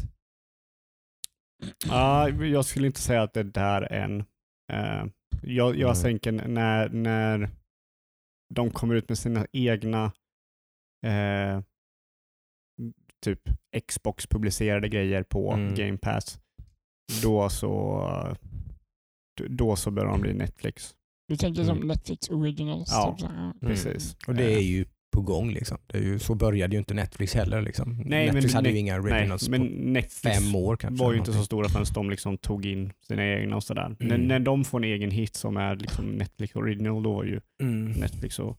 Ja, 1.88 2.28
jag 2.28 2.64
skulle 2.64 2.86
inte 2.86 3.00
säga 3.00 3.22
att 3.22 3.32
det 3.34 3.42
där 3.42 3.82
är 3.82 4.04
en... 4.04 4.20
Eh, 4.72 5.06
jag 5.42 5.76
jag 5.76 5.94
Nej. 5.94 6.02
tänker 6.02 6.32
när, 6.32 6.88
när 6.88 7.50
de 8.54 8.70
kommer 8.70 8.94
ut 8.94 9.08
med 9.08 9.18
sina 9.18 9.46
egna 9.52 10.12
eh, 11.06 11.60
typ 13.24 13.40
Xbox-publicerade 13.88 14.88
grejer 14.88 15.22
på 15.22 15.52
Mm. 15.52 15.74
Game 15.74 15.98
Pass, 15.98 16.40
då 17.22 17.48
så, 17.48 18.36
då 19.48 19.76
så 19.76 19.90
bör 19.90 20.06
de 20.06 20.20
bli 20.20 20.34
Netflix. 20.34 20.94
Du 21.28 21.36
tänker 21.36 21.64
som 21.64 21.76
Mm. 21.76 21.88
Netflix 21.88 22.28
Originals? 22.30 22.88
Ja. 22.92 23.16
Typ 23.18 23.28
här. 23.28 23.52
Precis. 23.60 24.16
Och 24.26 24.34
det 24.34 24.44
är 24.44 24.56
Eh, 24.58 24.70
ju 24.70 24.84
på 25.10 25.20
gång. 25.22 25.50
Liksom. 25.52 25.78
Det 25.86 25.98
är 25.98 26.02
ju, 26.02 26.18
så 26.18 26.34
började 26.34 26.72
ju 26.74 26.78
inte 26.78 26.94
Netflix 26.94 27.34
heller. 27.34 27.62
Liksom. 27.62 27.90
Nej, 28.04 28.26
men 28.26 28.34
Netflix 28.34 28.54
hade 28.54 28.70
ju 28.70 28.78
inga 28.78 28.98
Nej, 28.98 29.12
originals 29.12 29.48
men 29.48 29.60
på 29.60 29.66
Netflix 29.74 30.38
fem 30.38 30.54
år 30.54 30.76
kanske. 30.76 31.04
var 31.04 31.12
ju 31.12 31.18
inte 31.18 31.32
så 31.32 31.44
stora 31.44 31.68
förrän 31.68 31.86
de 31.94 32.10
liksom 32.10 32.38
tog 32.38 32.66
in 32.66 32.92
sina 33.06 33.26
egna 33.26 33.56
och 33.56 33.62
sådär. 33.64 33.96
När, 33.98 34.14
Mm. 34.14 34.28
när 34.28 34.38
de 34.40 34.64
får 34.64 34.78
en 34.78 34.84
egen 34.84 35.10
hit 35.10 35.36
som 35.36 35.56
är 35.56 35.76
liksom 35.76 36.06
Netflix 36.06 36.56
Original, 36.56 37.02
då 37.02 37.12
var 37.14 37.24
ju 37.24 37.40
Mm. 37.62 37.90
Netflix 37.92 38.38
och 38.38 38.58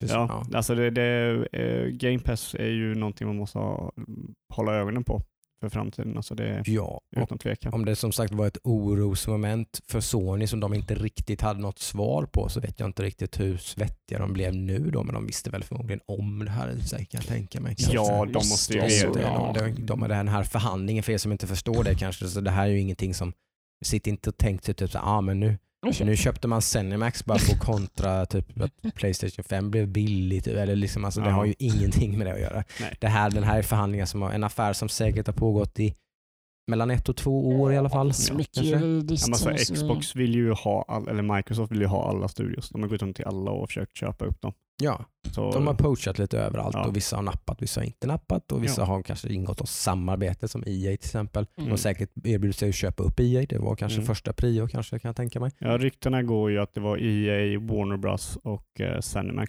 Precis, 0.00 0.14
Ja, 0.14 0.46
alltså 0.54 0.74
det, 0.74 0.90
det, 0.90 1.46
eh, 1.52 1.86
Game 1.88 2.18
Pass 2.18 2.54
är 2.58 2.68
ju 2.68 2.94
någonting 2.94 3.26
man 3.26 3.36
måste 3.36 3.58
ha, 3.58 3.92
hålla 4.54 4.74
ögonen 4.74 5.04
på 5.04 5.22
för 5.70 5.78
framtiden. 5.78 6.16
Alltså 6.16 6.34
det 6.34 6.62
ja. 6.66 7.00
Utan 7.16 7.38
tvekan. 7.38 7.74
om 7.74 7.84
det 7.84 7.96
som 7.96 8.12
sagt 8.12 8.32
var 8.34 8.46
ett 8.46 8.58
orosmoment 8.64 9.80
för 9.88 10.00
Sony 10.00 10.46
som 10.46 10.60
de 10.60 10.74
inte 10.74 10.94
riktigt 10.94 11.40
hade 11.40 11.60
något 11.60 11.78
svar 11.78 12.26
på 12.26 12.48
så 12.48 12.60
vet 12.60 12.80
jag 12.80 12.88
inte 12.88 13.02
riktigt 13.02 13.40
hur 13.40 13.56
svettiga 13.56 14.18
de 14.18 14.32
blev 14.32 14.54
nu 14.54 14.90
då, 14.90 15.02
men 15.04 15.14
de 15.14 15.26
visste 15.26 15.50
väl 15.50 15.62
förmodligen 15.64 16.00
om 16.06 16.44
det 16.44 16.50
här 16.50 16.70
i 16.70 16.80
sig 16.82 17.04
kan 17.04 17.20
jag 17.20 17.28
tänka 17.28 17.60
mig. 17.60 17.74
Ja, 17.78 18.06
Kanske. 18.06 18.32
de 18.32 18.48
måste 18.48 18.72
ju 18.72 18.78
Ja, 18.78 18.86
veta. 18.86 19.20
ja. 19.20 19.52
de, 19.54 19.70
de, 19.74 19.86
de, 19.86 20.00
den 20.08 20.28
här 20.28 20.42
förhandlingen, 20.42 21.02
för 21.02 21.12
er 21.12 21.18
som 21.18 21.32
inte 21.32 21.46
förstår 21.46 21.84
det 21.84 21.94
kanske, 21.94 22.28
så 22.28 22.40
det 22.40 22.50
här 22.50 22.66
är 22.66 22.70
ju 22.70 22.80
ingenting 22.80 23.14
som 23.14 23.32
Sitt 23.84 24.06
inte 24.06 24.30
och 24.30 24.36
tänk 24.38 24.62
typ 24.62 24.90
så 24.90 24.98
ah, 24.98 25.20
men 25.20 25.40
nu, 25.40 25.58
nu 26.04 26.16
köpte 26.16 26.48
man 26.48 26.62
Zenimax 26.62 27.24
bara 27.24 27.38
på 27.38 27.58
kontra 27.64 28.26
typ 28.26 28.60
att 28.62 28.94
Playstation 28.94 29.44
5 29.44 29.70
blev 29.70 29.88
billigt. 29.88 30.46
Eller 30.46 30.76
liksom, 30.76 31.04
alltså, 31.04 31.20
Det 31.20 31.26
Ja. 31.28 31.32
har 31.32 31.44
ju 31.44 31.54
ingenting 31.58 32.18
med 32.18 32.26
det 32.26 32.32
att 32.32 32.40
göra. 32.40 32.64
Nej. 32.80 32.96
Det 33.00 33.08
här, 33.08 33.30
den 33.30 33.44
här 33.44 33.58
är 33.58 33.62
förhandlingar 33.62 34.06
som 34.06 34.22
har, 34.22 34.30
en 34.30 34.44
affär 34.44 34.72
som 34.72 34.88
säkert 34.88 35.26
har 35.26 35.34
pågått 35.34 35.80
i 35.80 35.94
mellan 36.70 36.90
ett 36.90 37.08
och 37.08 37.16
två 37.16 37.60
år 37.60 37.72
i 37.72 37.76
alla 37.76 37.90
fall. 37.90 38.12
Så 38.12 38.32
Ja, 38.32 38.36
mycket 38.36 38.64
men 38.80 39.08
alltså, 39.10 39.74
Xbox 39.74 40.16
vill 40.16 40.34
ju 40.34 40.52
ha, 40.52 40.84
all, 40.88 41.08
eller 41.08 41.36
Microsoft 41.36 41.72
vill 41.72 41.80
ju 41.80 41.86
ha 41.86 42.08
alla 42.10 42.28
studios. 42.28 42.68
De 42.68 42.82
har 42.82 42.88
gått 42.88 43.02
runt 43.02 43.16
till 43.16 43.24
alla 43.24 43.50
och 43.50 43.68
försökt 43.68 43.96
köpa 43.96 44.24
upp 44.24 44.40
dem. 44.40 44.52
Ja, 44.82 45.04
Så, 45.32 45.50
de 45.52 45.66
har 45.66 45.74
poachat 45.74 46.18
lite 46.18 46.38
överallt 46.38 46.74
Ja. 46.74 46.86
och 46.86 46.96
vissa 46.96 47.16
har 47.16 47.22
nappat, 47.22 47.62
vissa 47.62 47.80
har 47.80 47.84
inte 47.86 48.06
nappat 48.06 48.52
och 48.52 48.64
vissa 48.64 48.80
Ja. 48.80 48.84
har 48.86 49.02
kanske 49.02 49.32
ingått 49.32 49.60
oss 49.60 49.70
samarbete 49.72 50.48
som 50.48 50.62
EA 50.66 50.82
till 50.82 50.92
exempel. 50.94 51.46
De 51.54 51.60
har 51.62 51.66
Mm. 51.66 51.78
säkert 51.78 52.10
erbjudit 52.24 52.56
sig 52.56 52.68
att 52.68 52.74
köpa 52.74 53.02
upp 53.02 53.20
EA. 53.20 53.46
Det 53.48 53.58
var 53.58 53.76
kanske 53.76 53.96
Mm. 53.98 54.06
första 54.06 54.32
prio 54.32 54.68
kanske 54.68 54.98
kan 54.98 55.08
jag 55.08 55.16
tänka 55.16 55.40
mig. 55.40 55.50
ja, 55.58 55.78
ryktena 55.78 56.22
går 56.22 56.50
ju 56.50 56.58
att 56.58 56.74
det 56.74 56.80
var 56.80 56.98
EA, 56.98 57.58
Warner 57.60 57.96
Bros 57.96 58.38
och 58.42 58.80
eh, 58.80 59.00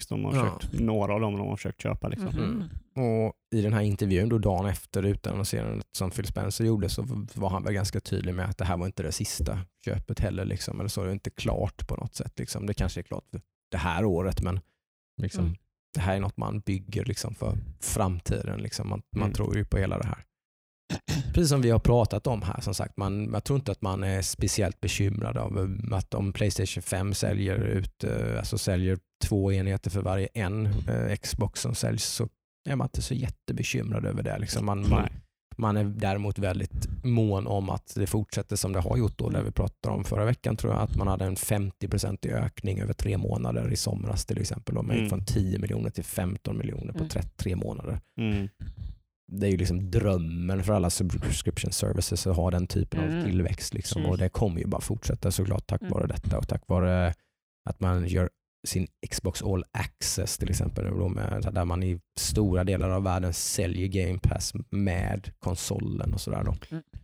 de 0.09 0.25
har 0.25 0.35
Ja. 0.35 0.57
försökt, 0.59 0.79
några 0.79 1.13
av 1.13 1.19
dem 1.21 1.37
de 1.37 1.47
har 1.47 1.55
försökt 1.55 1.81
köpa. 1.81 2.07
Liksom. 2.07 2.29
Mhm. 2.29 2.63
Och 3.05 3.33
I 3.55 3.61
den 3.61 3.73
här 3.73 3.81
intervjun 3.81 4.29
då 4.29 4.37
dagen 4.37 4.65
efter 4.65 5.03
utannonserandet 5.03 5.87
som 5.91 6.11
Phil 6.11 6.25
Spencer 6.27 6.65
gjorde 6.65 6.89
så 6.89 7.05
var 7.35 7.49
han 7.49 7.63
väl 7.63 7.73
ganska 7.73 7.99
tydlig 7.99 8.33
med 8.35 8.45
att 8.49 8.57
det 8.57 8.65
här 8.65 8.77
var 8.77 8.85
inte 8.85 9.03
det 9.03 9.11
sista 9.11 9.59
köpet 9.85 10.19
heller. 10.19 10.45
Liksom, 10.45 10.79
eller 10.79 10.89
så 10.89 11.03
det 11.03 11.09
är 11.09 11.13
inte 11.13 11.29
klart 11.29 11.87
på 11.87 11.95
något 11.95 12.15
sätt. 12.15 12.39
Liksom. 12.39 12.65
Det 12.65 12.73
kanske 12.73 12.99
är 13.01 13.03
klart 13.03 13.23
för 13.31 13.41
det 13.71 13.77
här 13.77 14.05
året 14.05 14.41
men 14.41 14.59
liksom, 15.17 15.43
Mm. 15.45 15.57
det 15.93 15.99
här 16.01 16.15
är 16.15 16.19
något 16.19 16.37
man 16.37 16.59
bygger 16.59 17.05
liksom, 17.05 17.35
för 17.35 17.57
framtiden. 17.81 18.59
Liksom. 18.61 18.89
Man, 18.89 19.01
man 19.15 19.23
Mm. 19.23 19.33
tror 19.33 19.57
ju 19.57 19.65
på 19.65 19.77
hela 19.77 19.97
det 19.97 20.07
här. 20.07 20.23
Precis 21.33 21.49
som 21.49 21.61
vi 21.61 21.69
har 21.69 21.79
pratat 21.79 22.27
om 22.27 22.41
här, 22.41 22.61
som 22.61 22.73
sagt, 22.73 22.97
man, 22.97 23.29
jag 23.33 23.43
tror 23.43 23.59
inte 23.59 23.71
att 23.71 23.81
man 23.81 24.03
är 24.03 24.21
speciellt 24.21 24.81
bekymrad 24.81 25.37
av 25.37 25.57
eh, 25.91 25.97
att 25.97 26.13
om 26.13 26.33
Playstation 26.33 26.83
5 26.83 27.13
säljer 27.13 27.55
ut, 27.55 28.03
eh, 28.03 28.37
alltså 28.37 28.57
säljer 28.57 28.97
två 29.25 29.51
enheter 29.51 29.89
för 29.89 30.01
varje 30.01 30.27
en 30.33 30.65
eh, 30.65 31.15
Xbox 31.15 31.61
som 31.61 31.75
säljs 31.75 32.03
så 32.05 32.29
är 32.69 32.75
man 32.75 32.85
inte 32.85 33.01
så 33.01 33.13
jättebekymrad 33.13 34.05
över 34.05 34.23
det. 34.23 34.37
Liksom 34.39 34.65
man, 34.65 34.89
man. 34.89 35.09
Man 35.57 35.77
är 35.77 35.83
däremot 35.83 36.39
väldigt 36.39 36.87
mån 37.03 37.47
om 37.47 37.69
att 37.69 37.93
det 37.95 38.07
fortsätter 38.07 38.55
som 38.55 38.73
det 38.73 38.79
har 38.79 38.97
gjort. 38.97 39.17
Då, 39.17 39.29
där 39.29 39.43
vi 39.43 39.51
pratade 39.51 39.95
om 39.95 40.03
förra 40.03 40.25
veckan 40.25 40.55
tror 40.55 40.73
jag 40.73 40.81
att 40.81 40.95
man 40.95 41.07
hade 41.07 41.25
en 41.25 41.35
50% 41.35 42.27
ökning 42.33 42.79
över 42.81 42.93
tre 42.93 43.17
månader 43.17 43.71
i 43.71 43.75
somras 43.75 44.25
till 44.25 44.41
exempel. 44.41 44.75
Då, 44.75 44.81
med 44.81 44.97
Mm. 44.97 45.09
Från 45.09 45.25
10 45.25 45.59
miljoner 45.59 45.89
till 45.89 46.03
15 46.03 46.57
miljoner 46.57 46.91
på 46.93 46.97
Mm. 46.99 47.09
33 47.09 47.55
månader 47.55 47.99
Mm. 48.17 48.49
det 49.31 49.47
är 49.47 49.51
ju 49.51 49.57
liksom 49.57 49.91
drömmen 49.91 50.63
för 50.63 50.73
alla 50.73 50.89
subscription 50.89 51.71
services 51.71 52.27
att 52.27 52.35
ha 52.35 52.51
den 52.51 52.67
typen 52.67 52.99
av 52.99 53.09
Mm. 53.09 53.25
tillväxt. 53.25 53.73
Liksom. 53.73 54.05
Och 54.05 54.17
det 54.17 54.29
kommer 54.29 54.59
ju 54.59 54.65
bara 54.67 54.81
fortsätta 54.81 55.31
såklart 55.31 55.67
tack 55.67 55.81
Mm. 55.81 55.93
vare 55.93 56.07
detta 56.07 56.37
och 56.37 56.47
tack 56.47 56.63
vare 56.67 57.13
att 57.69 57.79
man 57.79 58.07
gör 58.07 58.29
sin 58.67 58.87
Xbox 59.11 59.41
All 59.43 59.63
Access 59.71 60.37
till 60.37 60.49
exempel, 60.49 60.85
med, 61.09 61.49
där 61.53 61.65
man 61.65 61.83
i 61.83 61.99
stora 62.19 62.63
delar 62.63 62.89
av 62.89 63.03
världen 63.03 63.33
säljer 63.33 63.87
Game 63.87 64.19
Pass 64.19 64.53
med 64.69 65.31
konsolen 65.39 66.13
och 66.13 66.21
sådär. 66.21 66.43
Då. 66.43 66.53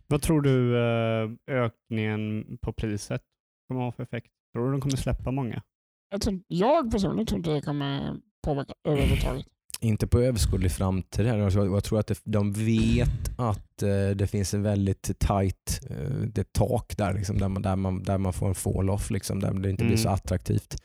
Vad 0.06 0.22
tror 0.22 0.40
du 0.40 0.76
eh, 0.78 1.30
ökningen 1.64 2.58
på 2.62 2.72
priset 2.72 3.22
kommer 3.68 3.80
ha 3.80 3.92
för 3.92 4.02
effekt? 4.02 4.30
Tror 4.52 4.66
du 4.66 4.72
de 4.72 4.80
kommer 4.80 4.96
släppa 4.96 5.30
många? 5.30 5.62
Jag, 6.10 6.20
tror, 6.20 6.40
jag 6.48 6.90
personligen 6.90 7.26
tror 7.26 7.38
inte 7.38 7.50
det 7.50 7.60
kommer 7.60 8.16
påverka 8.44 8.72
överhuvudtaget. 8.88 9.46
Inte 9.80 10.06
på 10.06 10.20
överskådlig 10.20 10.72
framtid. 10.72 11.26
här. 11.26 11.38
Jag 11.38 11.52
tror, 11.52 11.66
jag 11.66 11.84
tror 11.84 12.00
att 12.00 12.06
det, 12.06 12.20
de 12.24 12.52
vet 12.52 13.38
att 13.38 13.82
eh, 13.82 14.10
det 14.16 14.26
finns 14.26 14.54
en 14.54 14.62
väldigt 14.62 15.18
tight 15.18 15.80
eh, 15.90 16.10
det 16.34 16.52
tak 16.52 16.96
där, 16.96 17.14
liksom, 17.14 17.38
där, 17.38 17.48
man, 17.48 17.62
där, 17.62 17.76
man, 17.76 18.02
där 18.02 18.18
man 18.18 18.32
får 18.32 18.48
en 18.48 18.54
fall-off, 18.54 19.10
liksom, 19.10 19.40
där 19.40 19.52
det 19.52 19.70
inte 19.70 19.84
blir 19.84 19.94
Mm. 19.94 20.02
så 20.02 20.08
attraktivt. 20.08 20.76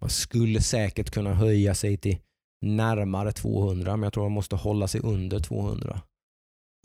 Man 0.00 0.10
skulle 0.10 0.60
säkert 0.60 1.10
kunna 1.10 1.34
höja 1.34 1.74
sig 1.74 1.96
till 1.96 2.18
närmare 2.66 3.32
200 3.32 3.96
men 3.96 4.02
jag 4.02 4.12
tror 4.12 4.24
man 4.24 4.32
måste 4.32 4.56
hålla 4.56 4.88
sig 4.88 5.00
under 5.00 5.40
200. 5.40 6.00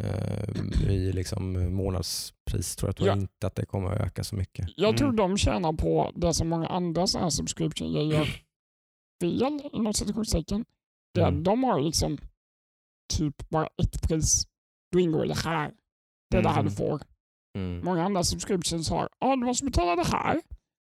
Eh, 0.03 0.89
I 0.91 1.11
liksom 1.13 1.73
månadspris 1.75 2.75
tror 2.75 2.87
jag, 2.89 2.95
tror 2.95 3.07
jag 3.07 3.17
Ja. 3.17 3.21
inte 3.21 3.47
att 3.47 3.55
det 3.55 3.65
kommer 3.65 3.91
att 3.91 3.99
öka 4.01 4.23
så 4.23 4.35
mycket. 4.35 4.67
Jag 4.77 4.89
Mm. 4.89 4.97
tror 4.97 5.11
de 5.11 5.37
tjänar 5.37 5.73
på 5.73 6.11
det 6.15 6.33
som 6.33 6.49
många 6.49 6.67
andra 6.67 7.07
sådana 7.07 7.25
här 7.25 7.29
subscription 7.29 7.93
gör 8.09 8.25
fel, 9.21 9.61
inom 9.73 9.93
citationstecken. 9.93 10.65
Det 11.13 11.21
är 11.21 11.27
Mm. 11.27 11.39
att 11.39 11.45
De 11.45 11.63
har 11.63 11.81
liksom 11.81 12.17
typ 13.17 13.49
bara 13.49 13.67
ett 13.83 14.01
pris. 14.01 14.47
Då 14.91 14.99
ingår 14.99 15.25
det 15.25 15.37
här. 15.37 15.71
Det 16.31 16.37
är 16.37 16.41
det 16.43 16.49
här 16.49 16.59
Mm. 16.59 16.69
du 16.69 16.75
får. 16.77 17.01
Mm. 17.57 17.85
Många 17.85 18.03
andra 18.05 18.23
subscriptions 18.23 18.89
har, 18.89 19.09
ja 19.19 19.35
du 19.35 19.45
måste 19.45 19.65
betala 19.65 19.95
det 19.95 20.07
här. 20.09 20.41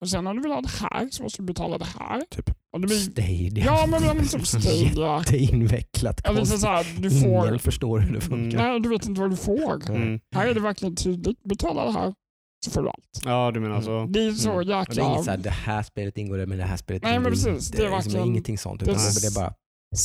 Och 0.01 0.09
sen 0.09 0.27
om 0.27 0.37
du 0.37 0.43
vill 0.43 0.53
ha 0.53 0.61
det 0.61 0.69
här 0.81 1.09
så 1.11 1.23
måste 1.23 1.43
du 1.43 1.47
betala 1.47 1.79
det 1.79 1.85
här. 1.99 2.21
Typ 2.31 2.51
Och 2.73 2.81
det 2.81 2.87
blir, 2.87 2.97
Stadia. 2.97 3.65
ja 3.65 3.87
men 3.87 4.03
det 4.03 4.09
är 4.09 4.25
typ 4.39 4.47
Stadia. 4.47 5.19
Jätteinvecklat. 5.19 6.21
Ja, 6.25 6.33
liksom 6.33 6.59
så 6.59 6.67
här, 6.67 6.87
du 7.03 7.11
får, 7.11 7.47
Ingen 7.47 7.59
förstår 7.59 7.99
hur 7.99 8.15
det 8.15 8.21
funkar. 8.21 8.59
nej 8.59 8.81
du 8.81 8.89
vet 8.89 9.07
inte 9.07 9.21
vad 9.21 9.31
du 9.31 9.37
får. 9.37 9.91
Mm. 9.91 10.21
Här 10.35 10.47
är 10.47 10.55
det 10.55 10.61
verkligen 10.61 10.97
tydligt, 10.97 11.43
betala 11.45 11.85
det 11.85 11.93
här 11.93 12.15
så 12.65 12.71
får 12.71 12.83
du 12.83 12.89
allt. 12.89 13.21
Ja, 13.25 13.51
du 13.55 13.61
menar 13.61 13.81
så. 13.81 14.07
Det 14.11 14.25
är 14.25 14.33
så 14.33 14.49
Mm. 14.49 14.59
Och 14.59 14.67
det 14.67 14.75
är 14.75 14.79
jäkla... 14.79 15.03
inget 15.13 15.25
såhär, 15.25 15.39
det 15.39 15.51
här 15.51 15.83
spelet 15.83 16.19
ingår 16.19 16.47
men 16.47 16.59
det 16.59 16.65
här 16.65 16.77
spelet 16.77 17.03
Nej, 17.03 17.13
men 17.13 17.19
ingår 17.21 17.31
precis. 17.31 17.47
inte. 17.71 17.83
Det 17.83 17.87
är 17.87 17.91
liksom 17.91 18.13
verkligen- 18.13 18.27
ingenting 18.27 18.59
sånt. 18.59 18.81
det 18.81 18.91
Utan 18.91 19.03
är 19.03 19.21
det 19.21 19.27
är 19.27 19.35
bara 19.41 19.55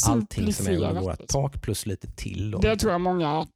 allting 0.08 0.54
som 0.54 0.68
är 0.68 0.72
under 0.78 1.02
vårt 1.02 1.20
liksom. 1.20 1.42
tak 1.42 1.62
plus 1.62 1.86
lite 1.86 2.08
till. 2.12 2.52
Då. 2.52 2.58
Det 2.58 2.76
tror 2.76 2.92
jag 2.92 3.02
många 3.02 3.48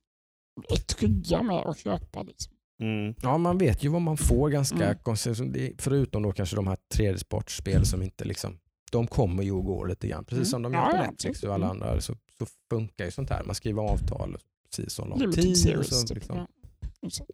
är 0.70 0.76
trygga 0.76 1.44
med 1.44 1.56
att 1.58 1.78
köpa. 1.80 2.24
Liksom. 2.24 2.54
Mm. 2.80 3.16
Ja, 3.22 3.38
man 3.38 3.58
vet 3.58 3.84
ju 3.84 3.90
vad 3.90 4.02
man 4.02 4.18
får 4.18 4.50
ganska 4.50 4.86
Mm. 4.86 4.98
konstant. 5.04 5.54
Det- 5.54 5.74
Förutom 5.78 6.24
då 6.24 6.32
kanske 6.32 6.56
de 6.56 6.68
här 6.68 6.78
3D-sportspel 6.96 7.84
som 7.86 8.02
inte 8.04 8.26
liksom, 8.26 8.58
de 8.92 9.08
kommer 9.08 9.44
ju 9.44 9.52
och 9.52 9.66
går 9.66 9.88
lite 9.88 10.08
grann. 10.08 10.26
Precis 10.26 10.38
Mm. 10.38 10.46
som 10.46 10.62
de 10.62 10.74
gör 10.74 10.92
på 10.92 10.98
Netflix 10.98 11.44
och 11.44 11.54
alla 11.54 11.66
Mm. 11.72 11.82
andra 11.84 12.02
så, 12.02 12.16
så 12.40 12.46
funkar 12.70 13.06
ju 13.06 13.12
sånt 13.12 13.30
här. 13.30 13.44
Man 13.44 13.56
skriver 13.56 13.82
avtal 13.82 14.38
precis 14.70 14.94
så 14.94 15.06
lång 15.06 15.32
tid. 15.32 15.78
Och 15.78 15.86
så, 15.86 16.08
typ. 16.08 16.16
liksom, 16.16 16.48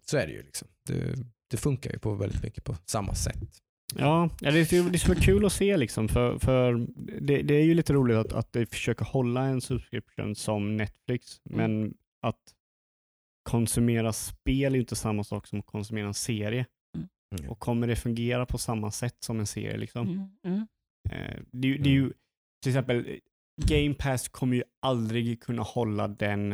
så 0.04 0.16
är 0.16 0.26
det 0.26 0.32
ju. 0.32 0.42
Liksom. 0.42 0.68
Det, 0.86 1.14
det 1.50 1.56
funkar 1.56 1.92
ju 1.92 1.98
på 1.98 2.14
väldigt 2.14 2.42
mycket 2.42 2.64
på 2.64 2.76
samma 2.86 3.14
sätt. 3.14 3.60
Ja, 3.96 4.30
det 4.40 4.46
är 4.46 4.90
det 4.92 5.08
vara 5.08 5.18
kul 5.20 5.44
att 5.46 5.52
se 5.52 5.76
liksom, 5.76 6.08
för, 6.08 6.38
för 6.38 6.86
det, 7.20 7.42
det 7.42 7.54
är 7.54 7.64
ju 7.64 7.74
lite 7.74 7.92
roligt 7.92 8.16
att, 8.16 8.32
att 8.32 8.52
de 8.52 8.66
försöker 8.66 9.04
hålla 9.04 9.42
en 9.44 9.60
subscription 9.60 10.34
som 10.36 10.76
Netflix, 10.76 11.40
Mm. 11.50 11.56
men 11.80 11.94
att 12.22 12.36
konsumera 13.44 14.12
spel 14.12 14.72
är 14.72 14.76
ju 14.76 14.80
inte 14.80 14.96
samma 14.96 15.24
sak 15.24 15.46
som 15.46 15.58
att 15.58 15.66
konsumera 15.66 16.06
en 16.06 16.14
serie. 16.14 16.66
Mm. 17.38 17.50
Och 17.50 17.58
kommer 17.58 17.86
det 17.86 17.96
fungera 17.96 18.46
på 18.46 18.58
samma 18.58 18.90
sätt 18.90 19.16
som 19.20 19.40
en 19.40 19.46
serie? 19.46 19.76
Liksom? 19.76 20.08
Mm. 20.08 20.28
Mm. 20.46 20.66
Eh, 21.10 21.40
det, 21.52 21.68
är 21.68 21.72
ju- 21.72 21.78
det 21.78 21.88
är 21.88 21.94
ju, 21.94 22.12
till 22.62 22.70
exempel, 22.72 23.18
Game 23.62 23.94
Pass 23.94 24.28
kommer 24.28 24.56
ju 24.56 24.62
aldrig 24.82 25.42
kunna 25.42 25.62
hålla 25.62 26.08
den 26.08 26.52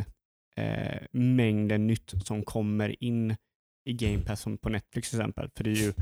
eh, 0.57 0.99
mängden 1.13 1.87
nytt 1.87 2.15
som 2.25 2.43
kommer 2.45 3.05
in 3.05 3.37
i 3.89 3.93
Game 3.93 4.19
Pass 4.25 4.41
som 4.41 4.59
på 4.59 4.69
Netflix 4.69 5.11
till 5.11 5.19
exempel. 5.21 5.51
För 5.57 5.65
det 5.65 5.71
är 5.71 5.75
ju, 5.75 5.93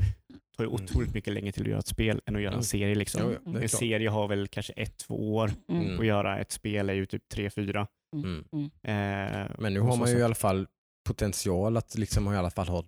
tar 0.57 0.63
ju 0.63 0.69
Mm. 0.69 0.73
otroligt 0.83 1.13
mycket 1.13 1.33
längre 1.33 1.51
till 1.51 1.61
att 1.63 1.69
göra 1.69 1.79
ett 1.79 1.87
spel 1.87 2.21
än 2.25 2.35
att 2.35 2.41
göra 2.41 2.51
en 2.51 2.53
Mm. 2.53 2.63
serie. 2.63 2.95
Liksom. 2.95 3.21
Jo, 3.25 3.51
en 3.51 3.53
klart. 3.59 3.69
serie 3.71 4.09
har 4.09 4.27
väl 4.27 4.47
kanske 4.47 4.73
ett, 4.73 4.97
två 4.97 5.35
år 5.35 5.51
Mm. 5.67 5.81
Mm. 5.85 5.97
och 5.97 6.05
göra 6.05 6.39
ett 6.39 6.51
spel 6.51 6.89
är 6.89 6.93
ju 6.93 7.05
typ 7.05 7.29
tre, 7.29 7.49
fyra. 7.49 7.87
Mm. 8.15 8.45
Eh, 8.83 9.51
Men 9.59 9.73
nu 9.73 9.79
har 9.79 9.97
man 9.97 10.11
ju 10.11 10.17
i 10.17 10.23
alla 10.23 10.35
fall 10.35 10.67
potential 11.13 11.77
att 11.77 11.97
liksom 11.97 12.33
i 12.33 12.37
alla 12.37 12.49
fall 12.49 12.67
ha 12.67 12.83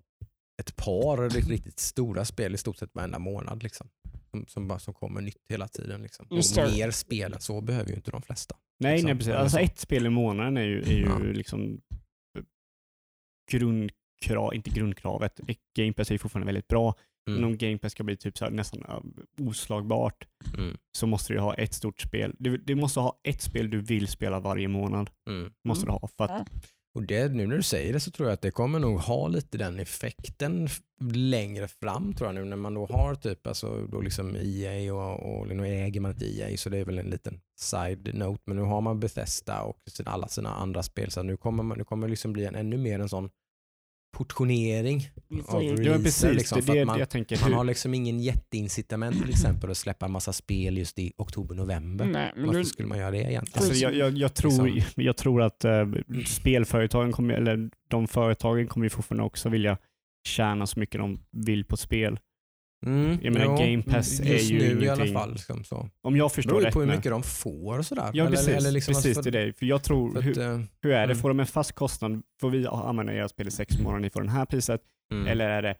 ett 0.62 0.76
par 0.76 1.30
riktigt, 1.30 1.48
riktigt 1.50 1.80
stora 1.80 2.26
spel 2.26 2.54
i 2.54 2.58
stort 2.58 2.78
sett 2.78 2.96
varenda 2.96 3.20
månad. 3.20 3.64
Liksom. 3.64 3.90
Som, 4.32 4.46
som, 4.48 4.68
bara, 4.68 4.80
som 4.80 4.94
kommer 4.94 5.22
nytt 5.22 5.46
hela 5.50 5.68
tiden. 5.68 6.02
Liksom. 6.02 6.26
Mer 6.30 6.92
spel 6.92 7.34
än 7.34 7.42
så 7.42 7.62
behöver 7.62 7.90
ju 7.90 7.96
inte 7.96 8.12
de 8.12 8.22
flesta. 8.22 8.56
Nej, 8.80 8.94
liksom. 8.94 9.08
nej 9.08 9.18
precis. 9.18 9.34
Alltså 9.34 9.58
så. 9.58 9.64
ett 9.64 9.80
spel 9.80 10.06
i 10.06 10.10
månaden 10.10 10.58
är 10.58 10.62
ju, 10.64 10.82
är 10.82 10.92
ju 10.92 11.06
Ja. 11.06 11.18
liksom 11.20 11.82
eh, 12.38 12.44
grundkrav, 13.52 14.54
inte 14.56 14.70
grundkravet. 14.70 15.40
Game 15.78 15.94
Pass 15.94 16.10
är 16.10 16.14
ju 16.14 16.20
fortfarande 16.20 16.46
väldigt 16.46 16.68
bra, 16.68 16.96
men 17.26 17.38
Mm. 17.38 17.50
om 17.50 17.58
Game 17.58 17.78
Pass 17.78 17.92
ska 17.92 18.04
bli 18.04 18.18
typ 18.18 18.38
så 18.38 18.46
här, 18.46 18.52
nästan 18.52 18.84
eh, 18.90 19.48
oslagbart 19.48 20.28
Mm. 20.58 20.78
så 20.98 21.08
måste 21.08 21.34
du 21.34 21.40
ha 21.40 21.54
ett 21.54 21.74
stort 21.74 22.02
spel. 22.02 22.36
Du, 22.40 22.58
du 22.58 22.76
måste 22.76 23.00
ha 23.00 23.20
ett 23.24 23.42
spel 23.42 23.70
du 23.70 23.82
vill 23.82 24.08
spela 24.08 24.40
varje 24.40 24.68
månad. 24.68 25.10
Mm. 25.30 25.52
Måste 25.68 25.86
du 25.86 25.92
ha. 25.92 26.08
För 26.18 26.24
att. 26.24 26.50
Och 26.94 27.04
det, 27.04 27.34
nu 27.34 27.48
när 27.48 27.56
du 27.56 27.64
säger 27.64 27.94
det 27.94 28.00
så 28.00 28.12
tror 28.12 28.30
jag 28.30 28.34
att 28.34 28.42
det 28.42 28.52
kommer 28.52 28.80
nog 28.80 29.00
ha 29.00 29.28
lite 29.28 29.58
den 29.58 29.80
effekten 29.80 30.70
längre 31.14 31.68
fram 31.68 32.14
tror 32.14 32.28
jag 32.28 32.36
nu 32.36 32.46
när 32.46 32.56
man 32.56 32.74
då 32.74 32.86
har 32.86 33.16
typ 33.16 33.48
alltså 33.48 33.88
då 33.88 34.02
liksom 34.02 34.36
EA 34.36 34.94
och, 34.94 35.40
och 35.40 35.48
nu 35.48 35.68
äger 35.68 36.00
man 36.00 36.12
inte 36.12 36.26
EA 36.26 36.58
så 36.58 36.70
det 36.70 36.78
är 36.78 36.86
väl 36.86 37.00
en 37.00 37.10
liten 37.10 37.42
side 37.60 38.16
note. 38.16 38.44
Men 38.46 38.58
nu 38.58 38.64
har 38.64 38.82
man 38.82 39.00
Bethesda 39.00 39.62
och 39.62 39.78
sina, 39.90 40.12
alla 40.12 40.28
sina 40.28 40.50
andra 40.50 40.84
spel 40.84 41.12
så 41.12 41.24
nu 41.24 41.38
kommer 41.38 41.64
man, 41.64 41.78
nu 41.78 41.84
kommer 41.84 42.08
det 42.08 42.12
liksom 42.12 42.34
bli 42.34 42.46
en, 42.46 42.56
ännu 42.56 42.78
mer 42.78 43.00
en 43.00 43.10
sån 43.10 43.30
portionering 44.12 45.10
av 45.48 45.64
Ja, 45.64 45.70
ja, 45.70 45.74
releaser. 45.74 46.04
precis. 46.04 46.34
liksom, 46.34 46.62
det 46.66 46.74
det 46.74 46.86
man, 46.86 47.00
jag 47.00 47.10
tänker. 47.10 47.42
man 47.42 47.54
har 47.54 47.64
liksom 47.64 47.94
ingen 47.94 48.20
jätteincitament 48.20 49.22
till 49.22 49.30
exempel 49.30 49.72
att 49.72 49.78
släppa 49.78 50.06
en 50.06 50.12
massa 50.12 50.34
spel 50.34 50.78
just 50.78 51.00
i 51.00 51.14
oktober-november. 51.18 52.06
Nej, 52.06 52.32
men 52.36 52.46
Varför 52.48 52.64
skulle 52.64 52.88
man 52.88 52.98
göra 52.98 53.12
det 53.12 53.18
egentligen? 53.18 53.68
Alltså, 53.68 53.84
jag, 53.84 53.96
jag, 53.96 54.18
jag, 54.18 54.34
tror, 54.34 54.68
Liksom. 54.68 55.04
jag 55.04 55.18
tror 55.18 55.42
att 55.42 55.66
eh, 55.66 55.86
spelföretagen 56.28 57.12
kommer, 57.12 57.34
eller 57.34 57.70
de 57.90 58.08
företagen 58.08 58.68
kommer 58.68 58.86
ju 58.86 58.90
fortfarande 58.90 59.24
också 59.24 59.50
vilja 59.50 59.78
tjäna 60.28 60.68
så 60.68 60.80
mycket 60.80 61.00
de 61.02 61.20
vill 61.32 61.66
på 61.66 61.78
spel. 61.78 62.20
Mm, 62.86 63.18
Jag 63.22 63.34
menar, 63.34 63.58
Game 63.58 63.84
Pass 63.84 64.20
är 64.20 64.26
just 64.26 64.52
ju 64.52 64.58
nu 64.60 64.66
i 64.66 64.90
alla 64.90 64.96
ingenting- 64.96 65.14
fall. 65.14 65.32
Liksom, 65.32 65.64
så. 65.64 65.90
Om 66.04 66.16
jag 66.18 66.30
Det 66.30 66.34
förstår 66.36 66.52
beror 66.52 66.66
ju 66.66 66.72
på 66.72 66.80
hur 66.80 66.88
mycket 66.88 67.12
de 67.12 67.24
får 67.24 67.78
och 67.80 67.86
sådär. 67.86 68.10
Ja, 68.14 68.24
Eller- 68.26 68.32
precis. 68.38 68.48
eller 68.56 68.72
liksom, 68.72 68.94
precis 68.94 69.18
för- 69.18 69.32
det 69.32 69.40
är 69.42 69.46
det. 69.46 69.54
För 69.54 69.66
jag 69.66 69.84
tror, 69.84 70.12
för 70.12 70.20
att, 70.20 70.26
hur, 70.26 70.40
eh, 70.40 70.60
hur 70.82 70.92
är 70.92 70.98
det? 71.08 71.14
mm. 71.14 71.18
Får 71.18 71.30
de 71.30 71.40
en 71.40 71.46
fast 71.46 71.72
kostnad? 71.72 72.22
Får 72.42 72.50
vi 72.50 72.68
använda 72.68 73.14
era 73.14 73.28
spel 73.30 73.48
i 73.48 73.52
sex 73.52 73.80
månader, 73.80 74.02
ni 74.02 74.10
får 74.10 74.22
det 74.22 74.30
här 74.32 74.46
priset? 74.46 74.82
mm. 75.14 75.28
Eller 75.28 75.50
är 75.50 75.62
det, 75.62 75.76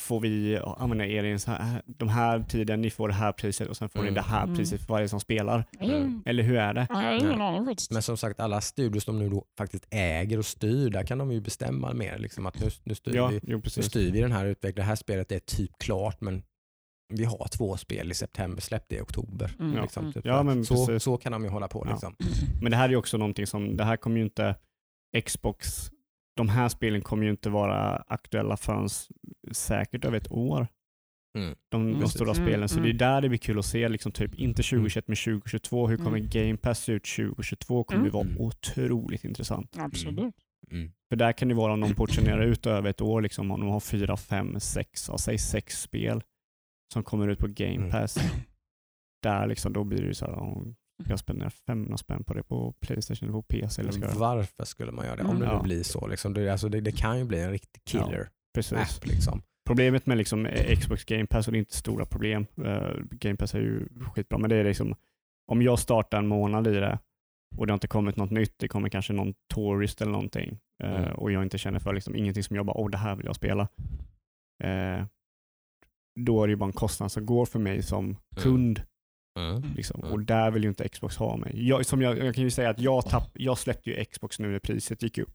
får 0.00 0.20
vi 0.20 0.58
använda 0.76 1.06
er 1.06 1.24
i 1.24 1.38
här, 1.46 1.82
de 1.86 2.08
här 2.08 2.40
tiden, 2.48 2.80
ni 2.80 2.90
får 2.90 3.08
det 3.08 3.14
här 3.14 3.32
priset 3.32 3.68
och 3.68 3.76
sen 3.76 3.88
får 3.88 4.00
Mm. 4.00 4.12
ni 4.12 4.14
det 4.14 4.26
här 4.26 4.42
Mm. 4.44 4.56
priset 4.56 4.80
för 4.80 4.88
varje 4.88 5.08
som 5.08 5.20
spelar? 5.20 5.64
mm. 5.80 6.22
Eller 6.26 6.42
hur 6.42 6.56
är 6.56 6.74
det? 6.74 6.86
ingen 7.20 7.40
aning 7.42 7.64
faktiskt. 7.64 7.90
Men 7.90 8.02
som 8.02 8.16
sagt, 8.16 8.40
alla 8.40 8.60
studios 8.60 9.04
de 9.04 9.18
nu 9.18 9.28
då 9.28 9.44
faktiskt 9.58 9.86
äger 9.90 10.38
och 10.38 10.46
styr, 10.46 10.90
där 10.90 11.02
kan 11.06 11.18
de 11.18 11.32
ju 11.32 11.40
bestämma 11.40 11.92
mer. 11.94 12.18
Liksom, 12.18 12.46
att 12.46 12.60
nu, 12.60 12.66
nu, 12.84 12.94
styr 12.94 13.14
Ja, 13.16 13.26
vi, 13.28 13.40
jo 13.42 13.60
nu 13.76 13.82
styr 13.82 14.12
vi 14.12 14.20
den 14.20 14.32
här 14.32 14.46
utvecklingen. 14.46 14.76
Det 14.86 14.88
här 14.88 14.96
spelet 14.96 15.32
är 15.32 15.38
typ 15.38 15.70
klart, 15.78 16.20
men 16.20 16.42
vi 17.14 17.24
har 17.24 17.48
två 17.48 17.76
spel 17.76 18.10
i 18.10 18.14
september, 18.14 18.60
släpp 18.62 18.88
det 18.88 18.96
i 18.96 19.00
oktober. 19.00 19.50
Mm. 19.60 19.82
Liksom, 19.82 20.02
Mm. 20.02 20.12
typ 20.12 20.24
Ja, 20.26 20.38
så. 20.38 20.44
men 20.44 20.64
så, 20.64 20.86
precis. 20.86 21.02
så 21.02 21.16
kan 21.16 21.32
de 21.32 21.44
ju 21.44 21.50
hålla 21.50 21.68
på. 21.68 21.82
Ja. 21.86 21.90
Liksom. 21.92 22.16
Men 22.62 22.70
det 22.70 22.76
här 22.76 22.84
är 22.84 22.88
ju 22.88 22.96
också 22.96 23.16
någonting 23.16 23.46
som, 23.46 23.76
det 23.76 23.84
här 23.84 23.96
kommer 23.96 24.16
ju 24.16 24.22
inte 24.22 24.54
Xbox, 25.24 25.90
de 26.36 26.48
här 26.48 26.68
spelen 26.68 27.02
kommer 27.02 27.24
ju 27.24 27.30
inte 27.30 27.50
vara 27.50 27.96
aktuella 27.96 28.56
förrän 28.56 28.88
säkert 29.52 30.04
över 30.04 30.16
ett 30.16 30.30
år. 30.32 30.66
Mm. 31.38 31.54
De, 31.70 31.86
de 31.86 31.94
Mm. 31.96 32.08
stora 32.08 32.30
Mm, 32.32 32.44
spelen. 32.46 32.68
Så 32.68 32.78
mm. 32.78 32.84
det 32.84 32.96
är 32.96 32.98
där 33.08 33.20
det 33.20 33.28
blir 33.28 33.38
kul 33.38 33.58
att 33.58 33.64
se, 33.66 33.88
liksom, 33.88 34.12
typ, 34.12 34.34
inte 34.34 34.62
2021 34.62 35.08
men 35.08 35.16
2022. 35.16 35.88
Hur 35.88 35.96
kommer 35.96 36.18
Mm. 36.18 36.28
Game 36.32 36.56
Pass 36.56 36.78
se 36.78 36.92
ut 36.92 37.04
2022? 37.04 37.84
kommer 37.84 37.96
Mm. 37.98 38.06
ju 38.06 38.10
vara 38.10 38.24
Mm. 38.26 38.40
otroligt 38.40 39.24
intressant. 39.24 39.76
Absolut. 39.78 40.34
Mm. 40.70 40.92
För 41.08 41.16
där 41.16 41.32
kan 41.32 41.48
det 41.48 41.54
vara 41.54 41.72
om 41.72 41.80
de 41.80 41.94
portionerar 41.94 42.42
ut 42.42 42.66
över 42.66 42.90
ett 42.90 43.00
år, 43.00 43.20
liksom, 43.22 43.50
om 43.50 43.60
de 43.60 43.68
har 43.68 43.80
fyra, 43.80 44.16
fem, 44.16 44.60
sex, 44.60 45.08
ja, 45.08 45.18
säg 45.18 45.38
sex 45.38 45.80
spel 45.82 46.22
som 46.92 47.02
kommer 47.04 47.28
ut 47.28 47.38
på 47.38 47.46
Game 47.48 47.74
Mm. 47.74 47.90
Pass. 47.90 48.18
Där 49.22 49.46
liksom, 49.46 49.72
då 49.72 49.84
blir 49.84 50.02
det 50.02 50.14
så 50.14 50.26
här, 50.26 50.34
jag 51.08 51.18
spendera 51.18 51.50
500 51.50 51.96
spänn 51.96 52.24
på 52.24 52.34
det 52.34 52.42
på 52.42 52.72
Playstation 52.80 53.28
eller 53.28 53.38
på 53.38 53.42
PC? 53.42 53.82
Eller 53.82 53.92
ska 53.92 54.18
varför 54.18 54.64
skulle 54.64 54.92
man 54.92 55.04
göra 55.06 55.16
det? 55.16 55.22
Om 55.22 55.30
Mm. 55.30 55.40
det 55.40 55.46
nu 55.48 55.52
Ja. 55.54 55.62
blir 55.62 55.82
så. 55.82 56.06
Liksom. 56.06 56.34
Det, 56.34 56.48
alltså, 56.52 56.68
det, 56.68 56.80
det 56.80 56.92
kan 56.92 57.18
ju 57.18 57.24
bli 57.24 57.40
en 57.40 57.50
riktig 57.50 57.84
killer 57.84 58.28
Precis. 58.54 58.72
app. 58.98 59.06
Liksom. 59.06 59.42
Problemet 59.66 60.06
med 60.06 60.18
liksom 60.18 60.46
eh, 60.46 60.76
Xbox 60.78 61.04
Game 61.04 61.26
Pass, 61.26 61.46
och 61.46 61.52
det 61.52 61.56
är 61.56 61.60
inte 61.60 61.76
stora 61.76 62.06
problem, 62.06 62.46
eh, 62.64 62.88
Game 63.10 63.36
Pass 63.36 63.54
är 63.54 63.58
ju 63.60 63.88
skitbra, 64.14 64.38
men 64.38 64.50
det 64.50 64.56
är 64.56 64.64
liksom 64.64 64.94
om 65.46 65.62
jag 65.62 65.78
startar 65.78 66.18
en 66.18 66.26
månad 66.26 66.66
i 66.66 66.70
det 66.74 66.98
och 67.56 67.66
det 67.66 67.72
har 67.72 67.76
inte 67.76 67.86
kommit 67.88 68.16
något 68.16 68.30
nytt, 68.30 68.54
det 68.58 68.68
kommer 68.68 68.88
kanske 68.88 69.12
någon 69.12 69.34
tourist 69.54 70.00
eller 70.02 70.12
någonting 70.12 70.58
eh, 70.82 70.94
Mm. 71.04 71.14
och 71.14 71.32
jag 71.32 71.42
inte 71.42 71.58
känner 71.58 71.78
för 71.78 71.92
liksom, 71.92 72.14
ingenting 72.16 72.42
som 72.42 72.56
jag 72.56 72.66
bara, 72.66 72.76
åh 72.76 72.90
det 72.90 72.96
här 72.98 73.16
vill 73.16 73.26
jag 73.26 73.36
spela. 73.36 73.68
Eh, 74.64 75.04
då 76.20 76.42
är 76.42 76.46
det 76.46 76.50
ju 76.50 76.56
bara 76.56 76.66
en 76.66 76.72
kostnad 76.72 77.12
som 77.12 77.26
går 77.26 77.46
för 77.46 77.58
mig 77.58 77.82
som 77.82 78.16
kund. 78.36 78.82
Mm. 79.38 79.62
Liksom. 79.76 80.00
Mm. 80.00 80.12
Och 80.12 80.20
där 80.20 80.50
vill 80.50 80.62
ju 80.62 80.68
inte 80.68 80.88
Xbox 80.88 81.16
ha 81.16 81.36
mig. 81.36 81.68
Jag, 81.68 81.86
som 81.86 82.02
jag, 82.02 82.18
jag 82.18 82.34
kan 82.34 82.44
ju 82.44 82.50
säga 82.50 82.70
att 82.70 82.78
jag, 82.80 83.04
tapp, 83.04 83.30
jag 83.34 83.58
släppte 83.58 83.90
ju 83.90 84.04
Xbox 84.04 84.38
nu 84.38 84.48
när 84.52 84.58
priset 84.58 85.02
gick 85.02 85.18
upp. 85.18 85.34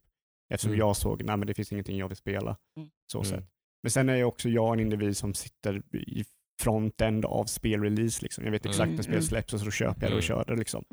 Eftersom 0.54 0.70
Mm. 0.72 0.80
jag 0.80 0.96
såg, 0.98 1.24
men 1.24 1.48
det 1.48 1.54
finns 1.54 1.72
ingenting 1.72 1.98
jag 1.98 2.08
vill 2.08 2.18
spela. 2.18 2.58
Mm. 2.78 2.90
Så 3.12 3.18
Mm. 3.18 3.30
sett. 3.30 3.50
Men 3.84 3.92
sen 3.92 4.10
är 4.10 4.16
jag 4.16 4.28
också 4.28 4.50
jag 4.50 4.74
en 4.74 4.80
individ 4.80 5.18
som 5.18 5.34
sitter 5.34 5.82
i 5.96 6.26
frontend 6.62 7.26
av 7.26 7.46
spelrelease. 7.46 8.22
Liksom. 8.24 8.44
Jag 8.44 8.52
vet 8.52 8.66
exakt 8.66 8.84
Mm, 8.86 8.96
när 8.96 9.04
spel 9.04 9.24
släpps 9.24 9.54
och 9.54 9.60
så 9.60 9.72
köper 9.72 10.02
jag 10.02 10.12
det 10.12 10.16
och 10.16 10.24
kör 10.24 10.46
det. 10.48 10.56
Liksom. 10.56 10.86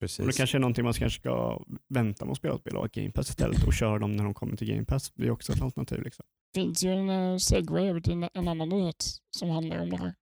Precis. 0.00 0.18
Och 0.20 0.26
det 0.26 0.32
kanske 0.32 0.56
är 0.56 0.60
någonting 0.60 0.84
man 0.84 0.92
kanske 0.92 1.20
ska 1.20 1.62
vänta 1.88 2.24
med 2.24 2.32
att 2.32 2.38
spela 2.38 2.58
spel 2.58 2.76
och 2.76 2.90
Game 2.92 3.10
Pass 3.10 3.28
istället 3.30 3.66
och 3.66 3.72
köra 3.74 3.98
dem 3.98 4.12
när 4.12 4.24
de 4.24 4.34
kommer 4.34 4.56
till 4.56 4.68
Game 4.68 4.84
Pass. 4.84 5.12
Det 5.14 5.26
är 5.26 5.30
också 5.30 5.52
ett 5.52 5.62
alternativ. 5.62 6.02
Liksom. 6.02 6.24
finns 6.54 6.84
ju 6.84 6.90
en 6.90 7.10
uh, 7.10 7.36
segway 7.38 7.88
över 7.88 8.00
till 8.00 8.12
en, 8.12 8.28
en 8.34 8.48
annan 8.48 8.68
nyhet 8.68 9.04
som 9.30 9.50
handlar 9.50 9.82
om 9.82 9.90
det 9.90 9.96
här. 9.96 10.14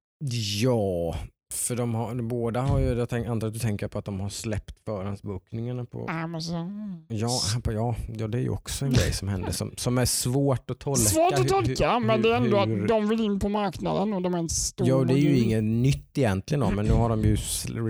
Ja, 0.62 1.17
för 1.55 1.77
de 1.77 1.95
har, 1.95 2.15
båda 2.23 2.61
har 2.61 2.79
ju, 2.79 2.87
jag 2.87 3.09
tänk, 3.09 3.27
antar 3.27 3.47
att 3.47 3.53
du 3.53 3.59
tänker 3.59 3.89
på 3.89 3.99
att 3.99 4.05
de 4.05 4.21
har 4.21 4.29
släppt 4.29 4.79
förhandsbokningarna 4.85 5.85
på 5.85 6.07
Amazon. 6.09 7.05
Ja, 7.09 7.41
på, 7.65 7.73
ja, 7.73 7.97
ja, 8.19 8.29
det 8.29 8.39
är 8.39 8.43
ju 8.43 8.49
också 8.49 8.85
en 8.85 8.93
grej 8.93 9.12
som 9.12 9.29
händer 9.29 9.51
som, 9.53 9.73
som 9.77 9.99
är 9.99 10.05
svårt 10.05 10.71
att 10.71 10.79
tolka. 10.79 11.01
Svårt 11.03 11.33
att 11.33 11.41
Hur- 11.41 11.45
tolka, 11.49 11.93
hur- 11.93 12.01
men 12.07 12.23
det 12.23 12.31
är 12.33 12.37
ändå 12.37 12.65
hur- 12.65 12.83
att 12.83 12.89
de 12.89 13.09
vill 13.09 13.21
in 13.21 13.41
på 13.41 13.49
marknaden 13.49 14.12
och 14.12 14.23
de 14.23 14.35
är 14.35 14.39
en 14.39 14.49
stor 14.49 14.89
Ja, 14.89 15.05
det 15.05 15.12
är 15.15 15.19
ju 15.19 15.39
inget 15.39 15.65
nytt 15.65 16.19
egentligen 16.19 16.61
då, 16.61 16.71
men 16.71 16.87
nu 16.87 16.93
har 16.93 17.09
de 17.09 17.23
ju 17.23 17.37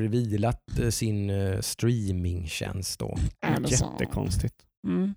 revealat 0.01 0.79
eh, 0.81 0.89
sin 0.89 1.31
eh, 1.31 1.61
streamingtjänst 1.61 2.99
då. 2.99 3.17
Amazon. 3.47 3.89
Jättekonstigt. 3.93 4.55
Mm, 4.89 5.15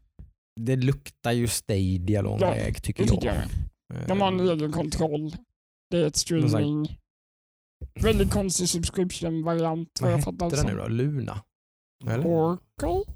Det 0.61 0.75
luktar 0.75 1.31
ju 1.31 1.47
Stadia 1.47 2.21
lång 2.21 2.39
Ja, 2.41 2.49
väg 2.49 2.83
tycker 2.83 3.03
det 3.03 3.09
jag. 3.09 3.21
tycker 3.21 3.35
jag. 3.35 4.07
De 4.07 4.21
har 4.21 4.27
en 4.27 4.39
Eh, 4.39 4.45
egen 4.53 4.71
kontroll. 4.71 5.35
Det 5.89 5.97
är 5.97 6.05
ett 6.07 6.15
streaming. 6.15 6.97
Väldigt 8.01 8.31
konstig 8.31 8.69
subscription-variant 8.69 9.99
vad 10.01 10.11
jag 10.11 10.23
fattar 10.23 10.45
hette 10.45 10.55
den 10.55 10.65
nu 10.65 10.71
som. 10.71 10.77
då? 10.81 10.87
Luna? 10.87 11.43
Eller? 12.07 12.25
Oracle? 12.27 13.13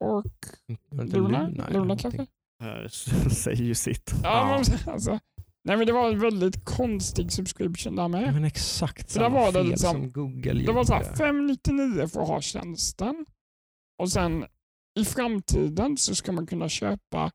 Ork? 0.00 0.44
Det 0.90 1.04
Luna? 1.04 1.48
Luna 1.48 1.70
någonting? 1.70 2.10
kanske? 2.10 3.30
Säger 3.34 3.62
ju 3.64 3.74
sitt. 3.74 4.14
Ja, 4.22 4.50
Ja. 4.58 4.62
men 4.86 4.92
alltså. 4.94 5.18
Nej 5.64 5.76
men 5.76 5.86
det 5.86 5.92
var 5.92 6.10
en 6.12 6.18
väldigt 6.20 6.64
konstig 6.64 7.32
subscription 7.32 7.96
där 7.96 8.08
med. 8.08 8.34
Men 8.34 8.44
exakt 8.44 9.14
där 9.14 9.20
samma 9.20 9.28
var 9.28 9.46
det 9.46 9.52
fel 9.52 9.66
liksom- 9.66 9.90
som 9.92 10.12
Google 10.12 10.52
Det 10.66 10.72
var 10.72 10.84
så 10.84 10.92
här, 10.94 11.02
gjorde. 11.04 11.16
599 11.16 12.06
för 12.08 12.20
att 12.22 12.28
ha 12.28 12.40
tjänsten. 12.40 13.26
Och 14.02 14.12
sen 14.12 14.44
i 15.00 15.04
framtiden 15.04 15.96
så 15.96 16.14
ska 16.14 16.32
man 16.32 16.46
kunna 16.46 16.68
köpa 16.68 17.30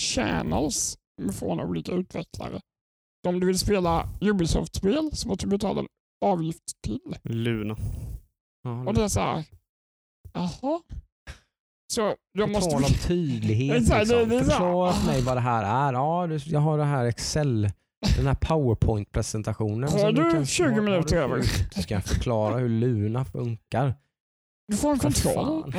channels 0.00 0.98
från 1.32 1.60
olika 1.60 1.92
utvecklare. 1.92 2.60
Om 3.28 3.40
du 3.40 3.46
vill 3.46 3.58
spela 3.58 4.08
Ubisoft-spel 4.20 5.10
så 5.12 5.28
måste 5.28 5.46
du 5.46 5.50
betala 5.50 5.80
en 5.80 5.86
avgift 6.24 6.62
till. 6.84 7.16
Luna. 7.22 7.76
Och 8.86 8.94
det 8.94 9.02
är 9.04 9.08
så 9.08 9.20
här, 9.20 9.44
jaha. 10.32 10.80
Så 11.92 12.14
jag 12.32 12.46
På 12.48 12.52
måste... 12.52 12.70
tal 12.70 12.84
om 12.84 12.90
tydlighet. 13.06 13.76
Exakt, 13.82 14.00
Liksom. 14.08 14.28
det 14.28 14.44
Förklara 14.44 14.92
för 14.92 15.06
mig 15.06 15.22
vad 15.22 15.36
det 15.36 15.40
här 15.40 15.88
är. 15.88 15.92
Ja, 15.92 16.26
du- 16.26 16.36
jag 16.50 16.60
har 16.60 16.78
det 16.78 16.84
här 16.84 17.04
Excel, 17.04 17.70
den 18.16 18.26
här 18.26 18.34
powerpoint-presentationen. 18.34 19.88
Har 19.90 20.12
du 20.12 20.30
kan- 20.30 20.46
20 20.46 20.64
har- 20.64 20.70
har 20.74 20.80
minuter 20.82 21.16
du- 21.16 21.22
över? 21.22 21.42
Ska 21.82 21.94
jag 21.94 22.04
förklara 22.04 22.56
hur 22.58 22.68
Luna 22.68 23.24
funkar? 23.24 23.94
Du 24.68 24.76
får 24.76 24.92
en 24.92 24.98
kontroll. 24.98 25.72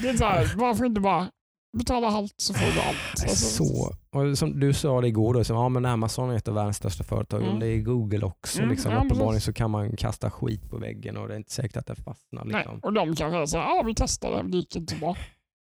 Det 0.00 0.08
är 0.08 0.16
så 0.16 0.24
här, 0.24 0.52
varför 0.56 0.84
inte 0.84 1.00
bara 1.00 1.30
betala 1.72 2.10
halvt 2.10 2.34
så 2.36 2.54
får 2.54 2.74
du 2.74 2.80
allt. 2.80 3.22
Alltså, 3.22 3.64
Så, 3.64 3.94
och 4.12 4.38
som 4.38 4.60
du 4.60 4.72
sa 4.72 5.00
det 5.00 5.08
igår, 5.08 5.34
då, 5.34 5.44
som, 5.44 5.56
ja, 5.56 5.68
men 5.68 5.84
Amazon 5.86 6.30
är 6.30 6.36
ett 6.36 6.48
av 6.48 6.54
världens 6.54 6.76
största 6.76 7.04
företag. 7.04 7.42
Mm. 7.42 7.58
Det 7.60 7.66
är 7.66 7.78
Google 7.78 8.26
också. 8.26 8.58
Mm, 8.58 8.70
liksom, 8.70 8.92
ja, 8.92 9.04
uppenbarligen 9.04 9.40
så 9.40 9.52
kan 9.52 9.70
man 9.70 9.96
kasta 9.96 10.30
skit 10.30 10.70
på 10.70 10.76
väggen 10.78 11.16
och 11.16 11.28
det 11.28 11.34
är 11.34 11.38
inte 11.38 11.52
säkert 11.52 11.76
att 11.76 11.86
det 11.86 11.94
fastnar. 11.94 12.44
Nej, 12.44 12.56
Liksom. 12.56 12.78
och 12.82 12.92
de 12.92 13.16
kanske 13.16 13.46
säger 13.46 13.64
ja 13.64 13.82
vi 13.86 13.94
testade, 13.94 14.42
det 14.42 14.56
gick 14.56 14.76
inte 14.76 14.94
bra. 14.96 15.16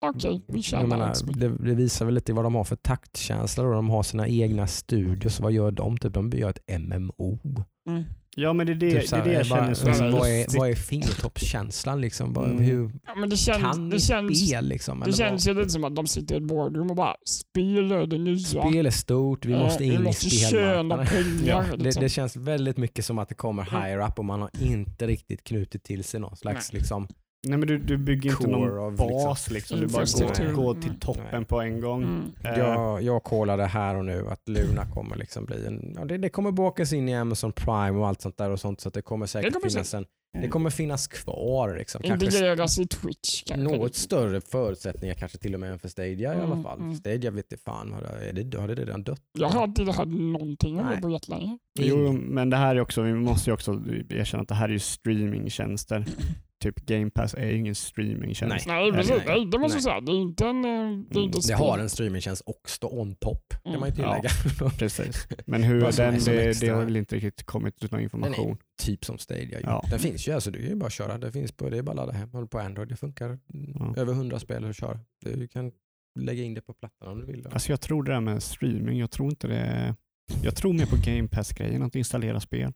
Okej, 0.06 0.42
vi 0.48 0.62
tjänar 0.62 0.88
menar, 0.88 1.08
mycket. 1.26 1.40
det, 1.40 1.50
det 1.50 1.76
visar 1.76 2.06
väl 2.06 2.14
lite 2.14 2.34
vad 2.34 2.46
de 2.46 2.56
har 2.56 2.64
för 2.64 2.76
taktkänsla. 2.76 3.64
Då. 3.64 3.72
De 3.72 3.90
har 3.90 4.04
sina 4.04 4.28
egna 4.28 4.68
studios. 4.68 5.40
Vad 5.40 5.52
gör 5.52 5.72
de? 5.72 5.98
Typ, 5.98 6.14
de 6.14 6.30
gör 6.30 6.50
ett 6.50 6.82
MMO. 6.82 7.40
Mm. 7.88 8.04
Ja 8.36 8.54
men 8.54 8.68
det 8.68 8.74
är 8.74 8.76
det, 8.76 8.92
Typ 8.92 9.10
så 9.10 9.16
det, 9.16 9.22
är 9.22 9.26
det 9.26 9.34
jag 9.34 9.48
bara, 9.48 9.60
känner 9.60 9.74
så 9.74 9.88
liksom, 9.88 10.12
vad, 10.12 10.30
är, 10.30 10.58
vad 10.60 10.70
är 10.70 10.76
fingertoppskänslan? 10.76 12.02
Liksom? 12.02 12.34
Bara, 12.34 12.46
Mm. 12.46 12.64
Hur 12.64 12.92
Ja, 13.08 13.16
men 13.16 13.30
det 13.30 13.38
känns, 13.38 13.62
kan 13.62 13.90
det 13.90 14.00
känns, 14.00 14.48
spel? 14.48 14.68
Liksom? 14.68 15.04
det 15.06 15.14
känns 15.14 15.48
ju 15.48 15.54
lite 15.54 15.70
som 15.70 15.84
att 15.84 15.96
de 15.96 16.08
sitter 16.08 16.36
i 16.36 16.38
ett 16.38 16.44
boardroom 16.44 16.90
och 16.90 16.96
bara 16.96 17.16
spel 17.26 17.92
är 17.92 18.06
det 18.08 18.18
nya. 18.18 18.38
Spel 18.40 18.86
är 18.86 18.90
stort, 18.92 19.46
vi 19.46 19.54
måste 19.54 19.84
in 19.86 19.94
i 19.94 20.00
måste 20.00 20.30
spelmarknaden. 20.30 21.08
pengar. 21.08 21.66
Ja, 21.70 21.78
Det, 21.78 21.84
liksom. 21.84 22.04
det 22.04 22.10
känns 22.10 22.36
väldigt 22.36 22.78
mycket 22.78 23.06
som 23.06 23.20
att 23.20 23.30
det 23.30 23.36
kommer 23.36 23.68
Mm. 23.72 23.82
higher 23.84 24.08
up 24.10 24.20
och 24.20 24.26
man 24.26 24.42
har 24.42 24.50
inte 24.62 25.08
riktigt 25.08 25.44
knutit 25.44 25.84
till 25.84 26.04
sig 26.04 26.20
någon 26.20 26.36
slags 26.38 26.74
liksom, 26.74 27.08
Nej 27.48 27.58
men 27.58 27.68
du, 27.68 27.78
du 27.78 27.98
bygger 27.98 28.30
inte 28.32 28.48
någon 28.48 28.80
av 28.80 28.96
bas 28.96 29.52
liksom. 29.52 29.80
Du 29.80 29.88
bara 29.88 30.02
går, 30.06 30.54
går 30.54 30.74
till 30.74 30.84
Mm. 30.90 31.00
toppen 31.00 31.26
Nej. 31.32 31.46
på 31.46 31.62
en 31.62 31.82
gång. 31.82 32.04
Mm. 32.04 32.24
Eh, 32.44 32.60
Jag, 32.60 33.02
jag 33.04 33.24
kollade 33.24 33.66
här 33.66 33.96
och 33.96 34.06
nu 34.06 34.28
att 34.30 34.50
Luna 34.50 34.86
kommer 34.94 35.16
liksom 35.16 35.46
bli 35.46 35.66
en, 35.66 35.94
ja, 36.00 36.06
det, 36.06 36.18
det 36.18 36.30
kommer 36.30 36.52
bakas 36.52 36.94
in 36.94 37.10
i 37.10 37.16
Amazon 37.16 37.52
Prime 37.52 38.00
och 38.00 38.08
allt 38.08 38.22
sånt 38.22 38.38
där 38.38 38.50
och 38.50 38.60
sånt 38.60 38.82
så 38.82 38.88
att 38.88 38.94
det 38.94 39.02
kommer 39.02 39.26
säkert 39.26 39.54
Det 39.54 39.60
kommer 39.60 39.70
finnas 39.70 39.94
en, 39.94 40.06
det 40.42 40.48
kommer 40.48 40.70
finnas 40.70 41.08
kvar 41.08 41.76
liksom. 41.78 42.04
Integreras 42.04 42.80
i 42.80 42.88
Twitch 42.88 43.44
kanske. 43.44 43.78
något 43.78 43.96
större 43.96 44.42
förutsättningar 44.42 45.16
kanske 45.16 45.38
till 45.38 45.54
och 45.54 45.60
med 45.60 45.72
än 45.72 45.80
för 45.80 45.88
Stadia 45.88 46.34
i 46.34 46.38
alla 46.38 46.44
Mm, 46.46 46.64
fall. 46.64 46.80
mm. 46.80 46.96
Stadia 46.96 47.32
vet 47.32 47.52
inte 47.52 47.64
fan, 47.64 47.92
vad 47.92 48.04
det 48.04 48.30
är 48.30 48.34
det, 48.44 48.58
har 48.60 48.68
det 48.68 48.76
redan 48.76 49.04
dött? 49.04 49.22
Jag 49.40 49.50
har 49.50 49.64
inte 49.64 49.84
hört 49.84 50.08
någonting 50.08 50.80
om 50.80 50.88
det 50.96 51.02
på 51.02 51.10
jättelänge. 51.10 51.58
Jo, 51.80 52.12
men 52.12 52.50
det 52.50 52.58
här 52.58 52.76
är 52.76 52.80
också, 52.82 53.02
vi 53.02 53.14
måste 53.14 53.50
ju 53.50 53.54
också 53.54 53.72
erkänna 54.10 54.42
att 54.44 54.48
det 54.50 54.56
här 54.56 54.70
är 54.70 54.74
ju 54.74 54.80
streamingtjänster. 54.80 56.06
Typ 56.62 56.76
Game 56.86 57.10
Pass 57.10 57.34
är 57.34 57.46
ju 57.48 57.58
ingen 57.58 57.76
streamingtjänst. 57.76 58.68
Nej. 58.68 58.76
Nej, 58.84 58.92
precis. 58.92 59.10
nej, 59.18 59.24
Nej, 59.28 59.48
det 59.52 59.60
måste 59.60 59.76
jag 59.76 59.84
säga. 59.84 60.02
Det 60.02 60.12
är 60.12 60.16
inte 60.22 60.46
en... 60.48 60.66
eh, 60.66 61.06
Det, 61.10 61.20
är 61.20 61.24
inte 61.24 61.38
Det 61.38 61.42
spel. 61.42 61.58
har 61.58 61.80
en 61.80 61.90
streamingtjänst 61.90 62.42
också 62.46 62.88
on 62.88 63.16
top 63.16 63.54
kan 63.64 63.80
man 63.80 63.90
ju 63.90 63.96
Mm. 64.04 64.22
tillägga. 64.22 64.70
Precis. 64.78 65.28
Men 65.46 65.64
hur 65.64 65.92
som- 65.92 66.06
den, 66.06 66.20
det, 66.26 66.60
det 66.62 66.68
har 66.70 66.84
väl 66.86 66.96
inte 66.98 67.16
riktigt 67.16 67.44
kommit 67.46 67.84
ut 67.84 67.92
någon 67.92 67.98
Den 67.98 68.00
är 68.00 68.04
information. 68.04 68.58
typ 68.82 69.06
som 69.06 69.18
Stadia. 69.18 69.60
Ja. 69.64 69.84
Den 69.90 70.00
finns 70.00 70.28
ju, 70.28 70.32
alltså, 70.32 70.52
du 70.52 70.60
kan 70.60 70.70
ju 70.70 70.76
bara 70.76 70.90
köra. 70.90 71.18
Det 71.18 71.32
finns 71.32 71.52
på, 71.52 71.70
det 71.70 71.78
är 71.78 71.82
bara 71.82 71.92
att 71.92 71.96
ladda 71.98 72.12
hem 72.12 72.48
på 72.48 72.60
Android. 72.60 72.90
Det 72.90 72.96
funkar 72.96 73.26
mm, 73.30 73.40
Ja. 73.80 73.94
över 74.02 74.14
hundra 74.14 74.40
spel 74.40 74.66
att 74.70 74.76
köra. 74.76 75.00
Du 75.26 75.48
kan 75.48 75.72
lägga 76.20 76.44
in 76.44 76.54
det 76.54 76.62
på 76.62 76.74
plattan 76.74 77.08
om 77.08 77.20
du 77.20 77.26
vill. 77.26 77.48
Alltså 77.52 77.72
jag 77.72 77.82
tror 77.82 78.04
det 78.04 78.12
där 78.12 78.20
med 78.22 78.44
streaming, 78.44 79.00
jag 79.00 79.12
tror 79.12 79.30
inte 79.30 79.48
det 79.48 79.96
Jag 80.44 80.56
tror 80.56 80.74
mer 80.74 80.86
på 80.86 80.96
Game 81.06 81.28
Pass-grejen, 81.28 81.82
att 81.84 81.96
installera 81.96 82.40
spel. 82.40 82.74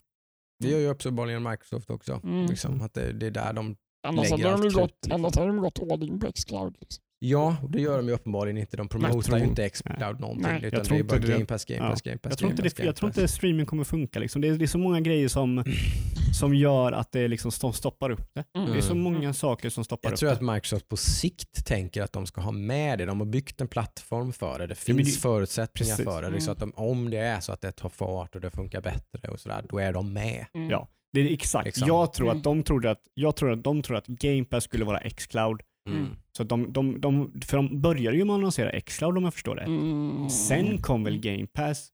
Det 0.60 0.70
gör 0.70 0.80
ju 0.80 0.88
uppenbarligen 0.88 1.43
Microsoft 1.43 1.89
också. 1.89 2.22
Mm. 2.24 2.45
Liksom, 2.45 2.82
att 2.82 2.93
det, 2.93 3.14
det 3.14 3.28
är 3.28 3.32
där 3.32 3.53
de... 3.53 3.76
Annars 4.06 4.32
hade 4.32 4.43
de 4.43 4.62
gått, 4.62 4.74
krut, 4.74 4.91
liksom. 5.03 5.12
annars 5.12 5.36
hade 5.36 5.47
de 5.47 5.58
gått 5.58 5.80
all 5.91 6.03
in 6.03 6.20
på 6.20 6.32
Xcloud. 6.32 6.76
Liksom. 6.82 7.01
Ja, 7.20 7.56
det 7.70 7.82
gör 7.82 7.97
de 7.97 8.08
ju 8.08 8.14
uppenbarligen 8.14 8.58
inte. 8.58 8.78
De 8.78 8.88
promotar 8.89 9.22
tror- 9.22 9.38
ju 9.39 9.43
inte 9.45 9.70
Xcloud 9.70 10.20
någonting. 10.20 10.41
Nej. 10.47 10.58
Utan 10.58 10.70
Jag 10.72 10.84
det 10.84 10.86
tror 10.88 10.99
är 10.99 11.03
bara 11.03 11.16
inte 11.16 11.28
det- 11.28 11.34
Game 11.34 11.45
Pass, 11.45 11.66
Game 11.66 11.84
Ja. 11.86 11.89
Pass, 11.89 12.01
Game 12.01 12.18
Pass. 12.18 12.30
Jag 12.32 12.38
tror, 12.39 12.49
Game 12.49 12.62
Pass, 12.64 12.74
det, 12.74 12.84
jag 12.86 12.95
tror 12.95 13.10
inte 13.10 13.28
streaming 13.28 13.66
kommer 13.66 13.84
funka. 13.84 14.20
Liksom. 14.20 14.41
Det, 14.41 14.47
är, 14.47 14.51
det 14.56 14.66
är 14.66 14.68
så 14.68 14.78
många 14.78 15.01
grejer 15.01 15.28
som, 15.28 15.64
som 16.39 16.56
gör 16.56 16.91
att 16.91 17.12
det 17.12 17.28
liksom 17.28 17.51
sto- 17.51 17.72
stoppar 17.72 18.10
upp 18.10 18.30
det. 18.34 18.43
Mm. 18.60 18.72
Det 18.72 18.78
är 18.78 18.82
så 18.82 18.91
Mm. 18.91 19.03
många 19.03 19.34
saker 19.34 19.70
som 19.70 19.84
stoppar 19.84 20.10
Jag 20.10 20.14
upp 20.14 20.20
tror 20.20 20.30
det. 20.30 20.36
att 20.36 20.41
Microsoft 20.56 20.89
på 20.89 20.97
sikt 20.97 21.66
tänker 21.66 22.01
att 22.03 22.14
de 22.14 22.26
ska 22.26 22.41
ha 22.41 22.51
med 22.51 22.99
det. 22.99 23.06
De 23.06 23.20
har 23.20 23.28
byggt 23.28 23.62
en 23.62 23.68
plattform 23.68 24.34
för 24.34 24.60
det. 24.60 24.68
Det 24.68 24.72
Ja, 24.88 24.95
finns 24.95 25.16
det- 25.16 25.22
förutsättningar 25.22 25.95
precis. 25.95 26.06
för 26.06 26.32
det. 26.32 26.41
Så 26.41 26.51
att 26.51 26.60
de, 26.60 26.72
om 26.76 27.10
det 27.10 27.18
är 27.18 27.39
så 27.39 27.51
att 27.51 27.62
det 27.62 27.72
tar 27.72 27.89
fart 27.89 28.36
och 28.36 28.41
det 28.41 28.51
funkar 28.51 28.82
bättre 28.82 29.30
och 29.32 29.39
sådär, 29.39 29.66
då 29.70 29.80
är 29.80 29.93
de 29.93 30.14
med. 30.14 30.45
Mm. 30.53 30.70
Ja. 30.70 30.88
Det 31.16 31.30
är 31.30 31.34
exakt. 31.34 31.66
Liksom. 31.66 31.88
Jag, 31.88 32.13
tror 32.13 32.28
Mm. 32.28 32.38
att 32.38 32.43
de 32.43 32.63
trodde 32.63 32.91
att, 32.91 33.01
jag 33.13 33.36
tror 33.36 33.51
att 33.51 33.63
de 33.63 33.82
tror 33.82 33.97
att 33.97 34.07
Game 34.07 34.45
Pass 34.45 34.63
skulle 34.63 34.86
vara 34.86 34.99
Xcloud. 35.09 35.61
Mm. 35.89 36.07
Så 36.38 36.43
att 36.43 36.49
de, 36.49 36.74
de, 36.74 37.01
de, 37.01 37.32
för 37.45 37.57
de 37.57 37.82
började 37.82 38.18
ju 38.18 38.26
med 38.26 38.34
att 38.34 38.38
annonsera 38.39 38.82
Xcloud 38.82 39.18
om 39.18 39.24
jag 39.24 39.34
förstår 39.34 39.55
det. 39.55 39.61
Mm. 39.63 40.30
Sen 40.30 40.78
kom 40.82 41.03
väl 41.03 41.18
Game 41.20 41.47
Pass. 41.47 41.89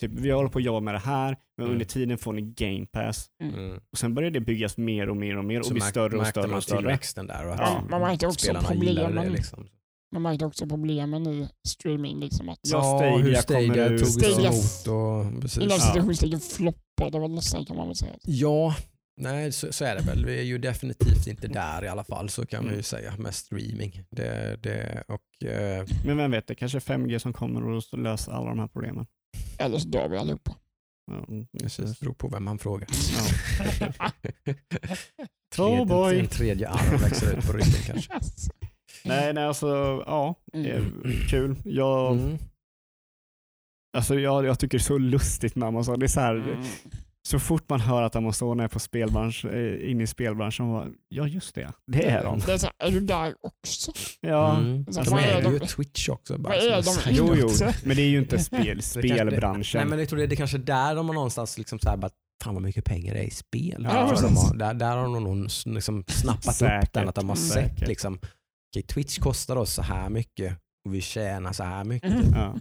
Typ, 0.00 0.10
vi 0.14 0.30
håller 0.30 0.48
på 0.48 0.58
att 0.58 0.64
jobba 0.64 0.80
med 0.80 0.94
det 0.94 0.98
här, 0.98 1.36
men 1.56 1.64
Mm. 1.66 1.72
under 1.72 1.84
tiden 1.86 2.18
får 2.18 2.32
ni 2.32 2.42
Game 2.42 2.86
Pass. 2.86 3.26
Mm. 3.42 3.80
Och 3.92 3.98
sen 3.98 4.14
började 4.14 4.38
det 4.38 4.44
byggas 4.44 4.76
mer 4.76 5.08
och 5.10 5.16
mer 5.16 5.36
och 5.38 5.44
mer 5.44 5.60
och 5.60 5.66
Så 5.66 5.72
bli 5.72 5.80
större 5.82 6.04
och 6.12 6.12
märkte 6.18 6.30
större 6.30 6.46
man 6.48 6.56
och 6.56 6.62
större. 6.62 6.78
tillväxten 6.78 7.26
där 7.26 7.46
och 7.46 7.54
att 7.54 7.60
Ja, 7.60 7.82
man 7.90 8.00
märkte 8.00 8.26
också 8.26 8.38
spelarna 8.44 8.74
gillade 8.74 9.00
det. 9.00 9.06
problemen. 9.06 9.32
Liksom. 9.32 9.66
Man 10.12 10.22
märkte 10.22 10.46
också 10.46 10.66
problemen 10.66 11.26
i 11.26 11.48
streaming. 11.68 12.20
Liksom, 12.20 12.48
att 12.48 12.58
Ja, 12.62 12.78
Ja, 12.78 13.42
Stadia 13.42 13.88
hur 13.88 13.98
kommer 13.98 14.04
Stadia 14.04 14.50
tog 14.50 14.54
emot 14.54 14.86
och 15.36 15.40
precis. 15.42 15.58
Inom 15.62 15.76
Ja. 15.80 15.86
citationstecken 15.92 16.40
floppade 16.40 17.20
väl 17.20 17.30
nästan 17.30 17.64
kan 17.64 17.76
man 17.76 17.86
väl 17.86 17.96
säga. 17.96 18.14
Ja, 18.22 18.74
nej 19.20 19.52
så, 19.52 19.72
så 19.72 19.84
är 19.84 19.94
det 19.96 20.02
väl. 20.02 20.24
Vi 20.26 20.38
är 20.38 20.42
ju 20.42 20.58
definitivt 20.58 21.26
inte 21.26 21.48
där 21.48 21.84
i 21.84 21.88
alla 21.88 22.04
fall, 22.04 22.28
så 22.28 22.46
kan 22.46 22.60
Mm. 22.60 22.70
vi 22.70 22.76
ju 22.76 22.82
säga 22.82 23.16
med 23.18 23.34
streaming. 23.34 24.02
Det, 24.10 24.58
det, 24.62 25.04
och, 25.08 25.46
eh, 25.48 25.86
Men 26.06 26.16
vem 26.16 26.30
vet, 26.30 26.46
det 26.46 26.54
kanske 26.54 26.78
är 26.78 26.80
5G 26.80 27.18
som 27.18 27.32
kommer 27.32 27.66
och 27.66 27.98
löser 27.98 28.32
alla 28.32 28.48
de 28.48 28.58
här 28.58 28.68
problemen. 28.68 29.06
Eller 29.58 29.78
så 29.78 29.88
dör 29.88 30.08
vi 30.08 30.16
allihopa. 30.16 30.56
Ja, 31.10 31.24
mm, 31.28 31.46
precis, 31.62 32.00
beror 32.00 32.14
på 32.14 32.28
vem 32.28 32.44
man 32.44 32.58
frågar. 32.58 32.88
Ja. 33.98 34.10
Tredje- 35.56 35.86
boy. 35.86 36.18
En 36.20 36.26
tredje 36.26 36.68
arm 36.68 36.98
växer 37.00 37.38
ut 37.38 37.46
på 37.46 37.52
ryggen 37.52 37.82
kanske. 37.86 38.12
Nej, 39.04 39.32
nej, 39.32 39.44
alltså 39.44 39.66
ja, 40.06 40.34
eh, 40.54 40.82
kul. 41.30 41.56
Jag, 41.64 42.12
Mm. 42.12 42.38
alltså, 43.96 44.14
jag, 44.20 44.44
jag 44.44 44.58
tycker 44.58 44.78
det 44.78 44.82
är 44.82 44.84
så 44.84 44.98
lustigt 44.98 45.54
med 45.56 45.68
Amazon. 45.68 45.98
Det 45.98 46.06
är 46.06 46.08
så, 46.08 46.20
här, 46.20 46.34
Mm. 46.34 46.64
så 47.28 47.38
fort 47.38 47.68
man 47.68 47.80
hör 47.80 48.02
att 48.02 48.16
Amazon 48.16 48.60
är 48.60 48.68
på 48.68 48.78
spelbransch, 48.80 49.44
eh, 49.44 49.90
inne 49.90 50.02
i 50.02 50.06
spelbranschen, 50.06 50.72
bara, 50.72 50.86
ja 51.08 51.26
just 51.26 51.54
det, 51.54 51.72
det 51.86 52.06
är 52.10 52.24
de. 52.24 52.38
Det 52.38 52.52
är, 52.52 52.58
så 52.58 52.66
här, 52.78 52.88
är 52.88 52.92
du 52.92 53.00
där 53.00 53.34
också? 53.40 53.92
Ja, 54.20 54.56
Mm. 54.58 54.86
Så 54.90 55.02
De 55.02 55.10
vad 55.10 55.20
är 55.22 55.26
är 55.46 55.50
ju 55.52 55.58
de- 55.58 55.66
Twitch 55.66 56.08
också. 56.08 56.38
Bara, 56.38 56.48
vad 56.48 56.58
är 56.64 56.82
de 56.82 57.12
jo, 57.12 57.34
jo, 57.36 57.48
men 57.84 57.96
det 57.96 58.02
är 58.02 58.08
ju 58.08 58.18
inte 58.18 58.38
spel, 58.38 58.82
spelbranschen. 58.82 59.78
Nej, 59.80 59.88
men 59.90 59.98
jag 59.98 60.08
tror 60.08 60.16
det 60.16 60.24
är 60.24 60.28
det 60.28 60.36
kanske 60.36 60.58
där 60.58 60.94
de 60.94 61.06
har 61.08 61.14
någonstans 61.14 61.58
liksom 61.58 61.78
så 61.78 61.88
här, 61.88 61.96
bara, 61.96 62.10
fan 62.44 62.54
vad 62.54 62.62
mycket 62.62 62.84
pengar 62.84 63.14
det 63.14 63.20
är 63.20 63.24
i 63.24 63.30
spel. 63.30 63.82
Ja, 63.90 64.14
de 64.22 64.36
har, 64.36 64.54
där, 64.56 64.74
där 64.74 64.96
har 64.96 65.02
de 65.02 65.24
nog 65.24 65.48
liksom 65.74 66.04
snappat 66.08 66.46
upp 66.48 66.54
Säkert, 66.54 66.92
den, 66.92 67.08
att 67.08 67.14
de 67.14 67.28
har 67.28 67.36
sett 67.36 67.88
liksom, 67.88 68.18
okej, 68.78 68.82
Twitch 68.94 69.18
kostar 69.18 69.56
oss 69.56 69.74
så 69.74 69.82
här 69.82 70.08
mycket 70.10 70.58
och 70.86 70.94
vi 70.94 71.00
tjänar 71.00 71.52
så 71.52 71.64
här 71.64 71.84
mycket. 71.84 72.10
Mm. 72.12 72.32
Ja. 72.34 72.54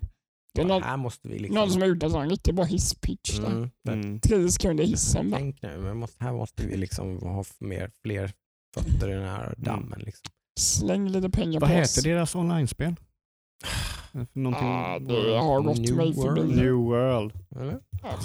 Det 0.54 0.62
är 0.62 0.66
någon, 0.66 0.84
här 0.84 0.98
måste 0.98 1.28
vi 1.28 1.40
liksom... 1.40 1.56
någon 1.56 1.72
som 1.72 1.82
har 1.82 1.88
gjort 1.90 2.04
en 2.04 2.12
sån 2.12 2.30
riktigt 2.30 2.56
bra 2.56 2.66
hisspitch. 2.66 3.40
mm, 3.40 3.70
Mm. 3.90 4.20
Tre 4.20 4.50
sekunder 4.50 4.84
hissen. 4.84 5.30
bara. 5.32 5.38
Tänk 5.40 5.62
nu, 5.62 5.78
men 5.78 5.98
måste, 5.98 6.24
här 6.24 6.34
måste 6.34 6.68
vi 6.68 6.78
liksom 6.78 7.18
ha 7.20 7.44
mer, 7.60 7.92
fler 8.04 8.32
fötter 8.76 9.10
i 9.10 9.14
den 9.14 9.24
här 9.28 9.54
dammen. 9.58 10.00
Liksom. 10.06 10.32
Släng 10.60 11.10
lite 11.10 11.30
pengar 11.30 11.60
Vad 11.60 11.70
på 11.70 11.76
oss. 11.80 11.98
heter 11.98 12.10
deras 12.10 12.36
online-spel? 12.36 12.96
Någonting... 14.34 14.68
Ah, 14.68 15.00
det 15.00 15.38
har 15.38 15.62
gått 15.62 15.78
New 15.78 15.96
mig 15.96 16.14
förbi. 16.14 16.42
World. 16.42 16.56
New 16.56 16.74
World. 16.74 17.34
Eller? 17.56 17.80
Ah, 18.04 18.16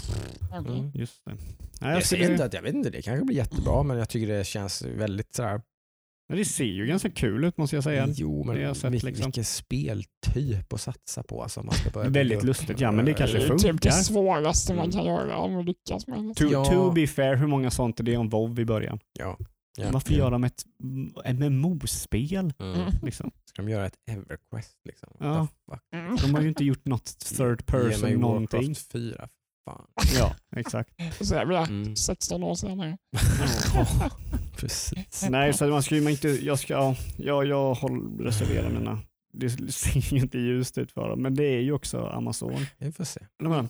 okej. 0.61 0.79
Mm. 0.79 0.91
Just 0.95 1.25
det. 1.25 1.31
Nej, 1.35 1.41
Jag, 1.81 1.93
jag 1.97 2.05
ser 2.07 2.31
inte 2.31 2.45
att, 2.45 2.55
jag 2.55 2.63
vet 2.63 2.75
inte, 2.75 2.91
det 2.91 3.03
kanske 3.03 3.25
blir 3.25 3.37
jättebra 3.37 3.83
men 3.83 3.99
jag 3.99 4.09
tycker 4.09 4.33
det 4.39 4.45
känns 4.47 4.83
väldigt 4.83 5.35
sådär, 5.35 5.61
Men 6.31 6.39
det 6.39 6.45
ser 6.45 6.65
ju 6.65 6.87
ganska 6.87 7.11
kul 7.11 7.45
ut 7.45 7.57
måste 7.57 7.77
jag 7.77 7.85
säga. 7.85 8.07
jo 8.09 8.45
men 8.45 8.61
jag 8.61 8.77
sett, 8.77 8.93
vil- 8.93 9.05
liksom. 9.05 9.25
vilken 9.25 9.45
speltyp 9.45 10.73
att 10.73 10.81
satsa 10.81 11.23
på. 11.23 11.43
Alltså, 11.43 11.63
man 11.63 11.75
ska 11.75 11.91
börja 11.91 12.09
Väldigt 12.11 12.43
lustigt, 12.45 12.81
ja, 12.81 12.93
men 12.93 13.05
det 13.05 13.15
kanske 13.15 13.37
Det 13.39 13.45
är 13.45 13.49
funkar. 13.49 13.73
typ 13.73 13.83
det 13.83 13.93
svåraste 13.93 14.75
man 14.75 14.91
kan 14.91 15.05
göra 15.05 15.37
om 15.37 15.53
man 15.53 15.65
lyckas 15.65 16.07
med 16.07 16.25
det. 16.25 16.35
To, 16.35 16.45
Ja. 16.53 16.65
to 16.65 16.91
be 16.93 17.07
fair, 17.07 17.37
hur 17.37 17.47
många 17.47 17.71
sånt 17.71 18.01
är 18.01 18.05
det 18.05 18.17
om 18.17 18.29
WoW 18.29 18.61
i 18.61 18.65
början? 18.65 18.99
Ja. 19.19 19.37
Ja. 19.79 19.89
Varför 19.93 20.15
göra 20.15 20.39
med 20.39 20.49
ett 20.49 20.65
MMO-spel? 21.39 22.53
Mm. 22.59 22.81
Mm. 22.81 22.93
Liksom? 23.03 23.31
Ska 23.45 23.63
de 23.63 23.69
göra 23.71 23.87
ett 23.87 23.95
Everquest 24.11 24.79
liksom? 24.85 25.09
Ja. 25.21 25.49
Mm. 25.95 26.17
De 26.17 26.35
har 26.35 26.43
ju 26.43 26.49
inte 26.49 26.65
gjort 26.65 26.85
något 26.87 27.19
third 27.19 27.67
person 27.67 28.13
någonting. 28.21 28.61
Warcraft 28.61 28.93
4. 28.93 29.29
Fan. 29.65 29.87
Ja, 30.19 30.35
exakt. 30.57 30.91
Så 31.21 31.35
jag 31.35 31.47
blir 31.49 31.59
Mm. 31.59 31.97
16 31.97 32.43
år 32.43 32.55
senare. 32.55 32.99
Precis. 34.61 35.27
Nej, 35.31 35.53
så 35.53 35.67
man 35.67 35.83
ska 35.83 35.97
ju 35.97 36.11
inte, 36.11 36.29
jag 36.29 36.59
ska, 36.59 36.75
ja, 36.75 36.97
jag, 37.17 37.47
jag 37.47 37.75
håller, 37.75 38.25
reserverar 38.25 38.71
mina 38.71 38.99
det 39.33 39.51
ser 39.73 40.15
ju 40.15 40.21
inte 40.21 40.39
ljust 40.39 40.79
ut 40.79 40.93
för 40.93 41.09
dem, 41.09 41.23
men 41.23 41.35
det 41.35 41.45
är 41.45 41.61
ju 41.61 41.73
också 41.73 42.07
Amazon. 42.07 42.67
Vi 42.79 42.93
får 42.93 43.05
se. 43.05 43.21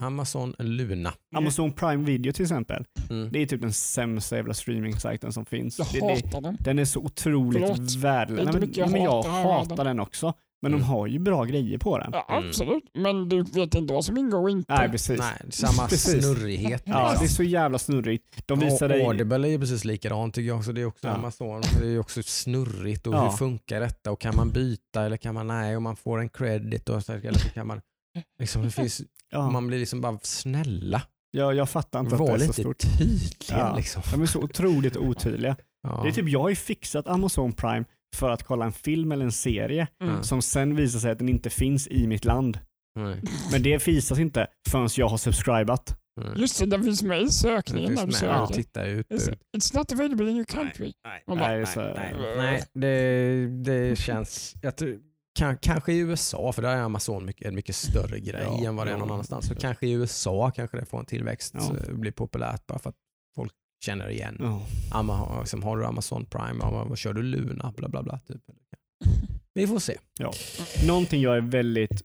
Amazon 0.01 0.55
Luna. 0.59 1.12
Amazon 1.37 1.73
Prime 1.73 2.05
Video 2.05 2.33
till 2.33 2.43
exempel. 2.43 2.85
Mm. 3.11 3.33
Det 3.33 3.39
är 3.43 3.47
typ 3.47 3.61
den 3.61 3.73
sämsta 3.73 4.37
jävla 4.37 4.55
streaming-sajten 4.55 5.33
som 5.33 5.47
finns. 5.47 5.79
Jag 5.79 5.89
Det, 5.93 6.01
det, 6.01 6.27
hatar 6.27 6.41
den. 6.41 6.57
den 6.61 6.79
är 6.79 6.85
så 6.85 7.01
otroligt 7.01 7.62
Förlåt. 7.62 7.95
värdelös. 7.95 8.47
Det 8.47 8.53
Nej, 8.53 8.61
Men, 8.61 8.73
jag 8.75 8.91
men 8.91 9.03
jag 9.03 9.23
hatar 9.23 9.85
den 9.85 10.01
också. 10.01 10.35
Men 10.62 10.73
Mm. 10.73 10.81
de 10.81 10.87
har 10.87 11.07
ju 11.07 11.19
bra 11.19 11.45
grejer 11.45 11.78
på 11.78 11.99
den. 11.99 12.11
Ja, 12.12 12.27
Mm. 12.31 12.49
absolut, 12.49 12.85
men 12.95 13.28
du 13.28 13.43
vet 13.43 13.74
inte 13.74 13.95
vad 13.95 14.05
som 14.05 14.16
ingår 14.16 14.39
och 14.43 14.51
inte. 14.51 14.74
Nej, 14.74 14.89
precis. 14.91 15.19
Nej, 15.19 15.51
samma 15.51 15.87
Precis. 15.89 16.24
snurrighet. 16.24 16.82
Ja, 16.85 17.09
liksom. 17.11 17.27
det 17.27 17.31
är 17.32 17.35
så 17.35 17.43
jävla 17.43 17.78
snurrigt. 17.78 18.24
De 18.47 18.59
visar 18.61 18.87
och 18.87 18.89
dig... 18.89 19.07
Audible 19.07 19.49
är 19.49 19.51
ju 19.51 19.59
precis 19.61 19.85
likadant 19.85 20.35
tycker 20.35 20.49
jag 20.49 20.59
också. 20.59 20.73
Det 20.73 20.81
är 20.81 20.85
också 20.87 21.07
Ja. 21.07 21.15
Amazon. 21.15 21.62
Det 21.81 21.87
är 21.87 21.91
ju 21.91 21.99
också 21.99 22.23
snurrigt 22.23 23.07
och 23.07 23.15
Ja. 23.15 23.24
hur 23.31 23.37
funkar 23.37 23.81
detta 23.81 24.11
och 24.11 24.20
kan 24.20 24.37
man 24.37 24.51
byta 24.51 25.03
eller 25.07 25.16
kan 25.16 25.35
man 25.35 25.47
nej 25.47 25.77
och 25.77 25.82
man 25.82 25.97
får 25.97 26.19
en 26.20 26.28
credit 26.28 26.89
och 26.89 27.03
så, 27.05 27.12
eller 27.12 27.39
så 27.39 27.49
kan 27.49 27.66
man 27.66 27.81
liksom, 28.41 28.62
det 28.62 28.70
finns, 28.70 29.03
Ja, 29.31 29.51
man 29.51 29.66
blir 29.66 29.78
liksom 29.78 30.01
bara 30.01 30.19
snälla. 30.23 31.03
jag, 31.31 31.55
jag 31.55 31.69
fattar 31.70 32.01
inte 32.01 32.15
att 32.15 32.19
det 32.20 32.24
Var 32.27 32.35
är 32.35 32.39
så 32.39 32.47
lite 32.47 32.61
stort. 32.62 32.78
tydliga 32.99 33.59
Ja. 33.59 33.77
liksom. 33.77 34.03
De 34.12 34.23
är 34.23 34.27
så 34.27 34.41
otroligt 34.43 34.97
otydliga. 34.97 35.57
Ja. 35.82 36.01
Det 36.03 36.09
är 36.09 36.12
typ, 36.12 36.28
jag 36.28 36.41
har 36.41 36.49
ju 36.49 36.55
fixat 36.57 37.07
Amazon 37.07 37.53
Prime 37.53 37.85
för 38.16 38.31
att 38.31 38.43
kolla 38.43 38.65
en 38.65 38.73
film 38.73 39.12
eller 39.12 39.24
en 39.24 39.32
serie 39.32 39.87
Mm. 40.03 40.23
som 40.23 40.43
sen 40.43 40.77
visar 40.77 40.99
sig 41.01 41.11
att 41.11 41.19
den 41.19 41.28
inte 41.28 41.51
finns 41.51 41.89
i 41.89 42.07
mitt 42.07 42.24
land. 42.24 42.59
Nej, 42.99 43.23
Men 43.53 43.62
det 43.62 43.89
visas 43.89 44.19
inte 44.19 44.47
förrän 44.69 44.89
jag 44.97 45.09
har 45.09 45.16
subscribat. 45.16 45.97
nej. 46.20 46.32
Just 46.37 46.59
det, 46.59 46.66
den 46.66 46.85
finns 46.85 47.03
med 47.03 47.23
i 47.23 47.28
sökningen 47.28 47.91
du 47.91 47.97
finns 47.97 48.23
med 48.23 48.31
söker. 48.49 48.55
tittar 48.55 48.87
ut. 48.87 49.07
It's, 49.11 49.37
it's 49.57 49.77
not 49.77 49.93
available 49.93 50.31
in 50.31 50.37
your 50.37 50.45
country. 50.45 50.93
Nej, 51.05 51.23
Man 51.27 51.39
bara, 51.39 51.49
Nej, 51.49 51.66
nej, 51.97 52.37
nej. 52.37 52.62
Det, 52.74 53.47
det 53.65 53.97
känns... 53.99 54.55
Jag 54.62 54.77
tror, 54.77 54.99
kan, 55.39 55.57
kanske 55.57 55.93
i 55.93 55.99
USA, 55.99 56.53
för 56.53 56.62
där 56.62 56.77
är 56.77 56.82
Amazon 56.82 57.24
mycket, 57.24 57.47
en 57.47 57.55
mycket 57.55 57.77
större 57.77 58.20
grej 58.20 58.43
Ja, 58.62 58.69
än 58.69 58.77
vad 58.77 58.87
det 58.87 58.93
är 58.93 58.99
någon 58.99 59.09
ja. 59.09 59.15
annanstans. 59.15 59.47
Så 59.47 59.55
kanske 59.55 59.87
i 59.87 59.93
USA 59.93 60.51
kanske 60.51 60.77
det 60.77 60.85
får 60.87 60.99
en 60.99 61.07
tillväxt, 61.07 61.55
Ja. 61.59 61.77
eh, 61.89 61.95
blir 61.95 62.12
populärt 62.12 62.66
bara 62.66 62.78
för 62.78 62.91
att 62.91 62.97
folk 63.37 63.53
känner 63.85 64.11
igen. 64.11 64.36
Ja. 64.40 64.62
Ama, 64.93 65.40
liksom, 65.40 65.62
har 65.62 65.77
du 65.78 65.85
Amazon 65.86 66.24
Prime, 66.27 66.59
ja, 66.61 66.85
vad 66.89 66.98
kör 66.98 67.12
du 67.12 67.23
Luna? 67.23 67.73
Bla, 67.77 67.89
bla, 67.89 68.02
bla, 68.02 68.19
typ. 68.19 68.43
Vi 69.55 69.66
får 69.66 69.78
se. 69.78 69.97
Någonting 70.86 71.23
jag 71.23 71.36
är 71.36 71.40
väldigt, 71.40 72.02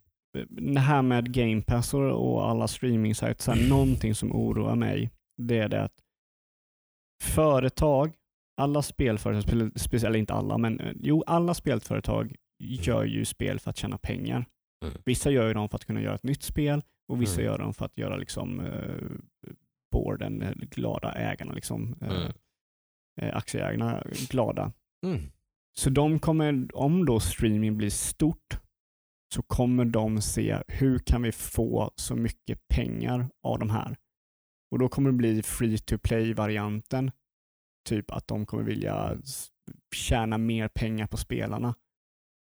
det 0.50 0.80
här 0.80 1.02
med 1.02 1.34
Game 1.34 1.62
Pass 1.62 1.94
och- 1.94 2.50
alla 2.50 2.68
streaming 2.68 3.16
sites, 3.16 3.48
någonting 3.70 4.16
som 4.16 4.32
oroar 4.36 4.76
mig, 4.76 5.12
det 5.42 5.58
är 5.60 5.70
det 5.70 5.84
att 5.84 5.94
företag, 7.24 8.14
alla 8.62 8.82
spelföretag, 8.82 9.44
spe- 9.54 9.78
speciellt 9.78 10.18
inte 10.18 10.34
alla, 10.34 10.58
men 10.58 10.80
eh, 10.80 10.94
jo, 11.00 11.24
alla 11.28 11.54
spelföretag 11.54 12.36
gör 12.60 13.04
ju 13.04 13.26
spel 13.26 13.60
för 13.60 13.70
att 13.70 13.78
tjäna 13.78 13.98
pengar. 13.98 14.46
Mm. 14.86 14.98
Vissa 15.06 15.32
gör 15.32 15.48
ju 15.48 15.54
dem 15.54 15.70
för 15.70 15.76
att 15.76 15.86
kunna 15.86 16.02
göra 16.02 16.16
ett 16.16 16.24
nytt 16.24 16.44
spel 16.44 16.82
och 17.08 17.22
vissa 17.22 17.42
Mm. 17.42 17.46
gör 17.46 17.58
dem 17.58 17.74
för 17.74 17.86
att 17.86 17.98
göra 17.98 18.16
liksom 18.18 18.60
boarden, 19.96 20.42
eh, 20.42 20.52
glada 20.56 21.12
ägarna, 21.12 21.54
liksom, 21.54 21.96
eh, 22.02 22.08
Mm. 22.16 22.32
eh, 23.22 23.36
aktieägarna 23.36 24.04
glada. 24.30 24.74
Mm. 25.06 25.22
Så 25.78 25.90
de 25.90 26.20
kommer, 26.20 26.68
om 26.78 27.06
då 27.06 27.20
streaming 27.20 27.78
blir 27.78 27.90
stort, 27.90 28.60
så 29.34 29.42
kommer 29.42 29.86
de 29.86 30.22
se 30.22 30.58
hur 30.68 31.00
kan 31.00 31.22
vi 31.22 31.32
få 31.32 31.92
så 31.96 32.16
mycket 32.16 32.68
pengar 32.68 33.30
av 33.44 33.60
de 33.60 33.70
här. 33.70 33.98
Och 34.72 34.80
då 34.80 34.90
kommer 34.90 35.12
det 35.12 35.18
bli 35.18 35.44
free 35.44 35.78
to 35.78 35.98
play-varianten. 35.98 37.12
Typ 37.90 38.12
att 38.12 38.28
de 38.28 38.46
kommer 38.46 38.64
vilja 38.64 39.18
tjäna 39.96 40.38
mer 40.38 40.68
pengar 40.68 41.08
på 41.08 41.18
spelarna. 41.18 41.74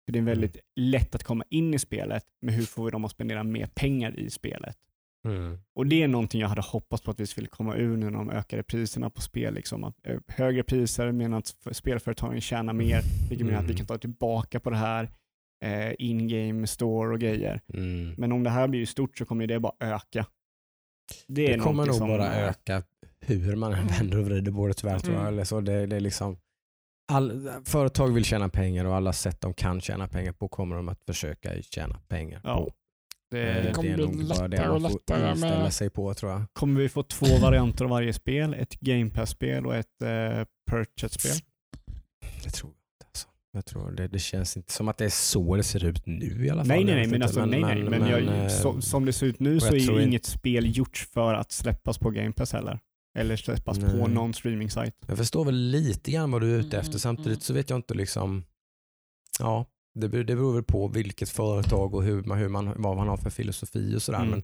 För 0.05 0.13
Det 0.13 0.19
är 0.19 0.23
väldigt 0.23 0.57
lätt 0.75 1.15
att 1.15 1.23
komma 1.23 1.43
in 1.49 1.73
i 1.73 1.79
spelet, 1.79 2.25
men 2.41 2.53
hur 2.55 2.63
får 2.65 2.85
vi 2.85 2.91
dem 2.91 3.05
att 3.05 3.11
spendera 3.11 3.43
mer 3.43 3.67
pengar 3.75 4.19
i 4.19 4.29
spelet? 4.29 4.77
Mm. 5.25 5.59
Och 5.75 5.87
det 5.87 6.03
är 6.03 6.07
någonting 6.07 6.41
jag 6.41 6.47
hade 6.49 6.61
hoppats 6.61 7.03
på 7.03 7.11
att 7.11 7.19
vi 7.19 7.27
skulle 7.27 7.47
komma 7.47 7.75
ur 7.75 7.97
nu 7.97 8.09
när 8.09 8.17
de 8.17 8.29
ökade 8.29 8.63
priserna 8.63 9.09
på 9.09 9.21
spel. 9.21 9.53
Liksom. 9.53 9.83
Att, 9.83 9.95
eh, 10.07 10.17
högre 10.27 10.63
priser 10.63 11.11
menar 11.11 11.37
att 11.37 11.55
spelföretagen 11.71 12.41
tjänar 12.41 12.73
mer, 12.73 13.01
vilket 13.29 13.45
menar 13.47 13.59
att 13.59 13.65
vi 13.65 13.71
Mm. 13.71 13.77
kan 13.77 13.85
ta 13.85 13.97
tillbaka 13.97 14.59
på 14.59 14.69
det 14.69 14.75
här 14.77 15.09
eh, 15.63 15.93
in-game 15.99 16.67
store 16.67 17.13
och 17.13 17.19
grejer. 17.19 17.61
Mm. 17.73 18.13
Men 18.17 18.31
om 18.31 18.43
det 18.43 18.49
här 18.49 18.67
blir 18.67 18.85
stort 18.85 19.17
så 19.17 19.25
kommer 19.25 19.47
det 19.47 19.59
bara 19.59 19.73
öka. 19.79 20.25
Det, 21.27 21.47
Det 21.47 21.59
kommer 21.59 21.85
nog 21.85 21.95
som, 21.95 22.07
bara 22.07 22.33
eh, 22.35 22.47
öka 22.49 22.83
hur 23.19 23.55
man 23.55 23.73
än 23.73 23.87
vänder 23.87 24.19
och 24.19 24.25
vrider 24.25 24.51
på 24.51 24.67
det 24.67 24.73
tyvärr. 24.73 24.99
Tror 24.99 25.13
jag. 25.13 25.21
Mm. 25.21 25.33
Eller 25.33 25.43
så 25.43 25.61
det, 25.61 25.85
det 25.85 25.95
är 25.95 25.99
liksom, 25.99 26.37
all, 27.11 27.49
företag 27.65 28.07
vill 28.13 28.25
tjäna 28.25 28.49
pengar 28.49 28.85
och 28.85 28.95
alla 28.95 29.13
sätt 29.13 29.41
de 29.41 29.53
kan 29.53 29.81
tjäna 29.81 30.07
pengar 30.07 30.31
på 30.31 30.47
kommer 30.47 30.75
de 30.75 30.89
att 30.89 31.03
försöka 31.05 31.61
tjäna 31.61 31.99
pengar 32.07 32.41
Ja, 32.43 32.55
på. 32.57 32.73
Det, 33.34 33.49
Eh, 33.57 33.65
Det 33.65 33.72
kommer 33.73 33.89
är 33.89 33.95
bli 33.95 34.05
nog 34.05 34.27
bara 34.27 34.47
det 34.47 34.57
lättare 34.57 34.69
och 34.69 34.81
lättare 34.81 35.35
med- 35.35 35.73
sig 35.73 35.89
på 35.89 36.14
tror 36.14 36.31
jag. 36.31 36.41
kommer 36.53 36.81
vi 36.81 36.89
få 36.89 37.03
två 37.03 37.26
varianter 37.41 37.84
av 37.85 37.89
varje 37.91 38.14
spel. 38.14 38.53
Ett 38.53 38.80
Game 38.80 39.10
Pass-spel 39.10 39.65
och 39.65 39.76
ett 39.76 40.01
eh, 40.01 40.45
Purchase-spel. 40.72 41.31
Det 42.43 42.49
tror 42.49 42.72
jag 42.72 42.77
inte. 42.95 43.05
Alltså. 43.05 43.27
Jag 43.53 43.65
tror 43.65 43.91
det, 43.91 44.07
det 44.07 44.19
känns 44.19 44.57
inte 44.57 44.73
som 44.73 44.88
att 44.88 44.97
det 44.97 45.05
är 45.05 45.10
så 45.10 45.55
det 45.55 45.64
ser 45.64 45.85
ut 45.85 46.05
nu 46.05 46.45
i 46.45 46.49
alla 46.49 46.61
fall. 46.61 46.68
Nej, 46.68 46.84
nej, 46.84 46.93
Jag 46.93 46.99
nej, 47.01 47.07
men, 47.07 47.22
alltså, 47.23 47.45
nej, 47.45 47.61
nej. 47.61 47.84
Men, 47.84 48.07
jag, 48.07 48.23
eh, 48.43 48.47
så, 48.47 48.81
som 48.81 49.05
det 49.05 49.14
ser 49.14 49.26
ut 49.26 49.39
nu 49.39 49.60
så 49.60 49.65
jag 49.65 49.73
är 49.73 49.77
ju 49.80 49.89
inte- 49.91 50.03
inget 50.03 50.26
spel 50.26 50.77
gjort 50.77 51.07
för 51.14 51.34
att 51.34 51.51
släppas 51.51 51.97
på 51.97 52.10
Game 52.10 52.31
Pass 52.31 52.53
heller. 52.53 52.80
Eller 53.18 53.35
släppas 53.35 53.80
på 53.80 53.85
Nej. 53.85 54.10
någon 54.10 54.34
streaming-sajt. 54.34 54.95
Jag 55.07 55.18
förstår 55.18 55.45
väl 55.45 55.55
lite 55.55 56.11
grann 56.11 56.31
vad 56.31 56.41
du 56.41 56.55
är 56.55 56.60
ute 56.60 56.68
Mm, 56.68 56.80
efter. 56.80 56.91
mm, 56.91 56.99
Samtidigt 56.99 57.27
mm. 57.27 57.39
så 57.41 57.53
vet 57.53 57.69
jag 57.69 57.77
inte 57.80 57.93
liksom, 57.93 58.43
ja, 59.39 59.65
det 59.93 60.09
beror, 60.09 60.23
det 60.23 60.35
beror 60.35 60.53
väl 60.53 60.63
på 60.63 60.87
vilket 60.87 61.29
företag 61.29 61.95
och 61.95 62.03
hur 62.03 62.23
man, 62.23 62.37
hur 62.37 62.49
man, 62.49 62.73
vad 62.77 62.97
man 62.97 63.07
har 63.07 63.17
för 63.17 63.29
filosofi 63.29 63.95
och 63.95 64.01
sådär. 64.01 64.19
Mm. 64.19 64.29
Men 64.29 64.43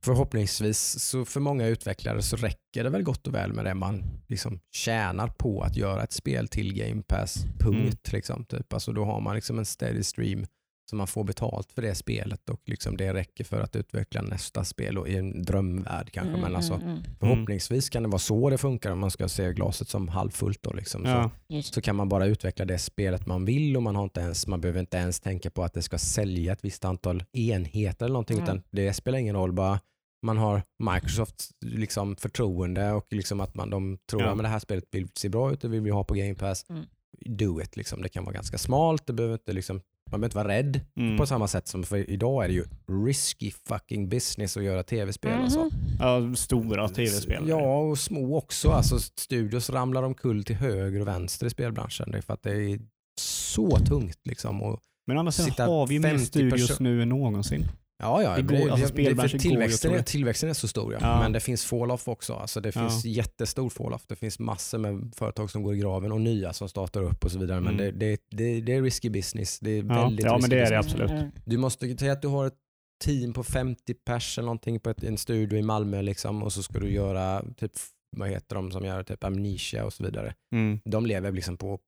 förhoppningsvis 0.00 0.98
så 0.98 1.24
för 1.24 1.40
många 1.40 1.66
utvecklare 1.66 2.22
så 2.22 2.36
räcker 2.36 2.84
det 2.84 2.90
väl 2.90 3.02
gott 3.02 3.26
och 3.26 3.34
väl 3.34 3.52
med 3.52 3.64
det 3.64 3.74
man 3.74 4.04
liksom 4.26 4.60
tjänar 4.72 5.28
på 5.28 5.62
att 5.62 5.76
göra 5.76 6.02
ett 6.02 6.12
spel 6.12 6.48
till 6.48 6.74
Game 6.74 7.02
Pass. 7.02 7.44
Punkt. 7.58 8.12
Liksom, 8.12 8.44
typ. 8.44 8.72
alltså, 8.72 8.92
då 8.92 9.04
har 9.04 9.20
man 9.20 9.34
liksom 9.34 9.58
en 9.58 9.64
steady 9.64 10.02
stream 10.02 10.46
så 10.90 10.96
man 10.96 11.06
får 11.06 11.24
betalt 11.24 11.72
för 11.72 11.82
det 11.82 11.94
spelet 11.94 12.50
och 12.50 12.60
liksom 12.64 12.96
det 12.96 13.14
räcker 13.14 13.44
för 13.44 13.60
att 13.60 13.76
utveckla 13.76 14.22
nästa 14.22 14.64
spel 14.64 14.98
och 14.98 15.08
i 15.08 15.16
en 15.16 15.42
drömvärld 15.42 16.10
kanske. 16.12 16.28
Mm, 16.28 16.40
Men 16.40 16.56
alltså, 16.56 16.74
mm, 16.74 16.88
mm. 16.88 17.02
Förhoppningsvis 17.20 17.88
kan 17.88 18.02
det 18.02 18.08
vara 18.08 18.18
så 18.18 18.50
det 18.50 18.58
funkar 18.58 18.90
om 18.90 18.98
man 18.98 19.10
ska 19.10 19.28
se 19.28 19.52
glaset 19.52 19.88
som 19.88 20.08
halvfullt. 20.08 20.62
Då, 20.62 20.72
liksom. 20.72 21.04
Ja. 21.04 21.30
så, 21.48 21.62
så 21.62 21.80
kan 21.80 21.96
man 21.96 22.08
bara 22.08 22.26
utveckla 22.26 22.64
det 22.64 22.78
spelet 22.78 23.26
man 23.26 23.44
vill 23.44 23.76
och 23.76 23.82
man, 23.82 23.96
har 23.96 24.04
inte 24.04 24.20
ens, 24.20 24.46
man 24.46 24.60
behöver 24.60 24.80
inte 24.80 24.96
ens 24.96 25.20
tänka 25.20 25.50
på 25.50 25.64
att 25.64 25.72
det 25.74 25.82
ska 25.82 25.98
sälja 25.98 26.52
ett 26.52 26.64
visst 26.64 26.84
antal 26.84 27.24
enheter 27.32 28.04
eller 28.06 28.12
någonting. 28.12 28.42
Utan 28.42 28.62
det 28.70 28.92
spelar 28.92 29.18
ingen 29.18 29.36
roll. 29.36 29.52
Bara 29.52 29.80
man 30.22 30.38
har 30.38 30.62
Microsofts 30.94 31.50
liksom, 31.60 32.16
förtroende 32.16 32.92
och 32.92 33.06
liksom 33.10 33.40
att 33.40 33.54
man, 33.54 33.70
de 33.70 33.98
tror 34.10 34.22
Ja. 34.22 34.28
att 34.32 34.38
det 34.38 34.48
här 34.48 34.58
spelet 34.58 34.84
vill 34.90 35.08
se 35.14 35.28
bra 35.28 35.52
ut, 35.52 35.60
det 35.60 35.68
vill 35.68 35.80
vi 35.80 35.90
ha 35.90 36.04
på 36.04 36.14
Game 36.14 36.34
Pass. 36.34 36.64
Mm. 36.70 36.84
Do 37.26 37.60
it. 37.62 37.76
Liksom. 37.76 38.02
Det 38.02 38.08
kan 38.08 38.24
vara 38.24 38.34
ganska 38.34 38.58
smalt, 38.58 39.06
det 39.06 39.12
behöver 39.12 39.34
inte, 39.34 39.52
liksom, 39.52 39.80
man 40.10 40.20
behöver 40.20 40.26
inte 40.26 40.36
vara 40.36 40.48
rädd 40.48 40.80
Mm. 40.96 41.16
på 41.16 41.26
samma 41.26 41.48
sätt 41.48 41.68
som 41.68 41.82
för 41.82 42.10
idag 42.10 42.44
är 42.44 42.48
det 42.48 42.54
ju 42.54 42.64
risky 43.06 43.50
fucking 43.50 44.08
business 44.08 44.56
att 44.56 44.62
göra 44.62 44.82
tv-spel. 44.82 45.42
Alltså. 45.42 45.60
Mhm. 45.60 45.70
Ja, 46.00 46.34
stora 46.36 46.88
tv-spel. 46.88 47.44
Ja, 47.48 47.78
och 47.78 47.98
små 47.98 48.36
också. 48.38 48.70
Alltså, 48.70 48.98
studios 48.98 49.70
ramlar 49.70 50.02
omkull 50.02 50.44
till 50.44 50.56
höger 50.56 51.00
och 51.00 51.06
vänster 51.06 51.46
i 51.46 51.50
spelbranschen. 51.50 52.10
Det 52.10 52.18
är 52.18 52.22
för 52.22 52.34
att 52.34 52.42
det 52.42 52.50
är 52.72 52.78
så 53.20 53.78
tungt. 53.78 54.18
Liksom. 54.24 54.62
Och, 54.62 54.80
Men 55.06 55.32
sidan 55.32 55.32
sitta 55.50 55.66
har 55.66 55.86
vi 55.86 55.98
mer 55.98 56.08
50 56.10 56.26
studios 56.26 56.80
nu 56.80 57.02
än 57.02 57.08
någonsin. 57.08 57.64
Ja, 57.98 58.22
ja, 58.22 58.36
Det 58.36 58.42
går- 58.42 58.56
det, 58.66 58.70
alltså, 58.72 58.94
det, 58.94 59.38
tillväxten, 59.38 59.94
är, 59.94 60.02
tillväxten 60.02 60.48
är 60.50 60.54
så 60.54 60.68
stor. 60.68 60.92
Ja. 60.92 60.98
Ja. 61.02 61.18
Men 61.18 61.32
det 61.32 61.40
finns 61.40 61.64
fall-off 61.64 62.08
också. 62.08 62.34
Alltså, 62.34 62.60
det 62.60 62.72
finns 62.72 63.04
Ja. 63.04 63.10
jättestor 63.10 63.70
fall-off. 63.70 64.06
Det 64.06 64.16
finns 64.16 64.38
massor 64.38 64.78
med 64.78 65.12
företag 65.16 65.50
som 65.50 65.62
går 65.62 65.74
i 65.74 65.78
graven 65.78 66.12
och 66.12 66.20
nya 66.20 66.52
som 66.52 66.68
startar 66.68 67.02
upp 67.02 67.24
och 67.24 67.30
så 67.32 67.38
vidare. 67.38 67.60
Men 67.60 67.74
Mm. 67.80 67.98
det, 67.98 68.06
det, 68.06 68.20
det, 68.30 68.60
det 68.60 68.72
är 68.72 68.82
risky 68.82 69.10
business. 69.10 69.58
Det 69.60 69.70
är 69.70 69.76
Ja, 69.84 70.02
väldigt 70.04 70.26
ja, 70.26 70.32
men 70.32 70.40
risky 70.40 70.56
det 70.56 70.62
är 70.62 70.70
det 70.70 70.76
business. 70.76 70.92
absolut. 70.94 71.10
Mm, 71.10 71.30
Du 71.44 71.56
måste 71.56 71.96
säga 71.98 72.12
att 72.12 72.22
du 72.22 72.28
har 72.28 72.46
ett 72.46 72.56
team 73.04 73.32
på 73.32 73.44
50 73.44 73.94
pers 73.94 74.38
eller 74.38 74.46
någonting 74.46 74.80
på 74.80 74.90
ett, 74.90 75.04
en 75.04 75.18
studio 75.18 75.58
i 75.58 75.62
Malmö 75.62 76.02
liksom, 76.02 76.42
och 76.42 76.52
så 76.52 76.62
ska 76.62 76.78
du 76.78 76.90
göra 76.90 77.44
typ, 77.56 77.72
vad 78.16 78.28
heter 78.28 78.54
de 78.56 78.70
som 78.70 78.84
gör 78.84 79.02
typ 79.02 79.24
amnesia 79.24 79.84
och 79.84 79.92
så 79.92 80.04
vidare. 80.04 80.34
Mm. 80.54 80.80
De 80.84 81.06
lever 81.06 81.32
liksom 81.32 81.56
på, 81.56 81.78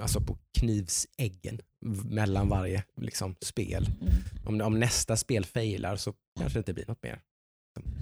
alltså 0.00 0.20
på 0.20 0.38
knivsäggen 0.58 1.60
mellan 2.04 2.48
varje 2.48 2.84
liksom, 2.96 3.36
spel. 3.40 3.86
mm. 4.00 4.12
Om, 4.46 4.60
om 4.60 4.80
nästa 4.80 5.16
spel 5.16 5.44
failar 5.44 5.96
så 5.96 6.14
kanske 6.38 6.56
det 6.58 6.60
inte 6.60 6.74
blir 6.74 6.84
något 6.88 7.02
mer. 7.02 7.20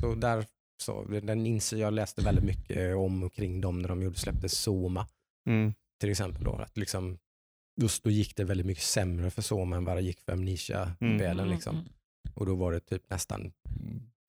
Så 0.00 0.14
där, 0.14 0.46
så, 0.82 1.04
den 1.04 1.46
inser 1.46 1.76
jag 1.76 1.92
läste 1.92 2.22
väldigt 2.22 2.44
mycket 2.44 2.96
om 2.96 3.22
och 3.22 3.32
kring 3.32 3.60
dem 3.60 3.78
när 3.82 3.88
de 3.88 4.02
gjorde, 4.02 4.18
släppte 4.18 4.48
Soma 4.48 5.06
Mm. 5.48 5.74
till 6.00 6.10
exempel. 6.10 6.44
Då, 6.44 6.52
att 6.52 6.76
liksom, 6.76 7.18
då, 7.80 7.88
då 8.02 8.10
gick 8.10 8.36
det 8.36 8.44
väldigt 8.44 8.66
mycket 8.66 8.84
sämre 8.84 9.30
för 9.30 9.42
Soma 9.42 9.76
än 9.76 9.84
vad 9.84 9.96
det 9.96 10.02
gick 10.02 10.20
för 10.20 10.32
Amnesia-spelen. 10.32 11.38
Mm, 11.40 11.50
Liksom. 11.50 11.76
mm. 11.76 11.88
Och 12.34 12.46
då 12.46 12.54
var 12.54 12.72
det 12.72 12.80
typ 12.80 13.10
nästan 13.10 13.52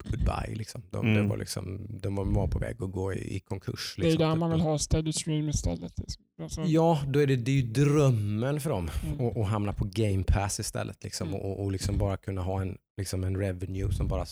goodbye. 0.03 0.55
Liksom. 0.55 0.81
De, 0.91 1.05
Mm. 1.07 1.23
det 1.23 1.29
var 1.29 1.37
liksom, 1.37 1.87
de 2.01 2.15
var- 2.15 2.47
på 2.47 2.59
väg 2.59 2.83
att 2.83 2.91
gå 2.91 3.13
i, 3.13 3.35
i 3.35 3.39
konkurs. 3.39 3.93
Det 3.97 4.01
är 4.01 4.03
Liksom, 4.03 4.19
där 4.27 4.31
typ. 4.33 4.39
man 4.39 4.51
vill 4.51 4.61
ha 4.61 4.77
steady 4.79 5.13
stream 5.13 5.49
istället. 5.49 5.93
Alltså, 6.41 6.61
Ja, 6.61 7.03
då 7.07 7.19
är 7.19 7.27
det, 7.27 7.35
det 7.35 7.51
är 7.51 7.55
ju 7.55 7.61
drömmen 7.61 8.59
för 8.61 8.69
dem 8.69 8.89
Mm. 9.03 9.27
att 9.27 9.37
att 9.37 9.47
hamna 9.47 9.73
på 9.73 9.85
game 9.93 10.23
pass 10.23 10.59
istället. 10.59 11.03
Liksom, 11.03 11.27
Mm. 11.27 11.39
och, 11.39 11.63
och 11.63 11.71
liksom 11.71 11.97
bara 11.97 12.17
kunna 12.17 12.41
ha 12.41 12.61
en, 12.61 12.77
liksom 12.97 13.23
en 13.23 13.37
revenue 13.37 13.91
som, 13.93 14.07
bara, 14.07 14.25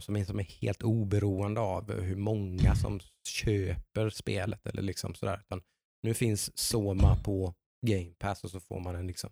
som, 0.00 0.16
är, 0.16 0.24
som 0.24 0.38
är 0.40 0.44
helt 0.60 0.82
oberoende 0.82 1.60
av 1.60 2.00
hur 2.00 2.16
många 2.16 2.74
som 2.74 3.00
köper 3.28 4.10
spelet. 4.10 4.66
Eller 4.66 4.82
liksom 4.82 5.14
sådär. 5.14 5.40
Utan 5.46 5.60
nu 6.02 6.14
finns 6.14 6.58
Soma 6.58 7.16
på 7.16 7.54
game 7.86 8.10
pass 8.18 8.44
och 8.44 8.50
så 8.50 8.60
får 8.60 8.80
man 8.80 8.96
en 8.96 9.06
liksom 9.06 9.30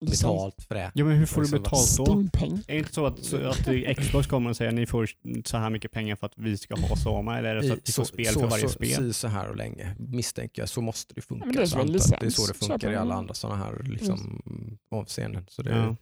betalt 0.00 0.62
för 0.68 0.74
det. 0.74 0.90
Ja, 0.94 1.04
men 1.04 1.16
hur 1.18 1.26
får 1.26 1.40
du 1.40 1.42
Liksom, 1.46 1.62
betalt 1.62 1.96
då? 1.96 2.04
Steampeng. 2.04 2.52
Är 2.68 2.72
det 2.72 2.78
inte 2.78 2.94
så 2.94 3.06
att, 3.06 3.24
så 3.24 3.36
att 3.36 3.96
Xbox 3.96 4.26
kommer 4.26 4.50
och 4.50 4.56
säger 4.56 4.68
att 4.68 4.74
ni 4.74 4.86
får 4.86 5.08
så 5.44 5.56
här 5.56 5.70
mycket 5.70 5.90
pengar 5.92 6.16
för 6.16 6.26
att 6.26 6.32
vi 6.36 6.56
ska 6.58 6.74
ha 6.74 6.96
Soma? 6.96 7.38
Eller 7.38 7.50
är 7.50 7.54
det 7.54 7.62
så 7.66 7.72
att 7.72 7.88
vi 7.88 7.92
får 7.92 8.04
spel 8.04 8.26
för 8.26 8.46
varje 8.46 8.62
så, 8.62 8.68
spel? 8.68 9.06
Så, 9.06 9.12
så 9.12 9.28
här 9.28 9.48
och 9.48 9.56
länge 9.56 9.94
misstänker 9.98 10.62
jag. 10.62 10.68
Så 10.68 10.80
måste 10.80 11.14
det 11.14 11.20
funka. 11.20 11.46
men 11.46 11.54
det 11.56 11.62
är 11.62 11.66
Så 11.66 11.78
att 11.80 11.86
det 11.86 11.90
är 11.90 11.92
licens. 11.92 12.36
så 12.46 12.52
det 12.52 12.58
funkar 12.66 12.92
i 12.92 12.96
alla 12.96 13.14
andra 13.14 13.34
sådana 13.34 13.64
här 13.64 13.82
liksom, 13.82 14.42
avseenden. 14.90 15.46
Så, 15.48 15.62
det, 15.62 15.70
Ja. 15.70 15.96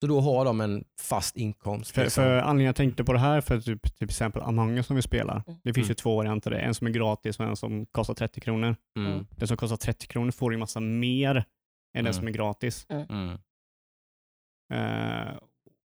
så 0.00 0.06
då 0.06 0.20
har 0.20 0.44
de 0.44 0.60
en 0.60 0.84
fast 1.00 1.36
inkomst. 1.36 1.90
För, 1.90 2.02
liksom. 2.02 2.22
för 2.24 2.36
anledningen 2.38 2.66
jag 2.66 2.76
tänkte 2.76 3.04
på 3.04 3.12
det 3.12 3.18
här, 3.18 3.40
för 3.40 3.60
typ, 3.60 3.96
till 3.98 4.04
exempel 4.04 4.42
Among 4.42 4.76
us 4.76 4.86
som 4.86 4.96
vi 4.96 5.02
spelar. 5.02 5.42
Mm. 5.46 5.60
Det 5.64 5.74
finns 5.74 5.86
ju 5.86 5.90
Mm. 5.90 5.96
två 5.96 6.16
varianter. 6.16 6.50
En 6.50 6.74
som 6.74 6.86
är 6.86 6.90
gratis 6.90 7.38
och 7.40 7.46
en 7.46 7.56
som 7.56 7.86
kostar 7.86 8.14
30 8.14 8.40
kronor. 8.40 8.76
mm. 8.98 9.26
Den 9.30 9.48
som 9.48 9.56
kostar 9.56 9.76
30 9.76 10.06
kronor 10.06 10.30
får 10.30 10.52
ju 10.52 10.58
massa 10.58 10.80
mer 10.80 11.44
än 11.98 12.04
den 12.04 12.12
Mm. 12.12 12.12
som 12.14 12.26
är 12.28 12.32
gratis. 12.32 12.86
Mm. 12.88 13.28
Eh, 14.72 15.36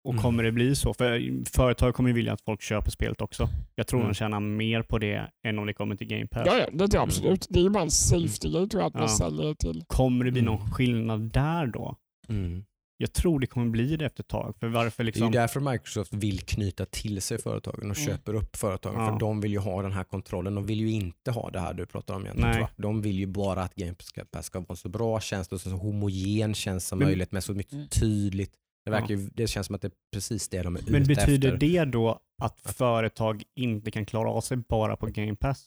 och 0.04 0.12
Mm. 0.12 0.22
kommer 0.22 0.42
det 0.42 0.52
bli 0.52 0.76
så? 0.76 0.94
För 0.94 1.44
företag 1.56 1.94
kommer 1.94 2.08
ju 2.10 2.14
vilja 2.14 2.32
att 2.32 2.40
folk 2.40 2.62
köper 2.62 2.90
spelet 2.90 3.20
också. 3.20 3.48
Jag 3.74 3.86
tror 3.86 4.00
Mm. 4.00 4.08
de 4.12 4.14
tjänar 4.14 4.40
mer 4.40 4.82
på 4.82 4.98
det 4.98 5.30
än 5.46 5.58
om 5.58 5.66
det 5.66 5.72
kommer 5.72 5.96
till 5.96 6.06
Game 6.06 6.26
Pass. 6.26 6.42
Ja, 6.46 6.56
ja, 6.58 6.66
det 6.72 6.84
är 6.84 6.88
det 6.88 7.00
absolut. 7.00 7.46
Det 7.50 7.58
är 7.58 7.62
ju 7.62 7.70
bara 7.70 7.82
en 7.82 7.90
safety 7.90 8.50
grej 8.52 8.68
tror 8.68 8.82
jag 8.82 8.86
att 8.88 8.94
man 8.94 9.02
Ja. 9.02 9.08
säljer 9.08 9.54
till. 9.54 9.84
Kommer 9.86 10.24
det 10.24 10.30
bli 10.32 10.40
Mm. 10.40 10.52
någon 10.54 10.70
skillnad 10.70 11.20
där 11.32 11.66
då? 11.66 11.96
Mm. 12.28 12.64
Jag 13.00 13.12
tror 13.12 13.40
det 13.40 13.46
kommer 13.46 13.70
bli 13.70 13.96
det 13.96 14.06
efter 14.06 14.22
ett 14.22 14.28
tag. 14.28 14.54
För 14.60 14.68
varför 14.68 15.02
Det 15.02 15.04
är 15.04 15.04
liksom... 15.04 15.26
ju 15.26 15.32
därför 15.32 15.60
Microsoft 15.60 16.12
vill 16.14 16.40
knyta 16.40 16.84
till 16.86 17.22
sig 17.22 17.38
företagen 17.38 17.90
och 17.90 17.98
Mm. 17.98 18.06
köper 18.08 18.34
upp 18.34 18.56
företagen. 18.56 18.94
Ja. 19.00 19.12
För 19.12 19.18
de 19.20 19.40
vill 19.40 19.52
ju 19.52 19.58
ha 19.58 19.82
den 19.82 19.92
här 19.92 20.04
kontrollen. 20.04 20.54
De 20.54 20.66
vill 20.66 20.80
ju 20.80 20.90
inte 20.90 21.30
ha 21.30 21.50
det 21.50 21.60
här 21.60 21.74
du 21.74 21.86
pratar 21.86 22.14
om 22.14 22.22
egentligen. 22.22 22.50
Nej. 22.50 22.68
De 22.76 23.02
vill 23.02 23.18
ju 23.18 23.26
bara 23.26 23.62
att 23.62 23.74
Game 23.74 23.94
Pass 24.30 24.46
ska 24.46 24.58
vara 24.60 24.66
en 24.70 24.76
så 24.76 24.88
bra 24.88 25.20
tjänst 25.20 25.52
och 25.52 25.60
så 25.60 25.70
homogen 25.70 26.54
tjänst 26.54 26.86
som 26.86 26.98
Men- 26.98 27.08
möjligt 27.08 27.32
med 27.32 27.44
så 27.44 27.52
mycket 27.54 27.72
Mm. 27.72 27.88
tydligt. 27.88 28.52
Det, 28.84 28.90
verkar 28.90 29.08
ju, 29.14 29.30
det 29.34 29.46
känns 29.46 29.66
som 29.66 29.74
att 29.74 29.82
det 29.82 29.88
är 29.88 29.92
precis 30.12 30.48
det 30.48 30.62
de 30.62 30.76
är 30.76 30.82
Men 30.88 31.02
ute 31.02 31.14
betyder 31.14 31.52
efter. 31.54 31.68
det 31.68 31.84
då 31.84 32.20
att 32.42 32.60
företag 32.60 33.42
inte 33.56 33.90
kan 33.90 34.06
klara 34.06 34.30
av 34.30 34.40
sig 34.40 34.56
bara 34.56 34.96
på 34.96 35.06
Game 35.06 35.36
Pass? 35.36 35.66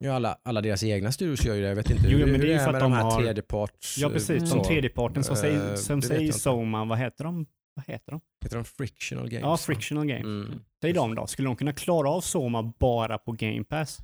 Ja, 0.00 0.12
alla, 0.12 0.38
alla 0.42 0.60
deras 0.60 0.82
egna 0.84 1.12
studios 1.12 1.44
gör 1.44 1.54
ju 1.54 1.60
det. 1.62 1.68
Jag 1.68 1.76
vet 1.76 1.90
inte 1.90 2.02
Jo, 2.08 2.18
hur 2.18 2.26
men 2.26 2.40
det 2.40 2.46
är 2.46 2.52
ju 2.52 2.58
för 2.58 2.66
med 2.66 2.74
att 2.74 2.80
de 2.80 2.90
de 2.90 2.96
här 2.96 3.02
har- 3.02 3.20
tredjeparts... 3.22 3.98
Ja, 3.98 4.08
precis. 4.10 4.30
Mm. 4.30 4.46
Som 4.46 4.58
så. 4.58 4.64
tredjeparten 4.64 5.24
som 5.24 5.34
Eh, 5.34 5.40
säger, 5.40 5.76
som 5.76 6.02
säger. 6.02 6.32
Soma, 6.32 6.84
vad 6.84 6.98
heter 6.98 7.24
de? 7.24 7.46
Vad 7.74 7.84
heter 7.86 8.12
de? 8.12 8.20
Heter 8.44 8.56
de 8.56 8.64
frictional 8.64 9.28
games? 9.28 9.42
Ja, 9.42 9.56
Frictional 9.56 10.06
Games. 10.06 10.24
Mm. 10.24 10.60
Säg 10.80 10.92
dem 10.92 11.14
då. 11.14 11.26
Skulle 11.26 11.48
de 11.48 11.56
kunna 11.56 11.72
klara 11.72 12.10
av 12.10 12.20
Soma 12.20 12.72
bara 12.78 13.18
på 13.18 13.32
Game 13.32 13.64
Pass? 13.64 13.98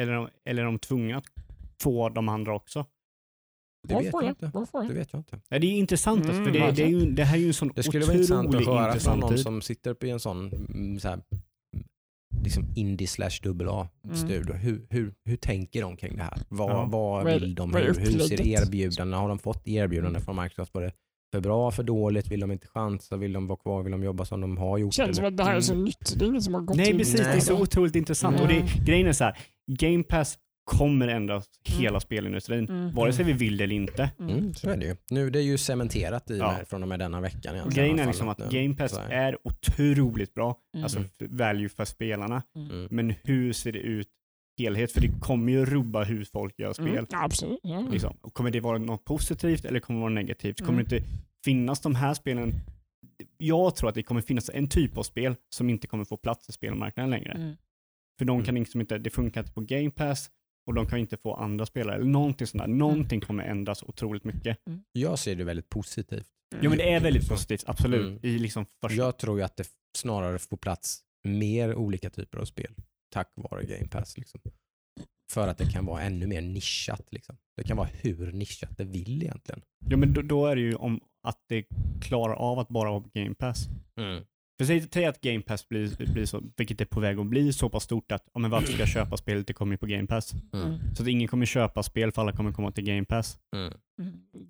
Eller, 0.00 0.12
är 0.12 0.16
de- 0.16 0.28
eller 0.44 0.62
är 0.62 0.66
de 0.66 0.78
tvungna 0.78 1.16
att 1.16 1.24
få 1.82 2.08
de 2.08 2.28
andra 2.28 2.54
också? 2.54 2.86
Det 3.88 3.94
vet 3.94 4.12
Varför 4.12 4.26
jag 4.26 4.30
inte. 4.30 4.88
Det 4.94 4.98
vet 5.00 5.12
jag 5.12 5.20
inte. 5.20 5.40
Ja, 5.48 5.58
det 5.58 5.66
är 5.66 5.70
intressant, 5.72 6.18
alltså, 6.20 6.32
för 6.32 6.40
Mm, 6.50 6.52
det, 6.52 6.72
det, 6.72 6.82
är 6.82 6.86
ju, 6.88 7.10
det 7.10 7.24
här 7.24 7.36
är 7.36 7.40
ju 7.40 7.46
en 7.46 7.54
sån 7.54 7.72
Det 7.74 7.82
skulle 7.82 8.04
vara 8.04 8.12
intressant 8.14 8.54
att 8.54 8.66
höra 8.66 8.98
från 8.98 9.18
någon 9.20 9.30
tid. 9.30 9.40
som 9.40 9.62
sitter 9.62 10.04
i 10.04 10.10
en 10.10 10.20
sån 10.20 10.52
mm, 10.52 11.00
så 11.00 11.08
här, 11.08 11.14
mm, 11.14 11.24
liksom 12.42 12.64
indie 12.76 13.06
slash 13.08 13.30
dubbel 13.42 13.68
A 13.68 13.88
Mm. 14.04 14.58
Hur, 14.58 14.86
hur, 14.90 15.14
hur 15.24 15.36
tänker 15.36 15.82
de 15.82 15.96
kring 15.96 16.16
det 16.16 16.22
här? 16.22 16.38
Vad, 16.48 16.70
Ja. 16.70 16.84
vad 16.90 17.24
vill 17.26 17.54
de? 17.54 17.74
Hur, 17.74 17.80
hur 17.86 17.94
ser 17.94 18.34
upplägget? 18.34 18.62
erbjudanden? 18.62 19.20
Har 19.20 19.28
de 19.28 19.38
fått 19.38 19.68
erbjudanden 19.68 20.22
från 20.22 20.36
Microsoft? 20.42 20.74
Var 20.74 20.82
det 20.82 20.92
för 21.32 21.40
bra, 21.40 21.70
för 21.70 21.82
dåligt? 21.82 22.28
Vill 22.30 22.40
de 22.40 22.52
inte 22.52 22.66
chansa? 22.66 23.16
Vill 23.16 23.32
de 23.32 23.46
vara 23.46 23.58
kvar? 23.58 23.82
Vill 23.82 23.92
de 23.92 24.02
jobba 24.04 24.24
som 24.24 24.40
de 24.40 24.56
har 24.56 24.78
gjort? 24.78 24.94
känns 24.94 25.16
som 25.16 25.24
eller? 25.24 25.32
att 25.32 25.36
det 25.36 25.44
här 25.44 25.56
är 25.56 25.60
så 25.60 25.74
nytt. 25.74 26.14
Det 26.18 26.24
är 26.24 26.28
ingen 26.28 26.42
som 26.42 26.54
har 26.54 26.60
gått 26.60 26.76
Nej, 26.76 26.90
in- 26.90 26.98
precis. 26.98 27.20
Det 27.20 27.26
är 27.26 27.40
så 27.40 27.60
otroligt 27.62 27.96
intressant. 27.96 28.40
Och 28.40 28.48
det, 28.48 28.64
grejen 28.86 29.06
är 29.06 29.12
så 29.12 29.24
här, 29.24 29.38
Game 29.66 30.02
Pass 30.02 30.38
kommer 30.66 31.08
ändra 31.08 31.42
hela 31.64 32.00
spelindustrin. 32.00 32.64
Mm. 32.68 32.94
Vare 32.94 33.12
sig 33.12 33.24
vi 33.24 33.32
vill 33.32 33.56
det 33.56 33.64
eller 33.64 33.74
inte. 33.74 34.10
Mm, 34.20 34.54
så 34.54 34.70
är 34.70 34.76
det 34.76 34.86
ju. 34.86 34.96
Nu 35.10 35.30
det 35.30 35.38
är 35.38 35.42
ju 35.42 35.58
cementerat 35.58 36.30
i 36.30 36.38
Ja. 36.38 36.52
med, 36.52 36.68
från 36.68 36.82
och 36.82 36.88
med 36.88 36.98
denna 36.98 37.20
veckan. 37.20 37.60
Och 37.60 37.70
grejen 37.72 37.98
är 37.98 38.06
liksom 38.06 38.28
att 38.28 38.38
nu- 38.38 38.48
Game 38.62 38.74
Pass 38.74 39.00
är 39.10 39.38
otroligt 39.44 40.34
bra. 40.34 40.56
Mm. 40.74 40.84
Alltså 40.84 41.04
value 41.20 41.68
för 41.68 41.84
spelarna. 41.84 42.42
Mm. 42.56 42.88
Men 42.90 43.14
hur 43.24 43.52
ser 43.52 43.72
det 43.72 43.78
ut 43.78 44.08
helhet? 44.58 44.92
För 44.92 45.00
det 45.00 45.10
kommer 45.20 45.52
ju 45.52 45.64
rubba 45.64 46.04
hur 46.04 46.24
folk 46.24 46.58
gör 46.58 46.72
spel. 46.72 46.88
Mm, 46.88 47.06
absolut. 47.10 47.60
Liksom. 47.90 48.16
Och 48.20 48.34
Kommer 48.34 48.50
det 48.50 48.60
vara 48.60 48.78
något 48.78 49.04
positivt 49.04 49.64
eller 49.64 49.80
kommer 49.80 49.98
det 50.00 50.02
vara 50.02 50.12
negativt? 50.14 50.58
Kommer 50.60 50.72
Mm. 50.72 50.86
det 50.88 50.96
inte 50.96 51.08
finnas 51.44 51.80
de 51.80 51.94
här 51.94 52.14
spelen? 52.14 52.54
Jag 53.38 53.76
tror 53.76 53.88
att 53.88 53.94
det 53.94 54.02
kommer 54.02 54.20
finnas 54.20 54.50
en 54.54 54.68
typ 54.68 54.98
av 54.98 55.02
spel 55.02 55.34
som 55.48 55.70
inte 55.70 55.86
kommer 55.86 56.04
få 56.04 56.16
plats 56.16 56.48
i 56.48 56.52
spelmarknaden 56.52 57.10
längre. 57.10 57.32
Mm. 57.32 57.56
För 58.18 58.24
de 58.24 58.32
Mm. 58.36 58.44
kan 58.44 58.54
liksom 58.54 58.80
inte, 58.80 58.98
det 58.98 59.10
funkar 59.10 59.40
inte 59.40 59.52
på 59.52 59.60
Game 59.60 59.90
Pass 59.90 60.30
och 60.66 60.74
de 60.74 60.86
kan 60.86 60.98
inte 60.98 61.16
få 61.16 61.34
andra 61.34 61.66
spelare. 61.66 61.96
Eller 61.96 62.06
någonting 62.06 62.46
sånt 62.46 62.62
där. 62.62 62.68
Någonting 62.68 63.20
kommer 63.20 63.44
ändras 63.44 63.82
otroligt 63.82 64.24
mycket. 64.24 64.58
Jag 64.92 65.18
ser 65.18 65.36
det 65.36 65.44
väldigt 65.44 65.68
positivt. 65.68 66.28
Jo 66.60 66.70
men 66.70 66.78
det 66.78 66.92
är 66.92 67.00
väldigt 67.00 67.28
positivt, 67.28 67.64
absolut. 67.66 68.06
Mm. 68.06 68.20
I 68.22 68.38
liksom 68.38 68.66
första... 68.80 68.96
Jag 68.96 69.18
tror 69.18 69.38
ju 69.38 69.44
att 69.44 69.56
det 69.56 69.68
snarare 69.96 70.38
får 70.38 70.56
plats 70.56 71.00
mer 71.24 71.74
olika 71.74 72.10
typer 72.10 72.38
av 72.38 72.44
spel 72.44 72.74
tack 73.16 73.32
vare 73.34 73.64
Game 73.64 73.88
Pass. 73.88 74.18
Liksom. 74.18 74.40
För 75.32 75.48
att 75.48 75.58
det 75.58 75.72
kan 75.72 75.86
vara 75.86 76.02
ännu 76.02 76.26
mer 76.26 76.42
nischat. 76.42 77.06
Liksom. 77.10 77.36
Det 77.56 77.62
kan 77.62 77.76
vara 77.76 77.88
hur 77.92 78.32
nischat 78.32 78.78
det 78.78 78.84
vill 78.84 79.22
egentligen. 79.22 79.62
Jo 79.90 79.98
men 79.98 80.12
då, 80.12 80.22
då 80.22 80.46
är 80.46 80.56
det 80.56 80.62
ju 80.62 80.74
om 80.74 81.00
att 81.22 81.44
det 81.48 81.66
klarar 82.02 82.34
av 82.34 82.58
att 82.58 82.68
bara 82.68 82.90
vara 82.90 83.04
Game 83.14 83.34
Pass. 83.34 83.68
För 84.58 84.64
säg, 84.64 84.88
säg 84.92 85.04
att 85.04 85.20
Game 85.20 85.40
Pass 85.40 85.68
blir, 85.68 86.12
blir 86.12 86.26
så, 86.26 86.42
vilket 86.56 86.80
är 86.80 86.84
på 86.84 87.00
väg 87.00 87.18
att 87.18 87.26
bli, 87.26 87.52
så 87.52 87.68
pass 87.68 87.84
stort 87.84 88.12
att 88.12 88.28
men 88.34 88.50
varför 88.50 88.72
ska 88.72 88.78
jag 88.78 88.88
köpa 88.88 89.16
spelet, 89.16 89.46
det 89.46 89.52
kommer 89.52 89.72
ju 89.72 89.78
på 89.78 89.86
Game 89.86 90.06
Pass. 90.06 90.32
Mm. 90.52 90.78
Så 90.96 91.02
att 91.02 91.08
ingen 91.08 91.28
kommer 91.28 91.46
köpa 91.46 91.82
spel 91.82 92.12
för 92.12 92.22
alla 92.22 92.32
kommer 92.32 92.52
komma 92.52 92.70
till 92.70 92.84
Game 92.84 93.04
Pass. 93.04 93.38
Mm. 93.56 93.72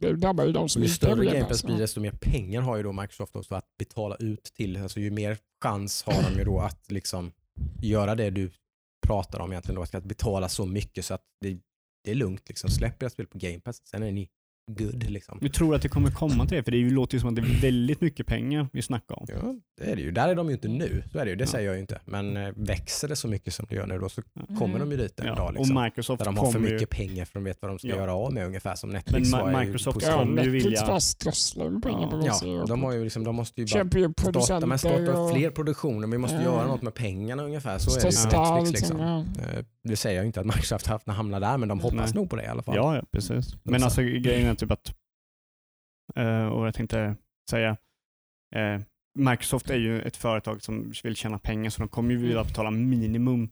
Det 0.01 0.13
drabbar 0.13 0.45
ju 0.45 0.53
de 0.53 0.69
Så 0.69 0.73
som 0.73 0.83
ju 0.83 0.89
större 0.89 1.25
Game 1.25 1.45
Pass 1.45 1.65
blir, 1.65 1.79
desto 1.79 2.01
mer 2.01 2.11
pengar 2.11 2.61
har 2.61 2.77
ju 2.77 2.83
då 2.83 2.93
Microsoft 2.93 3.37
också 3.37 3.55
att 3.55 3.77
betala 3.79 4.17
ut 4.17 4.45
till. 4.45 4.83
Alltså 4.83 5.01
ju 5.01 5.11
mer 5.11 5.39
chans 5.63 6.03
har 6.03 6.31
de 6.31 6.39
ju 6.39 6.45
då 6.45 6.61
att 6.61 6.91
liksom 6.91 7.33
göra 7.83 8.15
det 8.15 8.31
du 8.31 8.51
pratar 9.07 9.41
om 9.41 9.53
egentligen. 9.53 9.75
Då, 9.75 9.99
att 9.99 10.05
betala 10.05 10.49
så 10.49 10.67
mycket 10.67 11.05
så 11.05 11.15
att 11.15 11.23
det, 11.41 11.59
det 12.05 12.11
är 12.11 12.15
lugnt. 12.15 12.49
Liksom. 12.49 12.71
Släpp 12.71 13.03
era 13.03 13.11
spel 13.11 13.27
på 13.27 13.39
Game 13.39 13.61
Pass, 13.61 13.87
sen 13.87 14.03
är 14.03 14.13
ni 14.13 14.29
good. 14.71 15.11
Liksom. 15.11 15.39
Jag 15.43 15.53
tror 15.53 15.75
att 15.75 15.83
det 15.83 15.89
kommer 15.89 16.11
komma 16.11 16.47
till 16.47 16.57
det, 16.57 16.63
för 16.63 16.71
det 16.71 16.77
ju- 16.77 16.91
låter 16.91 17.15
ju 17.15 17.21
som 17.21 17.29
att 17.29 17.37
det 17.37 17.43
är 17.43 17.61
väldigt 17.63 18.01
mycket 18.01 18.27
pengar 18.27 18.69
vi 18.73 18.83
snackar 18.83 19.19
om. 19.19 19.27
Ja, 19.29 19.55
det 19.79 19.91
är 19.93 19.97
det 19.97 20.03
ju. 20.03 20.11
Där 20.11 20.29
är 20.29 20.35
de 20.35 20.47
ju 20.49 20.53
inte 20.53 20.69
nu. 20.69 21.03
Så 21.13 21.19
är 21.19 21.25
det 21.25 21.31
ju. 21.31 21.37
Det 21.37 21.43
Ja. 21.45 21.49
säger 21.49 21.67
jag 21.67 21.75
ju 21.75 21.81
inte. 21.81 22.01
Men 22.05 22.37
eh, 22.37 22.49
växer 22.57 23.09
det 23.09 23.17
så 23.17 23.29
mycket 23.29 23.55
som 23.55 23.67
det 23.69 23.75
gör 23.75 23.87
nu 23.87 23.99
då 23.99 24.09
så 24.09 24.23
Ja. 24.35 24.57
kommer 24.59 24.79
de 24.79 24.91
ju 24.91 24.97
dit 24.97 25.21
en 25.21 25.27
Ja, 25.27 25.35
dag. 25.35 25.55
Liksom. 25.55 25.77
Och 25.77 25.83
Microsoft 25.85 26.19
Där 26.19 26.25
de 26.25 26.37
har 26.37 26.47
för 26.47 26.53
kommer 26.53 26.69
ju... 26.69 26.75
mycket 26.75 26.91
pengar 26.91 27.25
för 27.25 27.35
de 27.35 27.45
vet 27.45 27.59
vad 27.63 27.71
de 27.71 27.79
ska 27.79 27.89
Ja. 27.89 27.97
göra 27.97 28.15
av 28.15 28.33
med 28.33 28.47
ungefär 28.47 28.75
som 28.75 28.91
Netflix 28.91 29.31
Men 29.33 29.41
Ma- 29.41 29.61
ju 29.61 29.67
Microsoft. 29.67 29.99
Ja, 30.03 30.13
kommer 30.19 30.43
ju 30.43 30.51
Netflix 30.53 30.65
vilja- 30.67 30.87
bara 30.87 31.01
strösslar 31.01 31.71
med 31.71 31.83
pengar 31.83 32.11
på 32.11 32.23
Ja, 32.27 32.65
de, 32.69 32.83
har 32.83 32.93
ju 32.93 33.05
liksom, 33.05 33.25
de 33.25 33.35
måste 33.37 33.61
ju 33.61 33.67
bara 33.75 33.99
ju 34.01 34.13
starta, 34.43 34.67
men 34.67 34.79
starta 34.79 35.21
och 35.21 35.33
fler 35.37 35.51
produktioner. 35.51 36.09
Vi 36.09 36.19
måste 36.19 36.37
Ja. 36.37 36.43
göra 36.43 36.67
något 36.67 36.83
med 36.83 36.95
pengarna 36.95 37.43
ungefär. 37.45 37.79
Så 37.79 37.91
är 37.91 37.95
det 38.03 38.11
ju 38.11 38.39
Netflix. 38.41 38.81
liksom. 38.81 39.01
Ja. 39.01 39.19
Eh, 39.19 39.65
Det 39.89 39.97
säger 39.97 40.17
jag 40.17 40.27
inte 40.27 40.41
att 40.41 40.47
Microsoft 40.47 40.87
haft 40.87 41.09
hamnar 41.09 41.41
där, 41.41 41.59
men 41.59 41.69
de 41.69 41.81
hoppas 41.81 41.97
Nej. 42.15 42.15
nog 42.15 42.31
på 42.31 42.37
det 42.37 42.43
i 42.43 42.47
alla 42.47 42.63
fall. 42.63 42.77
Ja, 42.77 42.97
ja, 42.97 43.03
precis. 43.13 43.57
Men 43.63 43.81
så. 43.81 43.85
alltså 43.85 44.03
grejen 44.03 44.47
är 44.47 44.51
typ 44.57 44.71
att, 44.71 44.95
eh, 46.17 46.47
och 46.47 46.67
jag 46.67 46.75
tänkte 46.75 47.17
säga, 47.51 47.77
eh, 48.55 48.81
Microsoft 49.19 49.71
är 49.71 49.77
ju 49.79 50.03
ett 50.03 50.17
företag 50.17 50.63
som 50.63 50.93
vill 51.05 51.17
tjäna 51.17 51.39
pengar 51.39 51.71
så 51.71 51.79
de 51.83 51.89
kommer 51.89 52.11
ju 52.11 52.17
vilja 52.17 52.45
betala 52.45 52.71
minimum 52.71 53.51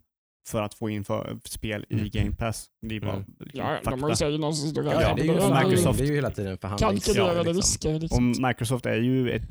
för 0.48 0.62
att 0.62 0.74
få 0.74 0.90
in 0.90 1.04
för 1.04 1.38
spel 1.44 1.86
i 1.88 1.94
Mm. 1.94 2.08
Game 2.12 2.36
Pass. 2.36 2.66
Det 2.86 2.96
är 2.96 3.00
bara 3.00 3.12
Mm. 3.12 3.24
liksom, 3.40 3.60
Ja, 3.60 3.78
de 3.84 4.00
fakta. 4.00 4.16
säkert 4.16 4.40
någon 4.40 4.54
som 4.54 4.70
står 4.70 4.84
Ja, 4.84 4.92
ja, 5.02 5.14
det, 5.14 5.22
är 5.22 5.24
ju, 5.24 5.30
och 5.30 5.50
Microsoft- 5.56 5.98
det 5.98 6.04
är 6.04 6.06
ju 6.08 6.14
hela 6.14 6.30
tiden 6.30 6.58
förhandlings... 6.58 7.04
kalkylerade 7.04 7.38
liksom. 7.38 7.54
risker. 7.56 7.94
Och 7.94 8.00
Liksom. 8.00 8.34
Microsoft 8.48 8.86
är 8.86 8.96
ju 8.96 9.30
ett 9.30 9.42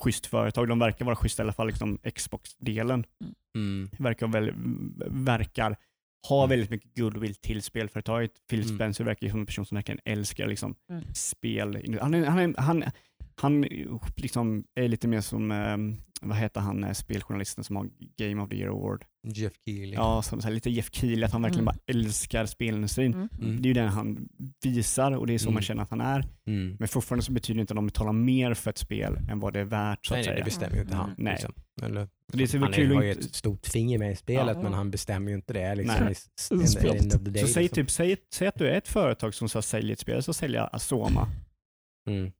schysst 0.00 0.26
företag. 0.26 0.68
De 0.68 0.78
verkar 0.78 1.04
vara 1.04 1.16
schyssta 1.16 1.42
i 1.42 1.44
alla 1.44 1.52
fall, 1.52 1.66
liksom 1.66 1.98
Xbox-delen. 2.14 3.04
Mm. 3.56 3.90
Verkar, 3.98 4.26
väl, 4.26 4.52
verkar 5.06 5.76
ha 6.28 6.44
Mm. 6.44 6.50
väldigt 6.50 6.70
mycket 6.70 6.96
goodwill 6.96 7.34
till 7.34 7.62
spelföretaget. 7.62 8.30
Phil 8.50 8.62
Mm. 8.62 8.76
Spencer 8.76 9.04
verkar 9.04 9.26
ju 9.26 9.30
som 9.30 9.40
en 9.40 9.46
person 9.46 9.66
som 9.66 9.74
verkligen 9.74 10.00
älskar 10.04 10.46
liksom, 10.46 10.74
Mm. 10.90 11.02
spel. 11.14 11.98
Han 12.00 12.14
är, 12.14 12.24
han 12.26 12.38
är, 12.38 12.54
han, 12.60 12.84
han 13.40 13.64
liksom 14.16 14.64
är 14.74 14.88
lite 14.88 15.08
mer 15.08 15.20
som, 15.20 15.50
eh, 15.50 15.76
vad 16.28 16.36
heter 16.36 16.60
han, 16.60 16.84
eh, 16.84 16.92
speljournalisten 16.92 17.64
som 17.64 17.76
har 17.76 17.88
Game 18.16 18.42
of 18.42 18.48
the 18.50 18.56
Year 18.56 18.68
Award? 18.70 19.04
Jeff 19.28 19.52
Keely. 19.66 19.92
Ja, 19.94 20.22
som, 20.22 20.40
så 20.40 20.48
här, 20.48 20.54
lite 20.54 20.70
Jeff 20.70 20.88
Keely, 20.92 21.24
att 21.24 21.32
han 21.32 21.42
verkligen 21.42 21.64
Mm. 21.68 21.74
bara 21.74 21.96
älskar 21.98 22.46
spelindustrin. 22.46 23.14
Mm. 23.14 23.28
Mm. 23.40 23.62
Det 23.62 23.66
är 23.66 23.68
ju 23.68 23.74
den 23.74 23.88
han 23.88 24.28
visar 24.64 25.12
och 25.12 25.26
det 25.26 25.34
är 25.34 25.38
så 25.38 25.44
Mm. 25.46 25.54
man 25.54 25.62
känner 25.62 25.82
att 25.82 25.90
han 25.90 26.00
är. 26.00 26.24
Mm. 26.46 26.76
Men 26.78 26.88
fortfarande 26.88 27.24
så 27.24 27.32
betyder 27.32 27.54
det 27.56 27.60
inte 27.60 27.72
att 27.72 27.76
de 27.76 27.86
betalar 27.86 28.12
mer 28.12 28.54
för 28.54 28.70
ett 28.70 28.78
spel 28.78 29.18
än 29.30 29.40
vad 29.40 29.52
det 29.52 29.60
är 29.60 29.64
värt 29.64 30.06
så 30.06 30.14
att 30.14 30.16
Nej, 30.16 30.20
nej, 30.20 30.24
säga. 30.24 30.36
det 30.38 30.44
bestämmer 30.44 30.76
ju 30.76 30.82
inte 30.82 30.96
han. 30.96 31.14
Nej. 31.18 31.32
Liksom. 31.32 31.52
Eller, 31.82 32.08
det 32.32 32.42
är 32.42 32.46
så 32.46 32.58
han 32.58 32.72
kul 32.72 32.90
är, 32.90 32.94
har 32.94 33.02
ju 33.02 33.10
ett 33.10 33.34
stort 33.34 33.66
finger 33.66 33.98
med 33.98 34.12
i 34.12 34.16
spelet 34.16 34.56
Ja. 34.56 34.62
men 34.62 34.72
han 34.72 34.90
bestämmer 34.90 35.30
ju 35.30 35.34
inte 35.36 35.52
det. 35.52 35.74
Liksom, 35.74 36.04
Nej. 36.04 36.14
i 36.50 36.98
in 36.98 37.10
the 37.10 37.18
the 37.18 37.30
day, 37.30 37.42
Så 37.42 37.48
säg, 37.48 37.62
liksom. 37.62 37.76
typ, 37.76 37.90
säg, 37.90 38.16
säg 38.34 38.48
att 38.48 38.58
du 38.58 38.68
är 38.68 38.74
ett 38.78 38.88
företag 38.88 39.34
som 39.34 39.48
säljer 39.48 39.92
ett 39.92 40.00
spel, 40.00 40.22
så 40.22 40.32
säljer 40.32 40.60
jag 40.60 40.70
Asoma. 40.72 41.28
Mm. 42.08 42.32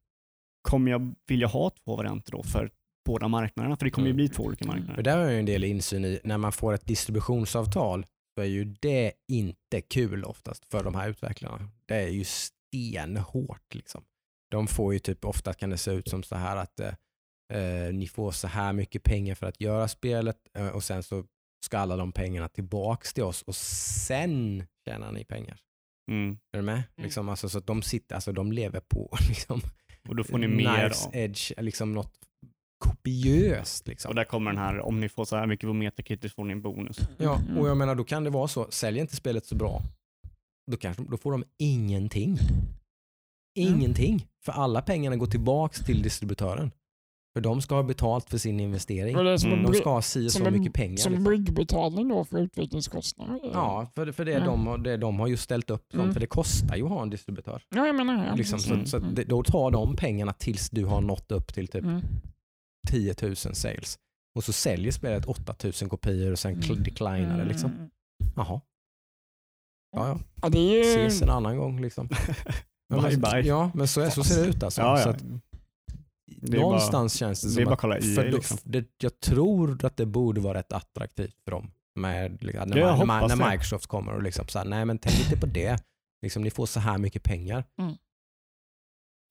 Kommer 0.61 0.91
jag 0.91 1.15
vilja 1.27 1.47
ha 1.47 1.69
två 1.69 1.95
varianter 1.95 2.31
då 2.31 2.43
för 2.43 2.71
båda 3.05 3.27
marknaderna? 3.27 3.77
För 3.77 3.85
det 3.85 3.91
kommer 3.91 4.07
ju 4.07 4.11
Mm. 4.11 4.17
bli 4.17 4.29
två 4.29 4.43
olika 4.43 4.65
För 4.65 4.71
marknader. 4.71 5.03
där 5.03 5.17
har 5.17 5.23
jag 5.23 5.33
ju 5.33 5.39
en 5.39 5.45
del 5.45 5.63
insyn 5.63 6.05
i, 6.05 6.19
när 6.23 6.37
man 6.37 6.51
får 6.51 6.73
ett 6.73 6.85
distributionsavtal 6.85 8.05
så 8.37 8.41
är 8.41 8.45
ju 8.47 8.63
det 8.65 9.13
inte 9.27 9.81
kul 9.81 10.23
oftast 10.23 10.65
för 10.65 10.83
de 10.83 10.95
här 10.95 11.09
utvecklarna. 11.09 11.69
Det 11.85 11.95
är 11.95 12.07
ju 12.07 12.23
stenhårt. 12.23 13.75
Liksom. 13.75 14.03
De 14.51 14.67
får 14.67 14.93
ju 14.93 14.99
typ, 14.99 15.25
ofta 15.25 15.53
kan 15.53 15.69
det 15.69 15.77
se 15.77 15.91
ut 15.91 16.07
som 16.09 16.23
så 16.23 16.35
här 16.35 16.55
att 16.57 16.79
eh, 16.79 16.93
eh, 17.53 17.93
ni 17.93 18.07
får 18.07 18.31
så 18.31 18.47
här 18.47 18.73
mycket 18.73 19.03
pengar 19.03 19.35
för 19.35 19.47
att 19.47 19.61
göra 19.61 19.87
spelet 19.87 20.37
eh, 20.57 20.67
och 20.67 20.83
sen 20.83 21.03
så 21.03 21.23
ska 21.65 21.77
alla 21.77 21.95
de 21.95 22.11
pengarna 22.11 22.47
tillbaks 22.49 23.13
till 23.13 23.23
oss 23.23 23.41
och 23.41 23.55
sen 23.55 24.63
tjänar 24.87 25.11
ni 25.11 25.25
pengar. 25.25 25.59
Mm. 26.11 26.37
Är 26.53 26.57
du 26.57 26.61
med? 26.63 26.83
Liksom, 26.97 27.29
alltså, 27.29 27.49
så 27.49 27.57
att 27.57 27.67
de, 27.67 27.81
sitter, 27.81 28.15
alltså, 28.15 28.31
de 28.31 28.51
lever 28.51 28.79
på 28.79 29.17
liksom, 29.29 29.61
Och 30.09 30.15
då 30.15 30.23
får 30.23 30.37
ni 30.37 30.47
mer. 30.47 30.63
Knives 30.79 31.03
Då. 31.05 31.19
edge, 31.19 31.51
liksom 31.57 31.93
något 31.93 32.13
kopiöst. 32.85 33.87
Liksom. 33.87 34.09
Och 34.09 34.15
där 34.15 34.23
kommer 34.23 34.51
den 34.51 34.59
här, 34.61 34.79
om 34.79 34.99
ni 34.99 35.09
får 35.09 35.25
så 35.25 35.35
här 35.35 35.47
mycket 35.47 35.67
på 35.67 35.73
så 36.29 36.33
får 36.35 36.43
ni 36.43 36.51
en 36.51 36.61
bonus. 36.61 36.99
Ja, 37.17 37.35
Mm. 37.39 37.57
och 37.57 37.69
jag 37.69 37.77
menar 37.77 37.95
då 37.95 38.03
kan 38.03 38.23
det 38.23 38.29
vara 38.29 38.47
så, 38.47 38.67
säljer 38.71 39.01
inte 39.01 39.15
spelet 39.15 39.45
så 39.45 39.55
bra, 39.55 39.81
då, 40.71 40.77
kanske, 40.77 41.03
då 41.09 41.17
får 41.17 41.31
de 41.31 41.43
ingenting. 41.57 42.37
Ingenting. 43.55 44.27
För 44.45 44.51
alla 44.51 44.81
pengarna 44.81 45.15
går 45.15 45.27
tillbaks 45.27 45.79
till 45.79 46.01
distributören. 46.01 46.71
För 47.35 47.41
de 47.41 47.61
ska 47.61 47.75
ha 47.75 47.83
betalt 47.83 48.29
för 48.29 48.37
sin 48.37 48.59
investering. 48.59 49.15
Mm. 49.15 49.63
De 49.63 49.73
ska 49.73 49.89
ha 49.89 50.01
si 50.01 50.29
så 50.29 50.51
mycket 50.51 50.73
pengar. 50.73 50.97
som 50.97 51.11
Liksom. 51.11 51.23
bryggbetalning 51.23 52.07
då 52.07 52.25
för 52.25 52.37
utvecklingskostnader. 52.39 53.39
Ja, 53.53 53.91
för, 53.95 54.11
för 54.11 54.25
det, 54.25 54.33
Mm. 54.33 54.47
de, 54.47 54.67
har- 54.67 54.77
det 54.77 54.97
de 54.97 55.19
har 55.19 55.27
ju 55.27 55.37
ställt 55.37 55.69
upp 55.69 55.93
Mm. 55.93 56.13
för 56.13 56.19
det 56.19 56.27
kostar 56.27 56.75
ju 56.75 56.83
att 56.83 56.89
ha 56.89 57.01
en 57.01 57.09
distributör. 57.09 57.61
ja 57.75 57.85
jag 57.87 57.95
menar 57.95 58.27
ja, 58.27 58.35
Liksom, 58.35 58.57
precis. 58.59 58.81
så 58.81 58.85
så 58.85 58.97
Mm. 58.97 59.15
det, 59.15 59.23
då 59.23 59.43
tar 59.43 59.71
de 59.71 59.95
pengarna 59.95 60.33
tills 60.33 60.69
du 60.69 60.85
har 60.85 61.01
nått 61.01 61.31
upp 61.31 61.53
till 61.53 61.67
typ 61.67 61.83
Mm. 61.83 62.01
10 62.87 63.15
000 63.21 63.35
sales. 63.35 63.97
Och 64.35 64.43
så 64.43 64.53
säljer 64.53 64.91
spelet 64.91 65.25
8 65.25 65.55
000 65.63 65.73
kopior 65.89 66.31
och 66.31 66.39
sen 66.39 66.53
Mm. 66.53 66.69
mm. 66.69 66.83
declinar 66.83 67.37
det. 67.37 67.45
Liksom. 67.45 67.71
Mm. 67.71 67.89
Jaha. 68.35 68.61
Ja, 69.95 70.07
ja. 70.07 70.19
Ja, 70.41 70.49
det 70.49 70.59
är 70.59 70.73
ju... 70.97 71.05
Ses 71.05 71.21
en 71.21 71.29
annan 71.29 71.57
gång. 71.57 71.81
Liksom. 71.81 72.09
Ja, 72.93 73.01
Bye, 73.01 73.17
men, 73.17 73.21
bye. 73.31 73.41
Ja, 73.41 73.71
men 73.73 73.87
så, 73.87 74.01
är, 74.01 74.09
så 74.09 74.23
ser 74.23 74.41
det 74.43 74.47
ut 74.49 74.63
alltså. 74.63 74.81
Ja, 74.81 74.97
Så 74.97 75.09
ja. 75.09 75.15
Det 76.41 76.59
någonstans 76.59 77.13
känns 77.15 77.41
det 77.41 77.47
det 77.47 77.51
är 77.51 77.55
som 77.55 77.63
bara 77.65 77.69
att 77.73 77.77
att 77.77 77.81
kolla 77.81 77.95
EA, 77.97 78.01
för 78.15 78.31
liksom. 78.31 78.57
det, 78.63 78.85
jag 78.97 79.19
tror 79.19 79.85
att 79.85 79.97
det 79.97 80.05
borde 80.05 80.41
vara 80.41 80.57
rätt 80.57 80.71
attraktivt 80.73 81.35
för 81.43 81.51
dem. 81.51 81.71
Med, 81.95 82.43
liksom, 82.43 82.69
när, 82.69 82.81
man, 82.85 82.97
när, 82.99 83.05
man, 83.05 83.27
när 83.27 83.35
det. 83.35 83.49
Microsoft 83.51 83.87
kommer 83.87 84.13
och 84.13 84.23
liksom 84.23 84.47
så 84.47 84.59
här, 84.59 84.65
nej 84.65 84.85
men 84.85 84.97
tänk 84.99 85.19
inte 85.19 85.37
på 85.39 85.45
det. 85.45 85.83
Liksom, 86.21 86.41
ni 86.43 86.49
får 86.51 86.65
så 86.65 86.79
här 86.79 86.97
mycket 86.97 87.23
pengar. 87.23 87.63
Mm. 87.81 87.95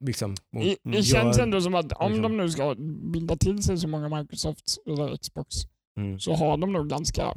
Liksom, 0.05 0.31
och 0.55 0.63
Det, 0.63 0.77
det 0.83 0.89
gör- 0.97 1.01
känns 1.03 1.37
ändå 1.39 1.61
som 1.61 1.75
att 1.75 1.91
om 1.93 2.11
liksom- 2.11 2.21
de 2.31 2.37
nu 2.37 2.49
ska 2.49 2.75
binda 3.13 3.35
till 3.35 3.63
sig 3.63 3.77
så 3.77 3.87
många 3.87 4.17
Microsoft 4.19 4.77
eller 4.87 5.17
Xbox 5.17 5.55
Mm. 5.97 6.19
så 6.19 6.33
har 6.35 6.57
de 6.57 6.73
nog 6.73 6.89
ganska 6.89 7.33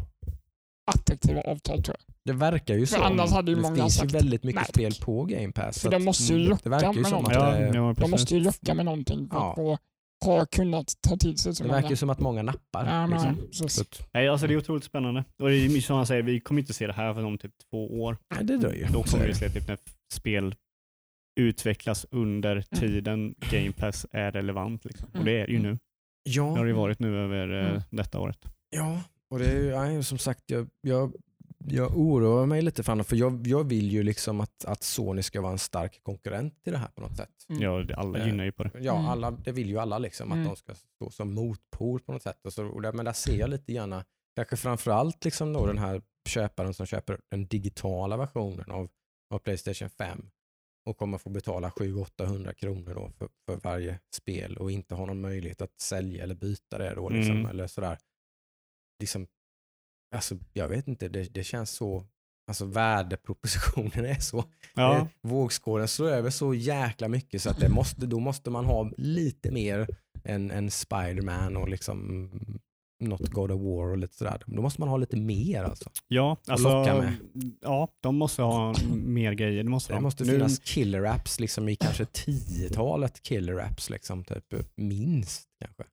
attraktiva 0.86 1.40
avtal 1.40 1.82
tror 1.82 1.96
jag. 2.06 2.14
Det 2.24 2.32
verkar 2.32 2.74
ju 2.74 2.86
För 2.86 2.96
så. 2.96 3.02
annars 3.02 3.30
hade 3.30 3.50
ju 3.50 3.54
det 3.56 3.62
många 3.62 3.76
finns 3.76 3.96
sagt 3.96 4.14
ju 4.14 4.18
väldigt 4.18 4.42
mycket 4.44 4.60
nej. 4.76 4.88
spel 4.90 5.04
på 5.06 5.24
Game 5.24 5.52
Pass. 5.52 5.74
så 5.74 5.80
För 5.80 5.88
att- 5.88 5.92
de 6.00 6.04
måste 6.04 6.32
ju 6.32 6.38
mm, 6.38 6.50
locka 6.50 6.60
det 6.64 6.70
verkar 6.70 6.92
ju 6.92 7.00
med 7.00 7.06
som 7.06 7.24
att 7.24 7.32
någonting. 7.32 7.62
Ja, 7.64 7.70
det, 7.70 7.76
ja, 7.76 7.94
De 7.98 8.10
måste 8.10 8.34
ju 8.34 8.40
locka 8.40 8.74
med 8.74 8.84
någonting 8.84 9.28
för 9.28 9.36
Ja. 9.36 9.50
att 9.50 9.56
få, 9.56 9.78
ha 10.24 10.46
kunnat 10.46 10.92
ta 11.08 11.16
till 11.16 11.38
sig 11.38 11.54
så 11.54 11.62
det 11.62 11.66
många. 11.68 11.76
verkar 11.76 11.90
ju 11.90 11.96
som 11.96 12.10
att 12.10 12.20
många 12.20 12.42
nappar. 12.42 12.86
Ja, 12.86 13.06
men, 13.06 13.34
liksom. 13.34 13.68
Så 13.68 13.84
Nej, 14.14 14.28
alltså 14.28 14.46
det 14.46 14.54
är 14.54 14.58
otroligt 14.58 14.84
spännande. 14.84 15.24
Och 15.38 15.48
det 15.48 15.56
är 15.56 15.80
som 15.80 15.96
han 15.96 16.06
säger, 16.06 16.22
vi 16.22 16.40
kommer 16.40 16.60
inte 16.60 16.72
se 16.74 16.86
det 16.86 16.92
här 16.92 17.14
för 17.14 17.24
om 17.24 17.38
typ 17.38 17.52
två 17.70 18.02
år. 18.02 18.16
nej, 18.34 18.44
det 18.44 18.56
dröjer. 18.56 18.88
Då 18.92 19.02
Så 19.02 19.10
kommer 19.10 19.24
vi 19.24 19.30
det. 19.30 19.36
se 19.38 19.48
typ 19.50 19.68
när 19.68 19.78
spel 20.14 20.54
utvecklas 21.40 22.06
under 22.10 22.62
tiden 22.76 23.34
Game 23.50 23.72
Pass 23.72 24.06
är 24.10 24.32
relevant. 24.32 24.84
Liksom. 24.84 25.08
Och 25.18 25.24
det 25.24 25.40
är 25.40 25.46
ju 25.46 25.58
nu. 25.58 25.78
Det 26.24 26.38
har 26.40 26.56
Ja, 26.56 26.62
det 26.62 26.68
ju 26.68 26.74
varit 26.74 26.98
nu 26.98 27.18
över 27.18 27.60
eh, 27.62 27.70
Mm. 27.70 27.82
detta 27.90 28.18
året. 28.18 28.38
ja, 28.70 29.00
och 29.32 29.38
det 29.38 29.46
är 29.46 29.60
ju 29.62 29.70
nej, 29.70 30.04
som 30.04 30.18
sagt, 30.18 30.42
jag, 30.50 30.68
jag, 30.80 31.12
jag 31.58 31.98
oroar 31.98 32.46
mig 32.46 32.62
lite 32.62 32.82
för 32.82 33.02
för 33.02 33.16
jag, 33.16 33.46
jag 33.46 33.64
vill 33.64 33.92
ju 33.92 34.02
liksom 34.02 34.40
att, 34.40 34.64
att 34.64 34.82
Sony 34.82 35.22
ska 35.22 35.40
vara 35.40 35.52
en 35.52 35.58
stark 35.58 36.00
konkurrent 36.02 36.64
till 36.64 36.72
det 36.72 36.78
här 36.78 36.88
på 36.88 37.00
något 37.00 37.16
sätt. 37.16 37.30
Mm. 37.48 37.62
Ja, 37.62 37.94
alla 37.96 38.18
Eh, 38.18 38.26
gynnar 38.26 38.44
ju 38.44 38.52
på 38.52 38.62
det. 38.64 38.70
Ja, 38.80 38.94
Mm. 38.94 39.06
alla, 39.10 39.30
det 39.30 39.52
vill 39.52 39.68
ju 39.68 39.78
alla 39.78 39.98
liksom, 39.98 40.32
att 40.32 40.36
Mm. 40.36 40.46
de 40.46 40.56
ska 40.56 40.74
stå 40.74 41.10
som 41.10 41.34
motpol 41.34 42.00
på 42.00 42.12
något 42.12 42.22
sätt. 42.22 42.38
Och 42.44 42.52
så, 42.52 42.66
och 42.66 42.82
där, 42.82 42.92
men 42.92 43.04
där 43.04 43.12
ser 43.12 43.36
jag 43.38 43.50
lite 43.50 43.72
gärna, 43.72 44.04
kanske 44.36 44.56
framförallt 44.56 45.24
liksom 45.24 45.52
då 45.52 45.66
den 45.66 45.78
här 45.78 46.02
köparen 46.28 46.74
som 46.74 46.86
köper 46.86 47.18
den 47.30 47.46
digitala 47.46 48.16
versionen 48.16 48.70
av, 48.70 48.88
av 49.34 49.38
Playstation 49.38 49.90
5 49.90 50.30
och 50.86 50.96
kommer 50.96 51.18
få 51.18 51.30
betala 51.30 51.68
700-800 51.70 52.52
kronor 52.54 52.94
då 52.94 53.10
för, 53.18 53.28
för 53.46 53.56
varje 53.62 53.98
spel 54.14 54.56
och 54.56 54.70
inte 54.70 54.94
ha 54.94 55.06
någon 55.06 55.20
möjlighet 55.20 55.62
att 55.62 55.80
sälja 55.80 56.22
eller 56.22 56.34
byta 56.34 56.78
det 56.78 56.94
då. 56.94 57.08
Liksom, 57.08 57.36
Mm. 57.36 57.50
eller 57.50 57.66
sådär. 57.66 57.98
Liksom, 59.02 59.26
alltså, 60.14 60.34
jag 60.52 60.68
vet 60.68 60.88
inte, 60.88 61.08
det, 61.08 61.34
det 61.34 61.44
känns 61.44 61.70
så, 61.70 62.04
alltså 62.48 62.64
värdepropositionen 62.64 64.04
är 64.04 64.20
så 64.20 64.44
Ja, 64.74 64.96
Eh, 64.96 65.06
Vågskålen 65.22 65.88
slår 65.88 66.08
över 66.08 66.30
så 66.30 66.54
jäkla 66.54 67.08
mycket 67.08 67.42
så 67.42 67.50
att 67.50 67.60
det 67.60 67.68
måste, 67.68 68.06
då 68.06 68.20
måste 68.20 68.50
man 68.50 68.64
ha 68.64 68.90
lite 68.96 69.50
mer 69.50 69.86
än, 70.24 70.50
än 70.50 70.70
Spider-Man 70.70 71.56
och 71.56 71.68
liksom 71.68 72.30
något 73.00 73.28
God 73.28 73.50
of 73.50 73.60
War 73.60 73.90
och 73.90 73.98
lite 73.98 74.14
sådär. 74.16 74.42
Då 74.46 74.62
måste 74.62 74.80
man 74.80 74.88
ha 74.88 74.96
lite 74.96 75.16
mer 75.16 75.62
alltså. 75.64 75.90
ja, 76.08 76.36
alltså, 76.46 76.68
ja, 77.60 77.88
de 78.00 78.16
måste 78.16 78.42
ha 78.42 78.74
mer 78.94 79.32
grejer. 79.32 79.64
Det 79.64 79.70
måste 79.70 79.92
Det 79.92 79.96
de. 79.96 80.02
måste 80.02 80.24
Nu- 80.24 80.32
finnas 80.32 80.58
killer 80.58 81.02
apps 81.04 81.40
liksom 81.40 81.68
i 81.68 81.76
kanske 81.76 82.04
tiotalet 82.04 83.22
killer 83.22 83.56
apps 83.58 83.90
liksom, 83.90 84.24
typ, 84.24 84.54
minst 84.76 85.48
kanske. 85.64 85.84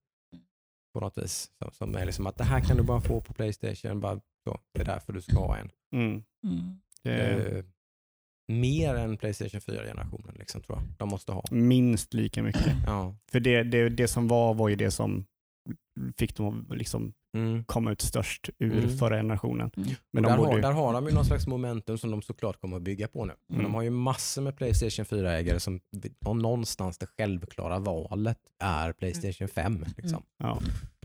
På 0.94 1.00
något 1.00 1.18
vis. 1.18 1.52
Som, 1.60 1.72
som 1.72 1.96
är 1.96 2.06
liksom 2.06 2.28
att 2.28 2.38
det 2.38 2.44
här 2.44 2.60
kan 2.62 2.78
du 2.78 2.84
bara 2.84 3.02
få 3.02 3.22
på 3.22 3.34
Playstation, 3.34 4.00
bara 4.00 4.20
så. 4.44 4.60
Det 4.74 4.82
är 4.82 4.86
därför 4.86 5.14
du 5.14 5.22
ska 5.22 5.36
ha 5.36 5.58
en. 5.58 5.70
Mm. 5.94 6.24
Mm. 6.44 6.80
Det, 7.04 7.58
Eh, 7.58 7.64
mer 8.48 8.96
än 8.96 9.18
Playstation 9.18 9.62
4-generationen 9.62 10.36
liksom, 10.40 10.62
tror 10.62 10.78
jag. 10.78 10.88
De 10.98 11.10
måste 11.10 11.32
ha. 11.32 11.44
minst 11.52 12.14
lika 12.14 12.44
mycket. 12.44 12.74
Ja. 12.86 13.16
För 13.32 13.40
det, 13.40 13.64
det, 13.64 13.90
det 13.90 14.08
som 14.08 14.28
var 14.28 14.54
var 14.54 14.70
ju 14.70 14.76
det 14.76 14.92
som 14.92 15.26
fick 16.18 16.40
att 16.40 16.78
liksom 16.78 17.14
Mm. 17.38 17.64
komma 17.64 17.92
ut 17.92 18.02
störst 18.02 18.50
ur 18.60 18.78
Mm. 18.84 18.98
förra 18.98 19.16
generationen. 19.16 19.72
Mm. 19.78 19.90
Men 20.14 20.24
där, 20.24 20.30
de 20.30 20.38
borde 20.38 20.52
har, 20.52 20.60
där 20.60 20.72
har 20.72 20.94
de 20.94 21.06
ju 21.08 21.12
någon 21.14 21.26
slags 21.26 21.48
momentum 21.48 21.98
som 21.98 22.12
de 22.12 22.22
såklart 22.22 22.62
kommer 22.62 22.78
att 22.78 22.84
bygga 22.84 23.08
på 23.08 23.26
nu. 23.26 23.34
Men 23.50 23.60
Mm. 23.60 23.72
de 23.72 23.76
har 23.76 23.82
ju 23.82 23.90
massor 23.90 24.42
med 24.42 24.58
Playstation 24.58 25.06
4-ägare 25.06 25.60
som 25.60 25.80
och 26.26 26.38
någonstans 26.38 26.98
det 26.98 27.06
självklara 27.18 27.80
valet 27.80 28.38
är 28.64 28.92
Playstation 28.94 29.48
5. 29.48 29.86
Liksom. 29.98 30.24
ja. 30.40 30.60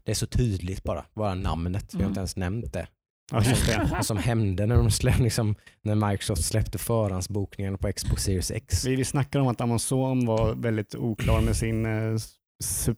Det 0.05 0.11
är 0.11 0.15
så 0.16 0.27
tydligt 0.27 0.83
bara, 0.83 1.05
bara 1.15 1.35
namnet. 1.35 1.95
Vi 1.95 1.97
har 1.97 2.03
Mm. 2.03 2.11
inte 2.11 2.21
ens 2.21 2.37
nämnt 2.37 2.73
det. 2.73 2.87
ja. 3.33 3.43
Vad 3.91 4.07
som 4.07 4.16
hände 4.16 4.66
när, 4.66 4.77
de 4.77 4.91
slä, 4.91 5.15
liksom, 5.19 5.55
när 5.83 5.95
Microsoft 6.11 6.45
släppte 6.45 6.79
förhandsbokningen 6.79 7.79
på 7.79 7.93
Xbox 7.93 8.23
Series 8.23 8.51
X. 8.51 8.85
Vi, 8.85 8.97
vi 8.97 9.05
snackade 9.05 9.43
om 9.43 9.49
att 9.49 9.61
Amazon 9.61 10.27
var 10.27 10.55
väldigt 10.55 10.95
oklar 10.95 11.41
med 11.41 11.57
sin 11.57 11.87
eh, 11.87 12.16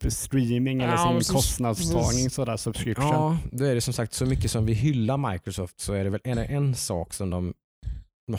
streaming 0.08 0.80
eller 0.82 0.92
Ja, 0.92 1.20
sin 1.20 1.34
kostnadstagning, 1.34 2.30
sådär 2.30 2.56
subscription. 2.56 3.06
Ja, 3.06 3.38
då 3.52 3.64
är 3.64 3.74
det 3.74 3.80
som 3.80 3.94
sagt 3.94 4.12
så 4.12 4.26
mycket 4.26 4.50
som 4.50 4.66
vi 4.66 4.72
hyllar 4.72 5.32
Microsoft 5.32 5.80
så 5.80 5.92
är 5.92 6.04
det 6.04 6.10
väl 6.10 6.20
en, 6.24 6.38
en 6.38 6.74
sak 6.74 7.14
som 7.14 7.30
de 7.30 7.54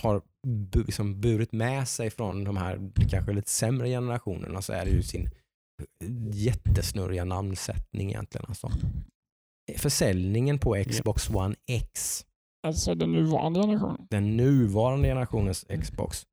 har 0.02 0.22
bu, 0.48 0.84
liksom 0.84 1.22
burit 1.22 1.52
med 1.52 1.88
sig 1.88 2.10
från 2.10 2.44
de 2.44 2.58
här 2.58 2.92
kanske 3.10 3.34
lite 3.34 3.52
sämre 3.52 3.88
generationerna 3.90 4.62
så 4.62 4.74
är 4.74 4.86
det 4.86 4.92
ju 4.92 5.04
sin 5.04 5.30
jättesnurriga 6.34 7.26
namnsättning 7.26 8.10
egentligen. 8.10 8.46
Alltså. 8.48 8.72
Försäljningen 9.78 10.60
på 10.60 10.84
Xbox 10.90 11.30
One 11.30 11.56
X, 11.72 12.24
Alltså 12.68 12.96
den 12.96 13.12
nuvarande 13.12 13.60
generationen. 13.62 14.08
den 14.10 14.38
nuvarande 14.38 15.08
generationens 15.08 15.66
Xbox, 15.82 16.24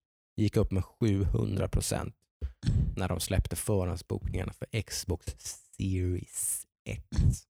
gick 0.40 0.56
upp 0.56 0.70
med 0.72 0.84
700 0.84 1.68
procent 1.68 2.14
när 2.96 3.08
de 3.08 3.20
släppte 3.20 3.56
förhandsbokningarna 3.56 4.52
för 4.52 4.82
Xbox 4.82 5.24
Series 5.76 6.66
X. 6.84 7.46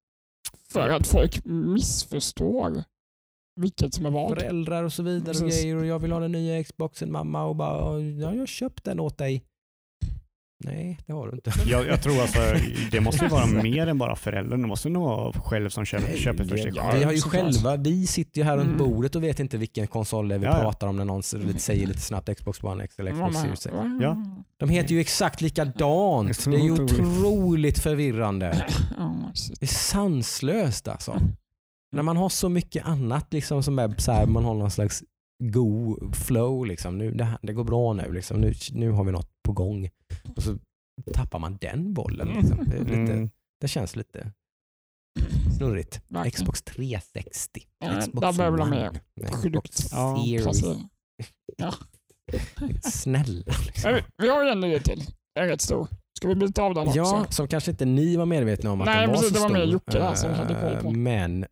För 0.68 0.88
att 0.88 1.06
folk 1.06 1.44
missförstår 1.44 2.84
vilket 3.56 3.94
som 3.94 4.06
är 4.06 4.10
vad. 4.10 4.38
föräldrar 4.38 4.84
och 4.84 4.92
så 4.92 5.02
vidare 5.02 5.38
och 5.38 5.50
grejer 5.50 5.76
och 5.76 5.86
jag 5.86 5.98
vill 5.98 6.12
ha 6.12 6.20
den 6.20 6.32
nya 6.32 6.64
Xboxen 6.64 7.12
mamma 7.12 7.44
och 7.44 7.56
bara 7.56 8.00
ja 8.00 8.32
jag 8.32 8.38
har 8.38 8.46
köpt 8.46 8.84
den 8.84 9.00
åt 9.00 9.18
dig. 9.18 9.44
Nej, 10.64 10.98
det 11.06 11.12
har 11.12 11.28
du 11.28 11.34
inte. 11.34 11.52
Jag, 11.66 11.86
jag 11.86 12.02
tror 12.02 12.20
alltså, 12.22 12.38
det 12.90 13.00
måste 13.00 13.24
ju 13.24 13.28
vara 13.30 13.46
mer 13.62 13.86
än 13.86 13.98
bara 13.98 14.16
föräldern. 14.16 14.62
Det 14.62 14.68
måste 14.68 14.88
nog 14.88 15.02
vara 15.02 15.32
själv 15.32 15.68
som 15.68 15.84
köper, 15.84 16.16
köper 16.16 16.44
för 16.44 16.56
sig 16.56 16.72
Ja, 16.74 16.82
själv. 16.82 16.98
vi 16.98 17.04
har 17.04 17.12
ju 17.12 17.20
själva, 17.20 17.76
vi 17.76 18.06
sitter 18.06 18.38
ju 18.40 18.44
här 18.44 18.56
runt 18.56 18.66
Mm. 18.66 18.78
bordet 18.78 19.16
och 19.16 19.22
vet 19.22 19.40
inte 19.40 19.56
vilken 19.58 19.86
konsol 19.86 20.28
det 20.28 20.34
är 20.34 20.38
vi 20.38 20.44
Ja, 20.46 20.60
pratar 20.60 20.86
om 20.86 20.96
när 20.96 21.04
någon 21.04 21.22
säger 21.22 21.86
lite 21.86 22.00
snabbt 22.00 22.36
Xbox 22.36 22.62
One 22.64 22.84
X 22.84 22.98
eller 22.98 23.12
Xbox 23.12 23.36
Series 23.36 23.66
X. 23.66 23.74
Ja. 24.00 24.16
De 24.56 24.68
heter 24.68 24.94
ju 24.94 25.00
exakt 25.00 25.40
likadant. 25.40 26.44
Det 26.44 26.56
är 26.56 26.58
ju 26.60 26.72
otroligt. 26.72 27.78
förvirrande. 27.78 28.66
Det 29.60 29.64
är 29.64 29.66
sanslöst 29.66 30.88
alltså. 30.88 31.20
När 31.92 32.02
man 32.02 32.16
har 32.16 32.28
så 32.28 32.48
mycket 32.48 32.86
annat 32.86 33.32
liksom 33.32 33.62
som 33.62 33.78
är 33.78 33.94
så 33.98 34.12
här, 34.12 34.26
man 34.26 34.44
har 34.44 34.54
någon 34.54 34.70
slags 34.70 35.02
go 35.52 35.96
flow 36.12 36.66
liksom. 36.66 36.98
Nu, 36.98 37.10
det, 37.10 37.24
här, 37.24 37.38
det 37.42 37.52
går 37.52 37.64
bra 37.64 37.92
nu 37.92 38.12
liksom. 38.12 38.40
Nu, 38.40 38.54
nu 38.72 38.90
har 38.90 39.04
vi 39.04 39.12
något 39.12 39.28
på 39.44 39.52
gång. 39.52 39.88
Och 40.36 40.42
så 40.42 40.58
tappar 41.14 41.38
man 41.38 41.56
den 41.60 41.94
bollen. 41.94 42.28
Liksom. 42.28 42.64
Det, 42.70 42.76
är 42.76 42.80
lite, 42.84 42.94
Mm. 43.12 43.30
det 43.60 43.68
känns 43.68 43.96
lite 43.96 44.32
snurrigt. 45.56 46.00
Verkligen. 46.08 46.30
Xbox 46.30 46.62
360. 46.62 47.60
Ja, 47.78 48.00
Xbox 48.00 48.20
där 48.26 48.32
behöver 48.32 48.58
de 48.58 48.70
mer 48.70 49.00
produkt. 49.40 49.80
Ja. 49.92 50.24
Placering. 50.42 50.88
Snälla. 52.82 53.44
Liksom. 53.66 53.92
vi, 53.94 54.02
vi 54.18 54.28
har 54.28 54.44
ju 54.44 54.50
en 54.50 54.60
nyhet 54.60 54.84
till. 54.84 55.02
En 55.40 55.46
rätt 55.48 55.60
stor. 55.60 55.88
Ska 56.18 56.28
vi 56.28 56.34
byta 56.34 56.62
av 56.62 56.74
den 56.74 56.86
också? 56.88 56.98
Ja, 56.98 57.26
som 57.30 57.48
kanske 57.48 57.70
inte 57.70 57.84
ni 57.84 58.16
var 58.16 58.26
medvetna 58.26 58.72
om 58.72 58.80
att 58.80 58.86
Nej, 58.86 59.00
den 59.00 59.10
var 59.10 59.16
precis, 59.16 59.28
så 59.28 59.34
det 59.34 59.40
var 59.40 59.48
stor. 59.48 59.58
mer 59.58 59.64
Jocke 59.72 59.98
där 59.98 60.14
som 60.14 60.30
hade 60.32 60.54
koll 60.54 60.76
på. 60.82 60.88
Eh, 60.88 60.92
Men 60.92 61.46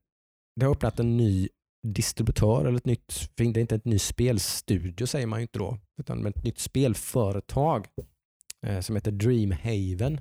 det 0.61 0.67
har 0.67 0.73
öppnat 0.73 1.01
en 1.01 1.17
ny 1.17 1.49
distributör, 1.87 2.65
eller 2.65 2.77
ett 2.79 2.87
nytt, 2.87 3.31
det 3.35 3.45
är 3.45 3.59
inte 3.59 3.75
ett 3.75 3.85
ny 3.85 3.99
spelstudio 3.99 5.07
säger 5.07 5.27
man 5.27 5.39
ju 5.39 5.43
inte 5.43 5.59
då, 5.59 5.79
utan 6.01 6.27
ett 6.27 6.45
nytt 6.45 6.59
spelföretag 6.59 7.87
eh, 8.67 8.81
som 8.81 8.97
heter 8.97 9.11
Dreamhaven. 9.13 10.21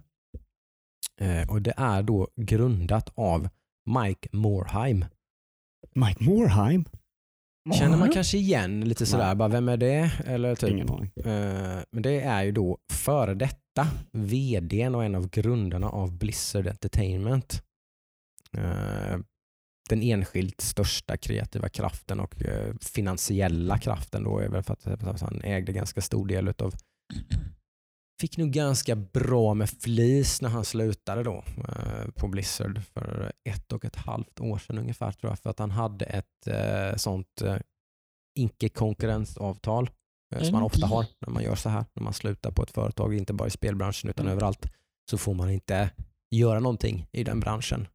Eh, 1.21 1.49
och 1.49 1.61
Det 1.61 1.73
är 1.77 2.03
då 2.03 2.27
grundat 2.35 3.09
av 3.15 3.49
Mike 3.85 4.29
Morheim. 4.31 5.05
Mike 5.95 6.23
Morheim? 6.23 6.85
Känner 7.73 7.97
man 7.97 8.11
kanske 8.11 8.37
igen 8.37 8.81
lite 8.89 9.05
sådär, 9.05 9.25
Nej. 9.25 9.35
bara, 9.35 9.49
vem 9.49 9.69
är 9.69 9.77
det? 9.77 10.11
Eller 10.25 10.55
typ, 10.55 10.69
Ingen 10.69 10.89
aning. 10.89 11.11
Eh, 11.15 11.83
Men 11.91 12.01
det 12.03 12.21
är 12.21 12.43
ju 12.43 12.51
då 12.51 12.77
före 12.93 13.33
detta 13.33 13.87
vdn 14.11 14.95
och 14.95 15.03
en 15.03 15.15
av 15.15 15.29
grundarna 15.29 15.89
av 15.89 16.17
Blizzard 16.17 16.67
Entertainment. 16.67 17.63
Eh, 18.57 19.17
Den 19.89 20.01
enskilt 20.01 20.61
största 20.61 21.17
kreativa 21.17 21.69
kraften 21.69 22.19
och 22.19 22.41
eh, 22.45 22.73
finansiella 22.81 23.77
kraften 23.77 24.23
då 24.23 24.39
är 24.39 24.49
väl 24.49 24.63
för 24.63 24.73
att 24.73 25.21
han 25.21 25.41
ägde 25.43 25.71
ganska 25.71 26.01
stor 26.01 26.27
del 26.27 26.47
utav 26.47 26.73
Fick 28.21 28.37
nog 28.37 28.51
ganska 28.51 28.95
bra 28.95 29.53
med 29.53 29.69
flis 29.69 30.41
när 30.41 30.49
han 30.49 30.65
slutade 30.65 31.23
då 31.23 31.43
eh, 31.57 32.11
på 32.15 32.27
Blizzard 32.27 32.81
för 32.93 33.31
ett 33.43 33.71
och 33.71 33.85
ett 33.85 33.95
halvt 33.95 34.39
år 34.39 34.57
sedan 34.57 34.77
ungefär 34.77 35.11
tror 35.11 35.31
jag. 35.31 35.39
För 35.39 35.49
att 35.49 35.59
han 35.59 35.71
hade 35.71 36.05
ett 36.05 36.47
eh, 36.47 36.95
sånt 36.95 37.41
eh, 37.41 37.57
icke-konkurrensavtal 38.39 39.89
eh, 40.35 40.43
som 40.43 40.51
man 40.53 40.63
ofta 40.63 40.87
har 40.87 41.05
när 41.19 41.33
man 41.33 41.43
gör 41.43 41.55
så 41.55 41.69
här. 41.69 41.85
När 41.93 42.03
man 42.03 42.13
slutar 42.13 42.51
på 42.51 42.63
ett 42.63 42.71
företag, 42.71 43.13
inte 43.13 43.33
bara 43.33 43.47
i 43.47 43.51
spelbranschen 43.51 44.09
utan 44.09 44.25
Mm. 44.25 44.33
överallt, 44.33 44.65
så 45.09 45.17
får 45.17 45.33
man 45.33 45.49
inte 45.49 45.89
göra 46.31 46.59
någonting 46.59 47.07
i 47.11 47.23
den 47.23 47.39
branschen 47.39 47.87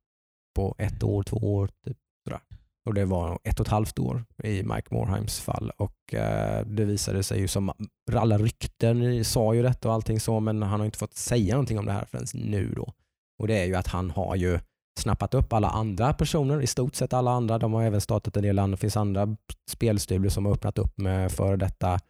på 0.54 0.74
ett 0.78 1.02
år, 1.02 1.22
två 1.22 1.36
år. 1.36 1.70
Typ, 1.84 1.98
sådär. 2.24 2.40
Och 2.86 2.94
det 2.94 3.04
var 3.04 3.38
ett 3.44 3.60
och 3.60 3.66
ett 3.66 3.72
halvt 3.72 3.98
år 3.98 4.24
i 4.44 4.62
Mike 4.62 4.94
Morheims 4.94 5.40
fall 5.40 5.72
och 5.76 6.14
eh, 6.14 6.66
det 6.66 6.84
visade 6.84 7.22
sig 7.22 7.40
ju 7.40 7.48
som 7.48 7.72
alla 8.12 8.38
rykten 8.38 9.24
sa 9.24 9.54
ju 9.54 9.62
detta 9.62 9.88
och 9.88 9.94
allting 9.94 10.20
så 10.20 10.40
men 10.40 10.62
han 10.62 10.80
har 10.80 10.84
inte 10.84 10.98
fått 10.98 11.14
säga 11.14 11.54
någonting 11.54 11.78
om 11.78 11.86
det 11.86 11.92
här 11.92 12.04
förrän 12.04 12.26
nu 12.34 12.72
då. 12.76 12.92
Och 13.38 13.48
det 13.48 13.58
är 13.58 13.64
ju 13.64 13.74
att 13.74 13.86
han 13.86 14.10
har 14.10 14.36
ju 14.36 14.58
snappat 15.00 15.34
upp 15.34 15.52
alla 15.52 15.68
andra 15.68 16.12
personer, 16.12 16.62
i 16.62 16.66
stort 16.66 16.94
sett 16.94 17.12
alla 17.12 17.30
andra. 17.30 17.58
De 17.58 17.72
har 17.72 17.82
även 17.82 18.00
startat 18.00 18.36
en 18.36 18.42
del 18.42 18.58
andra, 18.58 18.76
det 18.76 18.80
finns 18.80 18.96
andra 18.96 19.36
spelstudior 19.70 20.30
som 20.30 20.46
har 20.46 20.52
öppnat 20.52 20.78
upp 20.78 20.98
med 20.98 21.32
före 21.32 21.56
detta 21.56 22.00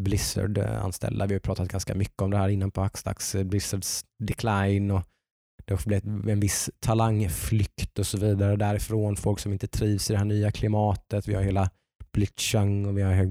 Blizzard-anställda. 0.00 1.26
Vi 1.26 1.34
har 1.34 1.40
pratat 1.40 1.68
ganska 1.68 1.94
mycket 1.94 2.22
om 2.22 2.30
det 2.30 2.36
här 2.36 2.48
innan 2.48 2.70
på 2.70 2.80
Hackstacks, 2.80 3.36
Blizzards 3.44 4.04
decline 4.18 4.90
och 4.90 5.02
det 5.72 5.94
har 5.94 6.00
blivit 6.00 6.28
en 6.28 6.40
viss 6.40 6.70
talangflykt 6.80 7.98
och 7.98 8.06
så 8.06 8.18
vidare 8.18 8.56
därifrån. 8.56 9.16
Folk 9.16 9.38
som 9.38 9.52
inte 9.52 9.66
trivs 9.66 10.10
i 10.10 10.12
det 10.12 10.18
här 10.18 10.24
nya 10.24 10.50
klimatet. 10.50 11.28
Vi 11.28 11.34
har 11.34 11.42
hela 11.42 11.70
Blitzchung 12.12 12.86
och 12.86 12.98
vi 12.98 13.02
har 13.02 13.24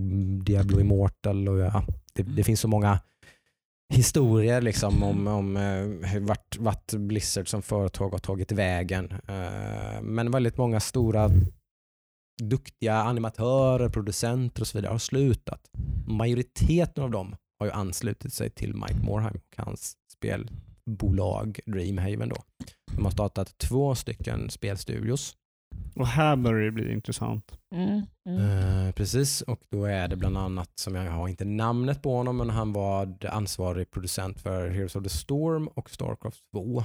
Diablo 0.44 0.80
Immortal 0.80 1.48
och 1.48 1.60
ja, 1.60 1.84
det, 2.14 2.24
det 2.24 2.44
finns 2.44 2.60
så 2.60 2.68
många 2.68 3.00
historier 3.94 4.62
liksom 4.62 5.04
om, 5.04 5.28
om 5.28 5.58
eh, 5.58 6.20
vart, 6.22 6.58
vart 6.58 6.94
Blizzard 6.94 7.48
som 7.48 7.62
företag 7.62 8.10
har 8.10 8.20
tagit 8.20 8.52
vägen. 8.52 9.12
Eh, 9.28 10.02
men 10.02 10.32
väldigt 10.32 10.58
många 10.58 10.80
stora 10.80 11.30
duktiga 12.42 12.96
animatörer, 12.96 13.90
producenter 13.90 14.62
och 14.62 14.68
så 14.68 14.78
vidare 14.78 14.92
har 14.92 14.98
slutat. 14.98 15.62
Majoriteten 16.08 17.04
av 17.04 17.12
dem 17.12 17.36
har 17.60 17.66
ju 17.66 17.72
anslutit 17.72 18.34
sig 18.34 18.50
till 18.50 18.76
Mike 18.76 19.04
Morheim 19.04 19.36
och 19.36 19.66
hans 19.66 19.96
spelbolag 20.82 21.60
Dreamhaven. 21.66 22.30
Då. 22.30 22.36
De 22.96 23.04
har 23.04 23.12
startat 23.12 23.58
två 23.58 23.96
stycken 23.96 24.50
spelstudios. 24.50 25.36
Och 25.96 26.08
här 26.08 26.36
börjar 26.36 26.66
det 26.66 26.72
bli 26.72 26.94
intressant. 26.94 27.58
Mm, 27.76 28.02
mm. 28.30 28.88
Eh, 28.88 28.94
precis, 28.94 29.42
och 29.42 29.62
då 29.70 29.86
är 29.86 30.08
det 30.08 30.16
bland 30.16 30.38
annat, 30.38 30.72
som 30.76 30.96
jag 30.96 31.12
har 31.12 31.28
inte 31.28 31.46
namnet 31.46 32.02
på 32.02 32.16
honom, 32.16 32.38
men 32.38 32.50
han 32.50 32.74
var 32.74 33.18
ansvarig 33.26 33.92
producent 33.92 34.42
för 34.42 34.70
Heroes 34.70 34.96
of 34.96 35.04
the 35.04 35.10
Storm 35.10 35.68
och 35.68 35.90
Starcraft 35.90 36.52
2. 36.52 36.84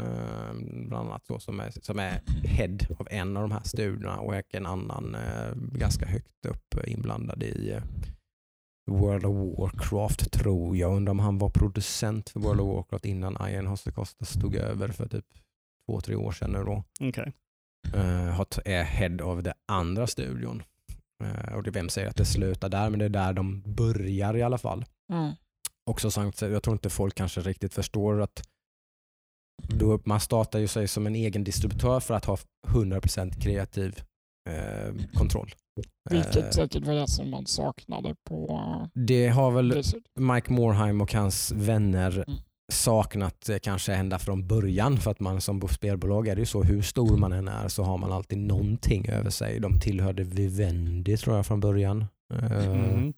Eh, 0.00 0.54
bland 0.88 1.08
annat 1.08 1.26
så, 1.26 1.38
som, 1.38 1.60
är, 1.60 1.70
som 1.70 1.98
är 1.98 2.22
head 2.44 2.78
av 2.98 3.08
en 3.10 3.36
av 3.36 3.42
de 3.42 3.52
här 3.52 3.62
studierna 3.64 4.20
och 4.20 4.34
en 4.54 4.66
annan 4.66 5.14
eh, 5.14 5.54
ganska 5.54 6.06
högt 6.06 6.46
upp 6.46 6.86
inblandad 6.86 7.42
i 7.42 7.70
eh, 7.70 7.82
World 8.90 9.24
of 9.26 9.58
Warcraft 9.58 10.32
tror 10.32 10.76
jag. 10.76 10.96
Undrar 10.96 11.10
om 11.10 11.18
han 11.18 11.38
var 11.38 11.50
producent 11.50 12.28
för 12.30 12.40
World 12.40 12.60
of 12.60 12.76
Warcraft 12.76 13.04
innan 13.04 13.48
Ian 13.48 13.66
Hosse 13.66 13.92
stod 14.20 14.54
över 14.54 14.88
för 14.88 15.08
typ 15.08 15.26
två, 15.86 16.00
tre 16.00 16.14
år 16.14 16.32
sedan 16.32 16.50
nu 16.52 16.64
då 16.64 16.84
Okej. 17.00 17.32
eh, 17.94 18.24
har 18.34 18.44
t- 18.44 18.62
är 18.64 18.82
head 18.82 19.24
of 19.24 19.44
the 19.44 19.52
andra 19.72 20.06
studion. 20.06 20.62
Eh, 21.24 21.54
och 21.54 21.62
det, 21.62 21.70
vem 21.70 21.88
säger 21.88 22.08
att 22.08 22.16
det 22.16 22.24
slutar 22.24 22.68
där, 22.68 22.90
men 22.90 22.98
det 22.98 23.04
är 23.04 23.08
där 23.08 23.32
de 23.32 23.62
börjar 23.74 24.36
i 24.36 24.42
alla 24.42 24.58
fall. 24.58 24.84
Mm. 25.12 25.32
Också 25.90 26.10
sagt, 26.10 26.42
jag 26.42 26.62
tror 26.62 26.72
inte 26.74 26.90
folk 26.90 27.14
kanske 27.14 27.40
riktigt 27.40 27.74
förstår 27.74 28.20
att 28.20 28.42
då 29.68 30.00
man 30.04 30.20
startar 30.20 30.58
ju 30.58 30.68
sig 30.68 30.88
som 30.88 31.06
en 31.06 31.14
egen 31.14 31.44
distributör 31.44 32.00
för 32.00 32.14
att 32.14 32.24
ha 32.24 32.38
100% 32.68 33.40
kreativ 33.40 34.00
eh, 34.50 34.94
kontroll. 35.14 35.54
Vilket 36.10 36.36
Eh, 36.36 36.50
säkert 36.50 36.86
var 36.86 36.94
det 36.94 37.08
som 37.08 37.30
man 37.30 37.46
saknade 37.46 38.14
på 38.24 38.60
det 38.94 39.28
har 39.28 39.50
väl. 39.50 39.82
Mike 40.20 40.52
Morheim 40.52 41.00
och 41.00 41.12
hans 41.14 41.52
vänner 41.52 42.24
Mm. 42.28 42.38
saknat 42.72 43.48
eh, 43.48 43.56
kanske 43.62 43.94
ända 43.94 44.18
från 44.18 44.46
början. 44.46 44.98
För 44.98 45.10
att 45.10 45.20
man 45.20 45.40
som 45.40 45.68
spelbolag 45.68 46.28
är 46.28 46.34
det 46.34 46.40
ju 46.40 46.46
så, 46.46 46.62
hur 46.62 46.82
stor 46.82 47.16
man 47.16 47.32
än 47.32 47.48
är 47.48 47.68
så 47.68 47.82
har 47.82 47.98
man 47.98 48.12
alltid 48.12 48.38
någonting 48.38 49.08
över 49.08 49.30
sig. 49.30 49.60
De 49.60 49.80
tillhörde 49.80 50.24
Vivendi 50.24 51.16
tror 51.16 51.36
jag 51.36 51.46
från 51.46 51.60
början. 51.60 52.04
Eh, 52.34 52.66
Mm. 52.68 53.12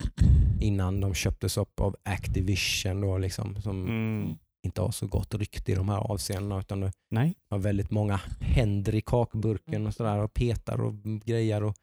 Innan 0.61 1.01
de 1.01 1.13
köptes 1.13 1.57
upp 1.57 1.79
av 1.79 1.95
Activision 2.03 3.01
då 3.01 3.17
liksom, 3.17 3.61
som 3.61 3.85
Mm. 3.87 4.35
inte 4.65 4.81
har 4.81 4.91
så 4.91 5.07
gott 5.07 5.33
rykte 5.35 5.71
i 5.71 5.75
de 5.75 5.89
här 5.89 5.97
avseendena. 5.97 6.59
Utan 6.59 6.79
det 6.79 6.91
Nej. 7.11 7.33
har 7.49 7.57
väldigt 7.57 7.91
många 7.91 8.19
händer 8.41 8.95
i 8.95 9.01
kakburken 9.01 9.87
och 9.87 9.93
sådär 9.93 10.17
och 10.17 10.33
petar 10.33 10.81
och 10.81 10.93
grejer. 11.25 11.63
Och 11.63 11.75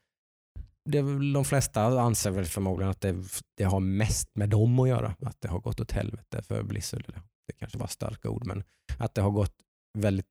det, 0.89 1.01
de 1.33 1.45
flesta 1.45 1.83
anser 2.01 2.31
väl 2.31 2.45
förmodligen 2.45 2.89
att 2.91 3.01
det, 3.01 3.15
det 3.57 3.63
har 3.63 3.79
mest 3.79 4.29
med 4.35 4.49
dem 4.49 4.79
att 4.79 4.89
göra. 4.89 5.15
Att 5.25 5.37
det 5.41 5.47
har 5.47 5.59
gått 5.59 5.79
åt 5.79 5.91
helvete 5.91 6.41
för 6.41 6.63
Blizzard. 6.63 7.03
Det 7.47 7.53
kanske 7.59 7.77
var 7.77 7.87
starka 7.87 8.29
ord 8.29 8.45
men 8.45 8.63
att 8.97 9.15
det 9.15 9.21
har 9.21 9.31
gått 9.31 9.55
väldigt 9.97 10.25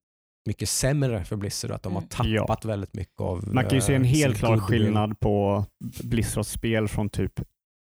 mycket 0.49 0.69
sämre 0.69 1.24
för 1.24 1.37
Blizzard 1.37 1.70
och 1.70 1.77
att 1.77 1.83
de 1.83 1.93
har 1.95 2.03
Mm. 2.20 2.37
tappat 2.39 2.65
väldigt 2.65 2.95
mycket 2.95 3.20
av 3.20 3.49
Man 3.55 3.65
kan 3.65 3.74
ju 3.74 3.81
se 3.81 3.95
en 3.95 4.03
eh, 4.03 4.09
helt 4.09 4.39
klar 4.39 4.59
skillnad 4.59 5.20
på 5.20 5.65
Blizzards 6.03 6.51
spel 6.51 6.89
från 6.89 7.09
typ 7.09 7.41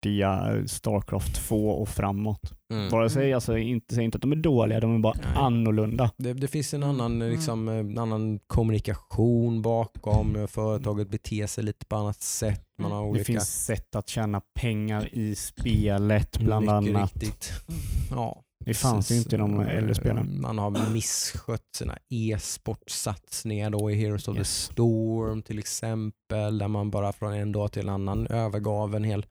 Dia, 0.04 0.64
Starcraft 0.68 1.36
2 1.36 1.70
och 1.70 1.90
framåt. 1.90 2.54
Mm. 2.74 2.90
Vare 2.90 3.10
sig, 3.10 3.34
alltså, 3.34 3.58
inte, 3.58 3.96
säg 3.96 4.04
inte 4.04 4.16
att 4.16 4.22
de 4.22 4.32
är 4.32 4.36
dåliga, 4.36 4.80
de 4.80 4.96
är 4.96 5.00
bara 5.00 5.14
Nej. 5.18 5.26
annorlunda. 5.36 6.12
Det, 6.18 6.34
det 6.34 6.48
finns 6.48 6.74
en 6.74 6.84
annan, 6.84 7.12
Mm. 7.22 7.30
liksom, 7.32 7.68
en 7.68 7.98
annan 7.98 8.40
kommunikation 8.48 9.62
bakom. 9.62 10.48
Företaget 10.48 11.10
beter 11.10 11.48
sig 11.48 11.64
lite 11.64 11.86
på 11.86 11.96
annat 11.96 12.22
sätt. 12.22 12.64
Man 12.82 12.92
har 12.92 13.02
Det 13.04 13.10
olika... 13.10 13.24
finns 13.26 13.66
sätt 13.66 13.96
att 13.96 14.10
tjäna 14.10 14.42
pengar 14.60 15.10
i 15.12 15.36
spelet 15.36 16.40
bland 16.40 16.66
mycket 16.66 16.96
annat. 16.96 17.14
Riktigt. 17.14 17.52
Ja, 18.12 18.42
Det 18.66 18.74
fanns 18.74 19.12
ju 19.12 19.16
inte 19.16 19.36
i 19.36 19.40
de 19.40 19.60
äldre 19.60 19.90
Eh, 19.90 19.94
spelen. 19.94 20.42
Man 20.42 20.58
har 20.58 20.92
misskött 20.94 21.68
sina 21.78 21.98
e-sportsatsningar 22.10 23.70
då 23.70 23.92
i 23.92 23.96
Heroes 23.96 24.28
of 24.28 24.34
the 24.36 24.40
Yes. 24.40 24.64
Storm 24.64 25.42
till 25.42 25.60
exempel. 25.60 26.58
Där 26.58 26.68
man 26.68 26.92
bara 26.92 27.14
från 27.14 27.34
en 27.34 27.52
dag 27.52 27.72
till 27.72 27.82
en 27.82 27.90
annan 27.90 28.28
övergav 28.28 28.96
en 28.96 29.04
hel 29.04 29.26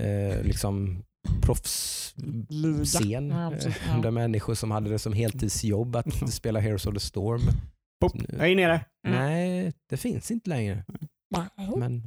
eh, 0.00 0.42
liksom 0.42 1.02
proffsscen. 1.42 3.28
Ja, 3.30 3.52
ja. 3.62 3.68
Eh, 3.94 4.00
Där 4.02 4.10
människor 4.10 4.54
som 4.54 4.70
hade 4.70 4.90
det 4.90 4.98
som 4.98 5.12
heltidsjobb 5.12 5.96
att 5.96 6.32
spela 6.32 6.60
Heroes 6.60 6.86
of 6.86 6.94
the 6.94 7.00
Storm. 7.00 7.40
Pop, 8.00 8.12
jag 8.38 8.50
är 8.50 8.54
nere. 8.56 8.84
Mm. 9.08 9.18
Nej, 9.20 9.72
det 9.90 9.96
finns 9.96 10.30
inte 10.30 10.50
längre. 10.50 10.84
Men 11.76 12.02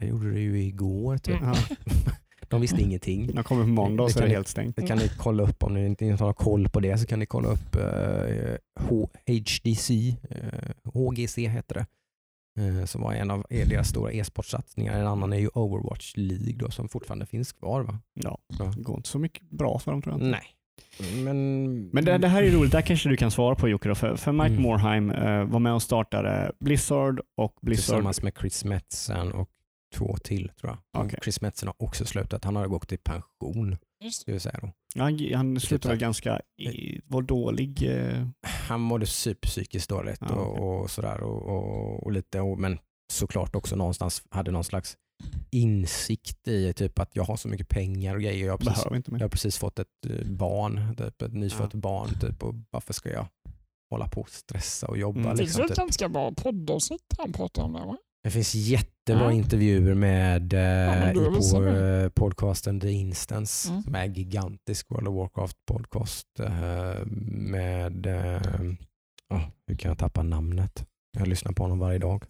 det 0.00 0.06
gjorde 0.06 0.30
det 0.30 0.40
ju 0.40 0.62
igår. 0.62 1.18
Typ. 1.18 1.40
Mm. 1.40 1.54
Ja, 1.54 1.76
De 2.48 2.60
visste 2.60 2.82
ingenting. 2.82 3.26
de 3.34 3.44
kommer 3.44 3.62
på 3.62 3.68
måndag 3.68 4.08
så 4.08 4.18
är 4.18 4.20
kan 4.20 4.22
det 4.22 4.28
ni- 4.28 4.34
helt 4.34 4.48
stängt. 4.48 4.76
Det 4.76 4.86
kan 4.86 4.98
ni 4.98 5.08
kolla 5.18 5.42
upp 5.42 5.62
om 5.62 5.74
ni 5.74 5.86
inte 5.86 6.04
har 6.06 6.32
koll 6.32 6.68
på 6.68 6.80
det 6.80 6.98
så 6.98 7.06
kan 7.06 7.18
ni 7.18 7.26
kolla 7.26 7.48
upp 7.48 7.76
eh, 7.76 8.56
H- 8.80 9.08
HDC, 9.26 10.14
eh, 10.30 10.70
HGC 10.94 11.38
heter 11.48 11.74
det. 11.74 11.86
Eh, 12.60 12.84
som 12.84 13.00
var 13.02 13.12
en 13.12 13.30
av 13.30 13.46
deras 13.50 13.88
stora 13.88 14.12
e-sportsatsningar. 14.12 14.98
En 15.00 15.06
annan 15.06 15.32
är 15.32 15.36
ju 15.38 15.48
Overwatch 15.54 16.12
League 16.16 16.56
då, 16.58 16.70
som 16.70 16.88
fortfarande 16.88 17.26
finns 17.26 17.52
kvar 17.52 17.82
va? 17.82 17.98
Ja, 18.14 18.38
Ja. 18.58 18.64
det 18.76 18.82
går 18.82 18.96
inte 18.96 19.08
så 19.08 19.18
mycket 19.18 19.50
bra 19.50 19.78
för 19.78 19.90
dem 19.90 20.02
tror 20.02 20.14
jag 20.14 20.18
inte. 20.26 20.30
Nej. 20.38 20.46
Men, 21.24 21.86
Men 21.88 22.04
det, 22.04 22.18
det 22.18 22.28
här 22.28 22.42
är 22.42 22.50
roligt, 22.50 22.72
där 22.72 22.80
kanske 22.82 23.08
du 23.08 23.16
kan 23.16 23.30
svara 23.30 23.54
på 23.54 23.68
Jocke. 23.68 23.94
För, 23.94 24.16
för 24.16 24.32
Mike 24.32 24.46
Mm. 24.50 24.62
Morheim 24.62 25.10
eh, 25.10 25.44
var 25.44 25.58
med 25.58 25.74
och 25.74 25.82
startade 25.82 26.52
Blizzard 26.60 27.20
och 27.36 27.54
Blizzard... 27.62 27.84
tillsammans 27.84 28.22
med 28.22 28.32
Chris 28.40 28.64
Metzen 28.64 29.32
och 29.32 29.48
två 29.94 30.16
till 30.16 30.50
tror 30.60 30.76
jag. 30.92 31.04
Okej. 31.04 31.18
Chris 31.22 31.40
Metzen 31.40 31.68
har 31.68 31.74
också 31.78 32.04
slutat. 32.04 32.44
Han 32.44 32.56
har 32.56 32.66
gått 32.66 32.92
i 32.92 32.96
pension. 32.96 33.76
Ska 34.12 34.32
vi 34.32 34.40
säga 34.40 34.58
då. 34.62 34.72
Han, 35.00 35.18
han 35.34 35.60
slutade 35.60 35.94
Typ 35.94 36.00
ganska, 36.00 36.40
i, 36.62 37.00
var 37.06 37.22
dålig. 37.22 37.82
Eh, 37.82 38.26
Han 38.42 38.80
mådde 38.80 39.06
superpsykiskt 39.06 39.88
dåligt 39.88 40.18
Ja, 40.20 40.34
och, 40.34 40.50
okej. 40.52 40.62
och 40.64 40.90
sådär. 40.90 41.20
Och, 41.22 41.42
och, 41.42 42.02
och 42.02 42.12
lite, 42.12 42.40
och, 42.40 42.58
men 42.58 42.78
såklart 43.12 43.54
också 43.54 43.76
någonstans 43.76 44.22
hade 44.30 44.50
någon 44.50 44.64
slags 44.64 44.96
insikt 45.50 46.48
i 46.48 46.72
typ 46.72 46.98
att 46.98 47.16
jag 47.16 47.24
har 47.24 47.36
så 47.36 47.48
mycket 47.48 47.68
pengar 47.68 48.14
och 48.14 48.20
grejer. 48.22 48.46
Jag 48.46 48.52
har 48.52 48.58
precis, 48.58 48.84
jag 49.06 49.20
har 49.20 49.28
precis 49.28 49.58
fått 49.58 49.78
ett 49.78 49.86
eh, 50.06 50.26
barn, 50.30 50.96
typ, 50.96 51.22
ett 51.22 51.32
nyfött 51.32 51.74
barn. 51.74 52.08
Typ, 52.20 52.42
och 52.42 52.54
varför 52.70 52.92
ska 52.92 53.08
jag 53.12 53.26
hålla 53.90 54.08
på 54.08 54.20
och 54.20 54.28
stressa 54.30 54.86
och 54.86 54.98
jobba? 54.98 55.20
Mm. 55.20 55.30
Det 55.30 55.36
finns 55.36 55.48
Liksom, 55.48 55.60
väl 55.60 55.68
typ. 55.68 55.78
ganska 55.78 56.08
bra 56.08 56.32
poddavsnitt 56.32 57.14
han 57.18 57.32
pratar 57.32 57.62
om 57.62 57.72
det 57.72 57.78
va? 57.78 57.96
Det 58.22 58.30
finns 58.30 58.54
jättebra 58.54 59.24
Ja. 59.24 59.32
intervjuer 59.32 59.94
med 59.94 60.52
eh, 60.52 61.10
i 61.10 61.14
det 61.14 61.50
på 61.50 61.64
eh, 61.66 62.08
podcasten 62.08 62.80
The 62.80 62.90
Instance 62.90 63.70
Mm. 63.70 63.82
som 63.82 63.94
är 63.94 64.04
en 64.04 64.12
gigantisk 64.12 64.86
World 64.90 65.08
of 65.08 65.14
Warcraft 65.16 65.56
podcast 65.66 66.26
eh, 66.40 67.06
med, 67.30 68.06
eh, 68.06 68.60
oh, 69.34 69.42
hur 69.66 69.76
kan 69.76 69.88
jag 69.88 69.98
tappa 69.98 70.22
namnet? 70.22 70.84
Jag 71.18 71.28
lyssnar 71.28 71.52
på 71.52 71.62
honom 71.62 71.78
varje 71.78 71.98
dag 71.98 72.24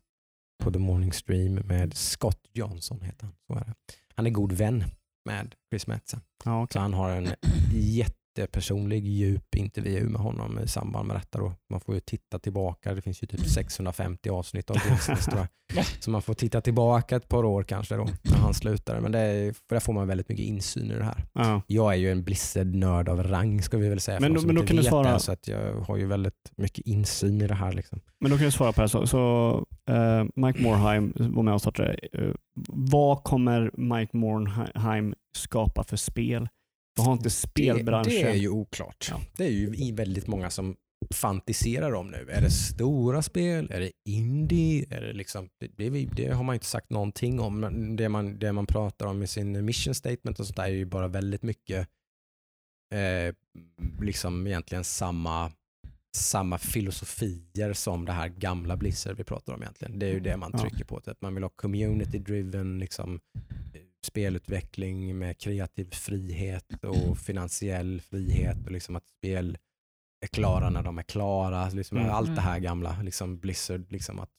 på 0.65 0.71
The 0.73 0.79
Morning 0.79 1.13
Stream 1.13 1.55
med 1.55 1.95
Scott 1.95 2.41
Johnson 2.53 3.01
heter 3.03 3.25
han. 3.27 3.35
Så 3.47 3.55
är 3.55 3.65
det. 3.65 3.75
Han 4.15 4.27
är 4.27 4.31
god 4.31 4.53
vän 4.53 4.85
med 5.25 5.55
Chris 5.73 5.87
Metzen. 5.87 6.21
Ja, 6.45 6.63
okej. 6.63 6.73
Så 6.73 6.79
han 6.81 6.95
har 6.95 7.11
en 7.11 7.29
jättepersonlig 8.41 9.07
djup 9.07 9.55
intervju 9.55 10.09
med 10.09 10.21
honom 10.21 10.59
i 10.59 10.69
samband 10.69 11.07
med 11.09 11.17
detta. 11.17 11.39
Då. 11.39 11.53
Man 11.71 11.81
får 11.81 11.95
ju 11.95 12.01
titta 12.01 12.39
tillbaka, 12.39 12.95
det 12.95 13.03
finns 13.03 13.23
ju 13.23 13.27
typ 13.27 13.47
650 13.47 14.31
avsnitt 14.31 14.71
av 14.71 14.77
Grindsnäs 14.87 15.25
tror 15.25 15.39
jag. 15.39 15.49
Så 16.01 16.11
man 16.11 16.23
får 16.23 16.35
titta 16.35 16.61
tillbaka 16.61 17.17
ett 17.17 17.29
par 17.29 17.45
år 17.45 17.63
kanske 17.63 17.95
då 17.97 18.09
när 18.23 18.37
han 18.39 18.55
slutade. 18.55 19.01
Men 19.01 19.13
det 19.13 19.19
är, 19.19 19.55
där 19.69 19.81
får 19.81 19.93
man 19.93 20.07
väldigt 20.09 20.29
mycket 20.29 20.45
insyn 20.47 20.91
i 20.91 20.95
det 20.95 21.05
här. 21.05 21.25
ja. 21.33 21.63
Jag 21.67 21.93
är 21.93 21.97
ju 21.97 22.11
en 22.13 22.23
Blizzard-nörd 22.25 23.09
av 23.09 23.23
rang 23.23 23.63
ska 23.63 23.77
vi 23.79 23.89
väl 23.89 24.01
säga. 24.01 24.21
Men 24.21 24.35
då- 24.35 24.43
men 24.47 24.55
då 24.55 24.63
kan 24.63 24.77
du 24.77 24.83
svara- 24.83 25.13
Det, 25.13 25.21
så 25.21 25.33
att 25.33 25.49
jag 25.49 25.75
har 25.75 25.97
ju 25.97 26.07
väldigt 26.07 26.53
mycket 26.57 26.87
insyn 26.87 27.41
i 27.43 27.47
det 27.47 27.55
här. 27.55 27.73
Liksom. 27.73 28.01
Men 28.21 28.31
då 28.31 28.37
kan 28.37 28.45
jag 28.45 28.53
svara 28.53 28.73
på 28.73 28.81
det. 28.83 28.89
Så, 28.89 29.07
så 29.07 29.51
eh, 29.91 30.25
Mike 30.37 30.63
Morheim 30.63 31.13
var 31.17 31.43
med 31.43 31.55
och 31.55 31.61
startade. 31.61 31.97
Uh, 32.19 32.35
vad 32.69 33.25
kommer 33.25 33.71
Mike 33.99 34.17
Morheim 34.17 35.15
skapa 35.37 35.85
för 35.85 35.97
spel? 35.97 36.49
Vad 37.01 37.07
har 37.07 37.13
inte 37.13 37.25
Det, 37.25 37.31
spelbranschen? 37.31 38.13
det 38.13 38.31
är 38.31 38.35
ju 38.35 38.49
oklart. 38.49 39.07
Ja. 39.11 39.21
Det 39.37 39.45
är 39.45 39.51
ju 39.51 39.95
väldigt 39.95 40.27
många 40.27 40.51
som 40.51 40.77
fantiserar 41.15 41.95
om 41.95 42.11
nu. 42.11 42.29
Är 42.31 42.41
det 42.41 42.51
stora 42.51 43.23
spel? 43.23 43.71
Är 43.71 43.81
det 43.81 43.91
indie? 44.09 44.87
Är 44.91 45.01
det, 45.01 45.13
liksom, 45.13 45.49
det, 45.61 45.91
det, 45.91 46.07
det 46.07 46.29
har 46.33 46.45
man 46.45 46.55
inte 46.55 46.67
sagt 46.67 46.91
någonting 46.91 47.41
om. 47.41 47.97
Det 47.97 48.09
man, 48.09 48.39
det 48.39 48.53
man 48.53 48.67
pratar 48.67 49.07
om 49.07 49.23
i 49.23 49.27
sin 49.27 49.65
mission 49.65 49.95
statement 49.95 50.41
och 50.41 50.47
sånt 50.47 50.57
där 50.57 50.65
är 50.65 50.69
ju 50.69 50.85
bara 50.85 51.09
väldigt 51.09 51.43
mycket 51.43 51.89
eh, 52.95 53.35
liksom 54.01 54.47
egentligen 54.47 54.85
samma 54.85 55.53
samma 56.17 56.59
filosofier 56.59 57.73
som 57.73 58.05
det 58.05 58.13
här 58.13 58.29
gamla 58.29 58.77
Blizzard 58.77 59.17
vi 59.17 59.25
pratar 59.25 59.53
om 59.53 59.63
egentligen. 59.63 59.99
Det 59.99 60.07
är 60.07 60.13
ju 60.13 60.21
det 60.21 60.37
man 60.37 60.53
trycker 60.53 60.85
på. 60.85 61.01
Typ. 61.01 61.23
Man 61.23 61.35
vill 61.35 61.45
ha 61.45 61.51
community-driven 61.51 62.79
liksom, 62.79 63.21
eh, 63.75 63.81
spelutveckling 64.07 65.19
med 65.19 65.39
kreativ 65.39 65.91
frihet 65.91 66.85
och 66.85 67.19
finansiell 67.19 68.01
frihet 68.01 68.67
och 68.67 68.73
liksom 68.73 68.97
att 68.97 69.05
spel 69.19 69.59
är 70.25 70.29
klara 70.29 70.71
när 70.71 70.83
de 70.83 70.99
är 70.99 71.03
klara. 71.03 71.69
Liksom 71.69 71.99
Mm. 71.99 72.11
Allt 72.11 72.35
det 72.35 72.41
här 72.41 72.59
gamla 72.59 73.03
liksom 73.03 73.39
Blizzard, 73.39 73.93
liksom 73.93 74.19
att 74.21 74.31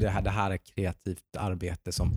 det 0.00 0.08
här, 0.08 0.22
det 0.22 0.30
här 0.30 0.50
är 0.50 0.56
kreativt 0.56 1.36
arbete 1.38 1.92
som 1.92 2.12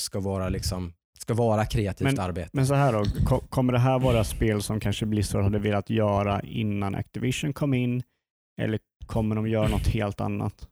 ska 0.00 0.20
vara 0.20 0.48
liksom 0.48 0.92
ska 1.18 1.34
vara 1.34 1.66
kreativt 1.66 2.18
arbete. 2.18 2.50
Men 2.52 2.66
så 2.66 2.74
här 2.74 2.92
då, 2.92 3.04
ko- 3.26 3.46
kommer 3.48 3.72
det 3.72 3.78
här 3.78 3.98
vara 3.98 4.24
spel 4.24 4.62
som 4.62 4.80
kanske 4.80 5.06
Blizzard 5.06 5.42
hade 5.44 5.58
velat 5.58 5.90
göra 5.90 6.40
innan 6.42 6.94
Activision 6.94 7.52
kom 7.52 7.74
in? 7.74 8.02
Eller 8.60 8.80
kommer 9.06 9.36
de 9.36 9.48
göra 9.48 9.68
något 9.68 9.86
helt 9.86 10.20
annat? 10.20 10.68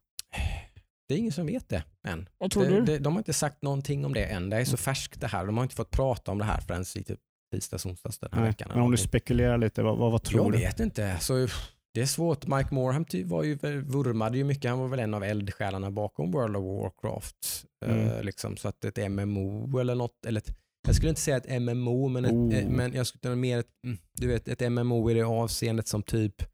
Det 1.08 1.14
är 1.14 1.18
ingen 1.18 1.32
som 1.32 1.46
vet 1.46 1.68
det 1.68 1.84
än. 2.08 2.28
Vad 2.38 2.50
tror 2.50 2.64
Det, 2.64 2.70
du? 2.70 2.80
det, 2.80 2.98
de 2.98 3.12
har 3.12 3.20
inte 3.20 3.32
sagt 3.32 3.62
någonting 3.62 4.04
om 4.04 4.12
det 4.14 4.24
än. 4.24 4.50
Det 4.50 4.56
är 4.56 4.64
så 4.64 4.76
färskt 4.76 5.20
det 5.20 5.26
här. 5.26 5.46
De 5.46 5.56
har 5.56 5.64
inte 5.64 5.74
fått 5.76 5.90
prata 5.90 6.32
om 6.32 6.38
det 6.38 6.44
här 6.44 6.60
förrän 6.60 6.84
typ 6.84 7.18
tisdags, 7.52 7.86
onsdags 7.86 8.18
den 8.18 8.30
här 8.32 8.40
Nej. 8.40 8.50
veckan. 8.50 8.68
Men 8.74 8.82
om 8.82 8.90
du 8.90 8.96
spekulerar 8.96 9.58
lite, 9.58 9.82
vad, 9.82 9.98
vad, 9.98 10.12
vad 10.12 10.22
tror 10.22 10.42
Jag 10.44 10.52
du? 10.52 10.58
vet 10.58 10.80
inte. 10.80 11.18
Så 11.20 11.48
det 11.94 12.00
är 12.00 12.06
svårt. 12.06 12.46
Mike 12.46 12.74
Morham 12.74 13.04
var 13.24 13.42
ju, 13.42 13.54
vurmade 13.82 14.38
ju 14.38 14.44
mycket. 14.44 14.70
Han 14.70 14.78
var 14.80 14.88
väl 14.88 14.98
en 14.98 15.14
av 15.14 15.24
eldsjälarna 15.24 15.90
bakom 15.90 16.30
World 16.30 16.56
of 16.56 16.64
Warcraft. 16.64 17.64
Mm. 17.86 18.06
Eh, 18.08 18.22
liksom, 18.22 18.56
så 18.56 18.68
att 18.68 18.84
ett 18.84 19.10
MMO 19.10 19.78
eller 19.78 19.94
något, 19.94 20.26
eller 20.26 20.40
ett, 20.40 20.56
jag 20.86 20.96
skulle 20.96 21.08
inte 21.08 21.20
säga 21.20 21.36
ett 21.36 21.62
MMO, 21.62 22.08
men, 22.08 22.24
ett, 22.24 22.32
Oh. 22.32 22.54
eh, 22.54 22.68
men 22.68 22.92
jag 22.92 23.06
skulle 23.06 23.36
mer 23.36 23.58
ett, 23.58 23.68
mm, 23.84 23.98
du 24.12 24.26
vet, 24.26 24.48
ett 24.48 24.72
MMO 24.72 25.10
i 25.10 25.14
det 25.14 25.22
avseendet 25.22 25.88
som 25.88 26.02
typ 26.02 26.42
eh, 26.42 26.46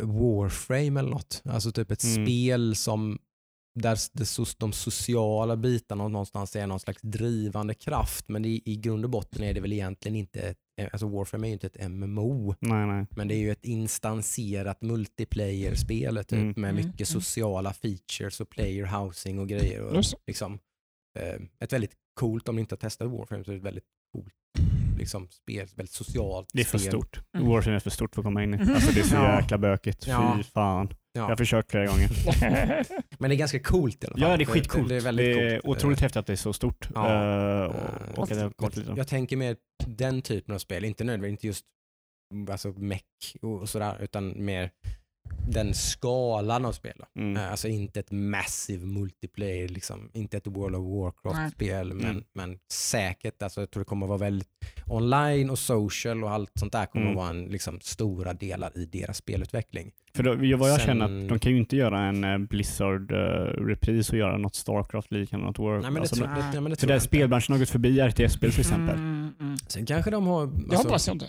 Warframe 0.00 1.00
eller 1.00 1.10
något. 1.10 1.42
Alltså 1.44 1.72
typ 1.72 1.90
ett 1.90 2.04
Mm. 2.04 2.26
spel 2.26 2.76
som 2.76 3.18
där 3.80 3.98
det, 4.12 4.58
de 4.58 4.72
sociala 4.72 5.56
bitarna 5.56 6.08
någonstans 6.08 6.56
är 6.56 6.66
någon 6.66 6.80
slags 6.80 7.02
drivande 7.02 7.74
kraft. 7.74 8.28
Men 8.28 8.44
i, 8.44 8.62
i 8.64 8.76
grund 8.76 9.04
och 9.04 9.10
botten 9.10 9.42
är 9.42 9.54
det 9.54 9.60
väl 9.60 9.72
egentligen 9.72 10.16
inte, 10.16 10.54
eh, 10.80 10.88
alltså 10.92 11.06
Warframe 11.08 11.46
är 11.46 11.48
ju 11.48 11.52
inte 11.52 11.66
ett 11.66 11.90
MMO. 11.90 12.54
Nej, 12.60 12.86
nej. 12.86 13.06
Men 13.10 13.28
det 13.28 13.34
är 13.34 13.38
ju 13.38 13.50
ett 13.52 13.64
instanserat 13.64 14.82
multiplayer-spel 14.82 16.16
typ, 16.16 16.32
Mm. 16.32 16.46
med 16.56 16.70
Mm, 16.70 16.76
mycket 16.76 17.10
mm. 17.10 17.20
sociala 17.22 17.72
features 17.72 18.40
och 18.40 18.50
player 18.50 18.84
housing 18.86 19.38
och 19.38 19.48
grejer. 19.48 19.82
Och 19.82 20.04
liksom, 20.26 20.58
eh, 21.18 21.40
ett 21.60 21.72
väldigt 21.72 21.92
coolt, 22.20 22.48
om 22.48 22.56
ni 22.56 22.60
inte 22.60 22.72
har 22.72 22.78
testat 22.78 23.10
Warframe, 23.10 23.44
så 23.44 23.50
är 23.50 23.54
det 23.54 23.58
ett 23.58 23.64
väldigt 23.66 23.84
coolt 24.12 24.34
liksom, 24.98 25.28
spel, 25.30 25.66
väldigt 25.76 25.94
socialt 25.94 26.48
Det 26.52 26.60
är 26.60 26.64
för 26.64 26.78
spel. 26.78 26.90
stort. 26.92 27.20
Mm. 27.36 27.48
Warframe 27.48 27.76
är 27.76 27.80
för 27.80 27.90
stort 27.90 28.14
för 28.14 28.22
att 28.22 28.24
komma 28.24 28.42
in 28.42 28.54
i. 28.54 28.58
Alltså 28.74 28.92
det 28.92 29.00
är 29.00 29.04
så 29.04 29.14
Ja. 29.14 29.40
jäkla 29.40 29.58
bökigt. 29.58 30.06
Ja. 30.06 30.34
Fy 30.36 30.42
fan. 30.42 30.94
Jag 31.12 31.22
har 31.22 31.30
Ja. 31.30 31.36
försökt 31.36 31.70
flera 31.70 31.86
gånger. 31.86 32.08
Men 33.20 33.30
det 33.30 33.34
är 33.34 33.38
ganska 33.38 33.58
coolt 33.60 34.04
i 34.04 34.06
alla 34.06 34.14
fall. 34.14 34.30
Ja, 34.30 34.36
det 34.36 34.44
är 34.44 34.46
skitcoolt. 34.46 34.88
Det, 34.88 34.94
det 34.94 35.00
är 35.00 35.04
väldigt 35.04 35.62
coolt. 35.62 35.76
otroligt 35.78 36.00
häftigt 36.00 36.16
att 36.16 36.26
det 36.26 36.32
är 36.32 36.36
så 36.36 36.52
stort. 36.52 36.88
Ja. 36.94 37.08
Eh, 37.08 37.52
Eh, 37.62 37.68
och, 37.68 38.18
och 38.18 38.22
att 38.24 38.28
det 38.28 38.42
har 38.42 38.52
gått 38.56 38.76
lite. 38.76 38.92
Jag 38.96 39.08
tänker 39.08 39.36
mer 39.36 39.56
den 39.86 40.22
typen 40.22 40.54
av 40.54 40.58
spel, 40.58 40.84
inte 40.84 41.04
nödvändigtvis 41.04 41.44
inte 41.44 41.46
just 41.46 42.50
alltså 42.50 42.68
mech 42.80 43.02
och 43.42 43.60
och 43.60 43.68
sådär, 43.68 43.96
utan 44.02 44.44
mer 44.44 44.70
den 45.48 45.74
skalan 45.74 46.64
av 46.64 46.72
spel. 46.72 47.02
Mm. 47.18 47.36
Eh, 47.36 47.50
Alltså 47.50 47.68
inte 47.68 48.00
ett 48.00 48.10
massive 48.10 48.86
multiplayer, 48.86 49.68
liksom. 49.68 50.10
inte 50.14 50.36
ett 50.36 50.46
World 50.46 50.76
of 50.76 50.82
Warcraft-spel, 50.86 51.92
men, 51.94 52.10
Mm. 52.10 52.24
men 52.34 52.58
säkert. 52.72 53.42
Alltså, 53.42 53.60
jag 53.60 53.70
tror 53.70 53.80
det 53.80 53.84
kommer 53.84 54.06
att 54.06 54.08
vara 54.08 54.18
väldigt 54.18 54.48
online 54.86 55.50
och 55.50 55.58
social 55.58 56.24
och 56.24 56.30
allt 56.30 56.50
sånt 56.54 56.72
där 56.72 56.86
kommer 56.86 57.06
Mm. 57.06 57.18
att 57.18 57.22
vara 57.24 57.30
en, 57.30 57.44
liksom, 57.44 57.80
stora 57.80 58.32
delar 58.32 58.78
i 58.78 58.84
deras 58.84 59.16
spelutveckling. 59.16 59.92
För 60.14 60.22
då, 60.22 60.30
vad 60.56 60.70
jag 60.70 60.76
Sen- 60.80 60.86
känner 60.86 61.04
att 61.22 61.28
de 61.28 61.38
kan 61.38 61.52
ju 61.52 61.58
inte 61.58 61.76
göra 61.76 62.00
en 62.00 62.24
eh, 62.24 62.38
Blizzard-repris 62.38 64.10
och 64.10 64.18
göra 64.18 64.38
något 64.38 64.54
Starcraft-liknande. 64.54 65.46
Något 65.46 65.58
War. 65.58 65.72
Nej, 65.72 65.82
men 65.82 65.94
det 65.94 66.00
alltså, 66.00 66.16
tror, 66.16 66.26
de- 66.26 66.34
det, 66.34 66.50
nej, 66.52 66.60
men 66.60 66.70
det 66.70 66.76
för 66.80 66.86
där 66.86 66.98
spelbranschen 66.98 67.52
har 67.52 67.58
gått 67.60 67.70
förbi 67.70 68.00
RTS-spel 68.00 68.50
till 68.50 68.60
exempel. 68.60 68.94
Mm, 68.96 69.34
mm. 69.40 69.56
Sen 69.68 69.86
kanske 69.86 70.10
de 70.10 70.26
har... 70.26 70.46
Det 70.46 70.52
alltså, 70.62 70.76
hoppas 70.88 71.06
jag 71.06 71.14
inte. 71.14 71.28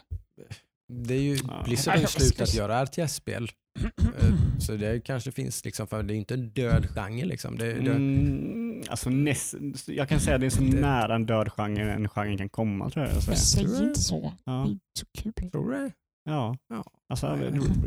Det 1.08 1.14
är 1.14 1.22
ju, 1.22 1.36
Ja. 1.48 1.62
Blizzard 1.66 1.94
har 1.94 2.02
ju 2.02 2.08
slutat 2.08 2.54
göra 2.54 2.86
RTS-spel. 2.86 3.48
Eh, 3.80 4.60
Så 4.60 4.72
det 4.76 5.00
kanske 5.06 5.32
finns, 5.32 5.66
liksom, 5.66 5.88
för 5.88 6.04
det 6.04 6.14
är 6.14 6.16
inte 6.16 6.34
en 6.34 6.50
död 6.50 6.88
genre. 6.96 7.26
Liksom. 7.26 7.58
Det, 7.58 7.74
det, 7.74 7.92
Mm, 7.92 8.82
alltså 8.90 9.10
näst, 9.10 9.56
jag 9.88 10.10
kan 10.10 10.20
säga 10.20 10.36
att 10.36 10.42
det 10.42 10.46
är 10.48 10.50
så 10.50 10.62
Det- 10.62 10.82
nära 10.82 11.16
en 11.16 11.26
död 11.26 11.52
genre 11.52 11.94
en 11.94 12.10
genre 12.10 12.38
kan 12.38 12.50
komma 12.50 12.90
tror 12.90 13.06
jag. 13.06 13.24
Säg 13.38 13.64
inte 13.64 14.00
så. 14.00 14.22
Det 14.22 14.32
Ja. 14.46 14.64
är 14.64 14.78
så 15.00 15.06
kul. 15.18 15.52
Tror 15.52 15.72
du 15.72 15.78
det? 15.78 15.92
Ja. 16.26 16.58
Ja. 16.70 16.84
Alltså, 17.10 17.28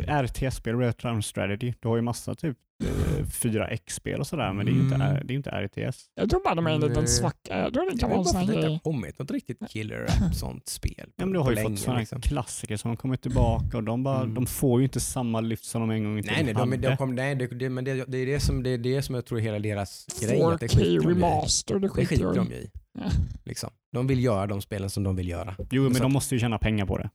RTS-spel, 0.09 0.79
Real 0.79 0.93
Time 0.93 1.23
Strategy, 1.23 1.73
du 1.81 1.89
har 1.89 1.97
ju 1.97 2.03
massa 2.03 2.35
typ 2.35 2.57
eh, 2.85 3.25
4X-spel 3.27 4.21
och 4.21 4.27
sådär, 4.27 4.53
men 4.53 4.67
det 4.67 4.73
är 4.73 4.75
ju 4.75 4.81
inte, 4.81 4.95
Mm. 4.95 5.27
Det 5.27 5.35
är 5.35 5.37
inte 5.37 5.51
RTS. 5.51 6.05
Jag 6.15 6.31
tror 6.31 6.41
bara 6.45 6.55
de 6.55 6.67
är 6.67 6.71
en 6.71 6.81
liten 6.81 7.09
svacka. 7.09 7.59
Jag 7.59 7.75
tror 7.75 7.91
det 7.91 7.99
kan 7.99 8.11
vara 8.11 8.19
en 8.19 8.25
sån 8.25 8.41
det 8.41 8.47
grej. 8.47 8.57
inte 8.57 8.69
har 8.69 8.79
kommit 8.79 9.19
något 9.19 9.31
riktigt 9.31 9.59
killer 9.69 10.05
app 10.05 10.35
sånt 10.35 10.69
spel. 10.69 10.93
Ja, 11.17 11.25
men 11.27 11.33
du 11.33 11.39
har 11.39 11.51
ju 11.51 11.57
fått 11.57 11.79
sådana 11.79 11.99
liksom. 12.01 12.21
klassiker 12.21 12.77
som 12.77 12.89
har 12.89 12.97
kommit 12.97 13.23
tillbaka 13.23 13.77
och 13.77 13.83
de, 13.85 14.03
bara, 14.03 14.21
Mm. 14.23 14.35
de 14.35 14.47
får 14.47 14.81
ju 14.81 14.85
inte 14.85 15.01
samma 15.01 15.41
lyft 15.41 15.65
som 15.65 15.81
de 15.81 15.91
en 15.91 16.05
gång 16.05 16.19
i 16.19 16.23
tiden 16.23 16.35
Nej, 16.35 16.45
nej, 16.45 16.55
de, 16.55 16.71
hade. 16.73 16.89
de 16.89 16.97
kom, 16.97 17.15
nej 17.15 17.35
det, 17.35 17.47
det, 17.47 17.71
men 17.71 17.85
det, 17.85 18.05
det, 18.09 18.19
är 18.19 18.27
det, 18.27 18.41
som, 18.41 18.63
det 18.63 18.71
är 18.71 18.79
det 18.79 19.03
som 19.03 19.15
jag 19.15 19.27
tror 19.27 19.39
är 19.39 19.43
hela 19.43 19.59
deras 19.59 20.07
grej. 20.21 20.43
att 20.43 20.61
det 20.61 20.67
4K 20.67 20.77
skiter 20.79 21.01
de 21.03 21.11
i. 21.11 21.15
remaster, 21.15 21.75
det 21.75 21.81
Det 21.81 21.89
skiter 22.07 22.35
de 22.35 22.53
i. 22.53 22.71
Liksom. 23.45 23.71
De 23.93 24.07
vill 24.07 24.25
göra 24.25 24.47
de 24.47 24.63
spelen 24.63 24.91
som 24.91 25.03
de 25.03 25.17
vill 25.17 25.29
göra. 25.29 25.55
Jo, 25.71 25.83
men 25.83 25.95
Så 25.95 26.03
de 26.03 26.13
måste 26.13 26.35
ju 26.35 26.39
tjäna 26.41 26.59
pengar 26.59 26.87
på 26.87 26.99
det. 26.99 27.11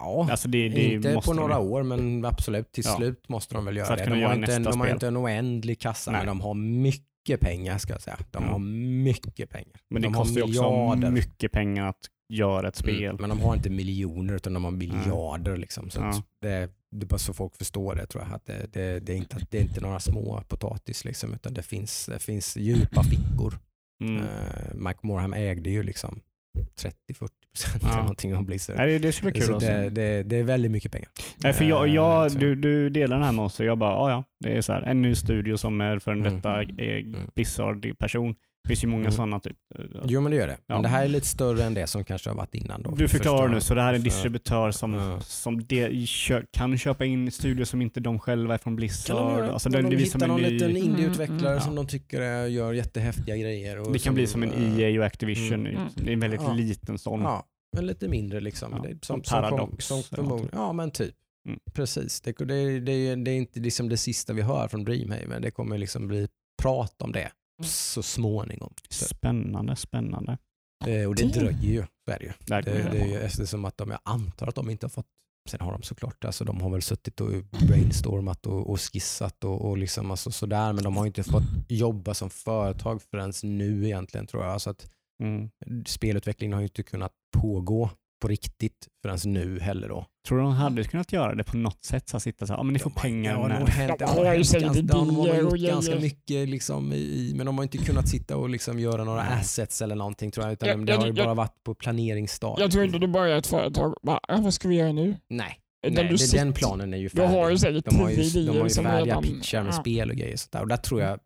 Ja, 0.00 0.28
Alltså 0.30 0.48
det, 0.48 0.68
det 0.68 0.92
inte 0.92 1.12
på 1.24 1.32
de 1.32 1.36
några 1.36 1.54
ju. 1.54 1.60
år 1.60 1.82
men 1.82 2.24
absolut 2.24 2.72
till 2.72 2.84
Ja. 2.86 2.96
slut 2.96 3.28
måste 3.28 3.54
de 3.54 3.64
väl 3.64 3.76
göra 3.76 3.96
det. 3.96 4.04
De 4.04 4.18
göra 4.18 4.28
har, 4.28 4.34
inte 4.36 4.54
en, 4.54 4.62
de 4.62 4.80
har 4.80 4.86
inte 4.88 5.08
en 5.08 5.16
oändlig 5.16 5.80
kassa 5.80 6.10
Nej. 6.10 6.20
men 6.20 6.26
de 6.26 6.40
har 6.40 6.54
mycket 6.54 7.40
pengar 7.40 7.78
ska 7.78 7.92
jag 7.92 8.02
säga. 8.02 8.18
De 8.30 8.44
Ja. 8.44 8.50
har 8.50 8.58
mycket 8.58 9.50
pengar. 9.50 9.80
Men 9.90 10.02
det 10.02 10.08
de 10.08 10.14
kostar 10.14 10.36
ju 10.36 10.42
också 10.42 11.10
mycket 11.10 11.52
pengar 11.52 11.88
att 11.88 12.00
göra 12.32 12.68
ett 12.68 12.76
spel. 12.76 13.02
Mm, 13.04 13.16
men 13.20 13.30
de 13.30 13.40
har 13.40 13.54
inte 13.54 13.70
miljoner 13.70 14.34
utan 14.34 14.52
de 14.54 14.64
har 14.64 14.70
miljarder. 14.70 15.56
Liksom. 15.56 15.90
Så 15.90 16.00
Ja. 16.00 16.22
det, 16.42 16.70
det 16.90 17.04
är 17.04 17.06
bara 17.08 17.18
så 17.18 17.34
folk 17.34 17.56
förstår 17.56 17.94
det 17.94 18.06
tror 18.06 18.24
jag. 18.24 18.34
Att 18.34 18.46
det, 18.46 18.66
det, 18.72 19.00
det, 19.00 19.12
är 19.12 19.16
inte, 19.16 19.46
det 19.50 19.58
är 19.58 19.62
inte 19.62 19.80
några 19.80 20.00
små 20.00 20.42
potatis 20.48 21.04
liksom, 21.04 21.34
utan 21.34 21.54
det 21.54 21.62
finns, 21.62 22.06
det 22.06 22.18
finns 22.18 22.56
djupa 22.56 23.02
fickor. 23.02 23.58
Mm. 24.04 24.16
Uh, 24.22 24.28
Mike 24.74 24.98
Morham 25.02 25.32
ägde 25.32 25.70
ju 25.70 25.82
liksom 25.82 26.20
30-40 26.56 26.92
procent 27.08 27.82
Ja. 27.82 27.88
eller 27.88 27.96
någonting 28.00 28.36
av 28.36 28.44
Blizzard. 28.44 28.76
Nej, 28.76 28.86
det, 28.92 28.98
det 28.98 29.12
skulle 29.12 29.32
vara 29.32 29.60
kul 29.60 29.68
det, 29.68 29.90
det, 29.90 30.22
det 30.22 30.36
är 30.36 30.42
väldigt 30.42 30.70
mycket 30.70 30.92
pengar. 30.92 31.08
Nej, 31.36 31.52
för 31.52 31.64
jag, 31.64 31.88
Eh, 31.88 31.94
jag, 31.94 32.32
så- 32.32 32.38
du, 32.38 32.54
du 32.54 32.90
delar 32.90 33.16
den 33.16 33.24
här 33.24 33.32
med 33.32 33.44
oss 33.44 33.60
och 33.60 33.66
jag 33.66 33.78
bara, 33.78 33.90
ja 33.92 34.10
ja, 34.10 34.24
det 34.40 34.56
är 34.56 34.60
så 34.60 34.72
här, 34.72 34.82
en 34.82 35.02
ny 35.02 35.14
studio 35.14 35.56
som 35.56 35.80
är 35.80 35.98
för 35.98 36.12
en 36.12 36.20
Mm. 36.20 36.34
detta 36.34 36.62
eh, 36.62 37.04
Blizzard-person. 37.34 38.34
Det 38.66 38.68
finns 38.68 38.84
ju 38.84 38.88
många 38.88 39.00
Mm. 39.00 39.12
sådana 39.12 39.40
typ. 39.40 39.56
Jo 40.04 40.20
men 40.20 40.30
det 40.30 40.36
gör 40.36 40.46
det. 40.46 40.56
Ja. 40.66 40.74
Men 40.74 40.82
det 40.82 40.88
här 40.88 41.04
är 41.04 41.08
lite 41.08 41.26
större 41.26 41.64
än 41.64 41.74
det 41.74 41.86
som 41.86 42.04
kanske 42.04 42.30
har 42.30 42.36
varit 42.36 42.54
innan. 42.54 42.82
Då, 42.82 42.90
Du 42.90 43.08
förklarar 43.08 43.38
Förstår 43.38 43.48
nu, 43.54 43.60
så 43.60 43.74
det 43.74 43.82
här 43.82 43.92
är 43.92 43.96
en 43.96 44.02
distributör 44.02 44.70
som, 44.70 44.94
Ja. 44.94 45.20
som 45.20 45.64
de, 45.66 46.06
kö, 46.06 46.42
kan 46.52 46.78
köpa 46.78 47.04
in 47.04 47.30
studior 47.32 47.64
som 47.64 47.82
inte 47.82 48.00
de 48.00 48.18
själva 48.18 48.54
är 48.54 48.58
från 48.58 48.70
Kan 48.72 48.76
Blizzard. 48.76 49.16
de 49.16 49.32
göra, 49.32 49.52
alltså, 49.52 49.68
de, 49.68 49.76
det, 49.76 49.82
de 49.90 49.96
det, 49.96 50.02
hittar 50.02 50.26
någon 50.28 50.40
ny, 50.42 50.50
liten 50.50 50.70
Mm, 50.70 50.82
indieutvecklare 50.82 51.50
mm, 51.52 51.60
som 51.60 51.76
ja. 51.76 51.82
de 51.82 51.86
tycker 51.88 52.20
är- 52.20 52.46
gör 52.46 52.72
jättehäftiga 52.72 53.36
grejer. 53.36 53.78
Och 53.80 53.92
det 53.92 53.98
kan 53.98 54.14
bli 54.14 54.26
som 54.26 54.42
en 54.42 54.52
eh, 54.52 54.78
EA 54.80 55.00
och 55.00 55.06
Activision. 55.06 55.66
Mm. 55.66 55.82
Det 55.94 56.08
är 56.10 56.12
en 56.12 56.20
väldigt 56.20 56.40
Ja. 56.42 56.52
liten 56.52 56.98
sån. 56.98 57.20
Ja, 57.20 57.44
men 57.76 57.86
lite 57.86 58.08
mindre 58.08 58.40
liksom. 58.40 58.72
Ja, 58.72 58.82
Det 58.82 58.88
är 58.88 58.98
som 59.02 59.24
som, 59.24 59.42
Paradox 59.42 59.86
som, 59.86 60.02
som 60.02 60.48
ja 60.52 60.72
men 60.72 60.90
typ. 60.90 61.14
Mm. 61.48 61.58
Precis. 61.74 62.20
Det, 62.20 62.32
det, 62.38 62.80
det, 62.80 63.14
det 63.14 63.30
är 63.30 63.36
inte 63.36 63.60
liksom 63.60 63.88
det 63.88 63.96
sista 63.96 64.32
vi 64.32 64.42
hör 64.42 64.68
från 64.68 64.84
Dreamhaven. 64.84 65.42
Det 65.42 65.50
kommer 65.50 65.78
liksom 65.78 66.08
bli 66.08 66.28
prat 66.62 67.02
om 67.02 67.12
det 67.12 67.30
så 67.62 68.02
småningom. 68.02 68.74
Spännande, 68.90 69.76
spännande. 69.76 70.38
eh, 70.86 71.08
och 71.08 71.14
det 71.14 71.24
dröjer 71.32 71.62
ju, 71.72 71.84
så 72.04 72.10
är 72.14 72.18
det 72.18 72.24
ju. 72.24 72.32
Det, 72.46 72.62
kommer 72.62 72.90
det 72.90 72.98
är 73.00 73.06
ju 73.06 73.12
det 73.12 73.24
är 73.24 73.46
som 73.46 73.64
att 73.64 73.78
de, 73.78 73.90
jag 73.90 74.00
antar 74.02 74.46
att 74.46 74.54
de 74.54 74.70
inte 74.70 74.86
har 74.86 74.90
fått, 74.90 75.06
sen 75.48 75.60
har 75.60 75.72
de 75.72 75.82
såklart, 75.82 76.24
alltså 76.24 76.44
de 76.44 76.60
har 76.60 76.70
väl 76.70 76.82
suttit 76.82 77.20
och 77.20 77.30
brainstormat 77.68 78.46
och, 78.46 78.70
och 78.70 78.80
skissat 78.80 79.44
och, 79.44 79.64
och 79.68 79.78
liksom 79.78 80.10
alltså 80.10 80.30
sådär, 80.30 80.72
men 80.72 80.84
de 80.84 80.96
har 80.96 81.06
inte 81.06 81.22
fått 81.22 81.42
jobba 81.68 82.14
som 82.14 82.30
företag 82.30 83.02
förrän 83.02 83.32
nu 83.42 83.84
egentligen 83.84 84.26
tror 84.26 84.44
jag. 84.44 84.60
Så 84.60 84.70
att 84.70 84.90
Mm. 85.22 85.50
spelutvecklingen 85.86 86.52
har 86.52 86.60
ju 86.60 86.66
inte 86.66 86.82
kunnat 86.82 87.12
pågå 87.36 87.90
på 88.22 88.28
riktigt 88.28 88.88
förrän 89.02 89.32
nu 89.32 89.60
heller 89.60 89.88
då. 89.88 90.06
Tror 90.28 90.38
du 90.38 90.44
de 90.44 90.52
hade 90.52 90.84
kunnat 90.84 91.12
göra 91.12 91.34
det 91.34 91.44
på 91.44 91.56
något 91.56 91.84
sätt? 91.84 92.08
Så 92.08 92.16
att 92.16 92.22
sitta 92.22 92.46
så 92.46 92.52
här, 92.52 92.58
ja 92.60 92.62
men 92.62 92.72
ni 92.72 92.78
får 92.78 92.90
De 92.90 92.94
har- 92.94 93.02
pengar. 93.02 93.32
Ja, 93.32 93.42
det 93.42 93.48
när- 93.48 93.60
har 93.60 93.66
hänt, 93.66 93.98
De 93.98 94.04
ja, 94.04 94.06
har 94.10 94.24
det 94.24 94.30
hänt 94.30 94.52
ganska, 94.52 94.82
de 94.82 95.16
har 95.16 95.34
gjort 95.36 95.52
och 95.52 95.58
ganska 95.58 95.96
mycket 95.96 96.48
liksom 96.48 96.92
i, 96.92 97.32
men 97.36 97.46
de 97.46 97.56
har 97.58 97.62
inte 97.62 97.78
kunnat 97.78 98.08
sitta 98.08 98.36
och 98.36 98.50
liksom 98.50 98.78
göra 98.80 99.04
några 99.04 99.20
assets 99.22 99.82
eller 99.82 99.94
någonting 99.94 100.30
tror 100.30 100.46
jag, 100.46 100.52
utan 100.52 100.68
Jag- 100.68 100.86
det 100.86 100.92
har 100.96 101.06
ju 101.06 101.12
bara 101.12 101.34
varit 101.34 101.64
på 101.64 101.74
planeringsstadiet. 101.74 102.60
Jag 102.60 102.70
tror 102.70 102.84
inte 102.84 102.98
du 102.98 103.06
börjar 103.06 103.38
ett 103.38 103.46
företag 103.46 103.94
bara, 104.02 104.20
"Ja, 104.28 104.36
vad 104.40 104.54
ska 104.54 104.68
vi 104.68 104.74
göra 104.74 104.92
nu? 104.92 105.16
Nej, 105.28 105.60
nej 105.88 106.08
du 106.08 106.16
det, 106.16 106.32
den 106.32 106.52
planen 106.52 106.94
är 106.94 106.98
ju 106.98 107.08
färdig. 107.08 107.28
har 107.28 107.50
ju 107.50 107.56
De 107.56 107.96
har 107.96 108.10
ju, 108.10 108.46
de 108.46 108.58
har 108.58 108.64
ju 108.64 108.70
som 108.70 108.84
färdiga 108.84 109.04
redan... 109.04 109.22
pitchar 109.22 109.62
med 109.62 109.72
ja. 109.72 109.80
spel 109.80 110.10
och 110.10 110.16
grejer. 110.16 110.32
Och, 110.34 110.40
sånt 110.40 110.52
där. 110.52 110.62
och 110.62 110.68
där 110.68 110.76
tror 110.76 111.00
jag 111.02 111.18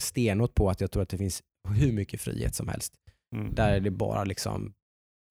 stenhårt 0.00 0.54
på 0.54 0.70
att 0.70 0.80
jag 0.80 0.90
tror 0.90 1.02
att 1.02 1.08
det 1.08 1.18
finns 1.18 1.42
hur 1.68 1.92
mycket 1.92 2.20
frihet 2.20 2.54
som 2.54 2.68
helst. 2.68 2.92
Mm. 3.36 3.54
Där 3.54 3.72
är 3.72 3.80
det 3.80 3.90
bara 3.90 4.24
liksom 4.24 4.72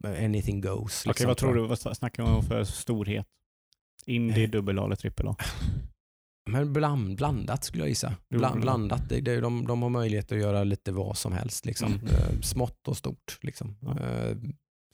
anything 0.03 0.61
goes. 0.61 1.01
Okej, 1.05 1.09
Liksom, 1.09 1.27
vad 1.27 1.37
tror 1.37 1.55
du? 1.55 1.67
Vad 1.67 1.79
snackar 1.97 2.23
man 2.23 2.33
om 2.35 2.43
för 2.43 2.63
storhet? 2.63 3.25
Indie, 4.05 4.43
Eh. 4.43 4.49
dubbel 4.49 4.79
A 4.79 4.85
eller 4.85 4.95
trippel 4.95 5.27
A? 5.27 5.35
Men 6.49 6.73
bland, 6.73 7.15
blandat 7.17 7.63
skulle 7.63 7.83
jag 7.83 7.89
gissa. 7.89 8.15
Bland, 8.29 8.61
blandat. 8.61 9.09
Det, 9.09 9.21
det, 9.21 9.39
de, 9.41 9.67
de 9.67 9.81
har 9.81 9.89
möjlighet 9.89 10.31
att 10.31 10.37
göra 10.37 10.63
lite 10.63 10.91
vad 10.91 11.17
som 11.17 11.33
helst. 11.33 11.65
Liksom. 11.65 11.93
Mm. 11.93 12.07
Eh, 12.07 12.39
Smått 12.41 12.87
och 12.87 12.97
stort. 12.97 13.37
Liksom. 13.41 13.77
Ja. 13.81 13.99
Eh, 13.99 14.37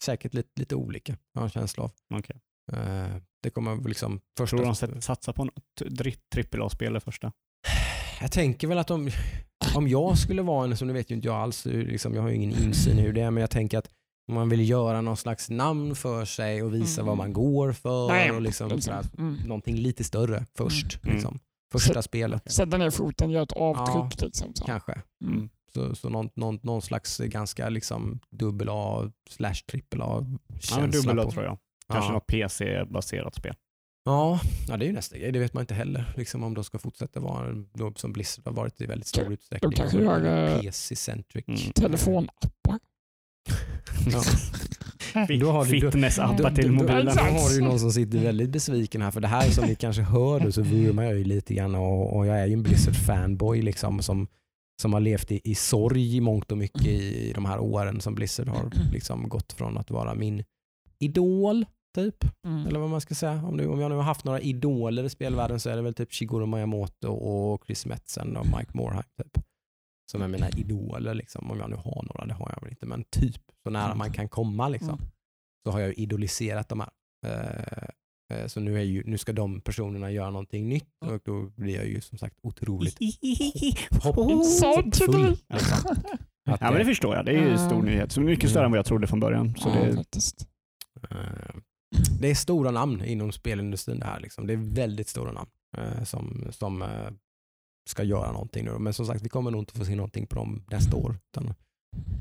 säkert 0.04 0.34
lite, 0.34 0.50
lite 0.60 0.76
olika, 0.76 1.14
har 1.14 1.42
jag 1.42 1.44
en 1.44 1.50
känsla 1.50 1.84
av. 1.84 1.92
Okej. 2.14 2.36
Eh, 2.74 3.16
det 3.44 3.50
kommer 3.50 3.88
liksom 3.88 4.22
första... 4.38 4.58
Tror 4.58 4.66
du 4.88 4.92
de 4.94 5.02
satsar 5.02 5.34
på 5.34 5.44
något 5.46 5.82
trippel 6.34 6.62
A-spel 6.62 6.94
det 6.94 7.00
första? 7.00 7.32
Jag 8.22 8.32
tänker 8.32 8.68
väl 8.68 8.78
att 8.78 8.92
om, 8.92 9.10
om 9.76 9.88
jag 9.88 10.18
skulle 10.18 10.42
vara 10.42 10.66
en, 10.66 10.78
som 10.78 10.88
det 10.88 10.94
vet 10.94 11.12
ju 11.12 11.16
inte 11.16 11.28
jag 11.28 11.36
alls, 11.38 11.66
liksom, 11.66 12.14
jag 12.16 12.22
har 12.22 12.30
ju 12.30 12.36
ingen 12.36 12.52
insyn 12.64 13.00
i 13.00 13.02
hur 13.02 13.14
det 13.14 13.22
är, 13.22 13.32
men 13.32 13.42
jag 13.42 13.50
tänker 13.52 13.78
att 13.78 13.90
om 14.32 14.36
man 14.36 14.50
vill 14.50 14.70
göra 14.70 15.02
någon 15.02 15.18
slags 15.18 15.50
namn 15.50 15.96
för 15.96 16.26
sig 16.26 16.64
och 16.64 16.74
visa 16.74 17.02
Mm. 17.02 17.08
vad 17.08 17.18
man 17.18 17.34
går 17.34 17.72
för 17.74 18.08
Nej, 18.08 18.32
och 18.32 18.42
liksom, 18.42 18.70
liksom. 18.70 18.82
sådär, 18.82 19.06
Mm. 19.24 19.36
någonting 19.48 19.76
lite 19.76 20.04
större 20.04 20.46
först. 20.58 21.00
Mm. 21.04 21.16
Liksom. 21.16 21.40
Första 21.72 22.02
spelet 22.02 22.52
Sätta 22.52 22.78
ner 22.78 22.90
foten, 22.90 23.30
göra 23.32 23.44
ett 23.44 23.52
avtryck. 23.52 24.22
Liksom, 24.22 24.54
så. 24.56 24.66
kanske. 24.66 25.02
Mm. 25.26 25.50
Så, 25.74 25.96
så 25.96 26.10
någon, 26.10 26.30
någon, 26.36 26.60
någon 26.64 26.82
slags 26.82 27.18
ganska 27.18 27.70
liksom 27.70 28.20
dubbel 28.30 28.68
A 28.72 29.12
slash 29.30 29.54
trippel 29.72 30.02
A 30.02 30.26
Ja, 30.72 30.88
dubbel 30.88 31.20
A 31.20 31.32
tror 31.32 31.44
jag. 31.44 31.58
Kanske 31.88 32.10
ja. 32.10 32.14
något 32.14 32.28
PC-baserat 32.28 33.36
spel. 33.36 33.56
Ja, 34.06 34.40
ja, 34.68 34.78
det 34.78 34.86
är 34.86 34.88
ju 34.88 34.94
nästa 34.94 35.18
grej. 35.18 35.32
Det 35.32 35.40
vet 35.40 35.54
man 35.54 35.62
inte 35.62 35.74
heller. 35.74 36.14
Liksom 36.18 36.44
om 36.44 36.54
de 36.54 36.64
ska 36.64 36.78
fortsätta 36.80 37.20
vara 37.20 37.54
då, 37.74 37.94
som 37.96 38.14
Blizzard 38.14 38.46
har 38.46 38.54
varit 38.54 38.82
i 38.82 38.86
väldigt 38.86 39.08
stor 39.08 39.34
utsträckning. 39.34 39.72
kanske 39.72 39.98
gör, 39.98 40.48
eh, 40.56 40.60
PC-centric. 40.62 41.48
Mm. 41.48 41.60
Telefonappar. 41.74 42.80
Ja. 44.12 44.22
Då 45.40 45.52
har 45.52 45.66
du- 45.66 45.72
Fitness-appar 45.82 46.50
Då- 46.50 46.56
till 46.56 46.68
då- 46.68 46.74
mobilen. 46.74 47.06
Då 47.06 47.12
har 47.12 47.56
du 47.56 47.62
någon 47.62 47.80
som 47.80 47.92
sitter 47.92 48.18
väldigt 48.20 48.50
besviken 48.50 49.02
här. 49.02 49.12
För 49.12 49.22
det 49.22 49.28
här 49.28 49.50
som 49.50 49.66
ni 49.66 49.76
kanske 49.76 50.02
hör 50.02 50.40
nu 50.40 50.52
så 50.52 50.62
vurmar 50.62 51.04
jag 51.04 51.18
ju 51.18 51.24
lite 51.24 51.54
grann 51.54 51.76
och, 51.76 52.18
och 52.18 52.28
jag 52.28 52.40
är 52.40 52.46
ju 52.48 52.54
en 52.54 52.64
Blizzard-fanboy 52.64 53.62
liksom, 53.62 54.00
som, 54.02 54.28
som 54.82 54.94
har 54.94 55.00
levt 55.00 55.32
i, 55.32 55.42
i 55.44 55.56
sorg 55.56 56.16
i 56.16 56.22
mångt 56.22 56.52
och 56.52 56.58
mycket 56.58 56.86
i, 56.88 57.30
i 57.30 57.32
de 57.34 57.46
här 57.46 57.60
åren 57.60 58.02
som 58.02 58.16
Blizzard 58.16 58.48
har 58.48 58.72
liksom 58.94 59.30
gått 59.30 59.54
från 59.54 59.78
att 59.78 59.92
vara 59.92 60.16
min 60.16 60.44
idol 61.00 61.66
typ. 61.96 62.24
Mm. 62.48 62.68
Eller 62.68 62.80
vad 62.80 62.90
man 62.90 63.02
ska 63.02 63.16
säga. 63.16 63.44
Om, 63.46 63.58
nu, 63.58 63.68
om 63.68 63.80
jag 63.80 63.90
nu 63.90 63.96
har 63.96 64.04
haft 64.04 64.26
några 64.26 64.40
idoler 64.42 65.04
i 65.04 65.10
spelvärlden 65.10 65.60
så 65.60 65.70
är 65.70 65.76
det 65.76 65.82
väl 65.82 65.94
typ 65.94 66.14
Shigeru 66.14 66.46
Miyamoto 66.46 67.08
och 67.12 67.62
Chris 67.66 67.86
Metzen 67.86 68.38
och 68.38 68.46
Mike 68.46 68.72
Morhaime 68.74 69.04
typ. 69.24 69.44
Som 70.12 70.22
är 70.22 70.28
mina 70.28 70.50
idoler 70.50 71.14
liksom. 71.14 71.52
Om 71.52 71.60
jag 71.60 71.70
nu 71.70 71.76
har 71.76 72.04
några, 72.04 72.26
det 72.26 72.34
har 72.34 72.52
jag 72.56 72.62
väl 72.62 72.70
inte. 72.72 72.86
Men 72.86 73.04
typ 73.04 73.42
så 73.64 73.70
nära 73.70 73.96
man 73.96 74.12
kan 74.14 74.30
komma 74.30 74.70
liksom. 74.70 74.90
Mm. 74.90 75.06
Så 75.66 75.72
har 75.72 75.80
jag 75.80 75.90
ju 75.90 75.96
idoliserat 75.96 76.70
de 76.70 76.80
här. 76.80 76.90
Eh, 77.26 78.38
eh, 78.40 78.48
så 78.48 78.60
nu, 78.60 78.78
är 78.78 78.84
ju, 78.84 79.04
nu 79.06 79.18
ska 79.18 79.34
de 79.34 79.62
personerna 79.62 80.12
göra 80.12 80.30
någonting 80.30 80.70
nytt 80.70 80.90
och 81.06 81.20
då 81.26 81.50
blir 81.56 81.76
jag 81.76 81.88
ju 81.88 82.02
som 82.02 82.18
sagt 82.18 82.38
otroligt 82.44 82.98
Hoppfull. 84.04 85.38
Alltså. 85.48 85.96
Ja, 86.44 86.58
men 86.62 86.74
det 86.76 86.86
förstår 86.86 87.16
jag. 87.16 87.26
Det 87.26 87.32
är 87.32 87.42
ju 87.42 87.50
en 87.50 87.60
stor 87.60 87.80
Mm. 87.80 87.86
nyhet. 87.86 88.12
Så 88.12 88.22
mycket 88.22 88.50
större 88.50 88.66
än 88.66 88.72
vad 88.72 88.78
jag 88.78 88.86
trodde 88.86 89.08
från 89.08 89.20
början. 89.20 89.56
Så 89.56 89.70
Ja, 89.70 90.04
det. 90.12 90.46
Eh, 91.12 91.56
Det 92.22 92.30
är 92.30 92.36
stora 92.36 92.72
namn 92.72 93.06
inom 93.06 93.32
spelindustrin 93.32 94.00
det 94.00 94.06
här. 94.06 94.20
Liksom. 94.20 94.48
Det 94.48 94.54
är 94.54 94.58
väldigt 94.76 95.08
stora 95.08 95.32
namn 95.32 95.50
eh, 95.78 96.04
som, 96.04 96.48
som 96.52 96.82
eh, 96.82 97.10
ska 97.90 98.04
göra 98.04 98.32
någonting 98.32 98.66
nu. 98.66 98.72
Men 98.80 98.94
som 98.94 99.06
sagt, 99.06 99.22
vi 99.26 99.30
kommer 99.30 99.52
nog 99.52 99.62
inte 99.62 99.74
få 99.74 99.86
se 99.86 99.96
någonting 99.96 100.28
på 100.28 100.36
dem 100.36 100.64
nästa 100.72 100.96
år. 100.96 101.18
Utan 101.32 101.54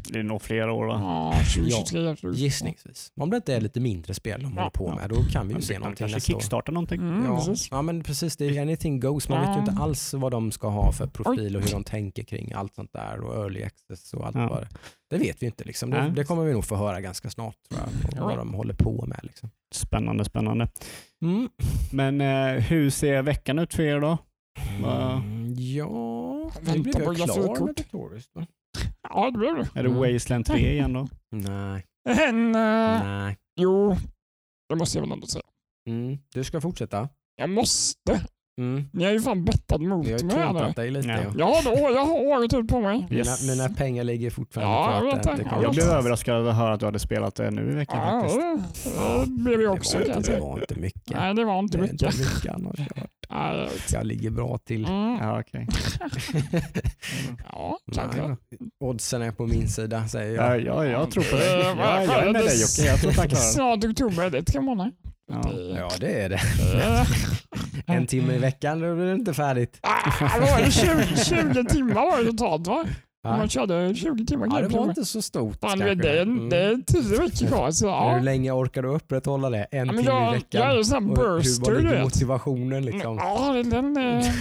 det 0.09 0.19
är 0.19 0.23
nog 0.23 0.43
flera 0.43 0.73
år. 0.73 0.87
Va? 0.87 1.01
Ja, 1.01 1.32
2023. 1.55 2.16
tror 2.16 2.32
jag. 2.32 2.35
gissningsvis. 2.41 3.12
Om 3.20 3.31
det 3.31 3.37
inte 3.37 3.55
är 3.55 3.61
lite 3.61 3.81
mindre 3.81 4.15
spel 4.15 4.43
de 4.43 4.53
Ja. 4.57 4.61
håller 4.61 4.70
på 4.70 4.95
med, 4.95 5.11
då 5.11 5.23
kan 5.32 5.49
vi 5.49 5.55
ju 5.55 5.61
se 5.61 5.78
någonting 5.78 5.97
kanske 5.97 6.16
nästa 6.16 6.32
år. 6.32 6.41
kickstartar 6.41 6.73
någonting. 6.73 7.01
Mm, 7.01 7.24
Ja, 7.24 7.37
precis. 7.37 7.69
ja 7.70 7.82
men 7.82 8.03
precis, 8.03 8.37
det 8.37 8.45
är 8.57 8.62
anything 8.62 9.01
goes. 9.01 9.28
Man 9.28 9.41
vet 9.41 9.57
ju 9.57 9.61
inte 9.61 9.73
Ja. 9.77 9.82
alls 9.82 10.15
vad 10.15 10.32
de 10.32 10.53
ska 10.53 10.69
ha 10.69 10.93
för 10.93 11.07
profil 11.07 11.57
och 11.57 11.62
hur 11.62 11.70
de 11.70 11.85
tänker 11.85 12.23
kring 12.23 12.53
allt 12.53 12.74
sånt 12.74 12.93
där 12.93 13.20
och 13.20 13.35
early 13.45 13.62
access 13.62 14.15
och 14.15 14.27
allt 14.27 14.37
Ja. 14.37 14.49
vad 14.49 14.61
det 14.62 14.69
Det 15.11 15.19
vet 15.19 15.43
vi 15.43 15.47
inte. 15.47 15.65
Liksom. 15.65 15.91
Det, 15.91 16.12
det 16.16 16.24
kommer 16.24 16.45
vi 16.45 16.53
nog 16.53 16.65
få 16.65 16.77
höra 16.77 17.01
ganska 17.01 17.31
snart 17.31 17.57
tror 17.69 17.81
jag, 17.81 18.20
Ja. 18.20 18.24
vad 18.27 18.39
de 18.39 18.55
håller 18.55 18.74
på 18.74 19.05
med. 19.07 19.20
Liksom. 19.23 19.51
Spännande, 19.74 20.24
spännande. 20.24 20.69
Mm. 21.23 21.49
Men 21.93 22.20
eh, 22.20 22.62
hur 22.62 22.91
ser 22.91 23.23
veckan 23.23 23.59
ut 23.59 23.74
för 23.74 23.82
er 23.82 24.01
då? 24.01 24.19
Mm, 24.78 25.39
ja, 25.77 26.51
nu 26.62 26.73
Vänta 26.73 26.99
blev 26.99 27.19
jag 27.19 27.28
klar 27.28 27.61
med 27.66 27.74
Victorious. 27.77 28.24
va? 28.35 28.47
Ja, 29.09 29.31
det 29.31 29.39
blev 29.39 29.55
det. 29.57 29.69
Är 29.74 29.82
det 29.82 29.89
Mm. 29.91 30.12
Wasteland 30.15 30.47
3 30.47 30.73
igen 30.73 30.93
då? 30.93 31.09
Nej, 31.31 31.85
En, 32.09 32.47
eh, 32.55 33.05
nej. 33.05 33.37
jo, 33.61 33.97
det 34.69 34.77
måste 34.77 34.99
jag 34.99 35.03
väl 35.03 35.12
ändå 35.12 35.27
säga. 35.27 35.43
Mm. 35.89 36.19
Du 36.35 36.45
ska 36.45 36.61
fortsätta. 36.61 37.09
Jag 37.37 37.51
måste. 37.51 38.20
Mm. 38.61 38.85
Ni 38.93 39.05
har 39.05 39.12
ju 39.12 39.20
fan 39.20 39.45
bettat 39.45 39.81
mot 39.81 40.07
Vi 40.07 40.12
har 40.12 40.23
mig 40.24 40.37
här 40.37 40.45
krontat 40.47 40.77
nu. 40.77 40.82
dig 40.82 40.91
lite. 40.91 41.09
Ja. 41.09 41.32
Ja. 41.39 41.61
Då, 41.65 41.70
jag 41.95 42.05
har 42.05 42.20
året 42.27 42.55
ut 42.55 42.69
på 42.69 42.81
mig. 42.81 43.07
Yes. 43.11 43.43
Mina, 43.43 43.55
mina 43.55 43.74
pengar 43.77 44.05
ligger 44.05 44.31
fortfarande 44.31 44.73
Ja, 44.74 44.99
kvar. 45.01 45.09
jag 45.09 45.37
det. 45.39 45.43
Det 45.43 45.49
kan 45.49 45.62
Jag 45.62 45.74
blev 45.74 45.87
överraskad 45.87 46.47
att 46.49 46.57
höra 46.57 46.74
att 46.74 46.81
du 46.81 46.87
hade 46.87 46.99
spelat 46.99 47.35
det 47.35 47.51
nu 47.51 47.70
i 47.70 47.74
veckan 47.74 47.99
Ja, 47.99 48.20
faktiskt. 48.20 48.41
det 49.27 49.43
blev 49.43 49.61
jag 49.62 49.73
också 49.73 49.99
det, 49.99 50.05
var 50.05 50.09
jag 50.11 50.16
inte, 50.19 50.35
det 50.35 50.41
var 50.41 50.61
inte 50.61 50.74
mycket. 50.81 51.11
Nej, 51.16 51.35
det 51.35 51.45
var 51.45 51.59
inte 51.59 51.77
det 51.78 51.82
mycket. 51.82 52.03
inte 52.03 52.19
mycket 52.19 52.55
annars. 52.55 52.78
Jag, 53.31 53.57
jag 53.57 53.69
jag 53.93 54.07
ligger 54.07 54.31
bra 54.31 54.59
till. 54.59 54.85
Mm. 54.85 55.19
Ja, 55.20 55.40
okej. 55.40 55.66
Ja, 57.52 57.78
kanske. 57.94 58.36
Oddsen 58.81 59.23
är 59.23 59.31
på 59.32 59.47
min 59.47 59.69
sida 59.69 60.09
säger 60.09 60.35
Ja, 60.36 60.57
jag. 60.57 60.65
ja, 60.66 60.86
jag 60.86 61.11
tror 61.11 61.24
på 61.24 61.36
Eh, 61.36 61.43
dig. 61.43 61.65
vad- 61.65 61.78
Ja, 61.86 62.02
jag 62.05 62.23
är 62.23 62.32
med 62.32 62.35
det- 62.43 62.48
dig 62.48 62.61
Jocke. 62.61 62.82
Jag 62.90 63.01
tror 63.01 63.28
det. 63.28 63.36
Snart 63.36 63.85
oktober, 63.85 64.31
det 64.31 64.39
är 64.39 64.43
tre 64.43 64.61
månader. 64.61 64.93
Ja. 65.32 65.51
Det- 65.52 65.78
Ja 65.78 65.90
det 66.01 66.23
är 66.23 66.28
det. 66.28 66.40
Eh, 66.74 67.97
En 67.97 68.07
timme 68.07 68.35
i 68.35 68.39
veckan 68.39 68.81
då 68.81 68.94
blir 68.94 69.05
det 69.07 69.12
inte 69.12 69.35
färdigt. 69.35 69.78
ah, 69.82 70.12
vad 70.20 70.40
var 70.51 70.59
det 70.65 70.70
20, 70.70 71.24
20 71.24 71.65
timmar 71.65 71.94
var 71.94 72.19
det 72.24 72.31
totalt 72.31 72.66
va? 72.66 72.85
Va? 73.22 73.36
Man 73.36 73.48
körde 73.48 73.94
20 73.94 74.26
timmar 74.26 74.48
Ja, 74.51 74.60
det 74.60 74.68
var 74.68 74.88
inte 74.88 75.05
så 75.05 75.22
stort. 75.22 75.60
Fan, 75.60 75.70
kanske. 75.78 75.94
det, 75.94 76.18
är, 76.18 76.22
Mm. 76.22 76.48
det 76.48 76.56
är 76.56 76.78
tio 76.86 77.18
veckor 77.18 77.47
kvar. 77.47 77.70
Så, 77.70 77.86
Men 77.90 78.09
Hur 78.10 78.16
ja. 78.16 78.22
länge 78.22 78.52
orkar 78.52 78.82
du 78.82 78.88
upprätthålla 78.88 79.51
det? 79.51 79.66
En 79.70 79.78
Ja, 79.78 79.84
men 79.92 80.05
timme 80.05 80.20
i 80.20 80.24
jag, 80.24 80.32
veckan? 80.32 80.60
jag 80.62 80.72
är 80.72 80.76
en 80.78 80.84
sån 80.84 81.10
Och 81.10 81.18
hur 81.18 81.36
burster 81.36 81.72
var 81.94 82.02
motivationen 82.02 82.84
liksom? 82.84 83.16
Ja, 83.16 83.52
den 83.64 83.97
är... 83.97 84.32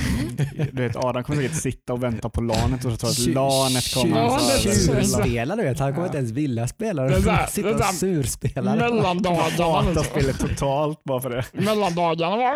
Du 0.74 0.82
vet, 0.88 0.96
Adam 0.96 1.24
kommer 1.24 1.42
säkert 1.42 1.58
sitta 1.62 1.94
och 1.94 2.04
vänta 2.04 2.30
på 2.30 2.42
lanet 2.42 2.86
och 2.86 2.92
så 2.92 2.98
tror 2.98 3.10
att 3.10 3.20
lanet 3.20 3.94
kommer. 3.94 4.18
Ja, 4.18 4.40
Tjurspelare 4.60 5.62
du 5.62 5.68
vet, 5.68 5.80
han 5.80 5.90
kommer 5.94 6.02
Ja. 6.02 6.06
inte 6.08 6.18
ens 6.18 6.32
vilja 6.32 6.68
spela. 6.68 7.10
Så 7.22 7.30
här- 7.30 7.48
Sitta 7.48 7.70
och 7.70 7.84
surspela. 7.86 8.76
Mellandagarna. 8.76 9.44
Hatar 9.44 9.84
liksom. 9.88 10.04
spelet 10.04 10.40
totalt 10.40 11.04
bara 11.04 11.22
för 11.22 11.30
det. 11.30 11.46
Mellandagarna. 11.64 12.50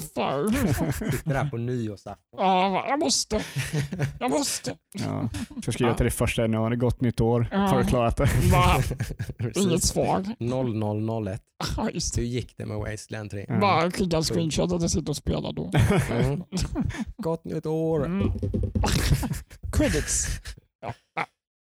Sitter 0.00 1.34
där 1.34 1.50
på 1.50 1.56
nyårsafton. 1.56 2.16
Ja, 2.38 2.84
jag 2.88 2.98
måste. 2.98 3.40
Jag 4.20 4.30
måste. 4.30 4.74
Ja. 5.04 5.28
Så 5.64 5.72
skriva 5.72 5.90
Ja. 5.90 5.96
till 5.96 6.04
det 6.04 6.10
första, 6.10 6.46
nu 6.46 6.56
har 6.56 6.70
det 6.70 6.76
gått 6.76 7.00
nytt 7.00 7.20
år. 7.20 7.48
Ja. 7.50 7.58
Har 7.58 7.78
du 7.78 7.84
klarat 7.86 8.16
det? 8.16 8.26
Precis. 9.38 9.62
inget 9.64 9.82
svar. 9.82 10.24
0001. 10.38 11.42
Ja, 11.76 11.90
just 11.90 12.14
det. 12.14 12.20
Hur 12.20 12.28
gick 12.28 12.56
det 12.56 12.66
med 12.66 12.76
Wasteland 12.78 13.30
3? 13.30 13.46
Ja. 13.48 13.60
Bara 13.60 13.90
skicka 13.90 14.16
en 14.16 14.22
screenshot 14.22 14.72
att 14.72 14.82
jag 14.82 14.90
sitter 14.90 15.10
och 15.10 15.16
spelar 15.16 15.52
då. 15.52 15.70
Mm. 16.10 16.42
Gott 17.16 17.44
nytt 17.44 17.66
år. 17.66 18.04
Mm. 18.06 18.32
Credits. 19.72 20.26
Ja. 20.80 20.94
ja. 21.14 21.26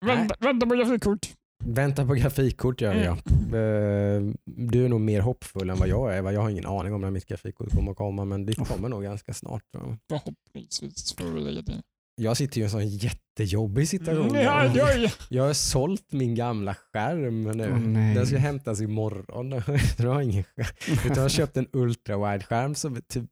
Vänta, 0.06 0.36
vänta 0.40 0.66
på 0.68 0.76
grafikkort. 0.76 1.28
Vänta 1.64 2.06
på 2.06 2.14
grafikkort 2.14 2.82
gör 2.82 2.92
Mm. 2.92 3.04
jag. 3.04 3.18
Eh, 3.18 4.22
Du 4.46 4.86
är 4.86 4.90
nog 4.90 5.02
mer 5.02 5.22
hoppfull 5.22 5.70
än 5.70 5.78
vad 5.78 5.88
jag 5.88 6.16
är. 6.18 6.22
va? 6.22 6.32
Jag 6.34 6.42
har 6.42 6.50
ingen 6.50 6.66
aning 6.66 6.94
om 6.94 7.02
när 7.02 7.12
mitt 7.12 7.26
grafikkort 7.26 7.72
kommer 7.76 7.92
att 7.92 7.98
komma 7.98 8.26
men 8.26 8.46
det 8.46 8.56
kommer 8.56 8.90
nog 8.90 9.04
ganska 9.04 9.34
snart. 9.34 9.64
Förhoppningsvis 10.10 11.14
får 11.16 11.26
vi 11.26 11.40
lägga 11.42 11.62
till. 11.62 11.82
Jag 12.20 12.38
sitter 12.38 12.58
ju 12.58 12.62
i 12.62 12.66
en 12.66 12.70
sån 12.72 12.88
jättejobbig 12.88 13.88
situation. 13.90 14.30
Mm, 14.30 14.42
Ja, 14.44 14.72
ja, 14.76 14.94
ja. 14.94 15.10
Jag 15.30 15.44
har 15.44 15.54
sålt 15.54 16.12
min 16.12 16.36
gamla 16.36 16.74
skärm 16.94 17.44
nu. 17.44 17.70
Nej. 17.80 18.16
Den 18.16 18.28
ska 18.28 18.38
hämtas 18.38 18.82
imorgon. 18.82 19.52
jag 19.98 20.14
har 20.14 20.22
ingen 20.22 20.44
skärm. 20.44 20.98
Utan 21.06 21.16
jag 21.16 21.22
har 21.22 21.30
köpt 21.30 21.58
en 21.58 21.68
ultrawide 21.74 22.44
skärm 22.44 22.76
som 22.76 22.96
är 22.96 23.02
typ 23.02 23.26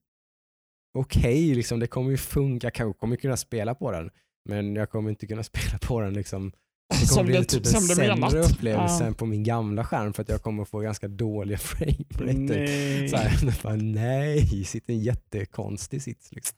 okej, 0.94 1.56
liksom, 1.56 1.80
det 1.80 1.88
kommer 1.88 2.12
ju 2.12 2.18
funka. 2.18 2.66
Jag 2.68 2.74
kanske 2.74 3.00
kommer 3.00 3.16
kunna 3.16 3.38
spela 3.38 3.76
på 3.76 3.92
den. 3.92 4.10
Men 4.50 4.76
jag 4.76 4.90
kommer 4.90 5.10
inte 5.10 5.28
kunna 5.28 5.44
spela 5.52 5.78
på 5.78 6.02
den 6.02 6.14
liksom. 6.14 6.52
Det 6.90 6.96
kommer 6.96 7.06
Som 7.08 7.26
bli 7.26 7.36
det, 7.38 7.44
typ 7.44 7.60
en 7.66 7.72
som 7.72 7.82
sämre 7.82 8.16
menat. 8.16 8.34
upplevelse 8.34 9.04
Ja. 9.04 9.08
än 9.08 9.14
på 9.14 9.26
min 9.26 9.44
gamla 9.44 9.84
skärm 9.86 10.14
för 10.14 10.22
att 10.22 10.30
jag 10.30 10.42
kommer 10.42 10.66
få 10.66 10.80
ganska 10.80 11.08
dåliga 11.08 11.58
frame 11.58 12.06
rate. 12.20 12.34
Nej. 12.34 13.10
Så 13.10 13.18
här, 13.18 13.64
bara, 13.64 13.76
nej, 13.76 14.64
sitter 14.66 14.94
en 14.94 15.00
jättekonstig 15.00 16.02
sits. 16.02 16.32
Liksom. 16.32 16.58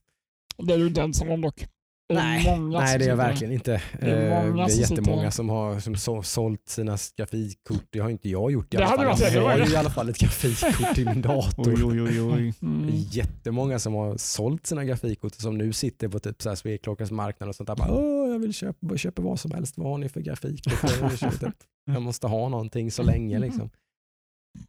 Det 0.58 0.74
är 0.74 0.78
du 0.78 0.88
inte 0.88 1.02
ensam 1.02 1.30
om 1.30 1.42
dock. 1.42 1.66
Nej, 2.14 2.46
många 2.46 2.80
Nej 2.80 2.98
det 3.00 3.06
är 3.06 3.10
jag 3.10 3.16
verkligen 3.16 3.54
inte. 3.54 3.82
Det 4.00 4.06
är 4.12 4.44
Eh, 4.46 4.52
många 4.52 4.66
det 4.66 4.72
är 4.72 4.76
som 4.86 4.96
jättemånga 4.96 5.32
som 5.32 5.50
har 5.50 5.80
som 5.80 5.96
så, 5.96 6.24
sålt 6.24 6.70
sina 6.70 6.98
grafikkort. 7.18 7.84
Det 7.90 8.00
har 8.00 8.10
inte 8.10 8.30
jag 8.30 8.52
gjort 8.52 8.74
i 8.74 8.78
Det 8.78 8.84
alla 8.84 8.96
fall. 8.96 9.06
varit 9.06 9.34
Jag 9.34 9.42
har 9.44 9.58
ju 9.58 9.74
i 9.74 9.76
alla 9.76 9.90
fall 9.90 10.10
ett 10.10 10.18
grafikkort 10.18 10.96
till 10.96 11.06
min 11.06 11.22
dator. 11.22 11.74
Oj, 11.76 11.84
oj, 11.84 12.02
oj, 12.02 12.22
oj. 12.22 12.54
Det 12.60 12.66
Mm. 12.66 12.88
är 12.90 13.16
jättemånga 13.16 13.80
som 13.80 13.94
har 13.94 14.18
sålt 14.18 14.66
sina 14.68 14.86
grafikkort 14.86 15.36
och 15.36 15.42
som 15.42 15.58
nu 15.58 15.74
sitter 15.74 16.08
på 16.08 16.20
typ 16.20 16.42
så 16.42 16.50
här 16.50 16.56
Sveklockas 16.56 17.12
marknad 17.12 17.50
och 17.50 17.56
sånt 17.56 17.68
där. 17.68 17.76
Bara, 17.76 17.92
Åh, 17.92 18.30
jag 18.32 18.40
vill 18.40 18.54
köpa, 18.54 18.98
köpa 18.98 19.22
vad 19.22 19.40
som 19.40 19.52
helst. 19.52 19.78
Vad 19.78 19.88
har 19.88 19.98
ni 19.98 20.10
för 20.10 20.22
grafikkort? 20.22 20.74
Jag, 21.22 21.40
typ. 21.40 21.54
jag 21.94 22.02
måste 22.02 22.28
ha 22.28 22.50
någonting 22.50 22.92
så 22.92 23.04
länge. 23.04 23.40
Liksom. 23.40 23.70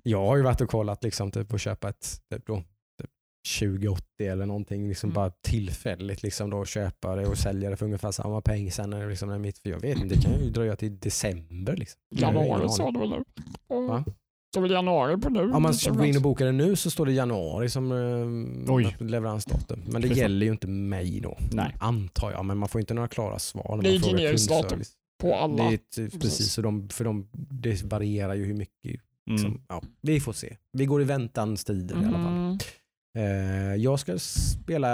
Jag 0.03 0.27
har 0.27 0.37
ju 0.37 0.43
varit 0.43 0.61
och 0.61 0.69
kollat 0.71 1.05
liksom, 1.05 1.31
typ, 1.31 1.53
och 1.53 1.61
köpa 1.61 1.89
ett 1.89 2.21
typ, 2.33 2.47
då, 2.47 2.63
2080 3.59 4.05
eller 4.27 4.47
någonting. 4.47 4.89
Liksom, 4.89 5.11
Mm. 5.11 5.15
Bara 5.15 5.31
tillfälligt 5.31 6.23
liksom, 6.23 6.51
då, 6.51 6.65
köpa 6.65 7.17
det 7.17 7.27
och 7.27 7.39
sälja 7.39 7.71
det 7.71 7.77
för 7.77 7.87
ungefär 7.87 8.11
samma 8.13 8.41
peng 8.41 8.71
sen. 8.73 8.91
När, 8.91 9.03
det 9.03 9.09
liksom, 9.09 9.29
när 9.29 9.39
mitt, 9.39 9.59
för 9.59 9.71
jag 9.71 9.81
vet 9.81 9.99
inte, 9.99 10.15
det 10.15 10.23
kan 10.23 10.33
ju 10.45 10.51
dröja 10.51 10.77
till 10.77 10.99
december. 10.99 11.77
Liksom. 11.77 12.01
Januari 12.15 12.69
sa 12.69 12.91
du 12.91 12.99
väl 13.01 13.11
nu? 13.11 13.25
Va? 13.89 14.05
Så 14.55 14.61
väl 14.61 14.71
januari 14.71 15.17
på 15.17 15.29
nu? 15.29 15.41
Om 15.53 15.63
man 15.63 15.73
Det 15.73 15.87
är 15.87 15.91
går 15.91 16.07
in 16.07 16.17
och 16.17 16.23
bokar 16.23 16.47
det 16.47 16.53
nu 16.53 16.77
så 16.77 16.91
står 16.91 17.07
det 17.07 17.13
januari 17.13 17.69
som 17.69 17.93
eh, 17.93 19.07
leveransdatum. 19.07 19.83
Men 19.87 20.03
det 20.03 20.09
gäller 20.09 20.47
ju 20.47 20.53
inte 20.53 20.67
mig 20.67 21.21
då. 21.21 21.39
Nej. 21.53 21.77
Antar 21.81 22.31
jag, 22.33 22.45
men 22.45 22.59
man 22.59 22.69
får 22.69 22.81
inte 22.81 22.95
några 22.95 23.09
klara 23.09 23.39
svar. 23.39 23.77
när 23.77 23.83
Det 23.83 23.89
är 23.97 24.01
man 24.01 24.09
generiskt 24.11 24.49
kundservice. 24.51 24.93
På 25.21 25.35
alla. 25.35 25.57
Det 25.65 25.71
är 25.71 25.75
ett, 26.07 26.21
precis, 26.21 26.53
så 26.53 26.63
de, 26.63 26.89
för 26.89 27.05
de, 27.05 27.29
det 27.33 27.83
varierar 27.83 28.35
ju 28.35 28.45
hur 28.45 28.55
mycket. 28.55 29.01
Liksom, 29.31 29.51
Mm. 29.51 29.61
ja, 29.69 29.83
vi 30.01 30.21
får 30.21 30.33
se. 30.33 30.57
Vi 30.73 30.87
går 30.87 31.03
i 31.03 31.05
väntans 31.05 31.65
tider 31.65 31.95
i 32.03 32.05
alla 32.07 32.19
fall. 32.19 32.59
Mm. 33.19 33.71
Eh, 33.71 33.75
jag 33.77 34.01
ska 34.01 34.19
spela, 34.19 34.89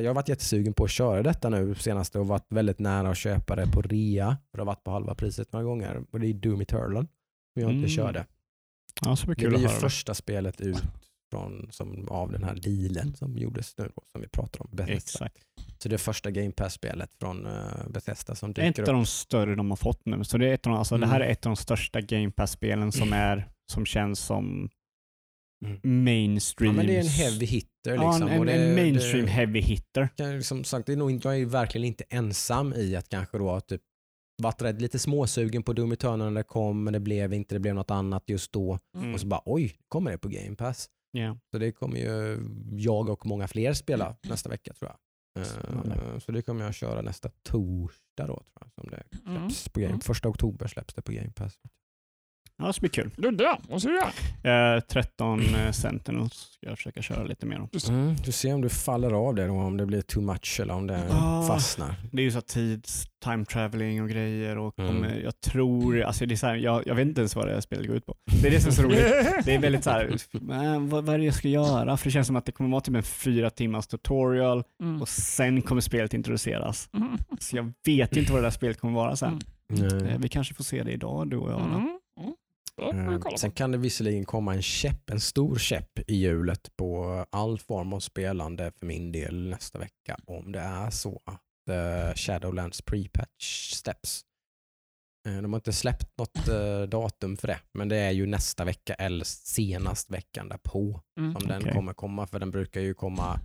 jag 0.00 0.10
har 0.10 0.14
varit 0.14 0.28
jättesugen 0.28 0.72
på 0.72 0.84
att 0.84 0.90
köra 0.90 1.22
detta 1.22 1.48
nu 1.48 1.74
senaste 1.74 2.18
och 2.18 2.26
varit 2.28 2.46
väldigt 2.48 2.78
nära 2.78 3.10
att 3.10 3.16
köpa 3.18 3.56
det 3.56 3.66
på 3.72 3.82
rea. 3.82 4.36
För 4.50 4.58
det 4.58 4.60
har 4.62 4.66
varit 4.66 4.84
på 4.84 4.90
halva 4.90 5.14
priset 5.14 5.52
några 5.52 5.64
gånger. 5.64 6.02
Och 6.10 6.20
det 6.20 6.26
är 6.26 6.32
Doom 6.34 6.60
Eternal 6.60 7.06
som 7.52 7.62
jag 7.62 7.70
inte 7.70 7.76
Mm. 7.78 7.88
körde. 7.88 8.26
Ja, 9.04 9.16
Det 9.26 9.34
blir 9.48 9.58
ju 9.58 9.68
första 9.68 10.14
spelet 10.14 10.60
ut 10.60 10.82
från, 11.30 11.68
som, 11.70 12.08
av 12.08 12.32
den 12.32 12.44
här 12.44 12.54
dealen 12.54 13.16
som 13.16 13.36
gjordes 13.38 13.74
nu 13.78 13.90
då, 13.96 14.02
som 14.12 14.20
vi 14.20 14.28
pratar 14.28 14.62
om. 14.62 14.68
Bethesda. 14.72 14.94
Exakt. 15.26 15.36
Så 15.78 15.88
det 15.88 15.96
är 15.96 15.98
första 15.98 16.30
Game 16.30 16.50
Pass-spelet 16.52 17.10
från 17.20 17.46
uh, 17.46 17.88
Bethesda 17.90 18.34
som 18.34 18.52
Det 18.52 18.62
är 18.62 18.66
dyker 18.66 18.82
ett 18.82 18.88
av 18.88 18.94
upp. 18.94 18.98
de 18.98 19.06
större 19.06 19.54
de 19.54 19.70
har 19.70 19.76
fått 19.76 20.06
nu. 20.06 20.24
Så 20.24 20.38
det, 20.38 20.48
är 20.48 20.54
ett 20.54 20.66
av 20.66 20.72
de, 20.72 20.78
alltså, 20.78 20.98
det 20.98 21.06
här 21.06 21.20
är 21.20 21.24
Mm. 21.24 21.32
ett 21.32 21.46
av 21.46 21.50
de 21.50 21.56
största 21.56 22.00
Game 22.00 22.30
Pass-spelen 22.30 22.92
som, 22.92 23.12
är, 23.12 23.48
som 23.72 23.86
känns 23.86 24.18
som 24.20 24.68
Mm. 25.64 26.04
mainstream. 26.04 26.72
Ja, 26.72 26.76
men 26.76 26.86
det 26.86 26.96
är 26.96 27.00
en 27.00 27.06
heavy 27.06 27.46
hitter. 27.46 27.70
Ja, 27.94 28.10
Liksom, 28.10 28.28
en, 28.28 28.38
och 28.40 28.46
det, 28.46 28.52
en 28.52 28.74
mainstream 28.74 29.24
det, 29.26 29.30
heavy 29.30 29.60
hitter. 29.60 30.08
kan, 30.16 30.42
som 30.42 30.64
sagt, 30.64 30.86
det 30.86 30.92
är 30.92 30.96
nog, 30.96 31.10
inte- 31.10 31.28
jag 31.28 31.40
är 31.40 31.44
verkligen 31.46 31.84
inte 31.84 32.04
ensam 32.08 32.74
i 32.74 32.96
att 32.96 33.08
kanske 33.08 33.38
då 33.38 33.60
typ 33.60 33.82
varit 34.42 34.62
rädd, 34.62 34.82
lite 34.82 34.98
småsugen 34.98 35.62
på 35.62 35.72
Doom 35.72 35.92
Eternal 35.92 36.32
när 36.32 36.40
det 36.40 36.44
kom, 36.48 36.84
men 36.84 36.92
det 36.92 37.00
blev 37.00 37.32
inte, 37.32 37.54
det 37.54 37.58
blev 37.60 37.74
något 37.74 37.90
annat 37.90 38.24
just 38.26 38.52
då. 38.52 38.78
Mm. 38.96 39.14
Och 39.14 39.20
så 39.20 39.26
bara 39.26 39.42
oj, 39.44 39.76
kommer 39.88 40.10
det 40.10 40.18
på 40.18 40.28
Game 40.28 40.56
Pass? 40.56 40.88
Ja. 41.10 41.38
Så 41.50 41.58
det 41.58 41.72
kommer 41.72 41.96
ju 41.96 42.38
jag 42.78 43.08
och 43.08 43.26
många 43.26 43.48
fler 43.48 43.72
spela 43.72 44.16
nästa 44.22 44.48
vecka 44.50 44.72
tror 44.74 44.90
jag. 44.90 44.98
Eh, 45.44 46.18
så 46.18 46.32
det 46.32 46.42
kommer 46.42 46.64
jag 46.64 46.74
köra 46.74 47.02
nästa 47.02 47.30
torsdag 47.42 48.26
då 48.26 48.26
tror 48.26 48.42
jag. 48.60 48.70
Som 48.74 48.90
det 48.90 49.02
Mm. 49.30 49.50
släpps 49.50 49.68
på 49.68 49.80
Game. 49.80 49.90
Mm. 49.90 50.00
Första 50.00 50.28
oktober 50.28 50.66
släpps 50.66 50.94
det 50.94 51.02
på 51.02 51.12
Game 51.12 51.30
Pass. 51.32 51.58
Ja, 52.58 52.66
det 52.66 52.72
ska 52.72 52.80
bli 52.80 52.88
kul. 52.88 53.10
Du 53.16 53.30
där, 53.30 53.58
vad 53.68 53.80
ska 53.82 53.90
du 53.90 53.96
göra? 54.42 54.76
Eh, 54.76 54.80
13 54.80 55.40
eh, 55.40 55.70
Sentinels 55.72 56.32
ska 56.34 56.66
jag 56.66 56.76
försöka 56.76 57.02
köra 57.02 57.24
lite 57.24 57.46
mer 57.46 57.60
om. 57.60 57.68
Just, 57.72 57.88
Mm, 57.88 58.16
du 58.24 58.32
ser 58.32 58.54
om 58.54 58.60
du 58.60 58.68
faller 58.68 59.12
av 59.12 59.34
det 59.34 59.46
då, 59.46 59.52
om 59.54 59.76
det 59.76 59.86
blir 59.86 60.02
too 60.02 60.22
much 60.22 60.60
eller 60.62 60.74
om 60.74 60.86
det 60.86 61.08
Ah. 61.10 61.46
fastnar. 61.46 61.94
Det 62.12 62.22
är 62.22 62.24
ju 62.24 62.30
så 62.30 62.40
tids, 62.40 63.04
time 63.24 63.44
traveling 63.44 64.02
och 64.02 64.08
grejer 64.08 64.58
och 64.58 64.78
Mm. 64.78 64.92
kommer- 64.92 65.20
jag 65.24 65.40
tror, 65.40 66.02
alltså 66.02 66.26
det 66.26 66.34
är 66.34 66.36
så 66.36 66.46
här, 66.46 66.54
jag, 66.56 66.82
jag 66.86 66.94
vet 66.94 67.06
inte 67.08 67.20
ens 67.20 67.36
vad 67.36 67.46
det 67.48 67.52
här 67.54 67.60
spelet 67.60 67.86
går 67.86 67.96
ut 67.96 68.06
på. 68.06 68.14
Det 68.42 68.48
är 68.48 68.50
det 68.50 68.60
som 68.60 68.68
är 68.70 68.74
så 68.74 68.82
roligt. 68.82 69.44
Det 69.44 69.54
är 69.54 69.58
väldigt 69.58 69.84
så 69.84 69.90
här, 69.90 70.10
vad, 70.78 71.04
vad 71.04 71.14
är 71.14 71.18
det 71.18 71.24
jag 71.24 71.34
ska 71.34 71.48
göra? 71.48 71.96
För 71.96 72.04
det 72.04 72.10
känns 72.10 72.26
som 72.26 72.36
att 72.36 72.44
det 72.46 72.52
kommer 72.52 72.70
vara 72.70 72.80
typ 72.80 72.94
en 72.94 73.02
fyra 73.02 73.50
timmars 73.50 73.86
tutorial 73.86 74.64
Mm. 74.82 75.02
och 75.02 75.08
sen 75.08 75.62
kommer 75.62 75.80
spelet 75.80 76.14
introduceras. 76.14 76.88
Mm. 76.96 77.08
Så 77.40 77.56
jag 77.56 77.72
vet 77.86 78.16
inte 78.16 78.32
vad 78.32 78.42
det 78.42 78.46
där 78.46 78.50
spelet 78.50 78.80
kommer 78.80 78.94
vara 78.94 79.16
sen. 79.16 79.40
Mm. 79.72 80.06
Eh, 80.06 80.18
Vi 80.18 80.28
kanske 80.28 80.54
får 80.54 80.64
se 80.64 80.82
det 80.82 80.92
idag 80.92 81.30
du 81.30 81.36
och 81.36 81.50
jag. 81.50 81.60
Mm. 82.82 83.20
Sen 83.36 83.50
kan 83.50 83.70
det 83.72 83.78
visserligen 83.78 84.24
komma 84.24 84.54
en 84.54 84.62
käpp, 84.62 85.10
en 85.10 85.20
stor 85.20 85.56
käpp 85.58 85.98
i 86.06 86.16
hjulet 86.16 86.76
på 86.76 87.24
all 87.30 87.58
form 87.58 87.92
av 87.92 88.00
spelande 88.00 88.72
för 88.78 88.86
min 88.86 89.12
del 89.12 89.48
nästa 89.48 89.78
vecka 89.78 90.16
om 90.26 90.52
det 90.52 90.60
är 90.60 90.90
så 90.90 91.20
att 91.24 91.68
eh, 91.70 92.14
Shadowlands 92.14 92.82
pre-patch 92.84 93.70
släpps. 93.74 94.24
Eh, 95.28 95.36
de 95.42 95.52
har 95.52 95.58
inte 95.58 95.72
släppt 95.72 96.18
något 96.18 96.48
eh, 96.48 96.82
datum 96.82 97.36
för 97.36 97.48
det, 97.48 97.58
men 97.72 97.88
det 97.88 97.96
är 97.96 98.10
ju 98.10 98.26
nästa 98.26 98.64
vecka 98.64 98.94
eller 98.94 99.24
senast 99.24 100.10
veckan 100.10 100.48
därpå 100.48 101.00
Mm. 101.18 101.32
som 101.34 101.48
den 101.48 101.62
Okej. 101.62 101.72
kommer 101.72 101.92
komma, 101.94 102.26
för 102.26 102.38
den 102.40 102.50
brukar 102.50 102.80
ju 102.80 102.94
komma 102.94 103.40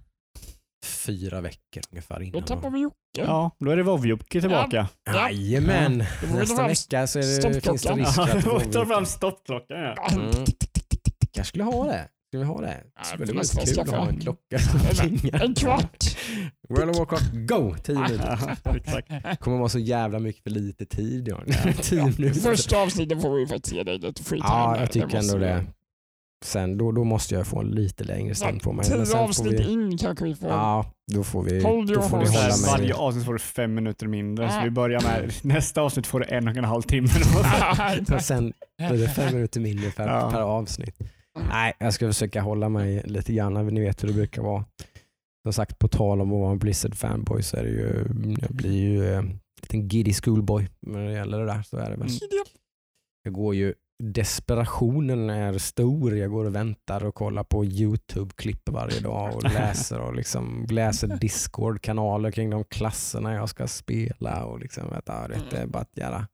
fyra 0.86 1.42
veckor 1.42 1.84
ungefär 1.92 2.20
Då 2.20 2.24
innan. 2.26 2.44
tappar 2.44 2.70
vi 2.70 2.80
Jocke. 2.80 2.96
Ja, 3.18 3.52
då 3.60 3.72
är 3.72 3.78
det 3.78 3.84
Vovjocke 3.84 4.42
tillbaka. 4.42 4.88
Ja. 5.04 5.14
Jajamän! 5.32 5.98
Då 6.22 6.28
ta 6.28 6.34
Nästa 6.34 6.56
fram 6.56 6.68
vecka 6.68 7.08
så 7.08 7.20
är 7.20 7.24
det, 7.54 7.62
finns 7.62 7.82
det 7.84 7.94
risk 7.94 8.18
Ja, 8.18 8.24
att 8.24 8.32
då 8.46 8.50
Vovve- 8.52 8.72
tar 8.72 8.86
fram 8.86 9.06
stoppklockan 9.06 9.78
ja. 9.80 10.10
Mm. 10.12 10.32
kanske 11.34 11.44
skulle 11.50 11.64
ha 11.64 11.86
det. 11.86 12.08
Ska 12.32 12.38
vi 12.40 12.44
ha 12.46 12.62
det? 12.62 12.84
Ja, 12.98 13.04
Skulle 13.04 13.26
det 13.26 13.32
det 13.32 13.54
vara 13.56 13.66
kul 13.66 13.80
att 13.80 13.90
ha 13.90 14.08
en 14.10 14.20
klocka? 14.20 14.58
En 15.46 15.56
kvart. 15.56 16.06
World 16.70 16.90
of 16.90 16.98
Warcraft, 17.00 17.32
go! 17.34 17.76
Tio 17.84 17.96
minuter. 18.00 18.40
Ja, 18.64 18.76
exakt. 18.76 19.40
kommer 19.40 19.58
vara 19.58 19.70
så 19.70 19.80
jävla 19.80 20.20
mycket 20.20 20.44
för 20.44 20.50
lite 20.50 20.86
tid. 20.86 21.28
Ja. 21.28 21.42
Ja. 21.66 21.74
Tio 21.82 22.04
minuter. 22.18 22.40
Första 22.42 22.78
avsnittet 22.78 23.22
får 23.22 23.36
vi 23.36 23.48
faktiskt 23.48 23.76
ge 23.76 23.84
dig 23.84 23.98
lite 24.00 24.24
free 24.24 24.40
time. 24.40 24.50
Ja, 24.54 24.80
jag 24.80 24.92
tycker 24.92 25.18
ändå 25.18 25.38
det. 25.38 25.66
Sen 26.46 26.78
då, 26.78 26.92
då 26.92 27.04
måste 27.04 27.36
jag 27.36 27.48
få 27.48 27.60
en 27.60 27.68
lite 27.70 28.04
längre 28.04 28.36
stund 28.36 28.62
på 28.62 28.74
mig. 28.74 28.86
Tio 28.86 29.18
avsnitt 29.18 29.60
vi, 29.60 29.72
in 29.72 29.98
kanske 29.98 30.26
vi 30.26 30.36
får. 30.36 30.50
ja, 30.50 30.86
då 31.12 31.24
får 31.24 31.44
vi, 31.44 31.64
Hold 31.64 31.94
då 31.94 32.02
får 32.02 32.18
vi 32.20 32.26
hålla 32.28 32.42
mig. 32.42 32.52
varje 32.72 32.94
avsnitt 32.94 33.26
får 33.26 33.34
du 33.34 33.40
fem 33.40 33.74
minuter 33.74 34.08
mindre. 34.08 34.50
Så 34.50 34.56
Ja. 34.58 34.62
vi 34.64 34.70
börjar 34.70 35.02
med 35.02 35.32
nästa 35.44 35.82
avsnitt 35.82 36.08
får 36.08 36.20
du 36.20 36.26
en 36.26 36.48
och 36.48 36.56
en 36.58 36.64
halv 36.64 36.82
timme. 36.82 37.08
Och 38.16 38.22
sen 38.22 38.54
blir 38.90 38.98
det 39.02 39.08
fem 39.10 39.34
minuter 39.34 39.60
mindre 39.60 39.92
per, 39.92 40.08
Ja. 40.08 40.30
per 40.32 40.42
avsnitt. 40.42 40.96
Nej, 41.50 41.74
jag 41.80 41.94
ska 41.94 42.08
försöka 42.08 42.42
hålla 42.42 42.70
mig 42.70 43.02
lite 43.06 43.34
grann. 43.34 43.68
Ni 43.68 43.82
vet 43.82 44.04
hur 44.04 44.08
det 44.08 44.14
brukar 44.14 44.42
vara. 44.42 44.66
Som 45.44 45.54
sagt, 45.54 45.80
på 45.80 45.88
tal 45.88 46.22
om 46.22 46.34
att 46.34 46.40
vara 46.40 46.52
en 46.52 46.60
Blizzard-fanboy 46.60 47.42
så 47.42 47.58
är 47.58 47.64
det 47.64 47.70
ju, 47.70 48.06
jag 48.42 48.52
blir 48.56 48.72
ju 48.80 49.06
eh, 49.12 49.18
en 49.18 49.40
liten 49.62 49.88
giddy 49.88 50.14
schoolboy 50.14 50.68
när 50.88 51.06
det 51.06 51.12
gäller 51.14 51.40
det 51.40 51.46
där. 51.46 51.62
Så 51.62 51.78
är 51.78 51.90
det 51.90 51.96
väl. 51.98 52.08
Mm. 52.08 52.20
Jag 53.24 53.34
går 53.34 53.56
ju, 53.56 53.74
desperationen 54.02 55.30
är 55.30 55.58
stor. 55.58 56.18
Jag 56.18 56.32
går 56.32 56.46
och 56.46 56.56
väntar 56.56 57.06
och 57.06 57.16
kollar 57.16 57.44
på 57.44 57.66
YouTube-klipp 57.66 58.70
varje 58.70 59.00
dag 59.00 59.36
och 59.36 59.44
läser 59.54 60.00
och 60.00 60.16
liksom 60.16 60.68
läser 60.70 61.08
Discord-kanaler 61.08 62.32
kring 62.32 62.50
de 62.50 62.64
klasserna 62.64 63.34
jag 63.34 63.50
ska 63.50 63.68
spela. 63.68 64.46
Och 64.46 64.60
liksom, 64.60 64.90
vet, 64.90 65.04
ja, 65.06 65.28
det 65.50 65.58
är 65.58 65.68
bara 65.68 65.82
att 65.82 65.98
göra. 65.98 66.28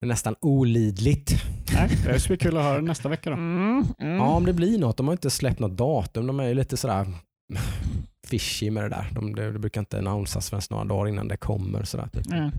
Det 0.00 0.06
är 0.06 0.08
nästan 0.08 0.36
olidligt. 0.40 1.32
Nej, 1.74 1.90
det 2.04 2.20
ska 2.20 2.28
bli 2.28 2.36
kul 2.36 2.56
att 2.56 2.64
höra 2.64 2.80
nästa 2.80 3.08
vecka 3.08 3.30
då. 3.30 3.36
Mm, 3.36 3.84
mm. 3.98 4.16
Ja, 4.16 4.26
om 4.26 4.44
det 4.44 4.52
blir 4.52 4.78
något. 4.78 4.96
De 4.96 5.06
har 5.06 5.12
inte 5.12 5.30
släppt 5.30 5.60
något 5.60 5.76
datum. 5.76 6.26
De 6.26 6.40
är 6.40 6.48
ju 6.48 6.54
lite 6.54 6.76
sådär 6.76 7.06
fishy 8.26 8.70
med 8.70 8.84
det 8.84 8.88
där. 8.88 9.10
De, 9.14 9.34
det, 9.34 9.52
det 9.52 9.58
brukar 9.58 9.80
inte 9.80 9.98
annonsas 9.98 10.50
förrän 10.50 10.62
några 10.70 10.84
dagar 10.84 11.08
innan 11.08 11.28
det 11.28 11.36
kommer. 11.36 11.84
Sådär, 11.84 12.08
typ. 12.12 12.32
Mm. 12.32 12.50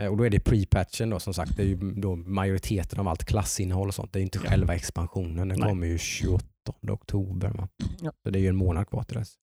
Eh, 0.00 0.06
Och 0.06 0.16
då 0.16 0.24
är 0.24 0.30
det 0.30 0.38
pre-patchen 0.44 1.10
då 1.10 1.20
som 1.20 1.34
sagt. 1.34 1.56
Det 1.56 1.62
är 1.62 1.66
ju 1.66 1.76
då 1.76 2.16
majoriteten 2.16 3.00
av 3.00 3.08
allt 3.08 3.24
klassinnehåll 3.24 3.88
och 3.88 3.94
sånt. 3.94 4.12
Det 4.12 4.18
är 4.20 4.22
inte 4.22 4.40
Ja. 4.44 4.50
själva 4.50 4.74
expansionen. 4.74 5.48
Den 5.48 5.58
Nej. 5.58 5.68
kommer 5.68 5.86
ju 5.86 5.98
28 5.98 6.44
oktober. 6.88 7.48
Va? 7.50 7.68
Ja. 8.00 8.12
Så 8.22 8.30
det 8.30 8.38
är 8.38 8.40
ju 8.40 8.48
en 8.48 8.56
månad 8.56 8.88
kvar 8.88 9.02
till 9.02 9.16
dess. 9.16 9.34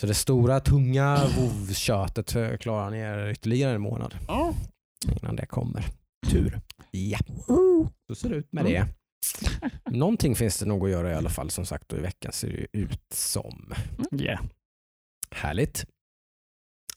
Så 0.00 0.06
det 0.06 0.14
stora 0.14 0.60
tunga 0.60 1.16
WoW-köttet 1.38 2.34
eh, 2.36 2.56
klarar 2.56 2.90
ni 2.90 2.98
er 2.98 3.30
ytterligare 3.30 3.74
en 3.74 3.80
månad 3.80 4.14
Ja. 4.28 4.54
innan 5.22 5.36
det 5.36 5.46
kommer. 5.46 5.84
Tur. 6.30 6.60
Ja, 6.90 7.18
så 8.06 8.14
ser 8.14 8.28
det 8.28 8.36
ut 8.36 8.52
med 8.52 8.66
Mm. 8.66 8.72
det. 8.72 8.86
Någonting 9.90 10.34
finns 10.36 10.58
det 10.58 10.66
nog 10.66 10.84
att 10.84 10.90
göra 10.90 11.10
i 11.10 11.14
alla 11.14 11.30
fall 11.30 11.50
som 11.50 11.66
sagt 11.66 11.92
och 11.92 11.98
i 11.98 12.02
veckan 12.02 12.32
ser 12.32 12.48
det 12.48 12.78
ut 12.78 13.00
som. 13.14 13.74
Yeah. 14.20 14.40
Härligt. 15.30 15.86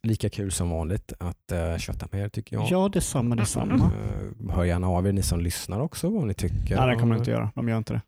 Lika 0.08 0.30
kul 0.30 0.52
som 0.52 0.70
vanligt 0.70 1.14
att 1.20 1.52
uh, 1.52 1.78
köta 1.78 2.08
med 2.12 2.22
er 2.24 2.30
tycker 2.30 2.56
jag. 2.56 2.68
Ja, 2.70 2.90
detsamma, 2.90 3.36
detsamma. 3.36 3.76
Eh, 3.76 4.56
hör 4.56 4.64
gärna 4.64 4.88
av 4.88 5.08
er 5.08 5.12
ni 5.12 5.22
som 5.22 5.40
lyssnar 5.40 5.80
också 5.80 6.10
vad 6.10 6.28
ni 6.28 6.34
tycker. 6.34 6.76
Nej, 6.78 6.96
det 6.96 7.02
kommer 7.02 7.16
de 7.16 7.20
inte 7.20 7.32
göra. 7.32 7.52
De 7.56 7.70
gör 7.70 7.78
inte 7.78 7.94
det. 7.94 8.02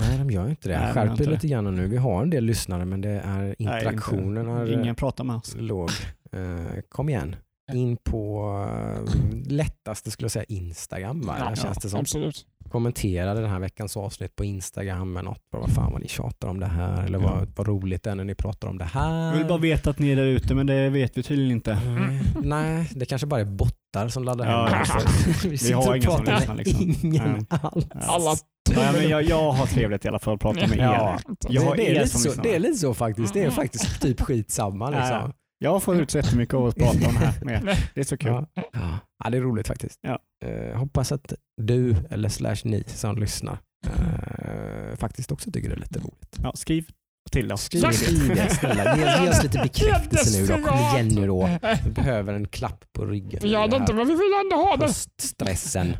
Nej, 0.00 0.18
de 0.18 0.30
gör 0.30 0.48
inte 0.48 0.68
det. 0.68 0.78
Nej, 0.78 0.92
Skärp 0.92 1.20
er 1.20 1.26
lite 1.26 1.48
grann 1.48 1.74
nu. 1.74 1.86
Vi 1.86 1.96
har 1.96 2.22
en 2.22 2.30
del 2.30 2.44
lyssnare 2.44 2.84
men 2.84 3.00
det 3.00 3.10
är 3.24 3.54
interaktionen 3.58 4.46
Nej, 4.46 4.54
är 4.54 4.66
eh, 4.66 4.80
Ingen 4.80 4.94
pratar 4.94 5.24
med 5.24 5.36
oss. 5.36 5.56
låg. 5.58 5.90
Eh, 6.32 6.80
kom 6.88 7.08
igen. 7.08 7.36
In 7.72 7.96
på 7.96 8.48
eh, 8.68 9.14
lättaste 9.52 10.10
skulle 10.10 10.24
jag 10.24 10.32
säga 10.32 10.44
Instagram. 10.48 11.20
Va? 11.20 11.36
Ja, 11.38 11.54
känns 11.56 11.78
det 11.78 11.88
som. 11.90 12.00
Absolut. 12.00 12.46
Kommentera 12.70 13.34
den 13.34 13.50
här 13.50 13.58
veckans 13.58 13.96
avsnitt 13.96 14.36
på 14.36 14.44
Instagram 14.44 15.12
med 15.12 15.24
något. 15.24 15.40
Vad 15.50 15.70
fan 15.70 15.92
vad 15.92 16.00
ni 16.00 16.08
tjatar 16.08 16.48
om 16.48 16.60
det 16.60 16.66
här. 16.66 17.04
Eller 17.04 17.18
vad, 17.18 17.42
Ja. 17.42 17.46
vad 17.56 17.66
roligt 17.68 18.02
det 18.02 18.10
är 18.10 18.14
när 18.14 18.24
ni 18.24 18.34
pratar 18.34 18.68
om 18.68 18.78
det 18.78 18.84
här. 18.84 19.26
Jag 19.26 19.36
vill 19.38 19.46
bara 19.46 19.58
veta 19.58 19.90
att 19.90 19.98
ni 19.98 20.10
är 20.10 20.16
där 20.16 20.24
ute, 20.24 20.54
men 20.54 20.66
det 20.66 20.88
vet 20.90 21.16
vi 21.18 21.22
tydligen 21.22 21.52
inte. 21.52 21.74
Nej, 21.84 22.20
Nej, 22.42 22.88
det 22.94 23.06
kanske 23.06 23.26
bara 23.26 23.40
är 23.40 23.44
bottar 23.44 24.08
som 24.08 24.24
laddar 24.24 24.50
Ja, 24.50 24.66
hem. 24.66 24.84
ja. 24.88 25.00
Vi 25.48 25.58
sitter 25.58 25.74
har 25.74 25.96
inga 25.96 26.10
som 26.10 26.24
pratar 26.24 26.36
lyssnar, 26.38 26.54
liksom. 26.54 26.94
ingen 27.02 27.46
alls. 27.50 27.86
Alla 27.94 28.36
Ja, 28.76 28.92
men 28.92 29.08
jag, 29.08 29.22
jag 29.22 29.52
har 29.52 29.66
trevligt 29.66 30.04
i 30.04 30.08
alla 30.08 30.18
fall 30.18 30.34
att 30.34 30.40
prata 30.40 30.60
med 30.66 30.78
er. 30.78 30.82
Ja. 30.82 31.18
Jag 31.48 31.62
har 31.62 31.76
det, 31.76 31.86
är 31.90 31.94
er 31.94 31.94
lite 32.04 32.18
så, 32.18 32.40
det 32.42 32.54
är 32.54 32.58
lite 32.58 32.78
så 32.78 32.94
faktiskt. 32.94 33.32
Det 33.34 33.38
är 33.40 33.42
Mm. 33.44 33.54
faktiskt 33.54 34.02
typ 34.02 34.20
skitsamma. 34.20 34.90
Liksom. 34.90 35.32
Jag 35.62 35.82
får 35.82 35.96
ut 36.00 36.10
så 36.10 36.18
jättemycket 36.18 36.54
av 36.54 36.66
att 36.66 36.76
prata 36.76 37.08
om 37.08 37.14
det 37.14 37.20
här 37.26 37.44
med. 37.44 37.76
Det 37.94 38.00
är 38.00 38.04
så 38.04 38.16
kul. 38.16 38.30
Ja. 38.72 38.98
Ja, 39.24 39.30
det 39.30 39.36
är 39.36 39.40
roligt 39.40 39.66
faktiskt. 39.68 39.98
Ja. 40.02 40.18
Eh, 40.44 40.78
hoppas 40.78 41.12
att 41.12 41.32
du 41.62 41.96
eller 42.10 42.28
slash 42.28 42.56
ni 42.64 42.84
som 42.86 43.18
lyssnar 43.18 43.58
eh, 43.86 44.96
faktiskt 44.96 45.32
också 45.32 45.50
tycker 45.50 45.68
det 45.68 45.74
är 45.74 45.80
lite 45.80 45.98
roligt. 45.98 46.36
Ja, 46.42 46.52
skriv 46.54 46.86
till 47.30 47.52
oss. 47.52 47.62
Skriv, 47.62 47.90
skriv 47.90 48.28
det 48.34 48.54
snälla. 48.54 48.96
Ge, 48.96 49.24
ge 49.24 49.30
oss 49.30 49.42
lite 49.42 49.58
bekräftelse 49.62 50.40
nu 50.40 50.46
då. 50.46 50.68
Kom 50.68 50.78
igen 50.78 51.08
nu 51.08 51.26
då. 51.26 51.50
Vi 51.84 51.90
behöver 51.90 52.34
en 52.34 52.48
klapp 52.48 52.84
på 52.92 53.04
ryggen. 53.06 53.40
Vi 53.42 53.52
det 53.52 53.76
inte, 53.76 53.92
men 53.94 54.06
vi 54.06 54.14
vill 54.14 54.32
ändå 54.44 54.56
ha 54.56 54.76
det. 54.76 54.86
Höststressen. 54.86 55.96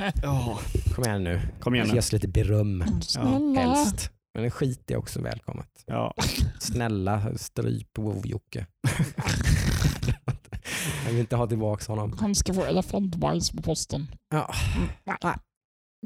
Kom 0.95 1.05
igen 1.05 1.25
nu. 1.25 1.41
kom 1.61 1.75
igen 1.75 1.87
Ge 1.87 1.93
nu. 1.93 1.99
oss 1.99 2.13
lite 2.13 2.29
beröm 2.29 2.85
Snälla. 3.03 3.61
helst. 3.61 4.11
Men 4.35 4.45
en 4.45 4.51
skit 4.51 4.91
är 4.91 4.97
också 4.97 5.21
välkommet. 5.23 5.69
Ja. 5.87 6.15
Snälla 6.61 7.23
stryp 7.37 7.99
wow-Jocke. 7.99 8.67
Jag 11.05 11.11
vill 11.11 11.21
inte 11.21 11.37
ha 11.37 11.47
tillbaka 11.47 11.93
honom. 11.93 12.17
Han 12.21 12.35
ska 12.35 12.55
få 12.55 12.65
elefantbajs 12.65 13.51
på 13.51 13.63
posten. 13.63 14.07
Ja, 14.31 14.55
Mm. 14.77 14.89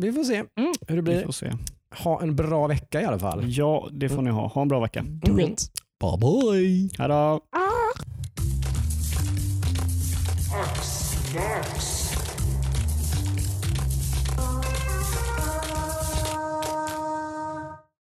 vi 0.00 0.12
får 0.12 0.24
se 0.24 0.34
Mm. 0.36 0.48
hur 0.88 0.96
det 0.96 1.02
Vi 1.02 1.02
blir. 1.02 1.24
får 1.24 1.32
se. 1.32 1.52
Ha 1.90 2.22
en 2.22 2.36
bra 2.36 2.66
vecka 2.66 3.00
i 3.02 3.04
alla 3.04 3.18
fall. 3.18 3.44
Ja, 3.48 3.88
det 3.92 4.08
får 4.08 4.22
ni 4.22 4.30
ha. 4.30 4.46
Ha 4.48 4.62
en 4.62 4.68
bra 4.68 4.80
vecka. 4.80 5.04
Du 5.06 5.34
vet. 5.34 5.70
Bye 6.00 6.18
bye! 6.20 6.90
Hej 6.98 7.08
då! 7.08 7.14
Ah. 7.14 7.40